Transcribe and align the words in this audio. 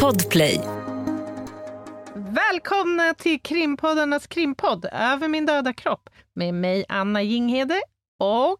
Podplay. 0.00 0.60
Välkomna 2.14 3.14
till 3.14 3.40
krimpoddarnas 3.40 4.26
krimpodd 4.26 4.86
Över 4.92 5.28
min 5.28 5.46
döda 5.46 5.72
kropp 5.72 6.10
med 6.34 6.54
mig 6.54 6.84
Anna 6.88 7.22
Jinghede 7.22 7.80
och... 8.18 8.58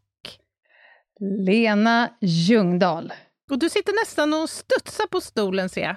Lena 1.47 2.11
Ljungdahl. 2.21 3.13
Och 3.51 3.59
du 3.59 3.71
sitter 3.71 3.93
nästan 4.03 4.35
och 4.35 4.51
studsar 4.51 5.07
på 5.07 5.21
stolen 5.21 5.69
ser 5.69 5.83
jag. 5.83 5.97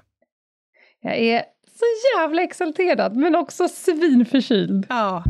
Jag 1.02 1.18
är 1.18 1.44
så 1.68 1.86
jävla 2.18 2.42
exalterad, 2.42 3.16
men 3.16 3.36
också 3.36 3.68
svinförkyld. 3.68 4.86
Ja. 4.90 5.24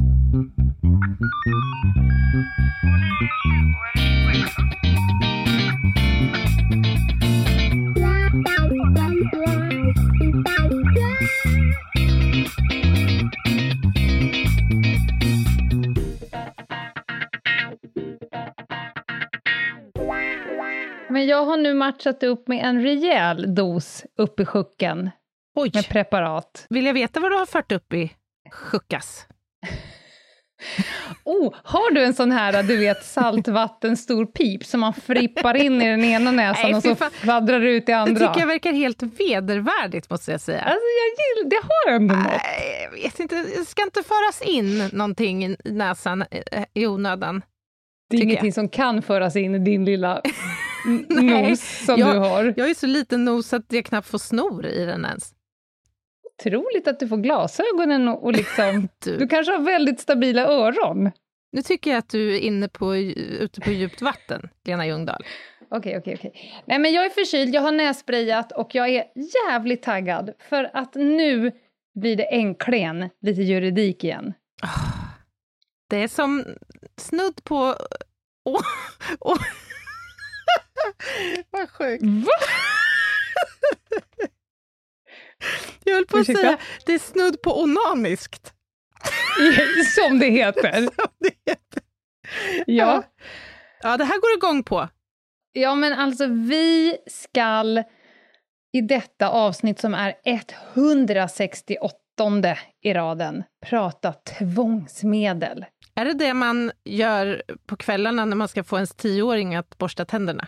Men 21.25 21.29
jag 21.31 21.45
har 21.45 21.57
nu 21.57 21.73
matchat 21.73 22.23
upp 22.23 22.47
med 22.47 22.65
en 22.65 22.81
rejäl 22.81 23.55
dos 23.55 24.05
upp 24.17 24.39
i 24.39 24.45
sjucken 24.45 25.09
Oj, 25.55 25.71
med 25.73 25.89
preparat. 25.89 26.65
vill 26.69 26.85
jag 26.85 26.93
veta 26.93 27.19
vad 27.19 27.31
du 27.31 27.35
har 27.35 27.45
fört 27.45 27.71
upp 27.71 27.93
i 27.93 28.11
sjuckas? 28.51 29.27
Oh, 31.23 31.53
har 31.63 31.91
du 31.91 32.03
en 32.03 32.13
sån 32.13 32.31
här, 32.31 32.63
du 32.63 32.77
vet, 32.77 33.03
saltvatten 33.05 33.97
stor 33.97 34.25
pip 34.25 34.65
som 34.65 34.79
man 34.79 34.93
frippar 34.93 35.55
in 35.55 35.81
i 35.81 35.89
den 35.89 36.03
ena 36.03 36.31
näsan 36.31 36.63
Nej, 36.71 36.75
och 36.75 36.83
så 36.83 36.95
fladdrar 37.11 37.59
det 37.59 37.69
ut 37.71 37.83
i 37.83 37.85
Det 37.85 37.93
andra? 37.97 38.27
tycker 38.27 38.39
jag 38.39 38.47
verkar 38.47 38.71
helt 38.73 39.03
vedervärdigt 39.03 40.09
måste 40.09 40.31
jag 40.31 40.41
säga. 40.41 40.61
Alltså, 40.61 40.79
jag 40.79 41.43
gillar, 41.43 41.49
det 41.49 41.67
har 41.67 41.95
ändå 41.95 42.15
något. 42.15 42.41
Nej, 42.43 42.83
jag 42.83 42.91
vet 42.91 43.19
inte, 43.19 43.35
det 43.35 43.65
ska 43.65 43.83
inte 43.83 44.03
föras 44.03 44.41
in 44.41 44.89
någonting 44.93 45.45
i 45.45 45.57
näsan 45.63 46.21
eh, 46.31 46.63
i 46.73 46.87
onödan. 46.87 47.41
Det 48.09 48.17
är 48.17 48.21
ingenting 48.21 48.45
jag. 48.47 48.53
som 48.53 48.69
kan 48.69 49.01
föras 49.01 49.35
in 49.35 49.55
i 49.55 49.59
din 49.59 49.85
lilla 49.85 50.21
nos 51.09 51.85
som 51.85 51.99
jag- 51.99 52.15
du 52.15 52.19
har. 52.19 52.53
Jag 52.57 52.69
är 52.69 52.73
så 52.73 52.87
liten 52.87 53.25
nos 53.25 53.53
att 53.53 53.65
jag 53.73 53.85
knappt 53.85 54.07
får 54.07 54.17
snor 54.17 54.65
i 54.65 54.85
den 54.85 55.05
ens. 55.05 55.31
Otroligt 56.39 56.87
att 56.87 56.99
du 56.99 57.07
får 57.07 57.17
glasögonen 57.17 58.07
och, 58.07 58.23
och 58.23 58.31
liksom... 58.33 58.87
Du. 59.05 59.17
Du 59.17 59.27
kanske 59.27 59.51
har 59.51 59.59
väldigt 59.59 59.99
stabila 59.99 60.41
öron. 60.47 61.11
Nu 61.51 61.61
tycker 61.61 61.91
jag 61.91 61.97
att 61.97 62.09
du 62.09 62.35
är 62.35 62.39
inne 62.39 62.67
på, 62.67 62.95
ute 62.95 63.61
på 63.61 63.69
djupt 63.71 64.01
vatten, 64.01 64.49
Lena 64.65 64.87
Ljungdahl. 64.87 65.25
Okej, 65.71 65.97
okej, 65.97 66.15
okej. 66.19 66.61
Nej, 66.65 66.79
men 66.79 66.93
jag 66.93 67.05
är 67.05 67.09
förkyld, 67.09 67.55
jag 67.55 67.61
har 67.61 67.71
nässprayat 67.71 68.51
och 68.51 68.75
jag 68.75 68.89
är 68.89 69.03
jävligt 69.47 69.83
taggad 69.83 70.29
för 70.49 70.69
att 70.73 70.95
nu 70.95 71.51
blir 71.99 72.15
det 72.15 72.23
äntligen 72.35 73.09
lite 73.21 73.41
juridik 73.41 74.03
igen. 74.03 74.33
Det 75.89 75.97
är 76.03 76.07
som 76.07 76.43
snudd 76.97 77.43
på... 77.43 77.75
Åh, 78.45 78.61
åh. 79.19 79.37
Vad 81.49 81.69
sjukt. 81.69 82.03
Va? 82.03 82.31
Jag 85.83 85.95
höll 85.95 86.05
på 86.05 86.17
att 86.17 86.21
Ursäkta? 86.21 86.41
säga, 86.41 86.57
det 86.85 86.93
är 86.93 86.99
snudd 86.99 87.41
på 87.41 87.61
onaniskt. 87.61 88.53
Som 89.95 90.19
det 90.19 90.29
heter. 90.29 90.81
Som 90.81 91.07
det 91.19 91.31
heter. 91.45 91.83
Ja. 92.65 93.03
ja, 93.81 93.97
det 93.97 94.05
här 94.05 94.19
går 94.21 94.33
igång 94.37 94.63
på. 94.63 94.89
ja, 95.53 95.75
men 95.75 95.93
alltså 95.93 96.27
vi 96.27 96.97
skall 97.07 97.83
i 98.73 98.81
detta 98.81 99.29
avsnitt 99.29 99.79
som 99.79 99.93
är 99.93 100.15
168 100.23 101.95
i 102.81 102.93
raden 102.93 103.43
prata 103.65 104.13
tvångsmedel. 104.13 105.65
Är 105.95 106.05
det 106.05 106.13
det 106.13 106.33
man 106.33 106.71
gör 106.85 107.43
på 107.65 107.77
kvällarna 107.77 108.25
när 108.25 108.35
man 108.35 108.47
ska 108.47 108.63
få 108.63 108.75
ens 108.75 108.95
tioåring 108.95 109.55
att 109.55 109.77
borsta 109.77 110.05
tänderna? 110.05 110.47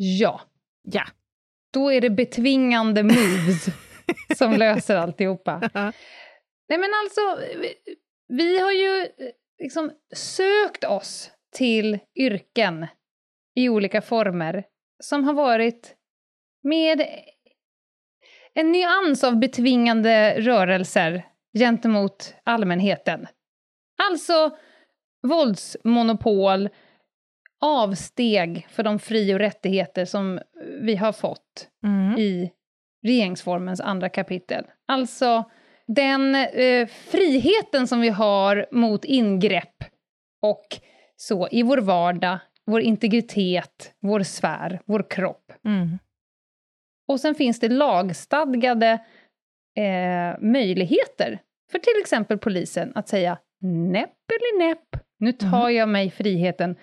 Ja, 0.00 0.40
Ja. 0.82 1.04
då 1.72 1.92
är 1.92 2.00
det 2.00 2.10
betvingande 2.10 3.02
moves 3.02 3.66
som 4.36 4.52
löser 4.52 4.96
alltihopa. 4.96 5.70
Nej 6.68 6.78
men 6.78 6.90
alltså, 7.04 7.20
vi, 7.60 7.74
vi 8.28 8.58
har 8.60 8.72
ju 8.72 9.06
liksom 9.58 9.92
sökt 10.14 10.84
oss 10.84 11.30
till 11.54 11.98
yrken 12.14 12.86
i 13.54 13.68
olika 13.68 14.02
former 14.02 14.64
som 15.02 15.24
har 15.24 15.34
varit 15.34 15.94
med 16.62 17.06
en 18.54 18.72
nyans 18.72 19.24
av 19.24 19.38
betvingande 19.38 20.40
rörelser 20.40 21.26
gentemot 21.58 22.34
allmänheten. 22.44 23.26
Alltså 24.02 24.56
våldsmonopol, 25.28 26.68
avsteg 27.60 28.66
för 28.70 28.82
de 28.82 28.98
fri 28.98 29.34
och 29.34 29.38
rättigheter 29.38 30.04
som 30.04 30.40
vi 30.80 30.96
har 30.96 31.12
fått 31.12 31.68
Mm. 31.84 32.18
i 32.18 32.52
regeringsformens 33.06 33.80
andra 33.80 34.08
kapitel. 34.08 34.64
Alltså 34.88 35.44
den 35.86 36.34
eh, 36.34 36.86
friheten 36.86 37.86
som 37.86 38.00
vi 38.00 38.08
har 38.08 38.66
mot 38.72 39.04
ingrepp 39.04 39.84
och 40.42 40.66
så 41.16 41.48
i 41.50 41.62
vår 41.62 41.78
vardag, 41.78 42.38
vår 42.66 42.80
integritet, 42.80 43.94
vår 44.00 44.22
sfär, 44.22 44.80
vår 44.86 45.10
kropp. 45.10 45.52
Mm. 45.64 45.98
Och 47.08 47.20
sen 47.20 47.34
finns 47.34 47.60
det 47.60 47.68
lagstadgade 47.68 48.92
eh, 49.78 50.40
möjligheter 50.40 51.38
för 51.70 51.78
till 51.78 52.00
exempel 52.00 52.38
polisen 52.38 52.92
att 52.94 53.08
säga 53.08 53.38
näpp 53.62 54.30
eller 54.30 54.68
näpp, 54.68 55.02
nu 55.18 55.32
tar 55.32 55.68
jag 55.68 55.88
mig 55.88 56.10
friheten, 56.10 56.76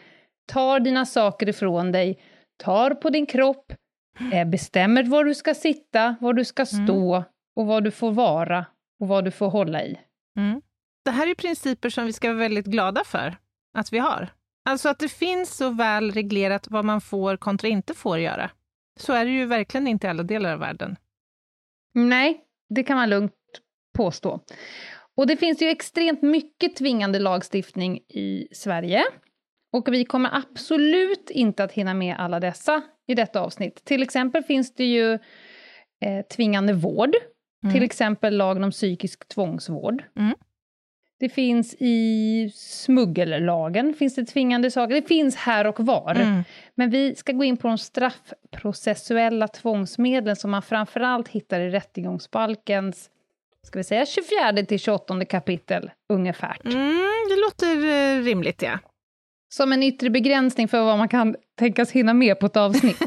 tar 0.45 0.79
dina 0.79 1.05
saker 1.05 1.49
ifrån 1.49 1.91
dig, 1.91 2.19
tar 2.57 2.91
på 2.91 3.09
din 3.09 3.25
kropp, 3.25 3.73
eh, 4.33 4.47
bestämmer 4.47 5.03
var 5.03 5.23
du 5.23 5.35
ska 5.35 5.53
sitta, 5.53 6.15
var 6.21 6.33
du 6.33 6.45
ska 6.45 6.65
stå 6.65 7.23
och 7.55 7.65
vad 7.65 7.83
du 7.83 7.91
får 7.91 8.11
vara 8.11 8.65
och 8.99 9.07
vad 9.07 9.25
du 9.25 9.31
får 9.31 9.49
hålla 9.49 9.83
i. 9.83 9.99
Mm. 10.37 10.61
Det 11.05 11.11
här 11.11 11.27
är 11.27 11.35
principer 11.35 11.89
som 11.89 12.05
vi 12.05 12.13
ska 12.13 12.27
vara 12.27 12.37
väldigt 12.37 12.65
glada 12.65 13.03
för 13.03 13.37
att 13.77 13.93
vi 13.93 13.99
har. 13.99 14.29
Alltså 14.69 14.89
att 14.89 14.99
det 14.99 15.09
finns 15.09 15.57
så 15.57 15.69
väl 15.69 16.11
reglerat 16.11 16.67
vad 16.69 16.85
man 16.85 17.01
får 17.01 17.37
kontra 17.37 17.67
inte 17.67 17.93
får 17.93 18.19
göra. 18.19 18.51
Så 18.99 19.13
är 19.13 19.25
det 19.25 19.31
ju 19.31 19.45
verkligen 19.45 19.87
inte 19.87 20.07
i 20.07 20.09
alla 20.09 20.23
delar 20.23 20.53
av 20.53 20.59
världen. 20.59 20.95
Nej, 21.93 22.41
det 22.69 22.83
kan 22.83 22.97
man 22.97 23.09
lugnt 23.09 23.33
påstå. 23.97 24.39
Och 25.17 25.27
det 25.27 25.37
finns 25.37 25.61
ju 25.61 25.67
extremt 25.67 26.21
mycket 26.21 26.75
tvingande 26.75 27.19
lagstiftning 27.19 27.97
i 27.97 28.47
Sverige. 28.51 29.03
Och 29.75 29.93
vi 29.93 30.05
kommer 30.05 30.29
absolut 30.33 31.29
inte 31.29 31.63
att 31.63 31.71
hinna 31.71 31.93
med 31.93 32.15
alla 32.19 32.39
dessa 32.39 32.81
i 33.07 33.15
detta 33.15 33.41
avsnitt. 33.41 33.85
Till 33.85 34.03
exempel 34.03 34.43
finns 34.43 34.75
det 34.75 34.85
ju 34.85 35.13
eh, 36.05 36.25
tvingande 36.35 36.73
vård, 36.73 37.15
Mm. 37.63 37.73
till 37.73 37.83
exempel 37.83 38.37
lagen 38.37 38.63
om 38.63 38.71
psykisk 38.71 39.27
tvångsvård. 39.27 40.03
Mm. 40.17 40.35
Det 41.19 41.29
finns 41.29 41.75
i 41.79 42.51
smuggellagen, 42.55 43.93
finns 43.93 44.15
det 44.15 44.25
tvingande 44.25 44.71
saker. 44.71 44.95
Det 44.95 45.07
finns 45.07 45.35
här 45.35 45.67
och 45.67 45.79
var. 45.79 46.15
Mm. 46.15 46.43
Men 46.75 46.89
vi 46.89 47.15
ska 47.15 47.31
gå 47.31 47.43
in 47.43 47.57
på 47.57 47.67
de 47.67 47.77
straffprocessuella 47.77 49.47
tvångsmedlen 49.47 50.35
som 50.35 50.51
man 50.51 50.61
framförallt 50.61 51.27
hittar 51.27 51.59
i 51.59 51.69
rättegångsbalkens 51.69 53.09
ska 53.63 53.79
vi 53.79 53.83
säga 53.83 54.05
24 54.05 54.65
till 54.65 54.79
28 54.79 55.25
kapitel 55.25 55.91
ungefär. 56.09 56.57
Mm, 56.65 57.05
det 57.29 57.35
låter 57.35 57.85
eh, 57.87 58.23
rimligt, 58.23 58.61
ja. 58.61 58.79
Som 59.49 59.73
en 59.73 59.83
yttre 59.83 60.09
begränsning 60.09 60.67
för 60.67 60.83
vad 60.83 60.97
man 60.97 61.09
kan 61.09 61.35
tänkas 61.59 61.91
hinna 61.91 62.13
med 62.13 62.39
på 62.39 62.45
ett 62.45 62.57
avsnitt. 62.57 62.97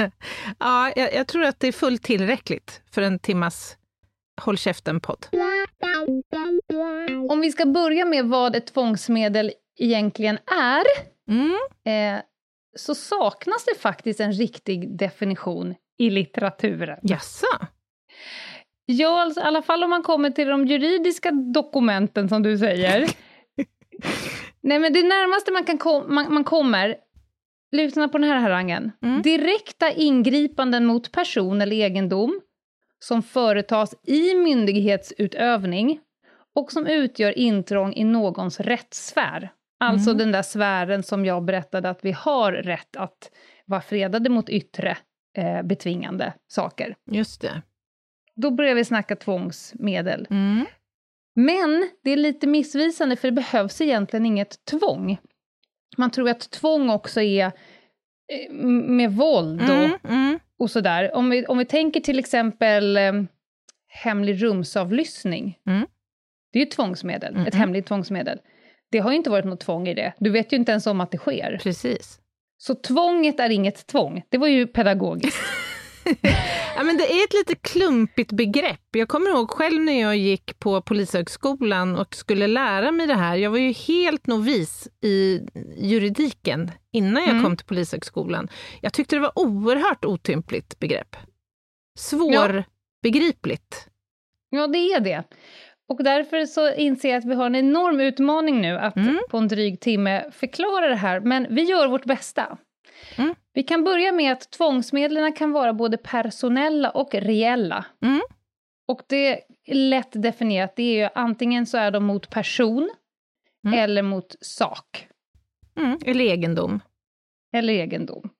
ja, 0.58 0.92
jag, 0.96 1.14
jag 1.14 1.26
tror 1.28 1.44
att 1.44 1.60
det 1.60 1.68
är 1.68 1.72
fullt 1.72 2.02
tillräckligt 2.02 2.82
för 2.90 3.02
en 3.02 3.18
timmas 3.18 3.74
Håll 4.40 4.58
käften-podd. 4.58 5.26
Om 7.30 7.40
vi 7.40 7.52
ska 7.52 7.66
börja 7.66 8.04
med 8.04 8.24
vad 8.24 8.56
ett 8.56 8.66
tvångsmedel 8.66 9.52
egentligen 9.78 10.38
är, 10.60 10.84
Mm. 11.30 11.50
eh, 11.84 12.22
så 12.76 12.94
saknas 12.94 13.64
det 13.64 13.80
faktiskt 13.80 14.20
en 14.20 14.32
riktig 14.32 14.98
definition 14.98 15.74
i 15.98 16.10
litteraturen. 16.10 16.98
Jaså? 17.02 17.46
Ja, 18.86 19.22
alltså, 19.22 19.40
i 19.40 19.44
alla 19.44 19.62
fall 19.62 19.84
om 19.84 19.90
man 19.90 20.02
kommer 20.02 20.30
till 20.30 20.48
de 20.48 20.66
juridiska 20.66 21.30
dokumenten 21.30 22.28
som 22.28 22.42
du 22.42 22.58
säger. 22.58 23.08
Nej, 24.68 24.78
men 24.78 24.92
det 24.92 25.02
närmaste 25.02 25.52
man, 25.52 25.64
kan 25.64 25.78
kom, 25.78 26.14
man, 26.14 26.34
man 26.34 26.44
kommer, 26.44 26.96
lyssna 27.72 28.08
på 28.08 28.18
den 28.18 28.28
här 28.28 28.36
harangen. 28.38 28.92
Mm. 29.02 29.22
Direkta 29.22 29.90
ingripanden 29.90 30.86
mot 30.86 31.12
person 31.12 31.60
eller 31.60 31.76
egendom 31.76 32.40
som 32.98 33.22
företas 33.22 33.94
i 34.06 34.34
myndighetsutövning 34.34 36.00
och 36.54 36.72
som 36.72 36.86
utgör 36.86 37.38
intrång 37.38 37.94
i 37.94 38.04
någons 38.04 38.60
rättssfär. 38.60 39.50
Alltså 39.80 40.10
Mm. 40.10 40.18
den 40.18 40.32
där 40.32 40.42
sfären 40.42 41.02
som 41.02 41.24
jag 41.24 41.44
berättade 41.44 41.90
att 41.90 42.04
vi 42.04 42.12
har 42.12 42.52
rätt 42.52 42.96
att 42.96 43.30
vara 43.66 43.80
fredade 43.80 44.30
mot 44.30 44.48
yttre 44.48 44.96
eh, 45.36 45.62
betvingande 45.62 46.32
saker. 46.48 46.96
Just 47.10 47.40
det. 47.40 47.62
Då 48.36 48.50
börjar 48.50 48.74
vi 48.74 48.84
snacka 48.84 49.16
tvångsmedel. 49.16 50.26
Mm. 50.30 50.66
Men 51.38 51.90
det 52.04 52.10
är 52.10 52.16
lite 52.16 52.46
missvisande, 52.46 53.16
för 53.16 53.28
det 53.28 53.32
behövs 53.32 53.80
egentligen 53.80 54.26
inget 54.26 54.64
tvång. 54.64 55.18
Man 55.96 56.10
tror 56.10 56.28
att 56.28 56.50
tvång 56.50 56.90
också 56.90 57.20
är 57.20 57.46
eh, 57.46 58.54
med 58.68 59.12
våld 59.12 59.62
och, 59.62 59.68
Mm, 59.68 59.98
mm. 60.08 60.38
och 60.58 60.70
sådär. 60.70 61.14
Om 61.14 61.30
vi, 61.30 61.46
om 61.46 61.58
vi 61.58 61.64
tänker 61.64 62.00
till 62.00 62.18
exempel 62.18 62.96
eh, 62.96 63.12
hemlig 63.88 64.42
rumsavlyssning. 64.42 65.58
Mm. 65.66 65.86
Det 66.52 66.58
är 66.58 66.60
ju 66.60 66.66
ett 66.66 66.74
tvångsmedel, 66.74 67.46
ett 67.46 67.54
hemligt 67.54 67.86
tvångsmedel. 67.86 68.38
Det 68.90 68.98
har 68.98 69.10
ju 69.10 69.16
inte 69.16 69.30
varit 69.30 69.44
något 69.44 69.60
tvång 69.60 69.88
i 69.88 69.94
det. 69.94 70.12
Du 70.18 70.30
vet 70.30 70.52
ju 70.52 70.56
inte 70.56 70.72
ens 70.72 70.86
om 70.86 71.00
att 71.00 71.10
det 71.10 71.18
sker. 71.18 71.58
Precis. 71.62 72.20
Så 72.56 72.74
tvånget 72.74 73.40
är 73.40 73.50
inget 73.50 73.86
tvång. 73.86 74.22
Det 74.28 74.38
var 74.38 74.48
ju 74.48 74.66
pedagogiskt. 74.66 75.38
Ja, 76.76 76.84
men 76.84 76.96
det 76.96 77.12
är 77.12 77.24
ett 77.24 77.34
lite 77.34 77.54
klumpigt 77.54 78.32
begrepp. 78.32 78.80
Jag 78.90 79.08
kommer 79.08 79.30
ihåg 79.30 79.50
själv 79.50 79.80
när 79.82 80.00
jag 80.00 80.16
gick 80.16 80.58
på 80.58 80.82
Polishögskolan 80.82 81.96
och 81.96 82.14
skulle 82.14 82.46
lära 82.46 82.92
mig 82.92 83.06
det 83.06 83.14
här. 83.14 83.36
Jag 83.36 83.50
var 83.50 83.58
ju 83.58 83.72
helt 83.72 84.26
novis 84.26 84.88
i 85.04 85.40
juridiken 85.76 86.70
innan 86.92 87.22
jag 87.22 87.30
Mm. 87.30 87.42
kom 87.44 87.56
till 87.56 87.66
Polishögskolan. 87.66 88.48
Jag 88.80 88.92
tyckte 88.92 89.16
det 89.16 89.20
var 89.20 89.38
oerhört 89.38 90.04
otympligt 90.04 90.78
begrepp. 90.78 91.16
Svårbegripligt. 91.98 93.88
Ja, 94.50 94.66
det 94.66 94.78
är 94.78 95.00
det. 95.00 95.24
Och 95.88 96.04
därför 96.04 96.46
så 96.46 96.74
inser 96.74 97.08
jag 97.08 97.18
att 97.18 97.24
vi 97.24 97.34
har 97.34 97.46
en 97.46 97.54
enorm 97.56 98.00
utmaning 98.00 98.60
nu 98.60 98.78
att 98.78 98.96
Mm. 98.96 99.18
på 99.30 99.38
en 99.38 99.48
dryg 99.48 99.80
timme 99.80 100.24
förklara 100.32 100.88
det 100.88 100.94
här, 100.96 101.20
men 101.20 101.46
vi 101.54 101.62
gör 101.62 101.88
vårt 101.88 102.04
bästa. 102.04 102.58
Mm. 103.58 103.62
Vi 103.62 103.62
kan 103.62 103.84
börja 103.84 104.12
med 104.12 104.32
att 104.32 104.50
tvångsmedlen 104.50 105.32
kan 105.32 105.52
vara 105.52 105.72
både 105.72 105.96
personella 105.96 106.90
och 106.90 107.14
reella. 107.14 107.84
Mm. 108.02 108.20
Och 108.88 109.02
det 109.08 109.32
är 109.66 109.74
lätt 109.74 110.22
definierat, 110.22 110.76
det 110.76 110.82
är 110.82 111.04
ju 111.04 111.08
antingen 111.14 111.66
så 111.66 111.78
är 111.78 111.90
de 111.90 112.04
mot 112.04 112.30
person 112.30 112.90
Mm. 113.66 113.78
eller 113.78 114.02
mot 114.02 114.36
sak 114.40 115.08
Mm. 115.76 115.98
Eller 116.06 116.24
egendom. 116.24 116.80
eller 117.52 117.72
egendom. 117.72 118.30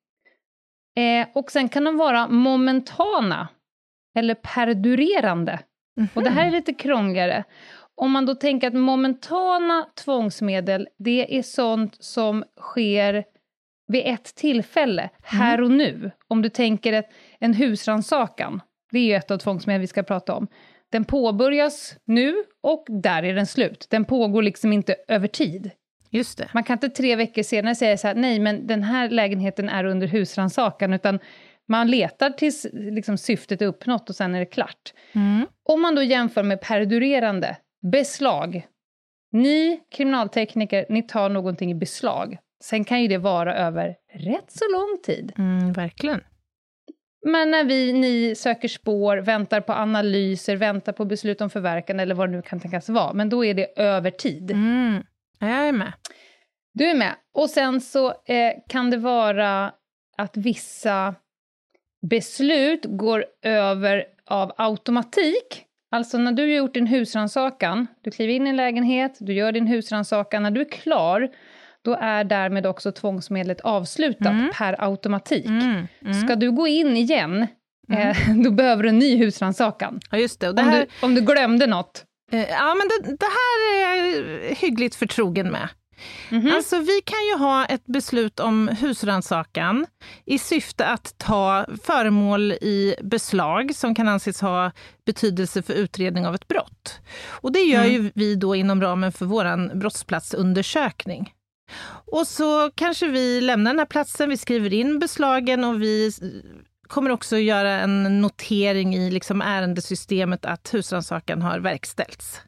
Eh, 0.97 1.29
och 1.35 1.51
sen 1.51 1.69
kan 1.69 1.85
de 1.85 1.97
vara 1.97 2.29
momentana 2.29 3.49
eller 4.19 4.35
perdurerande. 4.35 5.61
Och 6.15 6.23
det 6.23 6.31
här 6.31 6.47
är 6.47 6.51
lite 6.51 6.75
krångligare. 6.75 7.45
Om 7.95 8.11
man 8.11 8.27
då 8.27 8.35
tänker 8.35 8.67
att 8.69 8.75
momentana 8.75 9.87
tvångsmedel, 10.05 10.89
det 10.99 11.39
är 11.39 11.43
sånt 11.43 12.03
som 12.05 12.45
sker 12.61 13.25
vid 13.89 14.07
ett 14.07 14.35
tillfälle, 14.35 15.11
här 15.23 15.61
och 15.61 15.71
nu. 15.71 16.11
Om 16.29 16.43
du 16.43 16.49
tänker 16.49 16.93
ett, 16.93 17.09
en 17.41 17.55
husrannsakan, 17.55 18.61
det 18.91 18.99
är 18.99 19.05
ju 19.05 19.15
ett 19.15 19.31
av 19.31 19.39
tvångsmedel 19.39 19.81
vi 19.81 19.87
ska 19.87 20.03
prata 20.03 20.35
om. 20.35 20.47
Den 20.93 21.05
påbörjas 21.05 21.97
nu 22.05 22.35
och 22.63 22.85
där 23.03 23.23
är 23.23 23.35
den 23.35 23.47
slut. 23.47 23.87
Den 23.91 24.05
pågår 24.05 24.43
liksom 24.43 24.73
inte 24.73 24.97
över 25.09 25.29
tid. 25.29 25.71
Just 26.11 26.39
det. 26.39 26.49
Man 26.55 26.65
kan 26.65 26.75
inte 26.75 26.89
tre 26.89 27.17
veckor 27.17 27.43
senare 27.43 27.75
säga 27.75 27.97
så 27.97 28.09
här, 28.09 28.15
nej 28.15 28.39
men 28.39 28.67
den 28.67 28.83
här 28.83 29.11
lägenheten 29.11 29.69
är 29.69 29.85
under 29.85 30.07
husrannsakan, 30.07 30.93
utan 30.93 31.19
man 31.69 31.91
letar 31.91 32.31
tills 32.31 32.67
liksom, 32.73 33.19
syftet 33.19 33.63
är 33.63 33.67
uppnått 33.67 34.09
och 34.09 34.17
sen 34.17 34.35
är 34.35 34.41
det 34.41 34.47
klart. 34.47 34.95
Mm. 35.15 35.47
Om 35.63 35.83
man 35.83 35.95
då 35.95 36.03
jämför 36.03 36.43
med 36.43 36.61
perdurerande, 36.61 37.57
beslag. 37.93 38.67
Ni 39.33 39.81
kriminaltekniker, 39.91 40.87
ni 40.89 41.03
tar 41.03 41.29
någonting 41.29 41.71
i 41.71 41.75
beslag. 41.75 42.39
Sen 42.65 42.85
kan 42.85 43.03
ju 43.03 43.09
det 43.09 43.19
vara 43.19 43.55
över 43.57 43.97
rätt 44.13 44.51
så 44.51 44.65
lång 44.73 44.99
tid. 45.03 45.33
Mm, 45.39 45.73
verkligen. 45.73 46.21
Men 47.27 47.51
när 47.51 47.65
vi, 47.65 47.93
ni 47.93 48.35
söker 48.35 48.69
spår, 48.69 49.17
väntar 49.17 49.61
på 49.61 49.73
analyser, 49.73 50.57
väntar 50.57 50.93
på 50.93 51.05
beslut 51.05 51.41
om 51.41 51.51
förverkande 51.51 52.03
eller 52.03 52.15
vad 52.15 52.29
det 52.29 52.37
nu 52.37 52.43
kan 52.43 52.61
tänkas 52.61 52.89
vara, 52.89 53.13
men 53.13 53.29
då 53.29 53.45
är 53.45 53.55
det 53.55 53.81
över 53.81 54.11
tid. 54.11 54.51
Mm. 54.51 55.03
Ja, 55.39 55.49
Jag 55.49 55.69
är 55.69 55.73
med. 55.73 55.93
Du 56.75 56.85
är 56.85 56.95
med. 56.95 57.15
Och 57.35 57.51
sen 57.51 57.81
så 57.81 58.09
eh, 58.09 58.53
kan 58.69 58.91
det 58.91 58.97
vara 58.97 59.73
att 60.17 60.37
vissa 60.37 61.15
beslut 62.11 62.85
går 62.85 63.25
över 63.43 64.05
av 64.27 64.53
automatik. 64.57 65.65
Alltså 65.91 66.19
när 66.19 66.33
du 66.33 66.43
har 66.43 66.49
gjort 66.49 66.75
din 66.75 66.87
husrannsakan, 66.87 67.87
du 68.03 68.11
kliver 68.11 68.33
in 68.33 68.47
i 68.47 68.51
en 68.51 68.57
lägenhet, 68.57 69.17
du 69.21 69.33
gör 69.33 69.53
din 69.53 69.67
husrannsakan, 69.67 70.43
när 70.43 70.51
du 70.51 70.61
är 70.61 70.71
klar, 70.71 71.29
då 71.85 71.95
är 72.01 72.25
därmed 72.25 72.67
också 72.67 72.93
tvångsmedlet 72.93 73.61
avslutat 73.61 74.27
Mm. 74.27 74.51
per 74.55 74.85
automatik. 74.85 75.47
Mm. 75.47 75.87
Mm. 76.03 76.15
Ska 76.15 76.37
du 76.37 76.51
gå 76.53 76.67
in 76.69 76.97
igen, 76.97 77.47
eh, 77.93 78.17
då 78.45 78.51
behöver 78.51 78.83
du 78.83 78.89
en 78.89 78.99
ny 78.99 79.17
husrannsakan. 79.17 80.01
Ja, 80.11 80.19
just 80.19 80.41
det. 80.41 80.53
Det 80.53 80.63
Om, 80.63 80.69
här, 80.69 80.81
du, 81.01 81.07
om 81.07 81.15
du 81.15 81.21
glömde 81.21 81.67
något. 81.67 82.05
eh, 82.33 82.49
ja, 82.51 82.75
men 82.75 82.89
det, 82.89 83.17
det 83.17 83.27
här 83.27 83.75
är 83.75 83.97
jag 83.97 84.25
hyggligt 84.55 84.95
förtrogen 84.95 85.51
med. 85.51 85.69
Mhm. 86.31 86.53
Alltså, 86.55 86.79
vi 86.79 87.01
kan 87.05 87.19
ju 87.33 87.39
ha 87.45 87.65
ett 87.65 87.87
beslut 87.87 88.41
om 88.41 88.69
husrannsakan 88.81 89.87
i 90.27 90.39
syfte 90.39 90.87
att 90.87 91.15
ta 91.19 91.67
föremål 91.83 92.53
i 92.53 92.95
beslag 93.03 93.75
som 93.75 93.95
kan 93.95 94.09
anses 94.09 94.41
ha 94.41 94.71
betydelse 95.07 95.63
för 95.63 95.75
utredning 95.75 96.27
av 96.27 96.35
ett 96.35 96.49
brott. 96.49 97.01
Och 97.29 97.53
det 97.53 97.59
gör 97.61 97.85
ju 97.85 98.11
vi 98.15 98.35
då 98.35 98.55
inom 98.55 98.83
ramen 98.83 99.13
för 99.13 99.27
vår 99.27 99.75
brottsplatsundersökning. 99.75 101.33
Och 102.13 102.27
så 102.27 102.71
kanske 102.75 103.09
vi 103.09 103.41
lämnar 103.41 103.71
den 103.71 103.79
här 103.79 103.87
platsen, 103.87 104.29
vi 104.29 104.37
skriver 104.37 104.73
in 104.73 104.99
beslagen 104.99 105.65
och 105.65 105.83
vi 105.83 106.13
kommer 106.89 107.11
också 107.11 107.39
göra 107.39 107.71
en 107.71 108.21
notering 108.21 108.95
i 108.95 109.11
liksom 109.11 109.43
ärendesystemet 109.43 110.45
att 110.45 110.75
husrannsakan 110.75 111.43
har 111.43 111.59
verkställts. 111.59 112.41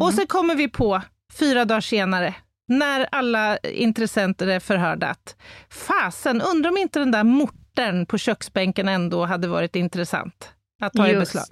Och 0.00 0.14
så 0.14 0.26
kommer 0.26 0.54
vi 0.54 0.68
på, 0.68 1.02
fyra 1.38 1.64
dagar 1.64 1.80
senare, 1.80 2.34
när 2.68 3.08
alla 3.12 3.58
intressenter 3.58 4.46
är 4.46 4.60
förhörda, 4.60 5.06
att 5.06 5.36
fasen, 5.70 6.42
undrar 6.42 6.70
om 6.70 6.76
inte 6.76 6.98
den 6.98 7.10
där 7.10 7.24
morten 7.24 8.06
på 8.06 8.18
köksbänken 8.18 8.88
ändå 8.88 9.24
hade 9.24 9.48
varit 9.48 9.76
intressant 9.76 10.48
att 10.82 10.92
ta 10.92 11.08
i 11.08 11.12
Just. 11.12 11.20
beslag. 11.20 11.46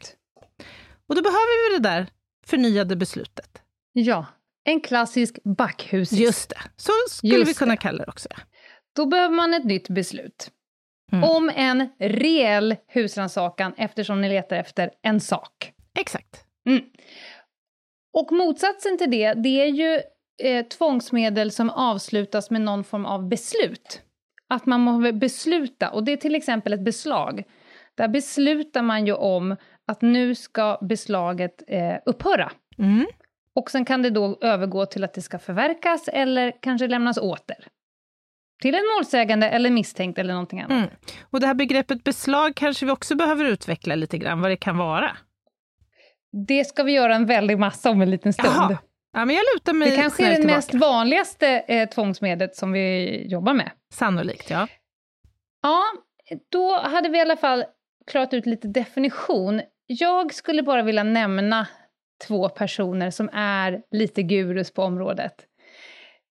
Och 1.08 1.14
då 1.14 1.22
behöver 1.22 1.70
vi 1.70 1.78
det 1.78 1.88
där 1.88 2.06
förnyade 2.46 2.96
beslutet. 2.96 3.62
Ja, 3.92 4.26
en 4.66 4.80
klassisk 4.80 5.38
backhus. 5.44 6.12
Just 6.12 6.48
det, 6.50 6.58
så 6.76 6.92
skulle 7.08 7.34
Just 7.34 7.50
vi 7.50 7.54
kunna 7.54 7.70
det. 7.70 7.76
kalla 7.76 8.04
det 8.04 8.10
också. 8.10 8.28
ja. 8.30 8.36
Då 8.96 9.06
behöver 9.06 9.34
man 9.34 9.54
ett 9.54 9.64
nytt 9.64 9.88
beslut. 9.88 10.50
Mm. 11.12 11.24
Om 11.30 11.50
en 11.54 11.88
reell 11.98 12.76
husrannsakan 12.88 13.74
eftersom 13.76 14.20
ni 14.20 14.28
letar 14.28 14.56
efter 14.56 14.90
en 15.02 15.20
sak. 15.20 15.72
Exakt. 15.98 16.44
Mm. 16.68 16.82
Och 18.12 18.32
motsatsen 18.32 18.98
till 18.98 19.10
det, 19.10 19.34
det 19.34 19.62
är 19.62 19.66
ju 19.66 20.00
eh, 20.42 20.66
tvångsmedel 20.66 21.50
som 21.50 21.70
avslutas 21.70 22.50
med 22.50 22.60
någon 22.60 22.84
form 22.84 23.06
av 23.06 23.28
beslut. 23.28 24.02
Att 24.48 24.66
man 24.66 24.80
måste 24.80 25.12
besluta, 25.12 25.90
och 25.90 26.04
det 26.04 26.12
är 26.12 26.16
till 26.16 26.34
exempel 26.34 26.72
ett 26.72 26.84
beslag. 26.84 27.42
Där 27.94 28.08
beslutar 28.08 28.82
man 28.82 29.06
ju 29.06 29.12
om 29.12 29.56
att 29.86 30.02
nu 30.02 30.34
ska 30.34 30.78
beslaget 30.82 31.62
eh, 31.66 31.96
upphöra. 32.06 32.52
Mm. 32.78 33.06
Och 33.56 33.70
sen 33.70 33.84
kan 33.84 34.02
det 34.02 34.10
då 34.10 34.38
övergå 34.40 34.86
till 34.86 35.04
att 35.04 35.14
det 35.14 35.22
ska 35.22 35.38
förverkas 35.38 36.08
eller 36.08 36.52
kanske 36.62 36.88
lämnas 36.88 37.18
åter. 37.18 37.56
Till 38.62 38.74
en 38.74 38.84
målsägande 38.96 39.48
eller 39.48 39.70
misstänkt 39.70 40.18
eller 40.18 40.32
någonting 40.32 40.60
annat. 40.60 40.70
Mm. 40.70 40.90
Och 41.30 41.40
det 41.40 41.46
här 41.46 41.54
begreppet 41.54 42.04
beslag 42.04 42.54
kanske 42.56 42.86
vi 42.86 42.92
också 42.92 43.14
behöver 43.16 43.44
utveckla 43.44 43.94
lite 43.94 44.18
grann, 44.18 44.40
vad 44.40 44.50
det 44.50 44.56
kan 44.56 44.76
vara. 44.76 45.16
Det 46.46 46.64
ska 46.64 46.82
vi 46.82 46.92
göra 46.92 47.14
en 47.14 47.26
väldig 47.26 47.58
massa 47.58 47.90
om 47.90 48.02
en 48.02 48.10
liten 48.10 48.32
stund. 48.32 48.48
Jaha. 48.54 48.78
Ja, 49.12 49.24
men 49.24 49.36
jag 49.36 49.44
lutar 49.54 49.72
mig 49.72 49.90
Det 49.90 49.96
kanske 49.96 50.26
är 50.26 50.30
det 50.30 50.36
tillbaka. 50.36 50.56
mest 50.56 50.74
vanligaste 50.74 51.48
eh, 51.48 51.88
tvångsmedlet 51.88 52.56
som 52.56 52.72
vi 52.72 53.26
jobbar 53.28 53.54
med. 53.54 53.70
Sannolikt, 53.92 54.50
ja. 54.50 54.68
Ja, 55.62 55.82
då 56.52 56.80
hade 56.80 57.08
vi 57.08 57.18
i 57.18 57.20
alla 57.20 57.36
fall 57.36 57.64
klarat 58.06 58.34
ut 58.34 58.46
lite 58.46 58.68
definition. 58.68 59.60
Jag 59.86 60.34
skulle 60.34 60.62
bara 60.62 60.82
vilja 60.82 61.02
nämna 61.02 61.66
två 62.26 62.48
personer 62.48 63.10
som 63.10 63.28
är 63.32 63.82
lite 63.90 64.22
gurus 64.22 64.70
på 64.70 64.82
området. 64.82 65.34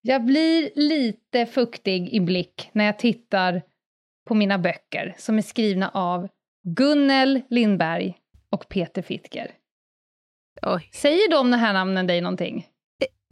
Jag 0.02 0.24
blir 0.24 0.70
lite 0.74 1.46
fuktig 1.46 2.08
i 2.14 2.20
blick 2.20 2.70
när 2.72 2.84
jag 2.84 2.98
tittar 2.98 3.62
på 4.28 4.34
mina 4.34 4.58
böcker 4.58 5.14
som 5.18 5.38
är 5.38 5.42
skrivna 5.42 5.88
av 5.88 6.28
Gunnel 6.76 7.42
Lindberg 7.50 8.14
och 8.50 8.68
Peter 8.68 9.02
Fittger. 9.02 9.50
Oj. 10.62 10.90
Säger 10.92 11.30
de 11.30 11.52
här 11.52 11.72
namnen 11.72 12.06
dig 12.06 12.20
någonting? 12.20 12.66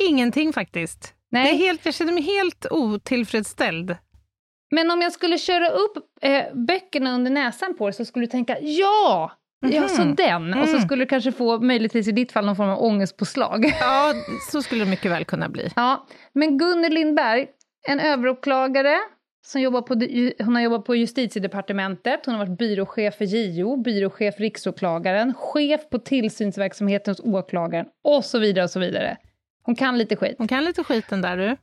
Ingenting 0.03 0.53
faktiskt. 0.53 1.15
Det 1.31 1.39
är 1.39 1.43
Nej, 1.43 1.57
helt, 1.57 1.85
jag 1.85 1.95
känner 1.95 2.13
mig 2.13 2.23
helt 2.23 2.67
otillfredsställd. 2.71 3.97
men 4.71 4.91
om 4.91 5.01
jag 5.03 5.13
skulle 5.13 5.39
köra 5.39 5.69
upp 5.69 5.93
eh, 6.23 6.45
böckerna 6.55 7.15
under 7.15 7.31
näsan 7.31 7.77
på 7.77 7.87
dig 7.87 7.93
så 7.95 8.05
skulle 8.05 8.27
du 8.27 8.31
tänka 8.31 8.59
ja! 8.61 9.33
Ja, 9.73 9.89
så 9.89 10.03
Mhm. 10.05 10.15
den. 10.15 10.55
Och 10.55 10.69
så 10.69 10.75
Mm. 10.75 10.87
skulle 10.87 11.05
du 11.05 11.09
kanske 11.09 11.33
få, 11.33 11.59
möjligtvis 11.61 12.09
i 12.09 12.13
ditt 12.13 12.33
fall, 12.33 12.47
någon 12.47 12.57
form 12.57 12.69
av 12.71 12.83
ångestpåslag. 12.83 13.65
Ja, 13.81 14.13
så 14.51 14.63
skulle 14.63 14.85
det 14.85 14.91
mycket 14.91 15.11
väl 15.11 15.25
kunna 15.25 15.49
bli. 15.49 15.69
Ja, 15.77 16.07
men 16.33 16.59
Gunnel 16.59 16.93
Lindberg, 16.93 17.47
en 17.89 18.01
överåklagare 18.01 18.97
som 19.47 19.61
jobbar 19.61 19.83
på, 19.83 19.95
hon 20.45 20.55
har 20.55 20.63
jobbat 20.63 20.85
på 20.85 20.95
justitiedepartementet, 20.97 22.27
hon 22.27 22.35
har 22.35 22.47
varit 22.47 22.59
byråchef 22.59 23.15
för 23.15 23.25
JO, 23.25 23.77
byråchef 23.77 24.35
för 24.35 24.43
riksåklagaren, 24.43 25.35
chef 25.35 25.81
på 25.91 25.99
tillsynsverksamheten 25.99 27.11
hos 27.11 27.21
åklagaren 27.21 27.87
och 28.05 28.25
så 28.25 28.39
vidare 28.39 28.65
och 28.65 28.71
så 28.71 28.81
vidare. 28.81 29.17
Hon 29.63 29.75
kan 29.75 29.99
lite 29.99 30.17
skit. 30.17 30.35
Hon 30.39 30.49
kan 30.49 30.65
lite 30.65 30.85
skiten 30.85 31.21
där 31.23 31.37
du. 31.37 31.57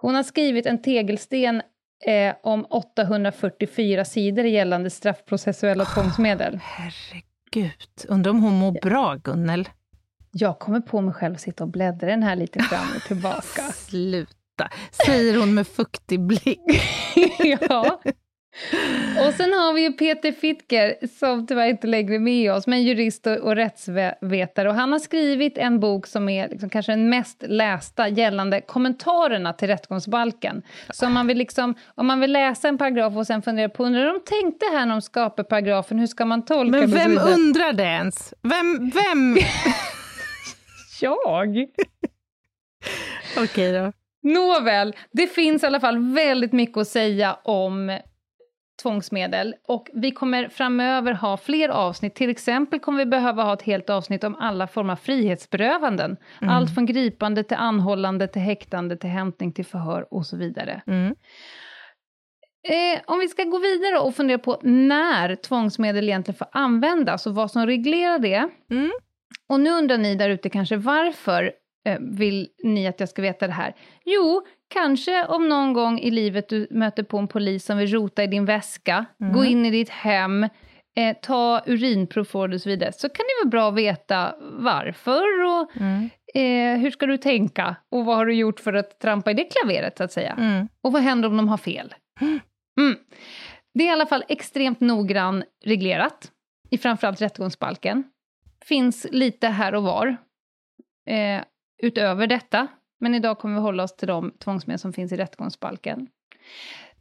Hon 0.00 0.14
har 0.14 0.22
skrivit 0.22 0.66
en 0.66 0.82
tegelsten 0.82 1.62
eh, 2.06 2.34
om 2.42 2.66
844 2.70 4.04
sidor 4.04 4.44
gällande 4.44 4.90
straffprocessuella 4.90 5.84
oh, 5.84 5.94
tvångsmedel. 5.94 6.60
Herregud, 6.62 7.72
undrar 8.08 8.30
om 8.30 8.42
hon 8.42 8.54
mår 8.54 8.72
bra, 8.82 9.14
Gunnel? 9.14 9.68
Jag 10.30 10.58
kommer 10.58 10.80
på 10.80 11.00
mig 11.00 11.14
själv 11.14 11.34
att 11.34 11.40
sitta 11.40 11.64
och 11.64 11.70
bläddra 11.70 12.06
den 12.06 12.22
här 12.22 12.36
lite 12.36 12.58
fram 12.58 12.86
och 12.96 13.02
tillbaka. 13.02 13.62
Sluta, 13.74 14.68
säger 15.06 15.38
hon 15.38 15.54
med 15.54 15.66
fuktig 15.66 16.20
blick. 16.20 16.60
ja. 17.68 18.00
Och 19.26 19.34
sen 19.34 19.52
har 19.52 19.72
vi 19.72 19.82
ju 19.82 19.92
Peter 19.92 20.32
Fittger, 20.32 21.06
som 21.18 21.46
tyvärr 21.46 21.68
inte 21.68 21.86
längre 21.86 22.14
är 22.14 22.18
med 22.18 22.52
oss, 22.52 22.66
men 22.66 22.82
jurist 22.82 23.26
och, 23.26 23.36
och 23.36 23.56
rättsvetare. 23.56 24.68
Och 24.68 24.74
han 24.74 24.92
har 24.92 24.98
skrivit 24.98 25.58
en 25.58 25.80
bok 25.80 26.06
som 26.06 26.28
är 26.28 26.48
liksom 26.48 26.70
kanske 26.70 26.92
den 26.92 27.10
mest 27.10 27.44
lästa 27.48 28.08
gällande 28.08 28.60
kommentarerna 28.60 29.52
till 29.52 29.68
rättegångsbalken. 29.68 30.62
Så 30.90 31.06
om 31.06 31.12
man, 31.12 31.26
vill 31.26 31.38
liksom, 31.38 31.74
om 31.94 32.06
man 32.06 32.20
vill 32.20 32.32
läsa 32.32 32.68
en 32.68 32.78
paragraf 32.78 33.16
och 33.16 33.26
sen 33.26 33.42
fundera 33.42 33.68
på, 33.68 33.84
undrar 33.84 34.04
de 34.04 34.20
tänkte 34.20 34.66
här 34.72 34.86
när 34.86 34.94
de 34.94 35.02
skapade 35.02 35.48
paragrafen, 35.48 35.98
hur 35.98 36.06
ska 36.06 36.24
man 36.24 36.44
tolka 36.44 36.78
Men 36.78 36.90
vem 36.90 37.18
undrar 37.18 37.72
det 37.72 37.82
ens? 37.82 38.34
Vem? 38.42 38.90
vem? 38.90 39.38
Jag? 41.00 41.66
Okej 43.36 43.44
okay 43.44 43.72
då. 43.72 43.92
Nåväl, 44.22 44.96
det 45.12 45.26
finns 45.26 45.62
i 45.62 45.66
alla 45.66 45.80
fall 45.80 46.14
väldigt 46.14 46.52
mycket 46.52 46.76
att 46.76 46.88
säga 46.88 47.34
om 47.44 47.98
tvångsmedel. 48.82 49.54
Och 49.68 49.90
vi 49.92 50.10
kommer 50.10 50.48
framöver 50.48 51.12
ha 51.12 51.36
fler 51.36 51.68
avsnitt. 51.68 52.14
Till 52.14 52.30
exempel 52.30 52.80
kommer 52.80 52.98
vi 52.98 53.06
behöva 53.06 53.42
ha 53.42 53.54
ett 53.54 53.62
helt 53.62 53.90
avsnitt 53.90 54.24
om 54.24 54.36
alla 54.36 54.66
former 54.66 54.92
av 54.92 54.96
frihetsberövanden. 54.96 56.16
Mm. 56.42 56.54
Allt 56.54 56.74
från 56.74 56.86
gripande 56.86 57.44
till 57.44 57.56
anhållande, 57.56 58.28
till 58.28 58.42
häktande, 58.42 58.96
till 58.96 59.10
hämtning, 59.10 59.52
till 59.52 59.66
förhör 59.66 60.14
och 60.14 60.26
så 60.26 60.36
vidare. 60.36 60.82
Mm. 60.86 61.14
Eh, 62.68 63.00
om 63.06 63.18
vi 63.18 63.28
ska 63.28 63.44
gå 63.44 63.58
vidare 63.58 63.98
och 63.98 64.14
fundera 64.14 64.38
på 64.38 64.60
när 64.62 65.34
tvångsmedel 65.34 66.04
egentligen 66.04 66.38
får 66.38 66.48
användas 66.52 67.26
och 67.26 67.34
vad 67.34 67.50
som 67.50 67.66
reglerar 67.66 68.18
det. 68.18 68.48
Mm. 68.70 68.90
Och 69.48 69.60
nu 69.60 69.70
undrar 69.70 69.98
ni 69.98 70.14
där 70.14 70.30
ute 70.30 70.50
kanske 70.50 70.76
varför 70.76 71.52
vill 72.00 72.48
ni 72.62 72.86
att 72.86 73.00
jag 73.00 73.08
ska 73.08 73.22
veta 73.22 73.46
det 73.46 73.52
här? 73.52 73.74
Jo, 74.04 74.42
Kanske 74.68 75.26
om 75.26 75.48
någon 75.48 75.72
gång 75.72 75.98
i 75.98 76.10
livet 76.10 76.48
du 76.48 76.66
möter 76.70 77.02
på 77.02 77.18
en 77.18 77.28
polis 77.28 77.64
som 77.64 77.78
vill 77.78 77.92
rota 77.92 78.24
i 78.24 78.26
din 78.26 78.44
väska, 78.44 79.04
mm. 79.20 79.32
gå 79.32 79.44
in 79.44 79.66
i 79.66 79.70
ditt 79.70 79.88
hem, 79.88 80.44
eh, 80.96 81.16
ta 81.22 81.62
urinprov 81.66 82.52
och 82.52 82.60
så 82.60 82.68
vidare, 82.68 82.92
så 82.92 83.08
kan 83.08 83.24
det 83.24 83.44
vara 83.44 83.50
bra 83.50 83.68
att 83.68 83.74
veta 83.74 84.34
varför 84.40 85.44
och 85.44 85.76
mm. 85.76 86.10
eh, 86.34 86.80
hur 86.82 86.90
ska 86.90 87.06
du 87.06 87.16
tänka 87.16 87.76
och 87.90 88.04
vad 88.04 88.16
har 88.16 88.26
du 88.26 88.34
gjort 88.34 88.60
för 88.60 88.72
att 88.72 89.00
trampa 89.00 89.30
i 89.30 89.34
det 89.34 89.44
klaveret 89.44 89.96
så 89.96 90.04
att 90.04 90.12
säga. 90.12 90.32
Mm. 90.38 90.68
Och 90.82 90.92
vad 90.92 91.02
händer 91.02 91.28
om 91.28 91.36
de 91.36 91.48
har 91.48 91.58
fel? 91.58 91.94
Mm. 92.80 92.98
Det 93.74 93.84
är 93.84 93.88
i 93.88 93.90
alla 93.90 94.06
fall 94.06 94.24
extremt 94.28 94.80
noggrann 94.80 95.44
reglerat 95.64 96.32
i 96.70 96.78
framförallt 96.78 97.20
rättegångsbalken. 97.20 98.04
Finns 98.64 99.06
lite 99.10 99.48
här 99.48 99.74
och 99.74 99.82
var. 99.82 100.16
Eh, 101.08 101.42
utöver 101.78 102.26
detta 102.26 102.68
men 103.00 103.14
idag 103.14 103.38
kommer 103.38 103.54
vi 103.54 103.60
hålla 103.60 103.82
oss 103.82 103.96
till 103.96 104.08
de 104.08 104.32
tvångsmedel 104.38 104.78
som 104.78 104.92
finns 104.92 105.12
i 105.12 105.16
rättegångsbalken. 105.16 106.08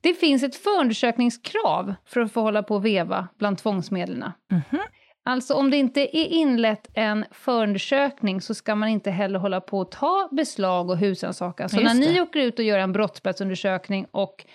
Det 0.01 0.13
finns 0.13 0.43
ett 0.43 0.55
förundersökningskrav 0.55 1.93
för 2.05 2.21
att 2.21 2.31
få 2.31 2.41
hålla 2.41 2.63
på 2.63 2.75
och 2.75 2.85
veva 2.85 3.27
bland 3.37 3.57
tvångsmedlen. 3.57 4.31
Mm 4.51 4.63
-hmm. 4.69 4.81
Alltså 5.25 5.53
om 5.53 5.69
det 5.69 5.77
inte 5.77 6.17
är 6.17 6.25
inlett 6.27 6.87
en 6.93 7.25
förundersökning 7.31 8.41
så 8.41 8.53
ska 8.53 8.75
man 8.75 8.89
inte 8.89 9.11
heller 9.11 9.39
hålla 9.39 9.61
på 9.61 9.81
att 9.81 9.91
ta 9.91 10.29
beslag 10.31 10.89
och 10.89 10.97
husansaka. 10.97 11.69
Så 11.69 11.79
när 11.79 11.93
ni 11.93 12.21
åker 12.21 12.39
ut 12.39 12.59
och 12.59 12.65
gör 12.65 12.79
en 12.79 12.91
brottsplatsundersökning 12.91 14.05
och 14.11 14.45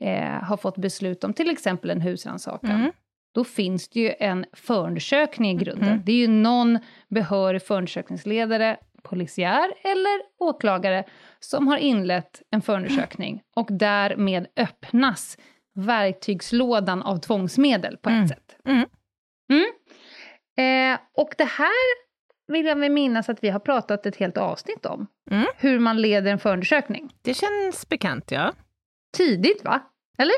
eh, 0.00 0.42
har 0.42 0.56
fått 0.56 0.76
beslut 0.76 1.24
om 1.24 1.32
till 1.32 1.50
exempel 1.50 1.90
en 1.90 2.00
husrannsakan, 2.00 2.70
mm. 2.70 2.92
då 3.34 3.44
finns 3.44 3.88
det 3.88 4.00
ju 4.00 4.12
en 4.18 4.44
förundersökning 4.52 5.50
i 5.50 5.64
grunden. 5.64 5.88
Mm. 5.88 6.02
Det 6.04 6.12
är 6.12 6.16
ju 6.16 6.28
någon 6.28 6.78
behörig 7.08 7.62
förundersökningsledare 7.62 8.76
polisiär 9.02 9.72
eller 9.82 10.20
åklagare 10.38 11.04
som 11.38 11.68
har 11.68 11.76
inlett 11.76 12.42
en 12.50 12.62
förundersökning 12.62 13.42
och 13.56 13.68
därmed 13.70 14.46
öppnas 14.56 15.38
verktygslådan 15.74 17.02
av 17.02 17.16
tvångsmedel 17.16 17.96
på 17.96 18.08
ett 18.08 18.14
mm. 18.14 18.28
sätt. 18.28 18.56
Mm. 18.64 18.88
Mm. 19.50 19.70
Eh, 20.94 21.00
och 21.16 21.34
det 21.38 21.44
här 21.44 22.10
vill 22.52 22.66
jag 22.66 22.92
minnas 22.92 23.28
att 23.28 23.44
vi 23.44 23.48
har 23.48 23.60
pratat 23.60 24.06
ett 24.06 24.16
helt 24.16 24.36
avsnitt 24.36 24.86
om. 24.86 25.06
Mm. 25.30 25.46
Hur 25.56 25.78
man 25.78 26.00
leder 26.00 26.32
en 26.32 26.38
förundersökning. 26.38 27.12
Det 27.22 27.34
känns 27.34 27.88
bekant, 27.88 28.30
ja. 28.30 28.52
Tidigt, 29.16 29.64
va? 29.64 29.80
Eller? 30.18 30.36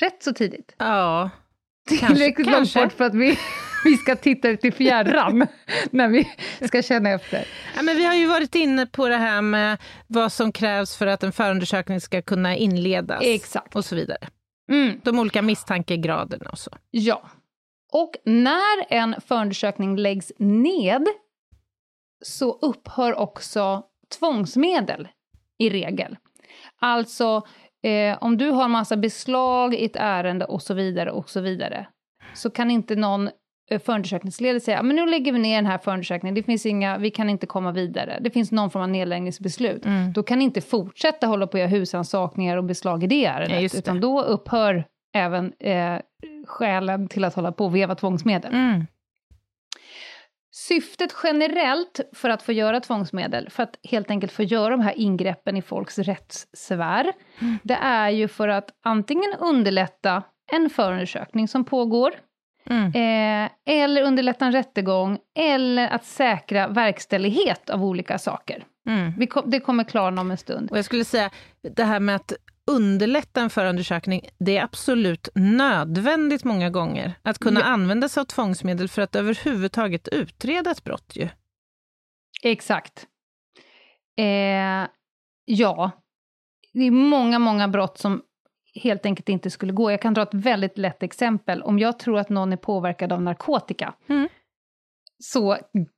Rätt 0.00 0.22
så 0.22 0.32
tidigt. 0.32 0.74
Ja. 0.78 1.30
Tillräckligt 1.88 2.50
långt 2.50 2.74
bort 2.74 2.92
för 2.92 3.04
att 3.04 3.14
vi 3.14 3.38
vi 3.84 3.96
ska 3.96 4.16
titta 4.16 4.48
ut 4.48 4.64
i 4.64 4.72
fjärran 4.72 5.46
när 5.90 6.08
vi 6.08 6.28
ska 6.66 6.82
känna 6.82 7.10
efter. 7.10 7.44
Ja, 7.76 7.82
men 7.82 7.96
vi 7.96 8.04
har 8.04 8.14
ju 8.14 8.26
varit 8.26 8.54
inne 8.54 8.86
på 8.86 9.08
det 9.08 9.16
här 9.16 9.42
med 9.42 9.78
vad 10.06 10.32
som 10.32 10.52
krävs 10.52 10.96
för 10.96 11.06
att 11.06 11.22
en 11.22 11.32
förundersökning 11.32 12.00
ska 12.00 12.22
kunna 12.22 12.56
inledas. 12.56 13.20
Exakt. 13.22 13.76
Och 13.76 13.84
så 13.84 13.96
vidare. 13.96 14.28
Mm. 14.70 15.00
De 15.04 15.18
olika 15.18 15.42
misstankegraderna 15.42 16.50
och 16.50 16.58
så. 16.58 16.70
Ja. 16.90 17.22
Och 17.92 18.12
när 18.24 18.92
en 18.92 19.14
förundersökning 19.26 19.96
läggs 19.96 20.32
ned 20.38 21.06
så 22.24 22.52
upphör 22.52 23.14
också 23.14 23.82
tvångsmedel 24.18 25.08
i 25.58 25.70
regel. 25.70 26.16
Alltså, 26.80 27.42
eh, 27.82 28.18
om 28.20 28.38
du 28.38 28.50
har 28.50 28.68
massa 28.68 28.96
beslag 28.96 29.74
i 29.74 29.84
ett 29.84 29.96
ärende 29.96 30.44
och 30.44 30.62
så 30.62 30.74
vidare 30.74 31.10
och 31.10 31.30
så 31.30 31.40
vidare, 31.40 31.86
så 32.34 32.50
kan 32.50 32.70
inte 32.70 32.96
någon 32.96 33.30
Eh, 33.70 33.80
förundersökningsledet 33.80 34.62
säga 34.62 34.82
men 34.82 34.96
nu 34.96 35.06
lägger 35.06 35.32
vi 35.32 35.38
ner 35.38 35.56
den 35.56 35.66
här 35.66 35.78
förundersökningen, 35.78 36.34
det 36.34 36.42
finns 36.42 36.66
inga, 36.66 36.98
vi 36.98 37.10
kan 37.10 37.30
inte 37.30 37.46
komma 37.46 37.72
vidare. 37.72 38.18
Det 38.20 38.30
finns 38.30 38.52
någon 38.52 38.70
form 38.70 38.82
av 38.82 38.88
nedläggningsbeslut. 38.88 39.84
Mm. 39.84 40.12
Då 40.12 40.22
kan 40.22 40.38
ni 40.38 40.44
inte 40.44 40.60
fortsätta 40.60 41.26
hålla 41.26 41.46
på 41.46 41.56
att 41.56 41.60
göra 41.60 41.70
husansakningar 41.70 42.56
och 42.56 42.64
beslag 42.64 43.04
i 43.04 43.06
det 43.06 43.24
ärendet, 43.24 43.72
ja, 43.74 43.78
utan 43.78 44.00
då 44.00 44.22
upphör 44.22 44.84
även 45.14 45.52
eh, 45.58 45.98
skälen 46.46 47.08
till 47.08 47.24
att 47.24 47.34
hålla 47.34 47.52
på 47.52 47.64
och 47.64 47.74
veva 47.74 47.94
tvångsmedel. 47.94 48.52
Mm. 48.54 48.86
Syftet 50.54 51.14
generellt 51.22 52.00
för 52.12 52.30
att 52.30 52.42
få 52.42 52.52
göra 52.52 52.80
tvångsmedel, 52.80 53.50
för 53.50 53.62
att 53.62 53.78
helt 53.82 54.10
enkelt 54.10 54.32
få 54.32 54.42
göra 54.42 54.70
de 54.70 54.80
här 54.80 54.98
ingreppen 54.98 55.56
i 55.56 55.62
folks 55.62 55.98
rättssfär, 55.98 57.12
mm. 57.40 57.58
det 57.62 57.74
är 57.74 58.10
ju 58.10 58.28
för 58.28 58.48
att 58.48 58.70
antingen 58.82 59.34
underlätta 59.38 60.22
en 60.52 60.70
förundersökning 60.70 61.48
som 61.48 61.64
pågår, 61.64 62.14
Mm. 62.70 62.86
Eh, 62.86 63.50
eller 63.66 64.02
underlätta 64.02 64.44
en 64.44 64.52
rättegång, 64.52 65.18
eller 65.38 65.88
att 65.88 66.04
säkra 66.04 66.68
verkställighet 66.68 67.70
av 67.70 67.84
olika 67.84 68.18
saker. 68.18 68.64
Mm. 68.88 69.26
Kom, 69.26 69.50
det 69.50 69.60
kommer 69.60 69.84
klarna 69.84 70.20
om 70.20 70.30
en 70.30 70.38
stund. 70.38 70.70
Och 70.70 70.78
jag 70.78 70.84
skulle 70.84 71.04
säga, 71.04 71.30
det 71.76 71.84
här 71.84 72.00
med 72.00 72.16
att 72.16 72.32
underlätta 72.70 73.40
en 73.40 73.50
förundersökning, 73.50 74.28
det 74.38 74.56
är 74.56 74.64
absolut 74.64 75.28
nödvändigt 75.34 76.44
många 76.44 76.70
gånger. 76.70 77.14
Att 77.22 77.38
kunna 77.38 77.60
ja. 77.60 77.66
använda 77.66 78.08
sig 78.08 78.20
av 78.20 78.24
tvångsmedel 78.24 78.88
för 78.88 79.02
att 79.02 79.16
överhuvudtaget 79.16 80.08
utreda 80.08 80.70
ett 80.70 80.84
brott 80.84 81.12
ju. 81.14 81.28
Exakt. 82.42 83.06
Eh, 84.18 84.88
ja. 85.44 85.90
Det 86.72 86.86
är 86.86 86.90
många, 86.90 87.38
många 87.38 87.68
brott 87.68 87.98
som 87.98 88.22
helt 88.74 89.06
enkelt 89.06 89.28
inte 89.28 89.50
skulle 89.50 89.72
gå. 89.72 89.90
Jag 89.90 90.00
kan 90.00 90.14
dra 90.14 90.22
ett 90.22 90.34
väldigt 90.34 90.78
lätt 90.78 91.02
exempel. 91.02 91.62
Om 91.62 91.78
jag 91.78 91.98
tror 91.98 92.18
att 92.18 92.28
någon 92.28 92.52
är 92.52 92.56
påverkad 92.56 93.12
av 93.12 93.22
narkotika, 93.22 93.94
mm. 94.08 94.28
så 95.18 95.56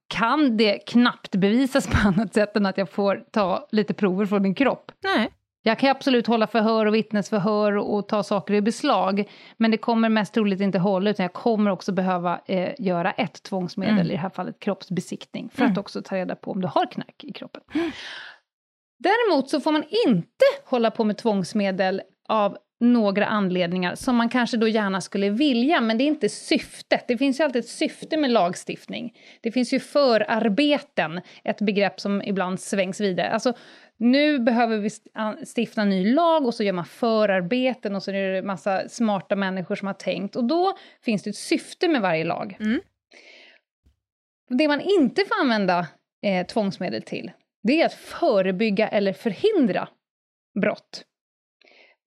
kan 0.09 0.57
det 0.57 0.79
knappt 0.79 1.37
bevisas 1.37 1.87
på 1.87 2.09
annat 2.09 2.35
sätt 2.35 2.57
än 2.57 2.67
att 2.67 2.79
jag 2.79 2.91
får 2.91 3.25
ta 3.31 3.69
lite 3.71 3.95
prover 3.95 4.27
från 4.27 4.43
min 4.43 4.55
kropp. 4.55 4.93
Nej. 5.05 5.31
Jag 5.67 5.79
kan 5.79 5.91
absolut 5.91 6.27
hålla 6.27 6.47
förhör 6.47 6.87
och 6.87 6.95
vittnesförhör 6.95 7.77
och 7.77 8.09
ta 8.09 8.23
saker 8.23 8.55
i 8.55 8.61
beslag, 8.61 9.31
men 9.57 9.71
det 9.71 9.77
kommer 9.77 10.09
mest 10.09 10.35
troligt 10.35 10.61
inte 10.61 10.79
hålla, 10.79 11.11
utan 11.11 11.25
jag 11.25 11.33
kommer 11.33 11.71
också 11.71 11.93
behöva 11.93 12.41
eh, 12.47 12.75
göra 12.79 13.13
ett 13.13 13.43
tvångsmedel, 13.43 13.95
mm. 13.95 14.07
i 14.07 14.11
det 14.11 14.17
här 14.17 14.31
fallet 14.31 14.59
kroppsbesiktning, 14.59 15.51
för 15.51 15.63
mm. 15.63 15.73
att 15.73 15.79
också 15.79 16.03
ta 16.03 16.17
reda 16.17 16.37
på 16.37 16.51
om 16.51 16.61
du 16.61 16.69
har 16.69 16.87
knark 16.87 17.25
i 17.25 17.33
kroppen. 17.33 17.63
Mm. 17.75 17.91
Däremot 18.99 19.51
så 19.51 19.61
får 19.61 19.73
man 19.73 19.85
inte 20.07 20.45
hålla 20.65 20.91
på 20.91 21.05
med 21.05 21.17
tvångsmedel 21.17 22.03
av 22.29 22.57
några 22.85 23.27
anledningar 23.27 23.95
som 23.95 24.17
man 24.17 24.29
kanske 24.29 24.57
då 24.57 24.69
gärna 24.69 25.01
skulle 25.01 25.31
vilja, 25.31 25.81
men 25.81 25.99
det 25.99 26.05
är 26.05 26.07
inte 26.07 26.29
syftet. 26.29 27.05
Det 27.09 27.19
finns 27.19 27.41
ju 27.41 27.45
alltid 27.45 27.61
ett 27.61 27.69
syfte 27.69 28.17
med 28.17 28.31
lagstiftning. 28.31 29.15
Det 29.41 29.53
finns 29.53 29.73
ju 29.73 29.81
förarbeten, 29.81 31.21
ett 31.45 31.61
begrepp 31.61 32.01
som 32.01 32.23
ibland 32.23 32.61
svängs 32.61 33.01
vidare. 33.01 33.31
Alltså, 33.31 33.53
nu 33.97 34.39
behöver 34.39 34.79
vi 34.79 34.91
stifta 35.57 35.83
en 35.83 35.91
ny 35.91 36.15
lag 36.15 36.47
och 36.47 36.55
så 36.55 36.63
gör 36.63 36.73
man 36.73 36.85
förarbeten 36.85 37.97
och 37.97 38.03
så 38.03 38.11
är 38.11 38.33
det 38.33 38.43
massa 38.43 38.89
smarta 38.89 39.37
människor 39.37 39.75
som 39.75 39.87
har 39.87 39.95
tänkt. 39.95 40.37
Och 40.37 40.45
då 40.45 40.77
finns 41.05 41.23
det 41.23 41.31
ett 41.31 41.37
syfte 41.37 41.89
med 41.89 42.03
varje 42.03 42.25
lag. 42.25 42.57
Mm. 42.61 42.81
Det 44.49 44.69
man 44.69 44.81
inte 44.81 45.23
får 45.25 45.41
använda 45.41 45.87
eh, 46.23 46.47
tvångsmedel 46.47 47.03
till, 47.03 47.33
det 47.63 47.83
är 47.83 47.87
att 47.87 47.95
förebygga 47.95 48.89
eller 48.89 49.13
förhindra 49.13 49.89
brott. 50.61 51.05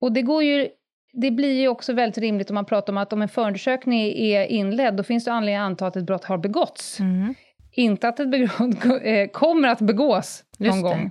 Och 0.00 0.12
det 0.12 0.22
går 0.22 0.42
ju 0.42 0.68
det 1.12 1.30
blir 1.30 1.60
ju 1.60 1.68
också 1.68 1.92
väldigt 1.92 2.18
rimligt 2.18 2.50
om 2.50 2.54
man 2.54 2.64
pratar 2.64 2.92
om 2.92 2.96
att 2.96 3.12
om 3.12 3.22
en 3.22 3.28
förundersökning 3.28 4.00
är 4.00 4.44
inledd, 4.44 4.96
då 4.96 5.02
finns 5.02 5.24
det 5.24 5.32
anledning 5.32 5.56
att 5.56 5.66
anta 5.66 5.86
att 5.86 5.96
ett 5.96 6.04
brott 6.06 6.24
har 6.24 6.38
begåtts. 6.38 7.00
Mm. 7.00 7.34
Inte 7.72 8.08
att 8.08 8.20
ett 8.20 8.30
brott 8.30 8.84
eh, 9.02 9.28
kommer 9.32 9.68
att 9.68 9.80
begås 9.80 10.44
någon 10.58 10.66
Just 10.66 10.78
det. 10.78 10.82
gång. 10.82 11.10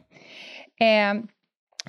Eh, 0.89 1.23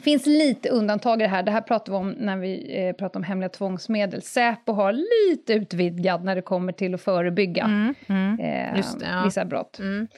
finns 0.02 0.26
lite 0.26 0.68
undantag 0.68 1.20
i 1.20 1.24
det 1.24 1.28
här. 1.28 1.42
Det 1.42 1.50
här 1.50 1.60
pratar 1.60 1.92
vi 1.92 1.98
om 1.98 2.10
när 2.10 2.36
vi 2.36 2.78
eh, 2.86 2.92
pratar 2.92 3.20
om 3.20 3.24
hemliga 3.24 3.48
tvångsmedel. 3.48 4.22
Säpo 4.22 4.72
har 4.72 4.92
lite 4.92 5.52
utvidgad 5.52 6.24
när 6.24 6.34
det 6.36 6.42
kommer 6.42 6.72
till 6.72 6.94
att 6.94 7.00
förebygga 7.02 7.64
Mm. 7.64 7.94
Mm. 8.08 8.40
eh, 8.40 8.74
det, 8.74 9.06
ja. 9.06 9.22
vissa 9.24 9.44
brott. 9.44 9.78
Mm. 9.78 10.08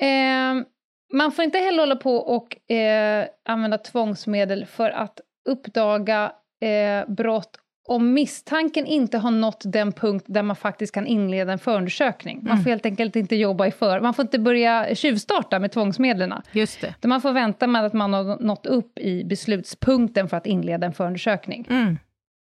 Eh, 0.00 0.64
man 1.12 1.32
får 1.32 1.44
inte 1.44 1.58
heller 1.58 1.82
hålla 1.82 1.96
på 1.96 2.16
och 2.16 2.70
eh, 2.70 3.26
använda 3.44 3.78
tvångsmedel 3.78 4.66
för 4.66 4.90
att 4.90 5.20
uppdaga 5.44 6.32
eh, 6.62 7.12
brott 7.14 7.56
om 7.88 8.12
misstanken 8.12 8.86
inte 8.86 9.18
har 9.18 9.30
nått 9.30 9.62
den 9.64 9.92
punkt 9.92 10.24
där 10.28 10.42
man 10.42 10.56
faktiskt 10.56 10.94
kan 10.94 11.06
inleda 11.06 11.52
en 11.52 11.58
förundersökning. 11.58 12.38
Man 12.42 12.52
Mm. 12.52 12.62
får 12.64 12.70
helt 12.70 12.86
enkelt 12.86 13.16
inte 13.16 13.36
jobba 13.36 13.66
i 13.66 13.70
för... 13.70 14.00
Man 14.00 14.14
får 14.14 14.22
inte 14.22 14.38
börja 14.38 14.94
tjuvstarta 14.94 15.58
med 15.58 15.72
tvångsmedlen. 15.72 16.34
Just 16.52 16.80
det. 16.80 17.06
Man 17.08 17.20
får 17.20 17.32
vänta 17.32 17.66
med 17.66 17.84
att 17.84 17.92
man 17.92 18.12
har 18.12 18.38
nått 18.42 18.66
upp 18.66 18.98
i 18.98 19.24
beslutspunkten 19.24 20.28
för 20.28 20.36
att 20.36 20.46
inleda 20.46 20.86
en 20.86 20.92
förundersökning. 20.92 21.66
Mm. 21.70 21.98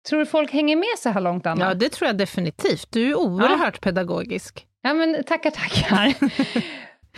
Tror 0.09 0.19
du 0.19 0.25
folk 0.25 0.51
hänger 0.51 0.75
med 0.75 0.85
så 0.97 1.09
här 1.09 1.21
långt, 1.21 1.45
Anna? 1.45 1.65
Ja, 1.65 1.73
det 1.73 1.89
tror 1.89 2.07
jag 2.07 2.17
definitivt. 2.17 2.87
Du 2.91 3.09
är 3.09 3.15
oerhört 3.15 3.81
pedagogisk. 3.81 4.65
Ja, 4.81 4.93
men 4.93 5.23
tackar, 5.23 5.49
tackar. 5.51 6.13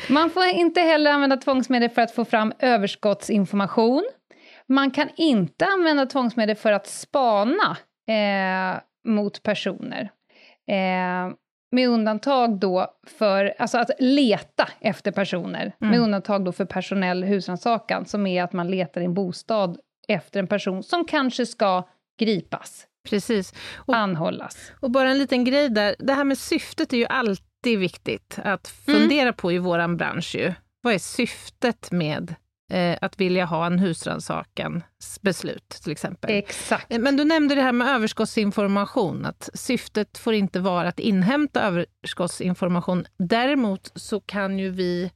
Man 0.13 0.29
får 0.29 0.45
inte 0.45 0.81
heller 0.81 1.11
använda 1.11 1.37
tvångsmedel 1.37 1.89
för 1.89 2.01
att 2.01 2.11
få 2.15 2.25
fram 2.25 2.53
överskottsinformation. 2.59 4.03
Man 4.71 4.91
kan 4.91 5.09
inte 5.15 5.65
använda 5.65 6.05
tvångsmedel 6.05 6.55
för 6.55 6.71
att 6.71 6.87
spana 6.87 7.77
eh, 8.09 8.81
mot 9.07 9.43
personer. 9.43 10.11
Eh, 10.67 11.33
med 11.73 11.89
undantag 11.89 12.59
då 12.59 12.87
för, 13.07 13.53
alltså 13.59 13.77
att 13.77 13.89
leta 13.99 14.69
efter 14.79 15.11
personer, 15.11 15.61
Mm. 15.81 15.91
med 15.91 15.99
undantag 15.99 16.45
då 16.45 16.51
för 16.51 16.65
personell 16.65 17.23
husrannsakan, 17.23 18.05
som 18.05 18.27
är 18.27 18.43
att 18.43 18.53
man 18.53 18.71
letar 18.71 19.01
i 19.01 19.05
en 19.05 19.13
bostad 19.13 19.77
efter 20.07 20.39
en 20.39 20.47
person 20.47 20.83
som 20.83 21.05
kanske 21.05 21.45
ska 21.45 21.87
gripas, 22.19 22.87
Precis. 23.09 23.53
Och, 23.75 23.95
anhållas. 23.95 24.71
och 24.79 24.91
bara 24.91 25.09
en 25.11 25.17
liten 25.17 25.43
grej 25.45 25.69
där, 25.69 25.95
det 25.99 26.13
här 26.13 26.23
med 26.23 26.37
syftet 26.37 26.93
är 26.93 26.97
ju 26.97 27.05
alltid 27.05 27.79
viktigt 27.79 28.39
att 28.43 28.73
Mm. 28.87 28.99
fundera 29.01 29.33
på 29.33 29.51
i 29.51 29.57
våran 29.57 29.97
bransch 29.97 30.35
ju. 30.35 30.53
Vad 30.81 30.93
är 30.93 30.99
syftet 30.99 31.91
med 31.91 32.35
eh, 32.71 32.97
att 33.01 33.19
vilja 33.19 33.45
ha 33.45 33.65
en 33.65 33.79
husrannsakans 33.79 35.21
beslut 35.21 35.69
till 35.69 35.91
exempel? 35.91 36.31
Exakt. 36.31 36.93
Eh, 36.93 36.99
Men 36.99 37.17
du 37.17 37.23
nämnde 37.23 37.55
det 37.55 37.61
här 37.61 37.71
med 37.71 37.87
överskottsinformation, 37.87 39.25
att 39.25 39.49
syftet 39.53 40.17
får 40.17 40.33
inte 40.33 40.59
vara 40.59 40.87
att 40.87 40.99
inhämta 40.99 41.61
överskottsinformation. 41.61 43.05
Däremot 43.17 43.91
så 43.95 44.19
kan 44.19 44.59
ju 44.59 44.69
vi 44.69 45.11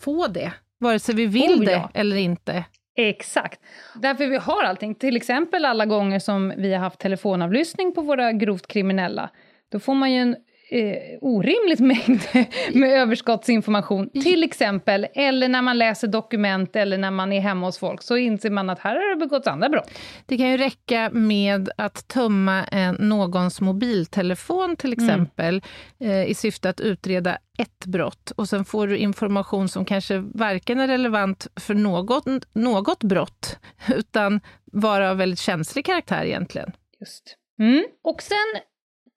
få 0.00 0.26
det, 0.26 0.52
vare 0.78 0.98
sig 0.98 1.14
vi 1.14 1.26
vill 1.26 1.58
Oh, 1.60 1.64
det 1.64 1.72
ja. 1.72 1.90
eller 1.94 2.16
inte. 2.16 2.64
Exakt. 2.96 3.60
Därför 3.94 4.26
vi 4.26 4.36
har 4.36 4.64
allting. 4.64 4.94
Till 4.94 5.16
exempel 5.16 5.64
alla 5.64 5.86
gånger 5.86 6.18
som 6.18 6.52
vi 6.56 6.72
har 6.72 6.80
haft 6.80 6.98
telefonavlyssning 7.00 7.94
på 7.94 8.00
våra 8.00 8.32
grovt 8.32 8.66
kriminella. 8.66 9.30
Då 9.68 9.80
får 9.80 9.94
man 9.94 10.12
ju 10.12 10.18
en 10.20 10.36
eh, 10.70 11.18
orimligt 11.20 11.80
mängd 11.80 12.20
med 12.72 12.90
överskottsinformation. 12.90 14.10
Till 14.10 14.42
exempel, 14.42 15.06
eller 15.14 15.48
när 15.48 15.62
man 15.62 15.78
läser 15.78 16.08
dokument 16.08 16.76
eller 16.76 16.98
när 16.98 17.10
man 17.10 17.32
är 17.32 17.40
hemma 17.40 17.66
hos 17.66 17.78
folk, 17.78 18.02
så 18.02 18.16
inser 18.16 18.50
man 18.50 18.70
att 18.70 18.78
här 18.78 18.94
har 18.94 19.10
det 19.10 19.26
begåtts 19.26 19.46
andra 19.46 19.68
brott. 19.68 19.90
Det 20.26 20.36
kan 20.36 20.50
ju 20.50 20.56
räcka 20.56 21.10
med 21.12 21.70
att 21.76 22.08
tömma 22.08 22.64
en, 22.64 22.94
någons 22.94 23.60
mobiltelefon 23.60 24.76
till 24.76 24.92
exempel 24.92 25.62
eh, 26.00 26.24
i 26.24 26.34
syfte 26.34 26.70
att 26.70 26.80
utreda 26.80 27.38
ett 27.58 27.86
brott 27.86 28.30
och 28.30 28.48
sen 28.48 28.64
får 28.64 28.86
du 28.86 28.98
information 28.98 29.68
som 29.68 29.84
kanske 29.84 30.18
varken 30.18 30.80
är 30.80 30.88
relevant 30.88 31.46
för 31.60 31.74
något, 31.74 32.24
något 32.52 33.04
brott 33.04 33.58
utan 33.94 34.40
vara 34.72 35.10
av 35.10 35.16
väldigt 35.16 35.38
känslig 35.38 35.84
karaktär 35.84 36.24
egentligen. 36.24 36.72
Just. 37.00 37.36
Mm. 37.60 37.84
Och 38.04 38.22
sen 38.22 38.62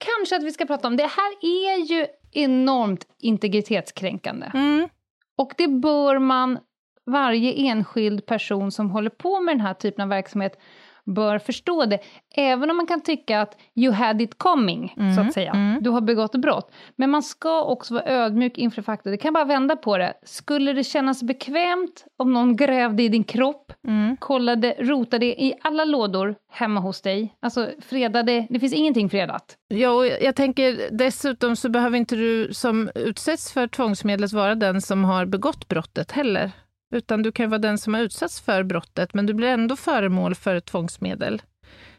kanske 0.06 0.36
att 0.36 0.44
vi 0.44 0.52
ska 0.52 0.66
prata 0.66 0.88
om, 0.88 0.98
det 0.98 1.04
här 1.04 1.34
är 1.42 1.78
ju 1.86 2.08
enormt 2.32 3.08
integritetskränkande. 3.20 4.52
Mm. 4.54 4.90
Och 5.38 5.54
det 5.58 5.68
bör 5.68 6.20
man, 6.20 6.60
varje 7.06 7.54
enskild 7.54 8.26
person 8.26 8.72
som 8.72 8.90
håller 8.90 9.10
på 9.10 9.42
med 9.42 9.56
den 9.56 9.62
här 9.62 9.74
typen 9.74 10.04
av 10.04 10.10
verksamhet, 10.10 10.60
bör 11.06 11.40
förstå 11.40 11.86
det. 11.86 12.00
Även 12.36 12.70
om 12.72 12.78
man 12.78 12.88
kan 12.88 13.02
tycka 13.02 13.42
att 13.42 13.58
you 13.76 13.94
had 13.94 14.22
it 14.22 14.38
coming, 14.38 14.94
så 14.96 15.02
Mm, 15.02 15.28
att 15.28 15.34
säga. 15.34 15.52
mm. 15.52 15.84
Du 15.84 15.90
har 15.90 16.02
begått 16.02 16.32
brott. 16.36 16.72
Men 16.96 17.10
man 17.10 17.24
ska 17.24 17.64
också 17.64 17.94
vara 17.94 18.04
ödmjuk 18.06 18.58
inför 18.58 18.82
fakta. 18.82 19.10
Det 19.10 19.18
kan 19.18 19.34
bara 19.34 19.46
vända 19.46 19.76
på 19.76 19.98
det. 19.98 20.14
Skulle 20.26 20.74
det 20.74 20.84
kännas 20.84 21.24
bekvämt 21.24 22.06
om 22.18 22.34
någon 22.34 22.56
grävde 22.56 23.04
i 23.04 23.10
din 23.10 23.24
kropp, 23.24 23.72
Mm. 23.88 24.18
kollade, 24.18 24.76
rotade 24.80 25.26
i 25.26 25.54
alla 25.62 25.86
lådor 25.86 26.36
hemma 26.52 26.80
hos 26.80 27.02
dig? 27.02 27.36
Alltså 27.42 27.70
fredade, 27.82 28.48
det 28.50 28.60
finns 28.60 28.74
ingenting 28.74 29.10
fredat. 29.10 29.56
Ja, 29.68 29.90
och 29.90 30.06
jag 30.08 30.36
tänker 30.36 30.90
dessutom 30.98 31.56
så 31.56 31.70
behöver 31.70 31.98
inte 31.98 32.16
du 32.16 32.54
som 32.54 32.90
utsätts 32.96 33.54
för 33.54 33.68
tvångsmedlet 33.68 34.34
vara 34.34 34.56
den 34.56 34.82
som 34.82 35.04
har 35.04 35.26
begått 35.26 35.68
brottet 35.68 36.12
heller. 36.12 36.52
Utan 36.91 37.23
du 37.23 37.32
kan 37.32 37.49
vara 37.49 37.60
den 37.60 37.77
som 37.77 37.93
har 37.93 38.01
utsatts 38.01 38.41
för 38.41 38.63
brottet, 38.63 39.13
men 39.13 39.25
du 39.25 39.34
blir 39.34 39.47
ändå 39.47 39.75
föremål 39.75 40.36
för 40.36 40.56
ett 40.56 40.65
tvångsmedel. 40.65 41.41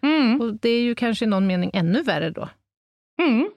Mm. 0.03 0.41
Och 0.41 0.55
det 0.55 0.69
är 0.69 0.81
ju 0.83 0.95
kanske 0.95 1.25
i 1.25 1.29
någon 1.29 1.47
mening 1.47 1.71
ännu 1.75 2.03
värre 2.03 2.31
då, 2.31 2.49
Mm. 3.23 3.51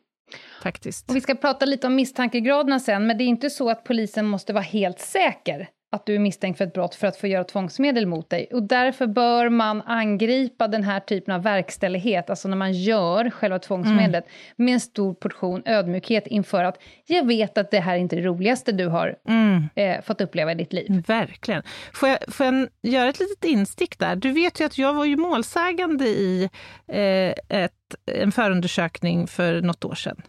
faktiskt. 0.63 1.10
Och 1.10 1.15
vi 1.15 1.21
ska 1.21 1.36
prata 1.36 1.65
lite 1.65 1.88
om 1.88 1.95
misstankegraderna 1.95 2.80
sen, 2.80 3.08
men 3.08 3.17
det 3.17 3.24
är 3.24 3.28
inte 3.28 3.50
så 3.50 3.69
att 3.69 3.84
polisen 3.84 4.26
måste 4.28 4.54
vara 4.54 4.63
helt 4.63 5.00
säker 5.00 5.67
att 5.96 6.06
du 6.06 6.16
är 6.16 6.20
misstänkt 6.20 6.58
för 6.58 6.66
ett 6.66 6.74
brott 6.74 6.96
för 6.96 7.08
att 7.08 7.18
få 7.18 7.28
göra 7.28 7.44
tvångsmedel 7.44 8.06
mot 8.06 8.30
dig. 8.30 8.48
Och 8.54 8.64
därför 8.64 9.08
bör 9.08 9.50
man 9.50 9.82
angripa 9.82 10.68
den 10.68 10.84
här 10.84 11.00
typen 11.00 11.34
av 11.36 11.44
verkställighet, 11.44 12.30
alltså 12.30 12.48
när 12.48 12.58
man 12.58 12.74
gör 12.74 13.30
själva 13.30 13.60
tvångsmedlet, 13.60 14.26
med 14.56 14.74
en 14.74 14.80
stor 14.80 15.14
portion 15.14 15.62
ödmjukhet 15.66 16.28
inför 16.28 16.64
att 16.64 16.82
jag 17.06 17.28
vet 17.28 17.58
att 17.58 17.72
det 17.72 17.80
här 17.80 17.96
är 17.96 18.00
inte 18.00 18.16
det 18.16 18.22
roligaste 18.22 18.72
du 18.72 18.88
har 18.88 19.16
Mm, 19.28 19.70
eh, 19.76 20.02
fått 20.02 20.22
uppleva 20.22 20.52
i 20.52 20.56
ditt 20.56 20.74
liv. 20.74 21.04
verkligen. 21.08 21.64
Får 21.94 22.10
jag, 22.10 22.18
får 22.28 22.46
jag 22.46 22.68
göra 22.82 23.10
ett 23.10 23.20
litet 23.20 23.44
instick 23.46 24.00
där? 24.00 24.16
Du 24.16 24.32
vet 24.32 24.60
ju 24.62 24.66
att 24.66 24.78
jag 24.78 24.94
var 24.94 25.06
ju 25.06 25.16
målsägande 25.18 26.06
i 26.06 26.50
eh, 26.88 27.60
ett, 27.64 27.72
en 28.12 28.32
förundersökning 28.32 29.28
för 29.28 29.62
något 29.62 29.86
år 29.86 29.96
sedan. 29.96 30.22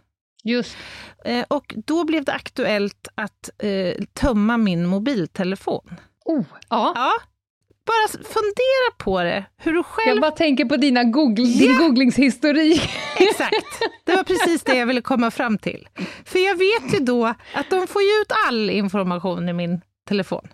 Just 0.47 0.75
Eh, 1.25 1.45
och 1.47 1.73
då 1.85 2.03
blev 2.03 2.23
det 2.25 2.33
aktuellt 2.33 3.07
att 3.15 3.49
eh, 3.63 3.93
tömma 4.13 4.57
min 4.57 4.85
mobiltelefon. 4.85 5.95
oh, 6.25 6.43
ja. 6.69 6.91
Ja, 6.95 7.11
bara 7.85 8.07
fundera 8.23 8.91
på 8.97 9.23
det, 9.23 9.45
hur 9.57 9.73
du 9.73 9.83
själv... 9.83 10.07
Jag 10.09 10.21
bara 10.21 10.31
tänker 10.31 10.65
på 10.65 10.77
dina 10.77 11.03
Google, 11.03 11.45
din 11.45 11.77
googlingshistorik. 11.77 12.89
Exakt, 13.17 13.79
det 14.03 14.15
var 14.15 14.23
precis 14.23 14.63
det 14.63 14.75
jag 14.75 14.85
ville 14.85 15.01
komma 15.01 15.31
fram 15.31 15.57
till. 15.57 15.87
För 16.25 16.39
jag 16.39 16.55
vet 16.57 16.93
ju 16.93 16.99
då 17.05 17.25
att 17.53 17.69
de 17.69 17.87
får 17.87 18.01
ut 18.01 18.31
all 18.47 18.69
information 18.69 19.49
i 19.49 19.53
min 19.53 19.81
telefon. 20.07 20.47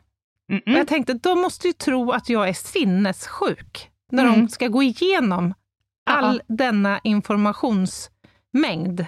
Och 0.66 0.72
jag 0.74 0.88
tänkte, 0.88 1.14
de 1.14 1.42
måste 1.42 1.68
ju 1.68 1.74
tro 1.74 2.12
att 2.12 2.30
jag 2.30 2.50
är 2.50 2.54
sinnessjuk 2.54 3.90
när 4.12 4.24
de 4.26 4.34
Mm. 4.34 4.50
ska 4.50 4.68
gå 4.68 4.84
igenom 4.84 5.54
all 6.10 6.42
Ja. 6.48 6.56
denna 6.56 7.00
informationsmängd. 7.04 9.06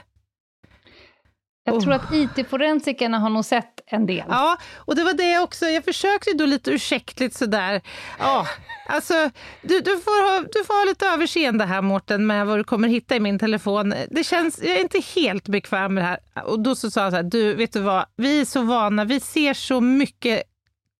Jag 1.68 1.82
tror 1.82 1.94
Oh. 1.94 1.96
att 1.96 2.14
IT-forensikerna 2.14 3.20
har 3.20 3.30
nog 3.30 3.46
sett 3.46 3.82
en 3.88 4.06
del. 4.06 4.24
Ja, 4.30 4.58
och 4.76 4.96
det 4.96 5.04
var 5.04 5.14
det 5.14 5.40
också. 5.40 5.66
Jag 5.66 5.84
försökte 5.84 6.34
då 6.34 6.46
lite 6.46 6.72
ursäktligt 6.72 7.36
sådär. 7.36 7.82
Ja, 8.20 8.48
alltså, 8.88 9.14
du, 9.62 9.80
du, 9.80 10.00
får 10.00 10.32
ha, 10.32 10.46
du 10.54 10.64
får 10.64 10.80
ha 10.80 10.86
lite 10.90 11.06
överseende 11.08 11.66
här 11.66 11.82
Mårten 11.82 12.28
med 12.28 12.46
vad 12.48 12.60
du 12.60 12.64
kommer 12.64 12.88
hitta 12.88 13.16
i 13.16 13.20
min 13.20 13.40
telefon. 13.40 13.94
Det 14.10 14.24
känns, 14.24 14.60
jag 14.64 14.78
är 14.78 14.82
inte 14.82 15.02
helt 15.16 15.48
bekväm 15.48 15.94
med 15.94 16.04
det 16.04 16.08
här. 16.08 16.46
Och 16.46 16.60
då 16.60 16.76
så 16.76 16.92
sa 16.92 17.02
jag 17.04 17.12
så 17.12 17.16
här, 17.16 17.24
du 17.24 17.54
vet 17.54 17.74
du 17.74 17.80
vad, 17.80 18.06
vi 18.18 18.42
är 18.42 18.46
så 18.46 18.62
vana, 18.62 19.06
vi 19.06 19.20
ser 19.20 19.54
så 19.54 19.82
mycket 19.82 20.44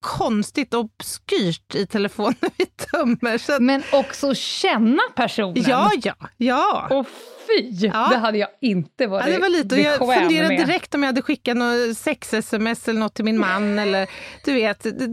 konstigt 0.06 0.74
obskyrt 0.74 1.74
i 1.74 1.86
telefonen 1.86 2.50
vi 2.56 2.66
tömmer. 2.66 3.38
Så... 3.38 3.60
Men 3.60 3.82
också 3.92 4.34
känna 4.34 5.02
personen. 5.16 5.64
Ja, 5.66 5.90
ja, 6.02 6.14
ja. 6.36 6.88
Och 6.90 7.06
fy, 7.46 7.70
ja. 7.70 8.08
det 8.10 8.16
hade 8.16 8.38
jag 8.38 8.48
inte 8.60 9.06
varit 9.06 9.26
ja, 9.26 9.32
det 9.32 9.38
var 9.38 9.48
lite. 9.48 9.76
Jag 9.76 9.98
funderade 9.98 10.48
med. 10.48 10.66
direkt 10.66 10.94
om 10.94 11.02
jag 11.02 11.08
hade 11.08 11.22
skickat 11.22 11.56
något 11.56 11.96
sex-sms 11.96 12.88
eller 12.88 13.00
något 13.00 13.14
till 13.14 13.24
min 13.24 13.38
man. 13.38 13.78
eller 13.78 14.08
du 14.44 14.52
vet, 14.52 14.82
det, 14.82 15.06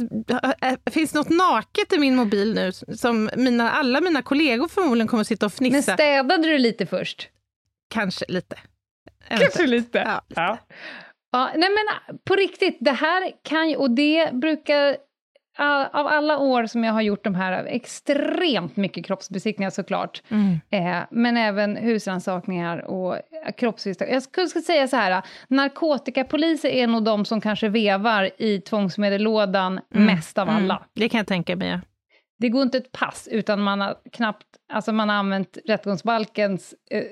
det, 0.84 0.92
finns 0.92 1.14
något 1.14 1.30
naket 1.30 1.94
i 1.94 1.98
min 1.98 2.16
mobil 2.16 2.54
nu 2.54 2.72
som 2.98 3.30
mina, 3.36 3.72
alla 3.72 4.02
mina 4.02 4.22
kollegor 4.22 4.68
förmodligen 4.68 5.08
kommer 5.08 5.22
att 5.22 5.28
sitta 5.28 5.46
och 5.46 5.54
fnissa. 5.54 5.74
Men 5.76 5.98
städade 5.98 6.48
du 6.48 6.58
lite 6.58 6.86
först? 6.86 7.30
Kanske 7.90 8.26
lite. 8.28 8.56
Kanske 9.30 9.66
lite. 9.66 9.98
Ja, 9.98 10.22
lite. 10.30 10.42
Ja. 10.42 10.58
Ja, 11.34 11.50
nej 11.56 11.69
men 11.69 12.17
på 12.24 12.36
riktigt, 12.36 12.78
det 12.80 12.91
här 12.91 13.32
kan 13.43 13.69
ju, 13.69 13.76
och 13.76 13.91
det 13.91 14.34
brukar 14.34 14.98
av 15.91 16.08
alla 16.08 16.38
år 16.38 16.65
som 16.65 16.84
jag 16.84 16.93
har 16.93 17.02
gjort 17.02 17.24
de 17.24 17.36
här, 17.36 17.65
extremt 17.65 18.76
mycket 18.76 19.06
kroppsbesiktningar 19.06 19.69
såklart, 19.69 20.24
mm. 20.30 20.60
eh, 20.69 21.04
men 21.12 21.38
även 21.38 21.78
husrannsakningar 21.78 22.78
och 22.78 23.17
kroppsvisitationer. 23.58 24.13
Jag 24.13 24.24
skulle 24.24 24.48
säga 24.48 24.88
så 24.88 24.96
här, 24.96 25.22
narkotikapoliser 25.48 26.69
är 26.69 26.88
nog 26.88 27.04
de 27.04 27.26
som 27.26 27.41
kanske 27.41 27.69
vevar 27.69 28.30
i 28.38 28.62
tvångsmedellådan 28.62 29.80
mm. 29.96 30.06
mest 30.06 30.38
av 30.38 30.50
alla. 30.50 30.76
Mm. 30.76 30.88
Det 30.93 31.10
kan 31.10 31.17
jag 31.17 31.28
tänka 31.28 31.56
mig. 31.56 31.80
Det 32.39 32.50
går 32.50 32.62
inte 32.63 32.78
ett 32.78 32.91
pass 32.91 33.28
utan 33.32 33.62
man 33.62 33.82
har 33.82 33.96
knappt, 34.12 34.48
alltså 34.74 34.91
man 34.91 35.10
har 35.10 35.15
använt 35.15 35.58
rättegångsbalkens 35.65 36.74
eh, 36.91 37.04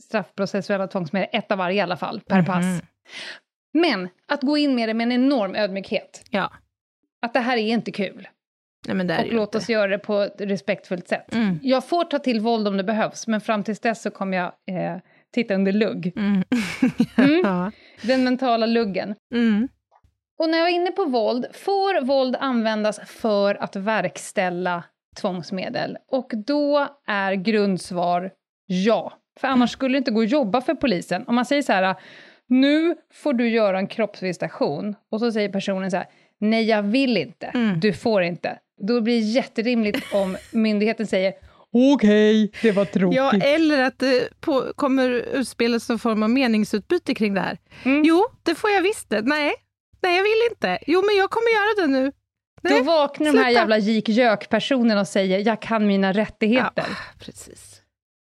straffprocessuella 0.00 0.86
tvångsmedel, 0.86 1.28
ett 1.32 1.52
av 1.52 1.58
varje 1.58 1.76
i 1.76 1.80
alla 1.80 1.96
fall, 1.96 2.20
per 2.20 2.42
pass. 2.42 2.64
Men 3.74 4.08
att 4.28 4.42
gå 4.42 4.58
in 4.58 4.74
med 4.74 4.88
det 4.88 4.94
med 4.94 5.04
en 5.04 5.12
enorm 5.12 5.54
ödmjukhet. 5.54 6.24
Ja. 6.30 6.52
Att 7.22 7.32
det 7.32 7.40
här 7.40 7.56
är 7.56 7.60
inte 7.60 7.92
kul. 7.92 8.28
Nej, 8.86 9.28
och 9.28 9.32
låt 9.32 9.54
oss 9.54 9.68
göra 9.68 9.86
det 9.86 9.98
på 9.98 10.20
ett 10.20 10.40
respektfullt 10.40 11.08
sätt. 11.08 11.34
Mm. 11.34 11.58
Jag 11.62 11.84
får 11.88 12.04
ta 12.04 12.18
till 12.18 12.40
våld 12.40 12.68
om 12.68 12.76
det 12.76 12.84
behövs, 12.84 13.26
men 13.26 13.40
fram 13.40 13.64
tills 13.64 13.80
dess 13.80 14.02
så 14.02 14.10
kommer 14.10 14.36
jag 14.36 14.46
eh, 14.46 14.98
titta 15.34 15.54
under 15.54 15.72
lugg. 15.72 16.12
Mm. 16.16 16.42
mm. 17.44 17.72
Den 18.02 18.24
mentala 18.24 18.66
luggen. 18.66 19.14
Mm. 19.34 19.68
Och 20.38 20.50
när 20.50 20.58
jag 20.58 20.68
är 20.68 20.72
inne 20.72 20.90
på 20.90 21.04
våld, 21.04 21.46
får 21.52 22.00
våld 22.04 22.36
användas 22.40 23.00
för 23.06 23.54
att 23.54 23.76
verkställa 23.76 24.84
tvångsmedel? 25.16 25.98
Och 26.10 26.30
då 26.46 26.88
är 27.06 27.32
grundsvar 27.32 28.30
ja. 28.66 29.12
För 29.40 29.48
annars 29.48 29.70
skulle 29.70 29.94
det 29.94 29.98
inte 29.98 30.10
gå 30.10 30.22
att 30.22 30.30
jobba 30.30 30.60
för 30.60 30.74
polisen. 30.74 31.24
Om 31.26 31.34
man 31.34 31.44
säger 31.44 31.62
så 31.62 31.72
här, 31.72 31.94
nu 32.48 32.96
får 33.12 33.32
du 33.32 33.48
göra 33.48 33.78
en 33.78 33.86
kroppsvisitation, 33.86 34.94
och 35.10 35.20
så 35.20 35.32
säger 35.32 35.48
personen 35.48 35.90
så 35.90 35.96
här, 35.96 36.06
nej 36.38 36.64
jag 36.64 36.82
vill 36.82 37.16
inte, 37.16 37.46
mm. 37.46 37.80
du 37.80 37.92
får 37.92 38.22
inte. 38.22 38.58
Då 38.80 39.00
blir 39.00 39.20
det 39.20 39.26
jätterimligt 39.26 40.14
om 40.14 40.36
myndigheten 40.52 41.06
säger 41.06 41.32
Okej, 41.76 42.44
okay, 42.44 42.60
det 42.62 42.72
var 42.72 42.84
tråkigt. 42.84 43.16
Ja, 43.16 43.32
eller 43.32 43.82
att 43.82 43.98
det 43.98 44.40
på, 44.40 44.72
kommer 44.76 45.08
utspelas 45.10 45.88
någon 45.88 45.98
form 45.98 46.22
av 46.22 46.30
meningsutbyte 46.30 47.14
kring 47.14 47.34
det 47.34 47.40
här. 47.40 47.58
Mm. 47.84 48.02
Jo, 48.04 48.24
det 48.42 48.54
får 48.54 48.70
jag 48.70 48.82
visst 48.82 49.10
det. 49.10 49.22
Nej, 49.22 49.52
nej 50.02 50.16
jag 50.16 50.22
vill 50.22 50.48
inte. 50.50 50.78
Jo, 50.86 51.02
men 51.06 51.16
jag 51.16 51.30
kommer 51.30 51.48
göra 51.48 51.86
det 51.86 51.92
nu. 51.92 52.12
Nej, 52.62 52.78
Då 52.78 52.84
vaknar 52.84 53.30
sluta. 53.30 53.38
de 53.38 53.44
här 53.44 53.50
jävla 53.50 53.78
gik-gök-personerna 53.78 55.00
och 55.00 55.08
säger 55.08 55.46
jag 55.46 55.62
kan 55.62 55.86
mina 55.86 56.12
rättigheter. 56.12 56.84
Ja, 56.88 57.24
precis. 57.24 57.73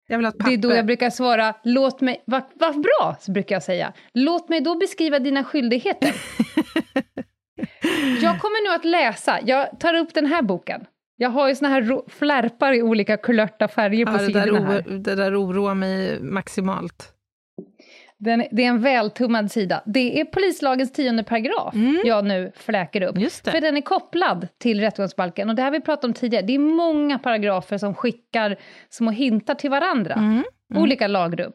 Det 0.07 0.13
är 0.13 0.57
då 0.57 0.71
jag 0.71 0.85
brukar 0.85 1.09
svara, 1.09 1.55
låt 1.63 2.01
mig, 2.01 2.23
vad 2.25 2.41
va 2.59 2.73
bra, 2.73 3.15
så 3.19 3.31
brukar 3.31 3.55
jag 3.55 3.63
säga. 3.63 3.93
Låt 4.13 4.49
mig 4.49 4.61
då 4.61 4.75
beskriva 4.75 5.19
dina 5.19 5.43
skyldigheter. 5.43 6.15
jag 8.21 8.39
kommer 8.39 8.69
nu 8.69 8.75
att 8.75 8.85
läsa, 8.85 9.39
jag 9.45 9.79
tar 9.79 9.93
upp 9.93 10.13
den 10.13 10.25
här 10.25 10.41
boken. 10.41 10.85
Jag 11.15 11.29
har 11.29 11.49
ju 11.49 11.55
såna 11.55 11.69
här 11.69 12.09
flärpar 12.09 12.73
i 12.73 12.81
olika 12.81 13.17
kulörta 13.17 13.67
färger 13.67 14.05
på 14.05 14.11
ja, 14.11 14.19
sidorna 14.19 14.59
här. 14.59 14.81
Det 14.81 15.15
där 15.15 15.43
oroar 15.43 15.75
mig 15.75 16.19
maximalt. 16.21 17.13
Den, 18.23 18.43
det 18.51 18.63
är 18.63 18.67
en 18.67 18.81
vältummad 18.81 19.51
sida. 19.51 19.81
Det 19.86 20.19
är 20.19 20.25
polislagens 20.25 20.91
tionde 20.91 21.23
paragraf 21.23 21.73
mm. 21.73 22.01
jag 22.05 22.25
nu 22.25 22.51
fläker 22.55 23.01
upp. 23.01 23.15
För 23.51 23.62
den 23.62 23.77
är 23.77 23.81
kopplad 23.81 24.47
till 24.57 24.79
rättegångsbalken. 24.79 25.49
Och 25.49 25.55
det 25.55 25.62
har 25.62 25.71
vi 25.71 25.81
pratat 25.81 26.05
om 26.05 26.13
tidigare. 26.13 26.45
Det 26.45 26.55
är 26.55 26.59
många 26.59 27.19
paragrafer 27.19 27.77
som 27.77 27.95
skickar 27.95 28.57
små 28.89 29.12
hintar 29.12 29.55
till 29.55 29.69
varandra. 29.69 30.13
Mm. 30.13 30.43
Mm. 30.71 30.83
Olika 30.83 31.07
lagrum. 31.07 31.53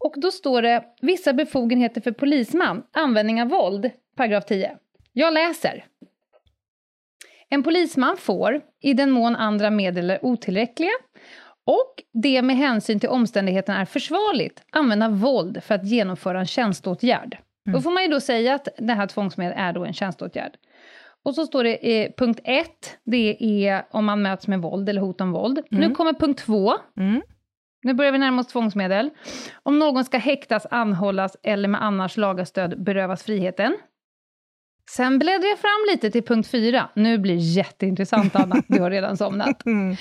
Och 0.00 0.14
då 0.16 0.30
står 0.30 0.62
det 0.62 0.84
vissa 1.00 1.32
befogenheter 1.32 2.00
för 2.00 2.12
polisman, 2.12 2.82
användning 2.92 3.42
av 3.42 3.48
våld, 3.48 3.90
paragraf 4.16 4.44
10. 4.44 4.76
Jag 5.12 5.34
läser. 5.34 5.84
En 7.50 7.62
polisman 7.62 8.16
får, 8.16 8.60
i 8.82 8.94
den 8.94 9.10
mån 9.10 9.36
andra 9.36 9.70
medel 9.70 10.10
är 10.10 10.24
otillräckliga, 10.24 10.92
och 11.68 12.02
det 12.12 12.42
med 12.42 12.56
hänsyn 12.56 13.00
till 13.00 13.08
omständigheterna 13.08 13.80
är 13.80 13.84
försvarligt, 13.84 14.62
använda 14.72 15.08
våld 15.08 15.62
för 15.62 15.74
att 15.74 15.86
genomföra 15.86 16.40
en 16.40 16.46
tjänsteåtgärd. 16.46 17.38
Mm. 17.66 17.76
Då 17.76 17.82
får 17.82 17.90
man 17.90 18.02
ju 18.02 18.08
då 18.08 18.20
säga 18.20 18.54
att 18.54 18.68
det 18.78 18.92
här 18.92 19.06
tvångsmedlet 19.06 19.58
är 19.58 19.72
då 19.72 19.84
en 19.84 19.92
tjänsteåtgärd. 19.92 20.52
Och 21.24 21.34
så 21.34 21.46
står 21.46 21.64
det 21.64 21.86
i 21.86 22.12
punkt 22.18 22.40
1, 22.44 22.68
det 23.04 23.36
är 23.40 23.82
om 23.90 24.04
man 24.04 24.22
möts 24.22 24.46
med 24.46 24.62
våld 24.62 24.88
eller 24.88 25.00
hot 25.00 25.20
om 25.20 25.32
våld. 25.32 25.58
Mm. 25.70 25.88
Nu 25.88 25.94
kommer 25.94 26.12
punkt 26.12 26.44
2. 26.44 26.74
Mm. 26.96 27.22
Nu 27.82 27.94
börjar 27.94 28.12
vi 28.12 28.18
närma 28.18 28.40
oss 28.40 28.46
tvångsmedel. 28.46 29.10
Om 29.62 29.78
någon 29.78 30.04
ska 30.04 30.18
häktas, 30.18 30.66
anhållas 30.70 31.36
eller 31.42 31.68
med 31.68 31.82
annars 31.82 32.16
lagastöd 32.16 32.82
berövas 32.82 33.22
friheten. 33.22 33.76
Sen 34.88 35.18
bläddrar 35.18 35.48
jag 35.48 35.58
fram 35.58 35.86
lite 35.92 36.10
till 36.10 36.22
punkt 36.22 36.48
fyra. 36.48 36.88
Nu 36.94 37.18
blir 37.18 37.34
det 37.34 37.40
jätteintressant, 37.40 38.36
Anna. 38.36 38.62
Du 38.68 38.80
har 38.80 38.90
redan 38.90 39.16
somnat. 39.16 39.62
Mm. 39.66 39.96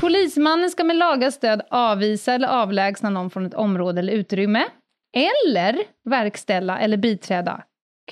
Polismannen 0.00 0.70
ska 0.70 0.84
med 0.84 0.96
laga 0.96 1.30
stöd 1.30 1.62
avvisa 1.70 2.34
eller 2.34 2.48
avlägsna 2.48 3.10
någon 3.10 3.30
från 3.30 3.46
ett 3.46 3.54
område 3.54 3.98
eller 3.98 4.12
utrymme. 4.12 4.64
Eller 5.12 5.78
verkställa 6.04 6.78
eller 6.78 6.96
biträda 6.96 7.62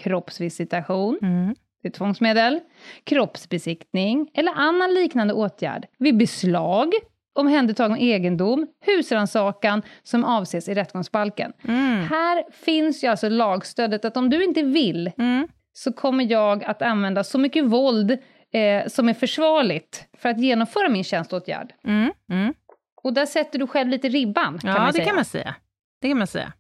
kroppsvisitation, 0.01 1.19
mm. 1.23 1.55
det 1.83 1.89
är 1.89 1.93
tvångsmedel, 1.93 2.61
kroppsbesiktning 3.05 4.31
eller 4.35 4.53
annan 4.53 4.95
liknande 4.95 5.35
åtgärd 5.35 5.87
vid 5.99 6.17
beslag, 6.17 6.93
omhändertagen 7.35 7.99
egendom, 7.99 8.67
husrannsakan 8.87 9.83
som 10.03 10.25
avses 10.25 10.69
i 10.69 10.75
rättegångsbalken. 10.75 11.53
Mm. 11.69 12.07
Här 12.07 12.45
finns 12.53 13.05
ju 13.05 13.09
alltså 13.09 13.29
lagstödet 13.29 14.05
att 14.05 14.17
om 14.17 14.31
du 14.31 14.45
inte 14.45 14.63
vill 14.63 15.13
mm 15.19 15.49
så 15.79 15.93
kommer 15.93 16.31
jag 16.31 16.65
att 16.65 16.83
använda 16.83 17.25
så 17.25 17.39
mycket 17.39 17.65
våld 17.65 18.11
eh, 18.53 18.87
som 18.87 19.09
är 19.09 19.15
försvarligt 19.15 20.09
för 20.19 20.29
att 20.29 20.41
genomföra 20.41 20.89
min 20.89 21.05
tjänsteåtgärd. 21.05 21.75
Mm, 21.85 22.13
mm. 22.33 22.55
Och 23.03 23.13
där 23.13 23.27
sätter 23.27 23.59
du 23.59 23.67
själv 23.67 23.89
lite 23.89 24.09
ribban, 24.09 24.59
kan 24.59 24.71
ja, 24.71 24.79
man 24.79 24.93
säga. 24.93 25.03
Ja, 25.03 25.05
det 25.05 25.09
kan 25.09 25.17
man 25.17 25.25
säga. 25.25 25.55
Det 26.01 26.09
kan 26.09 26.19
man 26.19 26.27
säga. 26.27 26.53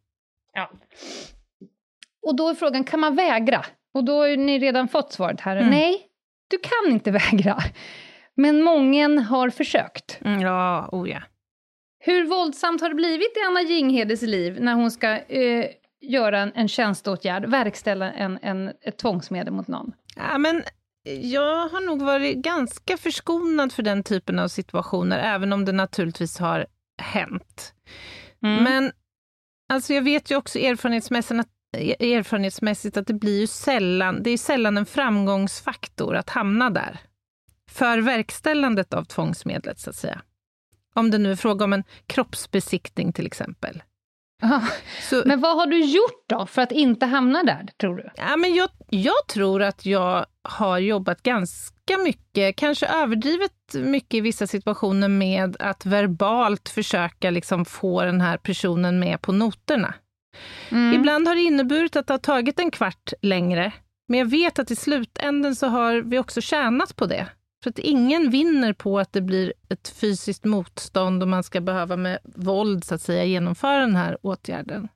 Ja. 0.53 0.71
Och 2.27 2.37
då 2.37 2.49
är 2.49 2.55
frågan, 2.55 2.85
kan 2.85 3.01
man 3.01 3.17
vägra? 3.17 3.65
Och 3.95 4.05
då 4.05 4.21
har 4.21 4.37
ni 4.37 4.59
redan 4.59 4.89
fått 4.89 5.13
svaret 5.13 5.41
här. 5.41 5.57
Mm. 5.57 5.71
Nej, 5.71 6.01
du 6.49 6.59
kan 6.59 6.93
inte 6.93 7.11
vägra. 7.31 7.59
Men 8.35 8.63
många 8.63 9.21
har 9.21 9.51
försökt. 9.51 10.19
Mm, 10.25 10.41
ja, 10.41 10.89
oh 10.93 11.11
ja. 11.11 11.23
Hur 11.99 12.25
våldsamt 12.25 12.81
har 12.81 12.89
det 12.89 12.95
blivit 12.95 13.37
i 13.37 13.41
Anna 13.49 13.63
Jinghedes 13.63 14.23
liv 14.23 14.61
när 14.61 14.75
hon 14.75 14.91
ska 14.91 15.09
eh, 15.09 15.67
göra 16.01 16.39
en, 16.39 16.53
en 16.55 16.69
tjänsteåtgärd, 16.69 17.47
verkställa 17.47 18.13
en, 18.13 18.39
en, 18.43 18.73
ett 18.83 18.99
tvångsmedel 18.99 19.53
mot 19.55 19.69
någon? 19.69 19.93
Ja, 20.17 20.39
men 20.39 20.63
jag 21.21 21.69
har 21.69 21.87
nog 21.87 22.03
varit 22.03 22.37
ganska 22.37 22.97
förskonad 22.97 23.73
för 23.73 23.83
den 23.83 24.03
typen 24.03 24.39
av 24.39 24.49
situationer, 24.49 25.19
även 25.19 25.53
om 25.53 25.65
det 25.65 25.73
naturligtvis 25.73 26.39
har 26.39 26.67
hänt. 27.03 27.75
Mm. 28.43 28.65
Men 28.65 28.93
alltså 29.73 29.95
jag 29.95 30.03
vet 30.03 30.31
ju 30.31 30.37
också 30.37 30.59
erfarenhetsmässigt 30.59 31.41
att, 31.41 31.81
erfarenhetsmässigt 32.01 32.97
att 32.97 33.07
det 33.07 33.15
blir 33.15 33.41
ju 33.41 33.47
sällan, 33.47 34.23
det 34.23 34.31
är 34.31 34.39
sällan 34.39 34.79
en 34.79 34.87
framgångsfaktor 34.87 36.17
att 36.17 36.31
hamna 36.31 36.71
där. 36.71 37.01
För 37.71 37.99
verkställandet 37.99 38.95
av 38.95 39.05
tvångsmedlet, 39.05 39.79
så 39.79 39.91
att 39.91 39.97
säga. 39.97 40.23
Om 40.95 41.11
det 41.11 41.19
nu 41.19 41.31
är 41.31 41.37
fråga 41.37 41.65
om 41.65 41.73
en 41.73 41.85
kroppsbesiktning 42.07 43.13
till 43.13 43.27
exempel. 43.27 43.83
Så, 45.01 45.23
men 45.27 45.41
vad 45.41 45.57
har 45.57 45.67
du 45.67 45.85
gjort 45.85 46.25
då 46.29 46.47
för 46.47 46.63
att 46.63 46.73
inte 46.73 47.07
hamna 47.07 47.43
där, 47.43 47.69
tror 47.81 47.97
du? 47.97 48.11
Ja, 48.17 48.37
men 48.37 48.55
jag, 48.55 48.69
jag 48.91 49.27
tror 49.29 49.63
att 49.63 49.87
jag 49.87 50.27
har 50.43 50.79
jobbat 50.79 51.23
ganska 51.23 51.99
mycket, 52.05 52.57
kanske 52.57 52.87
överdrivet 52.87 53.53
mycket 53.75 54.19
i 54.19 54.21
vissa 54.21 54.47
situationer 54.47 55.09
med 55.09 55.57
att 55.61 55.87
verbalt 55.87 56.69
försöka 56.69 57.31
liksom 57.31 57.65
få 57.65 58.03
den 58.03 58.21
här 58.21 58.37
personen 58.37 58.99
med 58.99 59.23
på 59.23 59.33
noterna. 59.33 59.95
Mm. 60.71 60.93
Ibland 60.95 61.29
har 61.29 61.35
det 61.35 61.41
inneburit 61.41 61.97
att 61.97 62.07
det 62.07 62.13
har 62.13 62.19
tagit 62.19 62.59
en 62.59 62.71
kvart 62.71 63.13
längre, 63.23 63.73
men 64.09 64.19
jag 64.19 64.27
vet 64.27 64.59
att 64.59 64.71
i 64.71 64.77
slutänden 64.77 65.57
så 65.57 65.67
har 65.67 65.95
vi 65.95 66.19
också 66.19 66.41
tjänat 66.41 66.97
på 66.97 67.07
det. 67.07 67.27
För 67.67 67.71
att 67.71 67.79
ingen 67.79 68.31
vinner 68.31 68.73
på 68.73 68.99
att 68.99 69.13
det 69.13 69.21
blir 69.21 69.53
ett 69.69 69.89
fysiskt 69.89 70.45
motstånd 70.45 71.23
och 71.23 71.29
man 71.29 71.43
ska 71.43 71.61
behöva 71.61 71.97
med 71.97 72.19
våld 72.25 72.85
så 72.85 72.95
att 72.95 73.01
säga 73.01 73.25
genomföra 73.25 73.81
den 73.81 73.97
här 73.97 74.19
åtgärden. 74.23 74.89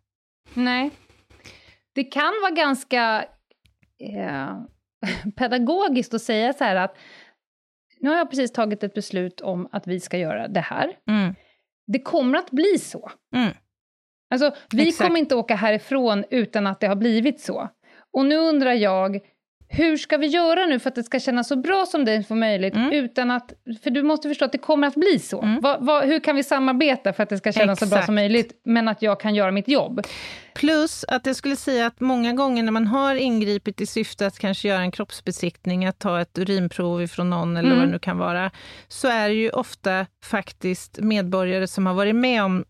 Nej. 0.55 0.91
Det 1.95 2.05
kan 2.05 2.33
vara 2.43 2.51
ganska... 2.51 3.25
Eh, 3.99 4.51
pedagogiskt 5.37 6.15
att 6.15 6.23
säga 6.23 6.53
så 6.53 6.65
här 6.65 6.77
att 6.77 6.97
nu 8.01 8.09
har 8.09 8.17
jag 8.17 8.31
precis 8.31 8.53
tagit 8.53 8.83
ett 8.83 8.95
beslut 8.95 9.41
om 9.41 9.69
att 9.73 9.87
vi 9.87 10.01
ska 10.01 10.19
göra 10.19 10.49
det 10.49 10.61
här. 10.61 10.97
Mm. 11.09 11.35
Det 11.87 12.03
kommer 12.03 12.39
att 12.39 12.51
bli 12.51 12.79
så. 12.79 13.11
Mm. 13.35 13.53
Alltså, 14.31 14.55
vi 14.71 14.89
Exakt. 14.89 15.07
kommer 15.07 15.21
inte 15.21 15.35
åka 15.35 15.55
härifrån 15.55 16.25
utan 16.31 16.67
att 16.67 16.81
det 16.81 16.87
har 16.87 16.97
blivit 16.97 17.41
så. 17.41 17.69
Och 18.13 18.27
nu 18.27 18.37
undrar 18.37 18.73
jag, 18.73 19.21
hur 19.73 19.97
ska 19.97 20.17
vi 20.17 20.27
göra 20.27 20.67
nu 20.67 20.79
för 20.79 20.89
att 20.89 20.95
det 20.95 21.03
ska 21.05 21.21
kännas 21.21 21.49
så 21.49 21.57
bra 21.57 21.87
som 21.87 22.05
det 22.05 22.13
är 22.13 22.35
möjligt, 22.35 22.75
Mm. 22.75 22.93
utan 22.93 23.31
att, 23.31 23.53
för 23.83 23.91
du 23.91 24.03
måste 24.03 24.29
förstå 24.29 24.45
att 24.45 24.53
det 24.53 24.59
kommer 24.59 24.87
att 24.89 24.95
bli 24.95 25.19
så. 25.19 25.43
Mm. 25.43 25.61
Va, 25.61 25.79
va, 25.81 26.01
hur 26.01 26.21
kan 26.21 26.37
vi 26.37 26.43
samarbeta 26.43 27.13
för 27.13 27.23
att 27.23 27.29
det 27.29 27.39
ska 27.39 27.53
kännas 27.53 27.79
så 27.79 27.87
bra 27.87 27.97
Exakt. 27.97 28.07
som 28.07 28.15
möjligt, 28.15 28.61
men 28.65 28.89
att 28.89 29.03
jag 29.03 29.21
kan 29.21 29.35
göra 29.35 29.51
mitt 29.51 29.69
jobb? 29.69 30.07
Plus 30.55 31.05
att 31.09 31.27
jag 31.27 31.37
skulle 31.37 31.57
säga 31.57 31.87
att 31.87 32.01
många 32.01 32.33
gånger 32.33 32.63
när 32.63 32.73
man 32.73 32.87
har 32.87 33.15
ingripit 33.15 33.81
i 33.81 33.87
syfte 33.87 34.27
att 34.27 34.39
kanske 34.39 34.69
göra 34.69 34.81
en 34.81 34.91
kroppsbesiktning, 34.91 35.87
att 35.87 35.99
ta 35.99 36.21
ett 36.21 36.39
urinprov 36.39 37.03
ifrån 37.03 37.31
någon 37.31 37.57
eller 37.57 37.69
Mm. 37.69 37.79
vad 37.79 37.89
det 37.89 37.93
nu 37.93 37.99
kan 37.99 38.19
vara, 38.19 38.51
så 38.89 39.09
är 39.09 39.29
det 39.29 39.35
ju 39.35 39.51
ofta 39.51 40.07
faktiskt 40.25 40.99
medborgare 41.01 41.67
som 41.67 41.87
har 41.87 41.95
varit 41.95 42.17
med 42.17 42.43
om, 42.45 42.65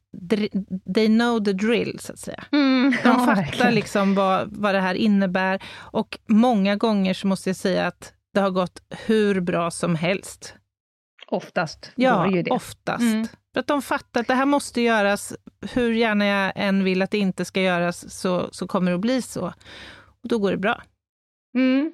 they 0.95 1.07
know 1.07 1.45
the 1.45 1.53
drill, 1.53 1.99
så 2.01 2.13
att 2.13 2.19
säga. 2.19 2.45
Mm, 2.53 2.91
De 2.91 2.97
ja, 3.09 3.15
fattar 3.19 3.35
verkligen. 3.37 3.75
liksom 3.75 4.15
vad, 4.15 4.49
vad 4.57 4.75
det 4.75 4.81
här 4.81 4.95
innebär. 4.95 5.63
Och 5.77 6.19
många 6.27 6.77
gånger 6.77 7.15
så 7.15 7.27
måste 7.27 7.49
jag 7.51 7.57
säga 7.57 7.87
att 7.87 8.13
det 8.35 8.41
har 8.41 8.51
gått 8.51 8.83
hur 9.07 9.41
bra 9.41 9.71
som 9.71 9.95
helst. 9.95 10.55
Oftast 11.27 11.93
Ja, 11.95 12.17
går 12.25 12.35
ju 12.37 12.43
det. 12.43 12.51
oftast. 12.51 13.03
Mm. 13.03 13.27
För 13.53 13.61
att 13.61 13.67
de 13.67 13.83
fattar 13.83 14.21
att 14.21 14.27
det 14.27 14.35
här 14.35 14.47
måste 14.47 14.81
göras, 14.81 15.33
hur 15.73 15.93
gärna 15.93 16.27
jag 16.27 16.53
än 16.57 16.85
vill 16.85 17.03
att 17.03 17.11
det 17.11 17.19
inte 17.19 17.45
ska 17.45 17.61
göras, 17.61 18.15
så, 18.21 18.49
så 18.53 18.67
kommer 18.67 18.91
det 18.91 18.95
att 18.95 19.01
bli 19.01 19.23
så. 19.23 19.47
Och 20.23 20.29
då 20.29 20.39
går 20.39 20.51
det 20.51 20.57
bra. 20.57 20.83
Mm. 21.55 21.93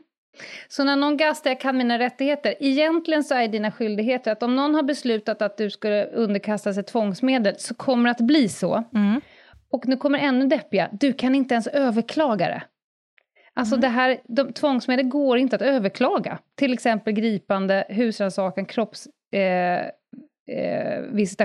Så 0.68 0.84
när 0.84 0.96
någon 0.96 1.16
gastar, 1.16 1.50
jag 1.50 1.60
kan 1.60 1.76
mina 1.76 1.98
rättigheter, 1.98 2.54
egentligen 2.60 3.24
så 3.24 3.34
är 3.34 3.48
dina 3.48 3.72
skyldigheter 3.72 4.32
att 4.32 4.42
om 4.42 4.56
någon 4.56 4.74
har 4.74 4.82
beslutat 4.82 5.42
att 5.42 5.56
du 5.56 5.70
ska 5.70 5.88
underkastas 6.04 6.78
ett 6.78 6.86
tvångsmedel 6.86 7.54
så 7.58 7.74
kommer 7.74 8.04
det 8.04 8.10
att 8.10 8.20
bli 8.26 8.48
så. 8.48 8.84
Mm. 8.94 9.20
Och 9.70 9.88
nu 9.88 9.96
kommer 9.96 10.18
ännu 10.18 10.46
deppiga, 10.46 10.88
du 10.92 11.12
kan 11.12 11.34
inte 11.34 11.54
ens 11.54 11.66
överklaga 11.66 12.46
det. 12.48 12.62
Alltså 13.54 13.74
Mm. 13.74 13.80
det 13.80 13.88
här, 13.88 14.18
de, 14.24 14.52
tvångsmedel 14.52 15.06
går 15.06 15.38
inte 15.38 15.56
att 15.56 15.62
överklaga. 15.62 16.38
Till 16.54 16.72
exempel 16.72 17.12
gripande, 17.12 17.84
husrannsakan, 17.88 18.66
kropps... 18.66 19.08
Eh, 19.32 19.86
eh, 20.56 21.04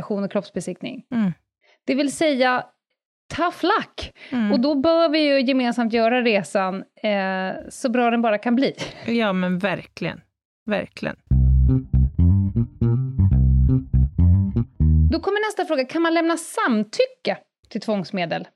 och 0.09 0.31
kroppsbesiktning. 0.31 1.05
Mm. 1.11 1.31
Det 1.85 1.95
vill 1.95 2.11
säga, 2.11 2.65
tough 3.35 3.65
luck! 3.65 4.13
Mm. 4.29 4.51
Och 4.51 4.59
då 4.59 4.75
bör 4.75 5.09
vi 5.09 5.19
ju 5.19 5.41
gemensamt 5.41 5.93
göra 5.93 6.21
resan 6.21 6.75
eh, 7.03 7.69
så 7.69 7.89
bra 7.89 8.11
den 8.11 8.21
bara 8.21 8.37
kan 8.37 8.55
bli. 8.55 8.75
Ja, 9.05 9.33
men 9.33 9.59
verkligen. 9.59 10.21
Verkligen. 10.65 11.15
Då 15.11 15.19
kommer 15.19 15.47
nästa 15.47 15.65
fråga, 15.65 15.85
kan 15.85 16.01
man 16.01 16.13
lämna 16.13 16.37
samtycke 16.37 17.37
till 17.69 17.81
tvångsmedel? 17.81 18.47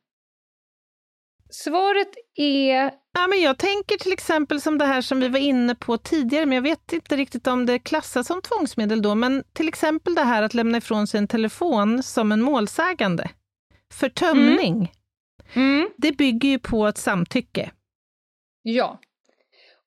Svaret 1.50 2.10
är 2.36 2.92
Ja, 3.14 3.28
men 3.28 3.42
jag 3.42 3.58
tänker 3.58 3.98
till 3.98 4.14
exempel 4.14 4.62
som 4.62 4.78
det 4.78 4.86
här 4.86 5.02
som 5.02 5.20
vi 5.20 5.28
var 5.28 5.40
inne 5.40 5.76
på 5.76 5.98
tidigare, 5.98 6.46
men 6.46 6.56
jag 6.56 6.62
vet 6.62 6.94
inte 6.94 7.16
riktigt 7.16 7.48
om 7.48 7.66
det 7.66 7.80
klassas 7.80 8.28
som 8.28 8.42
tvångsmedel 8.42 9.02
då, 9.02 9.16
men 9.16 9.44
till 9.54 9.68
exempel 9.68 10.16
det 10.16 10.22
här 10.22 10.44
att 10.44 10.54
lämna 10.54 10.78
ifrån 10.78 11.08
sig 11.08 11.18
en 11.18 11.28
telefon 11.28 12.04
som 12.04 12.32
en 12.32 12.42
målsägande 12.42 13.30
för 13.94 14.10
tömning. 14.10 14.92
mm, 15.54 15.90
Det 15.98 16.12
bygger 16.12 16.50
ju 16.50 16.60
på 16.60 16.88
ett 16.88 16.98
samtycke. 16.98 17.72
ja. 18.62 19.00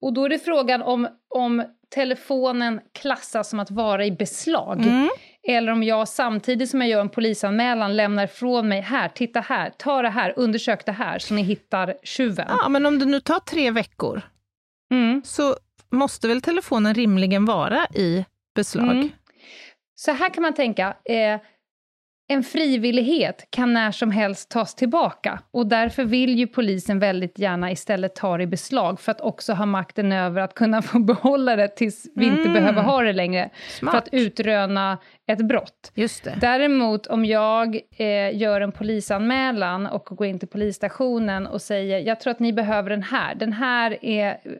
Och 0.00 0.12
då 0.12 0.24
är 0.24 0.28
det 0.28 0.38
frågan 0.38 0.82
om, 0.82 1.08
om 1.34 1.64
telefonen 1.94 2.80
klassas 2.94 3.48
som 3.50 3.60
att 3.60 3.70
vara 3.70 4.04
i 4.04 4.10
beslag. 4.12 4.80
Mm. 4.82 5.08
Eller 5.48 5.72
om 5.72 5.82
jag 5.82 6.08
samtidigt 6.08 6.70
som 6.70 6.80
jag 6.80 6.90
gör 6.90 7.00
en 7.00 7.08
polisanmälan 7.08 7.96
lämnar 7.96 8.24
ifrån 8.24 8.68
mig, 8.68 8.80
här, 8.80 9.08
titta 9.08 9.40
här, 9.40 9.70
ta 9.78 10.02
det 10.02 10.08
här, 10.08 10.32
undersök 10.36 10.86
det 10.86 10.92
här, 10.92 11.18
så 11.18 11.34
ni 11.34 11.42
hittar 11.42 11.94
tjuven. 12.02 12.46
Ja, 12.48 12.68
men 12.68 12.86
om 12.86 12.98
det 12.98 13.04
nu 13.06 13.20
tar 13.20 13.40
tre 13.40 13.70
veckor, 13.70 14.22
Mm. 14.90 15.22
så 15.24 15.56
måste 15.90 16.28
väl 16.28 16.42
telefonen 16.42 16.94
rimligen 16.94 17.44
vara 17.44 17.86
i 17.94 18.24
beslag? 18.54 18.90
Mm. 18.90 19.08
Så 19.94 20.12
här 20.12 20.34
kan 20.34 20.42
man 20.42 20.54
tänka, 20.54 20.96
eh, 21.04 21.40
en 22.30 22.42
frivillighet 22.42 23.46
kan 23.50 23.72
när 23.72 23.90
som 23.90 24.10
helst 24.10 24.50
tas 24.50 24.74
tillbaka 24.74 25.40
och 25.50 25.66
därför 25.66 26.04
vill 26.04 26.38
ju 26.38 26.46
polisen 26.46 26.98
väldigt 26.98 27.38
gärna 27.38 27.70
istället 27.70 28.14
ta 28.14 28.36
det 28.36 28.42
i 28.42 28.46
beslag 28.46 29.00
för 29.00 29.12
att 29.12 29.20
också 29.20 29.52
ha 29.52 29.66
makten 29.66 30.12
över 30.12 30.40
att 30.40 30.54
kunna 30.54 30.82
få 30.82 30.98
behålla 30.98 31.56
det 31.56 31.68
tills 31.68 32.06
vi 32.14 32.26
inte 32.26 32.40
Mm. 32.40 32.52
behöver 32.52 32.82
ha 32.82 33.02
det 33.02 33.12
längre 33.12 33.50
Smart. 33.68 33.90
för 33.92 33.98
att 33.98 34.08
utröna 34.12 34.98
ett 35.26 35.38
brott. 35.48 35.92
Just 35.94 36.24
det. 36.24 36.34
Däremot 36.40 37.06
om 37.06 37.24
jag 37.24 37.80
eh, 37.96 38.36
gör 38.36 38.60
en 38.60 38.72
polisanmälan 38.72 39.86
och 39.86 40.04
går 40.04 40.26
in 40.26 40.38
till 40.38 40.48
polisstationen 40.48 41.46
och 41.46 41.62
säger 41.62 41.98
jag 41.98 42.20
tror 42.20 42.30
att 42.30 42.40
ni 42.40 42.52
behöver 42.52 42.90
den 42.90 43.02
här, 43.02 43.34
den 43.34 43.52
här 43.52 44.04
är, 44.04 44.28
eh, 44.28 44.52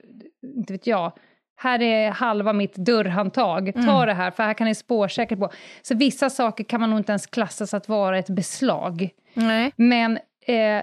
inte 0.57 0.73
vet 0.73 0.87
jag, 0.87 1.13
här 1.61 1.83
är 1.83 2.11
halva 2.11 2.53
mitt 2.53 2.75
dörrhandtag, 2.75 3.73
ta 3.75 3.81
Mm. 3.81 4.07
det 4.07 4.15
här 4.15 4.31
för 4.31 4.43
här 4.43 4.55
kan 4.55 4.67
ni 4.67 4.75
spårsäkert 4.75 5.39
på. 5.39 5.51
Så 5.83 5.95
vissa 5.95 6.31
saker 6.31 6.65
kan 6.65 6.81
man 6.81 6.91
nog 6.91 6.99
inte 6.99 7.13
ens 7.13 7.27
klassa 7.27 7.77
att 7.77 7.89
vara 7.89 8.19
ett 8.19 8.29
beslag. 8.31 9.11
Nej. 9.35 9.73
Men 9.77 10.19
eh, 10.47 10.83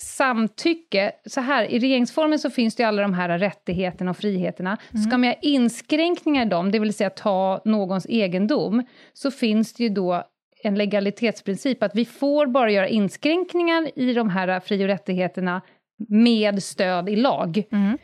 samtycke, 0.00 1.12
så 1.26 1.40
här, 1.40 1.64
i 1.64 1.78
regeringsformen 1.78 2.38
så 2.38 2.50
finns 2.50 2.74
det 2.76 2.84
alla 2.84 3.02
de 3.02 3.14
här 3.14 3.38
rättigheterna 3.38 4.10
och 4.10 4.16
friheterna. 4.16 4.76
Ska 5.06 5.18
man 5.18 5.24
göra 5.24 5.38
inskränkningar 5.42 6.46
i 6.46 6.48
dem, 6.48 6.70
det 6.72 6.78
vill 6.78 6.94
säga 6.94 7.10
ta 7.10 7.60
någons 7.64 8.06
egendom, 8.06 8.84
så 9.12 9.30
finns 9.30 9.72
det 9.72 9.82
ju 9.82 9.88
då 9.88 10.24
en 10.62 10.74
legalitetsprincip 10.74 11.82
att 11.82 11.94
vi 11.94 12.04
får 12.04 12.46
bara 12.46 12.70
göra 12.70 12.88
inskränkningar 12.88 13.98
i 13.98 14.12
de 14.12 14.28
här 14.30 14.60
fri 14.60 14.84
och 14.84 14.88
rättigheterna 14.88 15.60
med 16.08 16.62
stöd 16.62 17.08
i 17.08 17.16
lag. 17.16 17.62
Mm. 17.72 17.98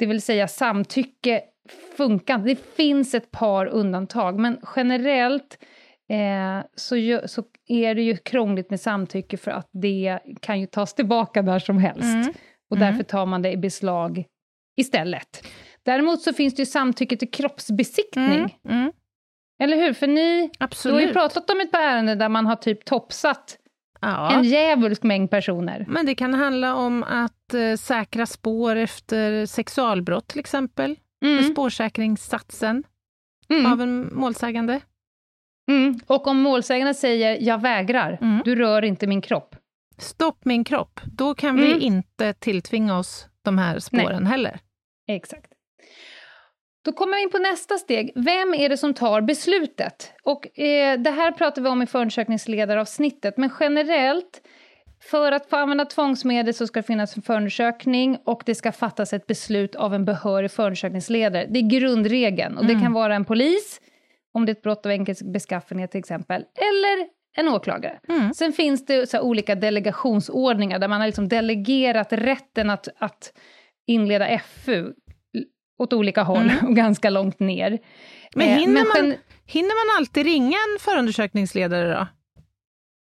Det 0.00 0.06
vill 0.06 0.22
säga 0.22 0.48
samtycke 0.48 1.42
funkar. 1.96 2.38
Det 2.38 2.56
finns 2.76 3.14
ett 3.14 3.30
par 3.30 3.66
undantag, 3.66 4.38
men 4.38 4.58
generellt 4.76 5.58
eh, 6.08 6.66
så, 6.74 6.96
ju, 6.96 7.20
så 7.28 7.44
är 7.66 7.94
det 7.94 8.02
ju 8.02 8.16
krångligt 8.16 8.70
med 8.70 8.80
samtycke 8.80 9.36
för 9.36 9.50
att 9.50 9.68
det 9.72 10.18
kan 10.40 10.60
ju 10.60 10.66
tas 10.66 10.94
tillbaka 10.94 11.42
när 11.42 11.58
som 11.58 11.78
helst. 11.78 12.02
Mm. 12.02 12.32
Och 12.70 12.76
Mm. 12.76 12.88
därför 12.88 13.04
tar 13.04 13.26
man 13.26 13.42
det 13.42 13.52
i 13.52 13.56
beslag 13.56 14.24
istället. 14.76 15.46
Däremot 15.82 16.22
så 16.22 16.32
finns 16.32 16.54
det 16.54 16.62
ju 16.62 16.66
samtycke 16.66 17.16
till 17.16 17.30
kroppsbesiktning. 17.30 18.26
Mm. 18.38 18.50
Mm. 18.68 18.92
Eller 19.62 19.76
hur? 19.76 19.92
För 19.92 20.06
ni, 20.06 20.50
du 20.82 20.90
har 20.90 21.00
ju 21.00 21.12
pratat 21.12 21.50
om 21.50 21.60
ett 21.60 21.72
par 21.72 21.80
ärenden 21.80 22.18
där 22.18 22.28
man 22.28 22.46
har 22.46 22.56
typ 22.56 22.84
topsat 22.84 23.58
Ja. 24.00 24.32
en 24.32 24.44
djävulsk 24.44 25.02
mängd 25.02 25.30
personer. 25.30 25.84
Men 25.88 26.06
det 26.06 26.14
kan 26.14 26.34
handla 26.34 26.74
om 26.74 27.02
att 27.02 27.54
eh, 27.54 27.76
säkra 27.76 28.26
spår 28.26 28.76
efter 28.76 29.46
sexualbrott 29.46 30.28
till 30.28 30.40
exempel. 30.40 30.96
Mm. 31.24 31.44
spårsäkringssatsen 31.52 32.84
Mm. 33.48 33.72
av 33.72 33.80
en 33.82 34.14
målsägande. 34.14 34.80
Mm. 35.70 36.00
Och 36.06 36.26
om 36.26 36.36
målsäganden 36.40 36.94
säger 36.94 37.38
jag 37.40 37.60
vägrar, 37.60 38.18
Mm. 38.20 38.42
du 38.44 38.54
rör 38.56 38.84
inte 38.84 39.06
min 39.06 39.20
kropp. 39.20 39.56
Stopp 39.98 40.44
min 40.44 40.64
kropp. 40.64 41.00
Då 41.04 41.34
kan 41.34 41.50
Mm. 41.50 41.64
vi 41.64 41.78
inte 41.84 42.32
tilltvinga 42.32 42.98
oss 42.98 43.26
de 43.44 43.58
här 43.58 43.78
spåren 43.78 44.26
heller. 44.26 44.58
Exakt. 45.08 45.49
Då 46.84 46.92
kommer 46.92 47.16
vi 47.16 47.22
in 47.22 47.30
på 47.30 47.38
nästa 47.38 47.78
steg. 47.78 48.12
Vem 48.14 48.54
är 48.54 48.68
det 48.68 48.76
som 48.76 48.94
tar 48.94 49.20
beslutet? 49.20 50.12
Och 50.24 50.58
eh, 50.58 50.98
Det 51.00 51.10
här 51.10 51.32
pratar 51.32 51.62
vi 51.62 51.68
om 51.68 51.82
i 51.82 51.86
förundersökningsledaravsnittet, 51.86 53.36
men 53.36 53.50
generellt 53.60 54.42
för 55.10 55.32
att 55.32 55.50
få 55.50 55.56
använda 55.56 55.84
tvångsmedel 55.84 56.54
så 56.54 56.66
ska 56.66 56.80
det 56.80 56.86
finnas 56.86 57.16
en 57.16 57.22
förundersökning 57.22 58.18
och 58.24 58.42
det 58.46 58.54
ska 58.54 58.72
fattas 58.72 59.12
ett 59.12 59.26
beslut 59.26 59.74
av 59.74 59.94
en 59.94 60.04
behörig 60.04 60.50
förundersökningsledare. 60.50 61.46
Det 61.50 61.58
är 61.58 61.68
grundregeln 61.80 62.56
och 62.58 62.64
det 62.66 62.72
Mm. 62.72 62.82
kan 62.84 62.92
vara 62.92 63.14
en 63.14 63.24
polis, 63.24 63.80
om 64.34 64.46
det 64.46 64.50
är 64.52 64.54
ett 64.56 64.62
brott 64.62 64.86
av 64.86 64.92
enkel 64.92 65.14
beskaffenhet 65.32 65.90
till 65.90 65.98
exempel, 66.00 66.44
eller 66.56 67.08
en 67.36 67.48
åklagare. 67.48 68.00
Mm. 68.08 68.34
Sen 68.34 68.52
finns 68.52 68.86
det 68.86 69.20
olika 69.20 69.54
delegationsordningar 69.54 70.78
där 70.78 70.88
man 70.88 71.00
har 71.00 71.08
liksom 71.08 71.28
delegerat 71.28 72.12
rätten 72.12 72.70
att, 72.70 72.88
att 72.98 73.32
inleda 73.86 74.38
FU 74.38 74.92
åt 75.80 75.92
olika 75.92 76.22
håll 76.22 76.52
och 76.62 76.76
ganska 76.76 77.10
långt 77.10 77.40
ner. 77.40 77.78
Men 78.34 78.48
Eh, 78.48 78.58
hinner, 78.58 78.84
man, 79.00 79.10
gen- 79.10 79.18
hinner 79.46 79.88
man 79.88 79.98
alltid 79.98 80.24
ringa 80.26 80.56
en 80.56 80.78
förundersökningsledare 80.80 81.94
då? 81.94 82.06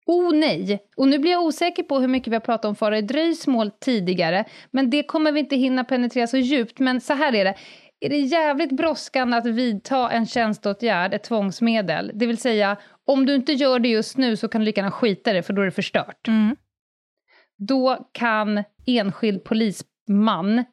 Oh 0.08 0.36
nej! 0.36 0.80
Och 0.98 1.08
nu 1.08 1.20
blir 1.20 1.32
jag 1.32 1.44
osäker 1.44 1.84
på 1.84 2.00
hur 2.00 2.08
mycket 2.08 2.28
vi 2.32 2.36
har 2.36 2.42
pratat 2.42 2.66
om 2.66 2.76
fara 2.76 2.98
i 2.98 3.02
dröjsmål 3.02 3.72
tidigare, 3.72 4.46
men 4.72 4.90
det 4.90 5.04
kommer 5.04 5.32
vi 5.32 5.40
inte 5.40 5.56
hinna 5.56 5.84
penetrera 5.84 6.28
så 6.28 6.38
djupt. 6.38 6.80
Men 6.80 7.02
så 7.02 7.14
här 7.14 7.36
är 7.36 7.44
det. 7.46 7.56
Är 8.00 8.10
det 8.10 8.18
jävligt 8.18 8.72
brådskande 8.72 9.38
att 9.38 9.46
vidta 9.46 10.12
en 10.12 10.26
tjänsteåtgärd, 10.26 11.14
ett 11.14 11.24
tvångsmedel, 11.24 12.12
det 12.14 12.26
vill 12.26 12.38
säga 12.38 12.78
om 13.08 13.26
du 13.26 13.36
inte 13.36 13.52
gör 13.52 13.80
det 13.80 13.90
just 13.90 14.18
nu 14.18 14.38
så 14.38 14.48
kan 14.48 14.62
du 14.62 14.66
lika 14.66 14.82
gärna 14.82 14.92
skita 14.92 15.34
det 15.34 15.44
för 15.44 15.54
då 15.54 15.62
är 15.62 15.66
det 15.66 15.72
förstört. 15.72 16.28
Mm. 16.28 16.56
Då 17.68 18.10
kan 18.12 18.64
enskild 18.88 19.44
polisman 19.44 20.66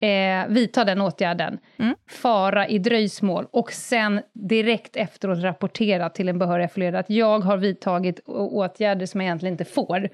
eh, 0.00 0.48
vidta 0.48 0.84
den 0.84 1.00
åtgärden, 1.00 1.58
Mm. 1.78 1.94
fara 2.10 2.68
i 2.68 2.78
dröjsmål 2.78 3.46
och 3.50 3.72
sen 3.72 4.20
direkt 4.32 4.96
efteråt 4.96 5.42
rapportera 5.42 6.10
till 6.10 6.28
en 6.28 6.38
behörig 6.38 6.64
affilierad 6.64 6.96
att 6.96 7.10
jag 7.10 7.40
har 7.40 7.56
vidtagit 7.56 8.20
åtgärder 8.26 9.06
som 9.06 9.20
jag 9.20 9.26
egentligen 9.26 9.52
inte 9.54 9.64
får 9.64 10.04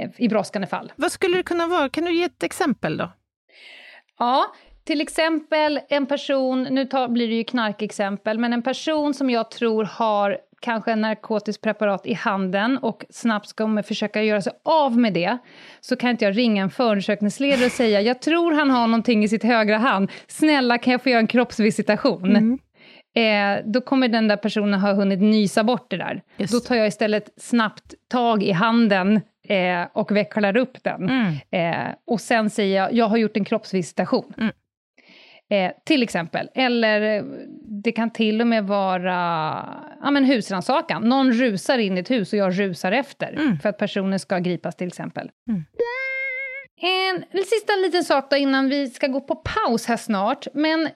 eh, 0.00 0.10
i 0.16 0.28
brådskande 0.28 0.66
fall. 0.68 0.92
Vad 0.96 1.12
skulle 1.12 1.36
det 1.36 1.42
kunna 1.42 1.66
vara? 1.66 1.88
Kan 1.88 2.04
du 2.04 2.14
ge 2.16 2.24
ett 2.24 2.42
exempel 2.42 2.96
då? 2.96 3.12
Ja, 4.18 4.44
till 4.84 5.00
exempel 5.00 5.80
en 5.88 6.06
person, 6.06 6.62
nu 6.62 6.84
tar, 6.84 7.08
blir 7.08 7.28
det 7.28 7.34
ju 7.34 7.44
knarkexempel, 7.44 8.38
men 8.38 8.52
en 8.52 8.62
person 8.62 9.14
som 9.14 9.30
jag 9.30 9.50
tror 9.50 9.84
har 9.84 10.38
kanske 10.60 10.92
en 10.92 11.00
narkotiskt 11.00 11.62
preparat 11.62 12.06
i 12.06 12.14
handen 12.14 12.78
och 12.78 13.04
snabbt 13.10 13.48
ska 13.48 13.82
försöka 13.82 14.22
göra 14.22 14.42
sig 14.42 14.52
av 14.64 14.98
med 14.98 15.14
det, 15.14 15.38
så 15.80 15.96
kan 15.96 16.10
inte 16.10 16.24
jag 16.24 16.36
ringa 16.36 16.62
en 16.62 16.70
förundersökningsledare 16.70 17.66
och 17.66 17.72
säga 17.72 18.00
jag 18.00 18.20
tror 18.20 18.52
han 18.52 18.70
har 18.70 18.86
någonting 18.86 19.24
i 19.24 19.28
sitt 19.28 19.44
högra 19.44 19.78
hand, 19.78 20.10
snälla 20.26 20.78
kan 20.78 20.92
jag 20.92 21.02
få 21.02 21.08
göra 21.08 21.20
en 21.20 21.26
kroppsvisitation? 21.26 22.36
Mm. 22.36 22.58
Eh, 23.16 23.64
då 23.64 23.80
kommer 23.80 24.08
den 24.08 24.28
där 24.28 24.36
personen 24.36 24.80
ha 24.80 24.92
hunnit 24.92 25.20
nysa 25.20 25.64
bort 25.64 25.90
det 25.90 25.96
där. 25.96 26.22
Just. 26.36 26.52
Då 26.52 26.60
tar 26.60 26.74
jag 26.74 26.86
istället 26.86 27.30
snabbt 27.36 27.94
tag 28.10 28.42
i 28.42 28.52
handen 28.52 29.20
eh, 29.48 29.86
och 29.92 30.16
vecklar 30.16 30.56
upp 30.56 30.84
den. 30.84 31.08
Mm. 31.08 31.34
Eh, 31.50 31.94
och 32.06 32.20
sen 32.20 32.50
säger 32.50 32.76
jag, 32.76 32.92
jag 32.92 33.08
har 33.08 33.16
gjort 33.16 33.36
en 33.36 33.44
kroppsvisitation. 33.44 34.32
Mm. 34.38 34.52
Eh, 35.50 35.72
till 35.84 36.02
exempel. 36.02 36.48
Eller 36.54 37.16
eh, 37.18 37.24
det 37.84 37.92
kan 37.92 38.10
till 38.10 38.40
och 38.40 38.46
med 38.46 38.64
vara 38.66 39.14
ja, 40.02 40.10
men 40.10 40.24
husrannsakan. 40.24 41.02
Någon 41.02 41.32
rusar 41.32 41.78
in 41.78 41.96
i 41.96 42.00
ett 42.00 42.10
hus 42.10 42.32
och 42.32 42.38
jag 42.38 42.60
rusar 42.60 42.92
efter 42.92 43.32
Mm. 43.32 43.58
för 43.58 43.68
att 43.68 43.78
personen 43.78 44.18
ska 44.18 44.38
gripas 44.38 44.76
till 44.76 44.86
exempel. 44.86 45.30
Mm. 45.48 45.64
En, 46.80 47.24
en 47.30 47.44
sista 47.44 47.72
liten 47.84 48.04
sak 48.04 48.30
då 48.30 48.36
innan 48.36 48.68
vi 48.68 48.86
ska 48.88 49.06
gå 49.06 49.20
på 49.20 49.34
paus 49.36 49.86
här 49.86 49.96
snart. 49.96 50.46
Men 50.54 50.88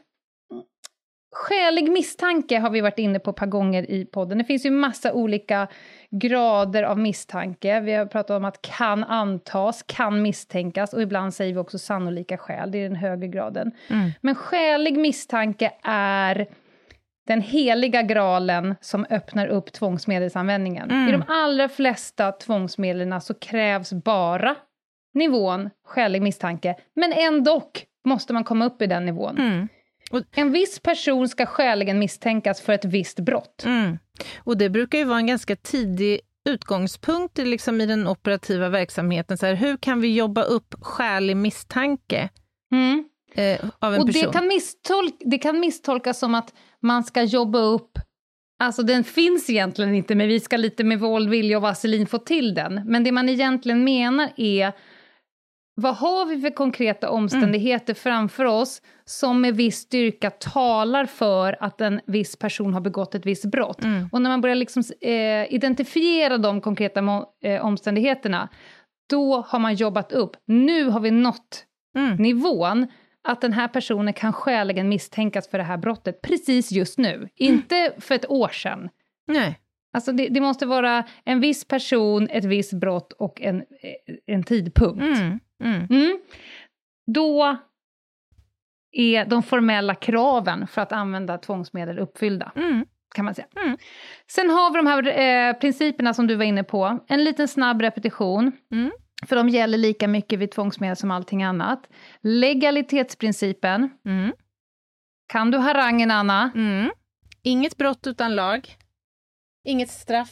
Skälig 1.32 1.92
misstanke 1.92 2.58
har 2.58 2.70
vi 2.70 2.80
varit 2.80 2.98
inne 2.98 3.18
på 3.18 3.30
ett 3.30 3.36
par 3.36 3.46
gånger 3.46 3.90
i 3.90 4.04
podden. 4.04 4.38
Det 4.38 4.44
finns 4.44 4.66
ju 4.66 4.70
massa 4.70 5.12
olika 5.12 5.68
grader 6.10 6.82
av 6.82 6.98
misstanke. 6.98 7.80
Vi 7.80 7.92
har 7.92 8.06
pratat 8.06 8.36
om 8.36 8.44
att 8.44 8.62
kan 8.62 9.04
antas, 9.04 9.84
kan 9.86 10.22
misstänkas 10.22 10.92
och 10.92 11.02
ibland 11.02 11.34
säger 11.34 11.52
vi 11.52 11.58
också 11.58 11.78
sannolika 11.78 12.38
skäl, 12.38 12.70
det 12.70 12.78
är 12.78 12.82
den 12.82 12.96
högre 12.96 13.28
graden. 13.28 13.72
Mm. 13.88 14.10
Men 14.20 14.34
skälig 14.34 14.98
misstanke 14.98 15.72
är 15.82 16.46
den 17.26 17.40
heliga 17.40 18.02
graalen 18.02 18.74
som 18.80 19.06
öppnar 19.10 19.46
upp 19.46 19.72
tvångsmedelsanvändningen. 19.72 20.90
Mm. 20.90 21.08
I 21.08 21.12
de 21.12 21.24
allra 21.28 21.68
flesta 21.68 22.32
tvångsmedlen 22.32 23.20
så 23.20 23.34
krävs 23.34 23.92
bara 23.92 24.56
nivån 25.14 25.70
skälig 25.86 26.22
misstanke, 26.22 26.74
men 26.94 27.12
ändå 27.12 27.62
måste 28.04 28.32
man 28.32 28.44
komma 28.44 28.64
upp 28.64 28.82
i 28.82 28.86
den 28.86 29.06
nivån. 29.06 29.38
Mm. 29.38 29.68
En 30.34 30.52
viss 30.52 30.78
person 30.78 31.28
ska 31.28 31.46
skäligen 31.46 31.98
misstänkas 31.98 32.60
för 32.60 32.72
ett 32.72 32.84
visst 32.84 33.20
brott. 33.20 33.62
Mm. 33.64 33.98
Och 34.38 34.56
det 34.56 34.70
brukar 34.70 34.98
ju 34.98 35.04
vara 35.04 35.18
en 35.18 35.26
ganska 35.26 35.56
tidig 35.56 36.20
utgångspunkt 36.48 37.38
i 37.38 37.44
liksom 37.44 37.80
i 37.80 37.86
den 37.86 38.08
operativa 38.08 38.68
verksamheten. 38.68 39.38
Så 39.38 39.46
här, 39.46 39.54
hur 39.54 39.76
kan 39.76 40.00
vi 40.00 40.14
jobba 40.14 40.42
upp 40.42 40.74
skälig 40.80 41.36
misstanke 41.36 42.28
Mm. 42.72 43.04
eh, 43.34 43.70
av 43.78 43.94
en 43.94 44.00
Och 44.00 44.06
person? 44.06 44.22
det 44.26 44.32
kan, 44.32 44.48
misstolk 44.48 45.14
det 45.20 45.38
kan 45.38 45.60
misstolkas 45.60 46.18
som 46.18 46.34
att 46.34 46.54
man 46.80 47.04
ska 47.04 47.22
jobba 47.22 47.58
upp 47.58 47.98
Alltså 48.58 48.82
den 48.82 49.04
finns 49.04 49.50
egentligen 49.50 49.94
inte, 49.94 50.14
men 50.14 50.28
vi 50.28 50.40
ska 50.40 50.56
lite 50.56 50.84
med 50.84 51.00
våld, 51.00 51.30
vilja 51.30 51.56
och 51.56 51.62
vaselin 51.62 52.06
få 52.06 52.18
till 52.18 52.54
den. 52.54 52.80
Men 52.86 53.04
det 53.04 53.12
man 53.12 53.28
egentligen 53.28 53.84
menar 53.84 54.30
är, 54.36 54.72
vad 55.74 55.96
har 55.96 56.26
vi 56.26 56.40
för 56.40 56.50
konkreta 56.50 57.10
omständigheter 57.10 57.94
framför 57.94 58.44
oss 58.44 58.82
som 59.04 59.40
med 59.40 59.56
viss 59.56 59.76
styrka 59.76 60.30
talar 60.30 61.06
för 61.06 61.56
att 61.60 61.80
en 61.80 62.00
viss 62.06 62.36
person 62.36 62.74
har 62.74 62.80
begått 62.80 63.14
ett 63.14 63.26
visst 63.26 63.44
brott? 63.44 63.84
Mm. 63.84 64.08
Och 64.12 64.22
när 64.22 64.30
man 64.30 64.40
börjar 64.40 64.56
liksom, 64.56 64.82
eh, 65.00 65.54
identifiera 65.54 66.38
de 66.38 66.60
konkreta 66.60 67.24
eh, 67.44 67.64
omständigheterna, 67.64 68.48
då 69.10 69.44
har 69.48 69.58
man 69.58 69.74
jobbat 69.74 70.12
upp. 70.12 70.36
Nu 70.46 70.84
har 70.84 71.00
vi 71.00 71.10
nått 71.10 71.66
Mm. 71.96 72.16
nivån 72.16 72.86
att 73.28 73.40
den 73.40 73.52
här 73.52 73.68
personen 73.68 74.12
kan 74.14 74.32
skäligen 74.32 74.88
misstänkas 74.88 75.48
för 75.48 75.58
det 75.58 75.64
här 75.64 75.76
brottet 75.76 76.22
precis 76.22 76.72
just 76.72 76.98
nu. 76.98 77.28
Inte 77.34 77.92
för 77.98 78.14
ett 78.14 78.30
år 78.30 78.48
sedan. 78.48 78.88
Nej. 79.26 79.58
Alltså 79.92 80.12
det, 80.12 80.28
det 80.28 80.40
måste 80.40 80.66
vara 80.66 81.04
en 81.24 81.40
viss 81.40 81.64
person, 81.64 82.28
ett 82.30 82.44
visst 82.44 82.72
brott 82.72 83.12
och 83.12 83.40
en, 83.42 83.56
eh, 83.60 83.64
en 84.26 84.42
tidpunkt. 84.42 85.02
Mm. 85.02 85.40
Mm. 85.62 85.86
Mm. 85.90 86.18
Då 87.06 87.56
är 88.92 89.24
de 89.24 89.42
formella 89.42 89.94
kraven 89.94 90.66
för 90.66 90.80
att 90.82 90.92
använda 90.92 91.38
tvångsmedel 91.38 91.98
uppfyllda, 91.98 92.52
Mm. 92.56 92.86
kan 93.14 93.24
man 93.24 93.34
säga. 93.34 93.46
Mm. 93.56 93.78
Sen 94.30 94.50
har 94.50 94.70
vi 94.72 94.76
de 94.76 94.86
här 94.86 95.18
eh, 95.48 95.54
principerna 95.58 96.14
som 96.14 96.26
du 96.26 96.34
var 96.34 96.44
inne 96.44 96.64
på. 96.64 96.98
En 97.08 97.24
liten 97.24 97.48
snabb 97.48 97.80
repetition. 97.82 98.52
Mm. 98.72 98.90
För 99.26 99.36
de 99.36 99.48
gäller 99.48 99.78
lika 99.78 100.08
mycket 100.08 100.38
vid 100.38 100.50
tvångsmedel 100.50 100.96
som 100.96 101.10
allting 101.10 101.42
annat. 101.42 101.86
Legalitetsprincipen. 102.22 103.90
Mm. 104.06 104.32
Kan 105.32 105.50
du 105.50 105.58
harangen, 105.58 106.10
Anna? 106.10 106.50
Inget 107.42 107.76
brott 107.76 108.06
utan 108.06 108.34
lag. 108.34 108.76
Inget 109.64 109.90
straff 109.90 110.30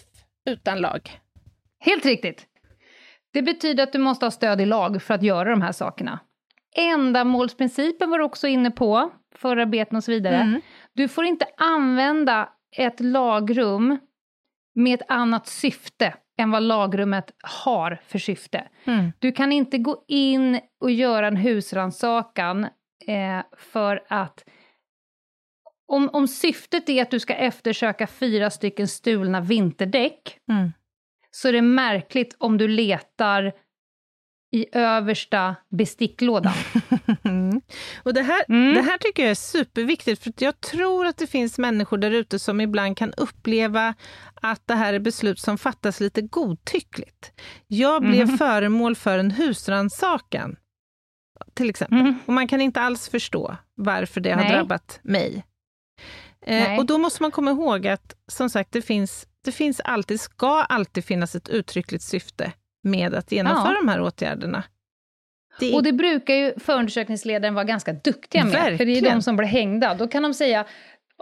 utan 0.51 0.79
lag. 0.81 1.11
Helt 1.81 2.05
riktigt. 2.07 2.47
Det 3.33 3.43
betyder 3.43 3.83
att 3.83 3.93
du 3.93 3.99
måste 3.99 4.27
ha 4.27 4.31
stöd 4.31 4.61
i 4.61 4.67
lag 4.67 5.03
för 5.03 5.15
att 5.15 5.23
göra 5.23 5.51
de 5.51 5.63
här 5.63 5.73
sakerna. 5.73 6.19
Ändamålsprincipen 6.77 8.11
var 8.11 8.19
du 8.19 8.25
också 8.25 8.47
inne 8.47 8.71
på, 8.71 9.11
förarbeten 9.35 9.97
och 9.97 10.05
så 10.05 10.11
vidare. 10.13 10.37
Mm. 10.37 10.61
Du 10.93 11.09
får 11.09 11.25
inte 11.25 11.47
använda 11.57 12.49
ett 12.77 13.01
lagrum 13.01 13.99
med 14.75 14.95
ett 15.01 15.11
annat 15.11 15.47
syfte 15.47 16.15
än 16.39 16.51
vad 16.51 16.63
lagrummet 16.63 17.31
har 17.43 18.01
för 18.07 18.19
syfte. 18.19 18.69
Mm. 18.85 19.13
Du 19.19 19.33
kan 19.33 19.53
inte 19.53 19.79
gå 19.79 20.05
in 20.09 20.61
och 20.81 20.91
göra 20.91 21.27
en 21.27 21.37
husrannsakan 21.37 22.65
eh, 23.07 23.43
för 23.57 24.05
att 24.09 24.45
om, 25.87 26.11
om 26.13 26.29
syftet 26.29 26.89
är 26.89 27.03
att 27.03 27.11
du 27.11 27.21
ska 27.21 27.35
eftersöka 27.35 28.07
fyra 28.07 28.51
stycken 28.51 28.89
stulna 28.89 29.41
vinterdäck 29.41 30.39
Mm. 30.51 30.73
Så 31.31 31.49
är 31.49 31.53
det 31.53 31.63
märkligt 31.63 32.37
om 32.39 32.59
du 32.59 32.69
letar 32.69 33.53
i 34.53 34.67
översta 34.73 35.57
besticklådan. 35.71 36.53
Mm. 37.25 37.61
Och 38.03 38.15
det 38.15 38.23
här, 38.23 38.45
Mm. 38.49 38.75
det 38.75 38.83
här 38.83 38.99
tycker 38.99 39.23
jag 39.23 39.31
är 39.31 39.35
superviktigt, 39.35 40.23
för 40.23 40.33
jag 40.39 40.61
tror 40.61 41.07
att 41.07 41.17
det 41.17 41.27
finns 41.27 41.59
människor 41.59 41.99
där 41.99 42.11
ute 42.11 42.39
som 42.39 42.61
ibland 42.61 42.97
kan 42.97 43.13
uppleva 43.17 43.95
att 44.35 44.67
det 44.67 44.75
här 44.75 44.93
är 44.95 44.99
beslut 44.99 45.39
som 45.41 45.59
fattas 45.59 46.01
lite 46.01 46.23
godtyckligt. 46.23 47.33
Jag 47.67 48.03
blev 48.03 48.29
Mhm. 48.29 48.39
föremål 48.39 48.97
för 48.97 49.19
en 49.19 49.31
husrannsakan, 49.31 50.57
till 51.55 51.71
exempel. 51.71 51.99
Mm. 52.01 52.15
Och 52.27 52.33
man 52.33 52.49
kan 52.49 52.61
inte 52.61 52.81
alls 52.81 53.09
förstå 53.09 53.57
varför 53.75 54.21
det 54.21 54.31
har 54.31 54.43
Nej. 54.43 54.53
drabbat 54.53 55.01
mig. 55.03 55.45
Eh, 56.47 56.79
och 56.79 56.87
då 56.87 56.99
måste 56.99 57.23
man 57.23 57.31
komma 57.31 57.51
ihåg 57.51 57.87
att, 57.87 58.15
som 58.27 58.51
sagt, 58.51 58.73
det 58.73 58.83
finns, 58.83 59.27
det 59.45 59.53
finns 59.53 59.81
alltid, 59.81 60.21
ska 60.21 60.63
alltid 60.63 61.05
finnas 61.05 61.35
ett 61.35 61.49
uttryckligt 61.49 62.05
syfte 62.05 62.53
med 62.83 63.15
att 63.15 63.33
genomföra 63.33 63.73
Ja. 63.73 63.81
de 63.81 63.89
här 63.89 64.01
åtgärderna. 64.01 64.63
Det 65.61 65.75
Och 65.75 65.83
det 65.83 65.93
brukar 65.93 66.35
ju 66.35 66.55
förundersökningsledaren 66.59 67.55
vara 67.55 67.65
ganska 67.65 67.93
duktiga 67.93 68.45
med, 68.45 68.53
för 68.53 68.61
det 68.61 68.65
är 68.67 68.71
ju 68.87 68.93
Verkligen. 68.95 69.17
de 69.19 69.23
som 69.23 69.37
blir 69.37 69.49
hängda. 69.49 69.95
Då 69.95 70.09
kan 70.09 70.23
de 70.23 70.35
säga 70.35 70.65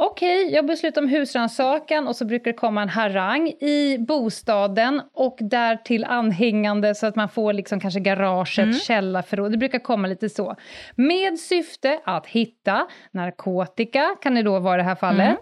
Okej, 0.01 0.53
jag 0.53 0.67
beslutar 0.67 1.03
om 1.03 1.09
husrannsakan 1.09 2.09
och 2.09 2.17
så 2.17 2.25
brukar 2.25 2.53
det 2.53 2.59
komma 2.59 2.83
en 2.83 2.89
harang 2.89 3.49
i 3.49 3.97
bostaden 3.99 5.03
och 5.15 5.37
därtill 5.41 6.05
anhängande 6.05 6.95
så 6.95 7.07
att 7.07 7.17
man 7.17 7.29
får 7.29 7.53
liksom 7.53 7.81
kanske 7.81 8.01
garaget, 8.01 8.59
Mm. 8.59 8.73
källarförråd. 8.73 9.53
Det 9.53 9.59
brukar 9.59 9.79
komma 9.79 10.09
lite 10.09 10.29
så. 10.29 10.57
Med 10.97 11.39
syfte 11.39 12.01
att 12.05 12.27
hitta 12.27 12.87
narkotika, 13.13 14.17
kan 14.23 14.35
det 14.35 14.43
då 14.43 14.59
vara 14.59 14.75
i 14.75 14.79
det 14.79 14.83
här 14.83 14.95
fallet, 14.95 15.21
Mm. 15.29 15.37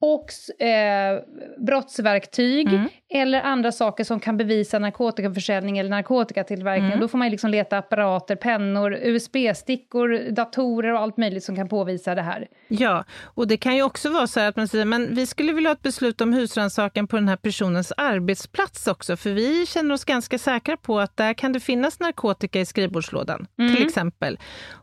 Och 0.00 0.62
eh, 0.66 1.20
brottsverktyg 1.58 2.68
Mm. 2.68 2.88
eller 3.10 3.40
andra 3.42 3.72
saker 3.72 4.04
som 4.04 4.20
kan 4.20 4.36
bevisa 4.36 4.78
narkotikaförsäljning 4.78 5.78
eller 5.78 5.90
narkotikatillverkning. 5.90 6.86
Mm. 6.90 7.00
Då 7.00 7.08
får 7.08 7.18
man 7.18 7.30
liksom 7.30 7.50
leta 7.50 7.78
apparater, 7.78 8.36
pennor, 8.36 8.94
USB-stickor, 9.02 10.30
datorer 10.30 10.92
och 10.92 11.00
allt 11.00 11.16
möjligt 11.16 11.44
som 11.44 11.56
kan 11.56 11.68
påvisa 11.68 12.14
det 12.14 12.22
här. 12.22 12.46
Ja, 12.68 13.04
och 13.24 13.48
det 13.48 13.56
kan 13.56 13.76
ju 13.76 13.82
också 13.82 14.10
vara 14.10 14.26
så 14.26 14.40
här 14.40 14.48
att 14.48 14.56
man 14.56 14.68
säger, 14.68 14.84
men 14.84 15.14
vi 15.14 15.26
skulle 15.26 15.52
vilja 15.52 15.70
ha 15.70 15.74
ett 15.74 15.82
beslut 15.82 16.20
om 16.20 16.32
husrannsakan 16.32 17.06
på 17.06 17.16
den 17.16 17.28
här 17.28 17.36
personens 17.36 17.92
arbetsplats 17.96 18.86
också, 18.86 19.16
för 19.16 19.30
vi 19.30 19.66
känner 19.66 19.94
oss 19.94 20.04
ganska 20.04 20.38
säkra 20.38 20.76
på 20.76 21.00
att 21.00 21.16
där 21.16 21.32
kan 21.34 21.52
det 21.52 21.60
finnas 21.60 22.00
narkotika 22.00 22.60
i 22.60 22.66
skrivbordslådan, 22.66 23.46
Mm. 23.58 23.74
till 23.76 23.86
exempel. 23.86 24.38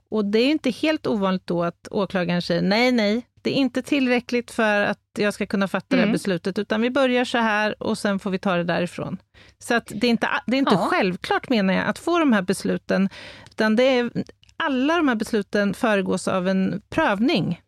Och 0.10 0.26
det 0.26 0.40
är 0.40 0.48
inte 0.52 0.70
helt 0.70 1.08
ovanligt 1.08 1.48
då 1.48 1.64
att 1.64 1.88
åklagaren 1.92 2.42
säger 2.42 2.62
nej, 2.62 2.92
nej, 2.92 3.22
det 3.44 3.50
är 3.50 3.54
inte 3.56 3.82
tillräckligt 3.82 4.52
för 4.52 4.82
att 4.82 5.00
jag 5.18 5.34
ska 5.34 5.46
kunna 5.46 5.68
fatta 5.68 5.86
det 5.90 5.96
Mm. 5.96 6.10
här 6.10 6.14
beslutet, 6.14 6.60
utan 6.60 6.82
vi 6.82 6.90
börjar 6.90 7.26
så 7.26 7.38
här 7.38 7.84
och 7.84 7.98
sen 7.98 8.20
får 8.20 8.30
vi 8.30 8.40
ta 8.40 8.56
det 8.56 8.64
därifrån. 8.64 9.18
Så 9.60 9.76
att 9.76 9.92
det 9.96 10.08
är 10.08 10.12
inte, 10.12 10.28
det 10.46 10.56
är 10.56 10.60
inte 10.60 10.76
Ja. 10.76 10.88
självklart, 10.92 11.50
menar 11.50 11.74
jag, 11.74 11.88
att 11.88 12.00
få 12.00 12.20
de 12.20 12.34
här 12.34 12.42
besluten, 12.42 13.10
utan 13.52 13.76
det 13.76 13.84
är 13.84 14.12
alla 14.58 14.98
de 14.98 15.08
här 15.08 15.16
besluten 15.16 15.74
föregås 15.74 16.28
av 16.28 16.48
en 16.48 16.82
prövning. 16.90 17.62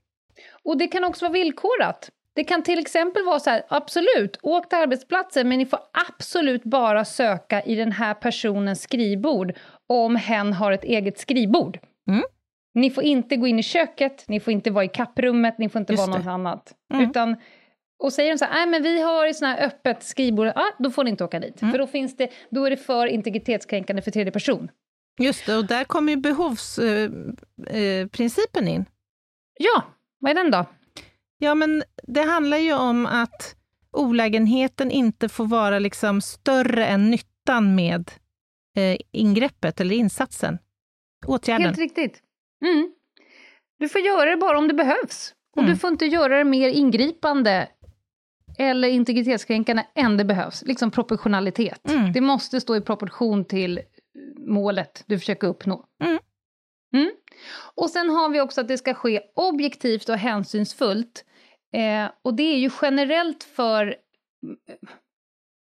Och 0.63 0.77
det 0.77 0.87
kan 0.87 1.03
också 1.03 1.25
vara 1.25 1.33
villkorat. 1.33 2.09
Det 2.35 2.43
kan 2.43 2.63
till 2.63 2.79
exempel 2.79 3.23
vara 3.23 3.39
så 3.39 3.49
här, 3.49 3.63
absolut, 3.69 4.37
åk 4.41 4.69
till 4.69 4.77
arbetsplatsen, 4.77 5.49
men 5.49 5.57
ni 5.57 5.65
får 5.65 5.79
absolut 6.09 6.63
bara 6.63 7.05
söka 7.05 7.61
i 7.61 7.75
den 7.75 7.91
här 7.91 8.13
personens 8.13 8.81
skrivbord 8.81 9.53
om 9.89 10.15
hen 10.15 10.53
har 10.53 10.71
ett 10.71 10.83
eget 10.83 11.19
skrivbord. 11.19 11.79
Mm. 12.09 12.23
Ni 12.75 12.91
får 12.91 13.03
inte 13.03 13.35
gå 13.35 13.47
in 13.47 13.59
i 13.59 13.63
köket, 13.63 14.25
ni 14.27 14.39
får 14.39 14.53
inte 14.53 14.71
vara 14.71 14.85
i 14.85 14.87
kapprummet, 14.87 15.57
ni 15.57 15.69
får 15.69 15.79
inte 15.79 15.93
Just 15.93 16.07
vara 16.07 16.17
det. 16.17 16.23
något 16.23 16.33
annat. 16.33 16.73
Mm. 16.93 17.09
Utan, 17.09 17.35
och 18.03 18.13
säger 18.13 18.31
de 18.31 18.37
så 18.37 18.45
här, 18.45 18.53
nej 18.53 18.67
men 18.67 18.83
vi 18.83 19.01
har 19.01 19.33
sånt 19.33 19.57
här 19.57 19.67
öppet 19.67 20.03
skrivbord, 20.03 20.47
ah, 20.47 20.71
då 20.79 20.91
får 20.91 21.03
ni 21.03 21.09
inte 21.09 21.23
åka 21.23 21.39
dit. 21.39 21.61
Mm. 21.61 21.71
För 21.71 21.79
då, 21.79 21.87
finns 21.87 22.17
det, 22.17 22.29
då 22.49 22.65
är 22.65 22.69
det 22.69 22.77
för 22.77 23.07
integritetskränkande 23.07 24.01
för 24.01 24.11
tredje 24.11 24.31
person. 24.31 24.71
Just 25.19 25.45
det, 25.45 25.57
och 25.57 25.65
där 25.65 25.83
kommer 25.83 26.11
ju 26.11 26.17
behovsprincipen 26.17 28.63
eh, 28.63 28.69
eh, 28.69 28.75
in. 28.75 28.85
Ja, 29.59 29.83
vad 30.19 30.31
är 30.31 30.35
den 30.35 30.51
då? 30.51 30.65
Ja, 31.37 31.55
men 31.55 31.83
det 32.03 32.21
handlar 32.21 32.57
ju 32.57 32.73
om 32.73 33.05
att 33.05 33.55
olägenheten 33.91 34.91
inte 34.91 35.29
får 35.29 35.45
vara 35.45 35.79
liksom 35.79 36.21
större 36.21 36.85
än 36.85 37.11
nyttan 37.11 37.75
med 37.75 38.11
eh, 38.77 38.97
ingreppet 39.11 39.81
eller 39.81 39.95
insatsen, 39.95 40.57
åtgärden. 41.27 41.65
Helt 41.65 41.77
riktigt. 41.77 42.21
Mm. 42.67 42.91
Du 43.79 43.89
får 43.89 44.01
göra 44.01 44.29
det 44.29 44.37
bara 44.37 44.57
om 44.57 44.67
det 44.67 44.73
behövs. 44.73 45.33
Och 45.55 45.61
Mm. 45.61 45.71
du 45.73 45.77
får 45.79 45.89
inte 45.89 46.05
göra 46.05 46.37
det 46.37 46.43
mer 46.43 46.69
ingripande 46.69 47.69
eller 48.57 48.87
integritetskränkande 48.87 49.83
än 49.95 50.17
det 50.17 50.25
behövs. 50.25 50.63
Liksom 50.65 50.91
proportionalitet. 50.91 51.89
Mm. 51.89 52.11
Det 52.13 52.21
måste 52.21 52.61
stå 52.61 52.75
i 52.75 52.81
proportion 52.81 53.45
till 53.45 53.81
målet 54.37 55.03
du 55.07 55.19
försöker 55.19 55.47
uppnå. 55.47 55.85
Mm. 56.03 56.19
Mm. 56.93 57.11
Och 57.75 57.89
sen 57.89 58.09
har 58.09 58.29
vi 58.29 58.41
också 58.41 58.61
att 58.61 58.67
det 58.67 58.77
ska 58.77 58.93
ske 58.93 59.21
objektivt 59.35 60.09
och 60.09 60.17
hänsynsfullt. 60.17 61.25
Eh, 61.73 62.11
och 62.21 62.33
det 62.33 62.43
är 62.43 62.57
ju 62.57 62.69
generellt 62.81 63.43
för 63.43 63.81
mm, 64.43 64.57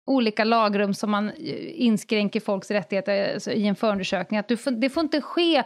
olika 0.06 0.44
lagrum 0.44 0.94
som 0.94 1.10
man 1.10 1.28
eh, 1.28 1.80
inskränker 1.80 2.40
folks 2.40 2.70
rättigheter 2.70 3.34
alltså, 3.34 3.52
i 3.52 3.66
en 3.66 3.76
förundersökning. 3.76 4.40
Att 4.40 4.60
får, 4.60 4.70
det 4.70 4.90
får 4.90 5.02
inte 5.02 5.20
ske 5.20 5.62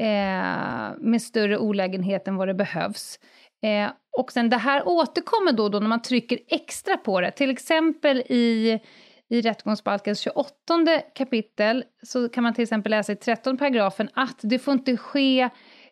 eh, 0.00 0.98
med 0.98 1.22
större 1.22 1.58
olägenhet 1.58 2.28
än 2.28 2.36
vad 2.36 2.48
det 2.48 2.54
behövs. 2.54 3.18
Eh, 3.62 3.90
och 4.18 4.32
sen 4.32 4.50
det 4.50 4.56
här 4.56 4.88
återkommer 4.88 5.52
då, 5.52 5.68
då 5.68 5.78
när 5.80 5.88
man 5.88 6.02
trycker 6.02 6.38
extra 6.48 6.96
på 6.96 7.20
det. 7.20 7.30
Till 7.30 7.50
exempel 7.50 8.18
i, 8.18 8.80
i 9.30 9.40
rättegångsbalkens 9.40 10.20
28 10.20 10.52
kapitel 11.14 11.84
så 12.02 12.28
kan 12.28 12.42
man 12.42 12.54
till 12.54 12.62
exempel 12.62 12.90
läsa 12.90 13.12
i 13.12 13.16
13 13.16 13.56
paragrafen 13.58 14.08
att 14.14 14.38
det 14.42 14.58
får 14.58 14.74
inte 14.74 14.96
ske 14.96 15.40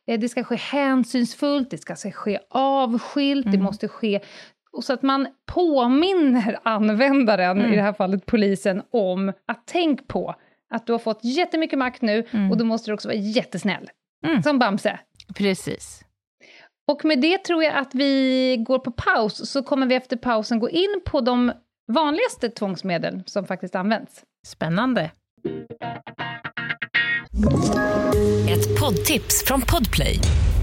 eh, 0.07 0.21
det 0.21 0.29
ska 0.29 0.45
ske 0.45 0.57
hänsynsfullt, 0.57 1.71
det 1.71 1.79
ska 1.79 1.95
ske 1.97 2.39
avskilt, 2.51 3.45
det 3.47 3.51
Mm. 3.57 3.65
måste 3.65 3.89
ske 3.89 4.21
och 4.73 4.85
så 4.85 4.93
att 4.93 5.03
man 5.03 5.27
påminner 5.55 6.59
användaren, 6.63 7.59
Mm. 7.61 7.73
i 7.73 7.77
det 7.77 7.83
här 7.83 7.93
fallet 7.93 8.27
polisen, 8.27 8.83
om 8.91 9.29
att 9.29 9.63
tänk 9.67 10.09
på 10.09 10.35
att 10.73 10.87
du 10.87 10.93
har 10.93 10.99
fått 10.99 11.21
jättemycket 11.25 11.79
makt 11.79 12.03
nu 12.03 12.25
Mm. 12.33 12.51
och 12.51 12.57
då 12.57 12.65
måste 12.65 12.91
du 12.91 12.95
också 12.95 13.09
vara 13.09 13.17
jättesnäll. 13.19 13.91
Mm. 14.27 14.43
Som 14.43 14.59
Bamse. 14.59 14.99
Precis. 15.35 16.03
Och 16.93 17.05
med 17.05 17.21
det 17.21 17.39
tror 17.45 17.65
jag 17.65 17.75
att 17.75 17.95
vi 17.95 18.57
går 18.67 18.79
på 18.79 18.91
paus, 18.93 19.51
så 19.51 19.63
kommer 19.63 19.87
vi 19.87 19.95
efter 19.95 20.17
pausen 20.17 20.59
gå 20.59 20.71
in 20.71 21.01
på 21.07 21.21
de 21.21 21.53
vanligaste 21.93 22.49
tvångsmedel 22.49 23.23
som 23.27 23.47
faktiskt 23.47 23.75
används. 23.75 24.23
Spännande. 24.47 25.11
Ett 28.49 28.81
poddtips 28.81 29.45
från 29.47 29.61
Podplay. 29.61 30.19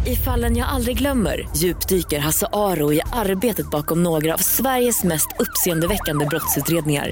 I 0.08 0.16
fallen 0.16 0.58
jag 0.58 0.68
aldrig 0.70 0.98
glömmer 0.98 1.48
djupdyker 1.56 2.20
Hasse 2.20 2.48
Aro 2.54 2.94
i 2.94 3.02
arbetet 3.14 3.72
bakom 3.72 4.04
några 4.04 4.34
av 4.34 4.38
Sveriges 4.38 5.04
mest 5.04 5.28
uppseendeväckande 5.40 6.26
brottsutredningar. 6.26 7.12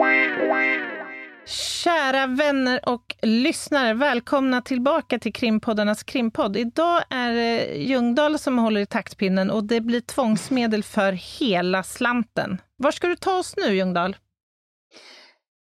Kära 1.45 2.27
vänner 2.27 2.89
och 2.89 3.15
lyssnare, 3.21 3.93
välkomna 3.93 4.61
tillbaka 4.61 5.19
till 5.19 5.33
krimpoddarnas 5.33 6.03
krimpodd. 6.03 6.57
Idag 6.57 7.03
är 7.09 7.33
det 7.33 7.75
Ljungdahl 7.75 8.39
som 8.39 8.57
håller 8.57 8.81
i 8.81 8.85
taktpinnen 8.85 9.51
och 9.51 9.63
det 9.63 9.81
blir 9.81 10.01
tvångsmedel 10.01 10.83
för 10.83 11.11
hela 11.39 11.83
slanten. 11.83 12.61
Var 12.77 12.91
ska 12.91 13.07
du 13.07 13.15
ta 13.15 13.37
oss 13.37 13.53
nu, 13.57 13.75
Ljungdahl? 13.75 14.15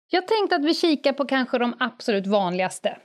Jag 0.10 0.28
tänkte 0.28 0.56
att 0.56 0.66
vi 0.66 0.74
kikar 0.74 1.14
på 1.14 1.26
kanske 1.26 1.58
de 1.58 1.76
absolut 1.80 2.28
vanligaste. 2.28 2.98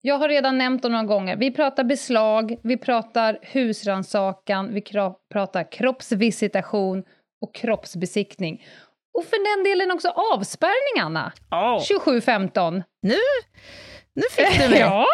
Jag 0.00 0.18
har 0.18 0.28
redan 0.28 0.58
nämnt 0.58 0.82
dem 0.82 0.92
några 0.92 1.04
gånger. 1.04 1.36
Vi 1.36 1.50
pratar 1.50 1.84
beslag, 1.84 2.56
vi 2.62 2.76
pratar 2.76 3.38
husrannsakan, 3.42 4.74
vi 4.74 4.82
pratar 5.32 5.72
kroppsvisitation 5.72 7.04
och 7.40 7.54
kroppsbesiktning. 7.54 8.64
Och 9.16 9.24
för 9.24 9.56
den 9.56 9.64
delen 9.64 9.90
också 9.90 10.08
avspärrning, 10.08 11.00
Anna. 11.02 11.32
Oh. 11.50 11.78
2715. 11.84 12.82
Nu, 13.02 13.14
nu 14.14 14.22
fick 14.30 14.60
du 14.62 14.68
mig. 14.70 14.78
Ja. 14.80 15.06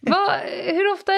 Vad- 0.00 0.40
hur 0.64 0.92
ofta 0.92 1.12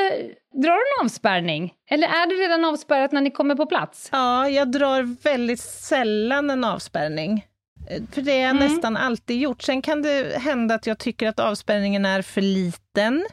drar 0.62 0.72
du 0.76 1.00
en 1.00 1.04
avspärrning? 1.04 1.74
Eller 1.90 2.06
är 2.08 2.26
det 2.26 2.34
redan 2.34 2.64
avspärrat 2.64 3.12
när 3.12 3.20
ni 3.20 3.30
kommer 3.30 3.54
på 3.54 3.66
plats? 3.66 4.08
Ja, 4.12 4.48
jag 4.48 4.72
drar 4.72 5.22
väldigt 5.22 5.60
sällan 5.60 6.50
en 6.50 6.64
avspärrning. 6.64 7.46
Eh, 7.90 8.02
För 8.12 8.22
det 8.22 8.32
har 8.32 8.38
jag 8.38 8.50
Mm. 8.50 8.66
nästan 8.72 8.96
alltid 8.96 9.40
gjort. 9.40 9.62
Sen 9.62 9.82
kan 9.82 10.02
det 10.02 10.38
hända 10.42 10.74
att 10.74 10.86
jag 10.86 10.98
tycker 10.98 11.28
att 11.28 11.40
avspärrningen 11.40 12.06
är 12.06 12.22
för 12.22 12.40
liten. 12.40 13.26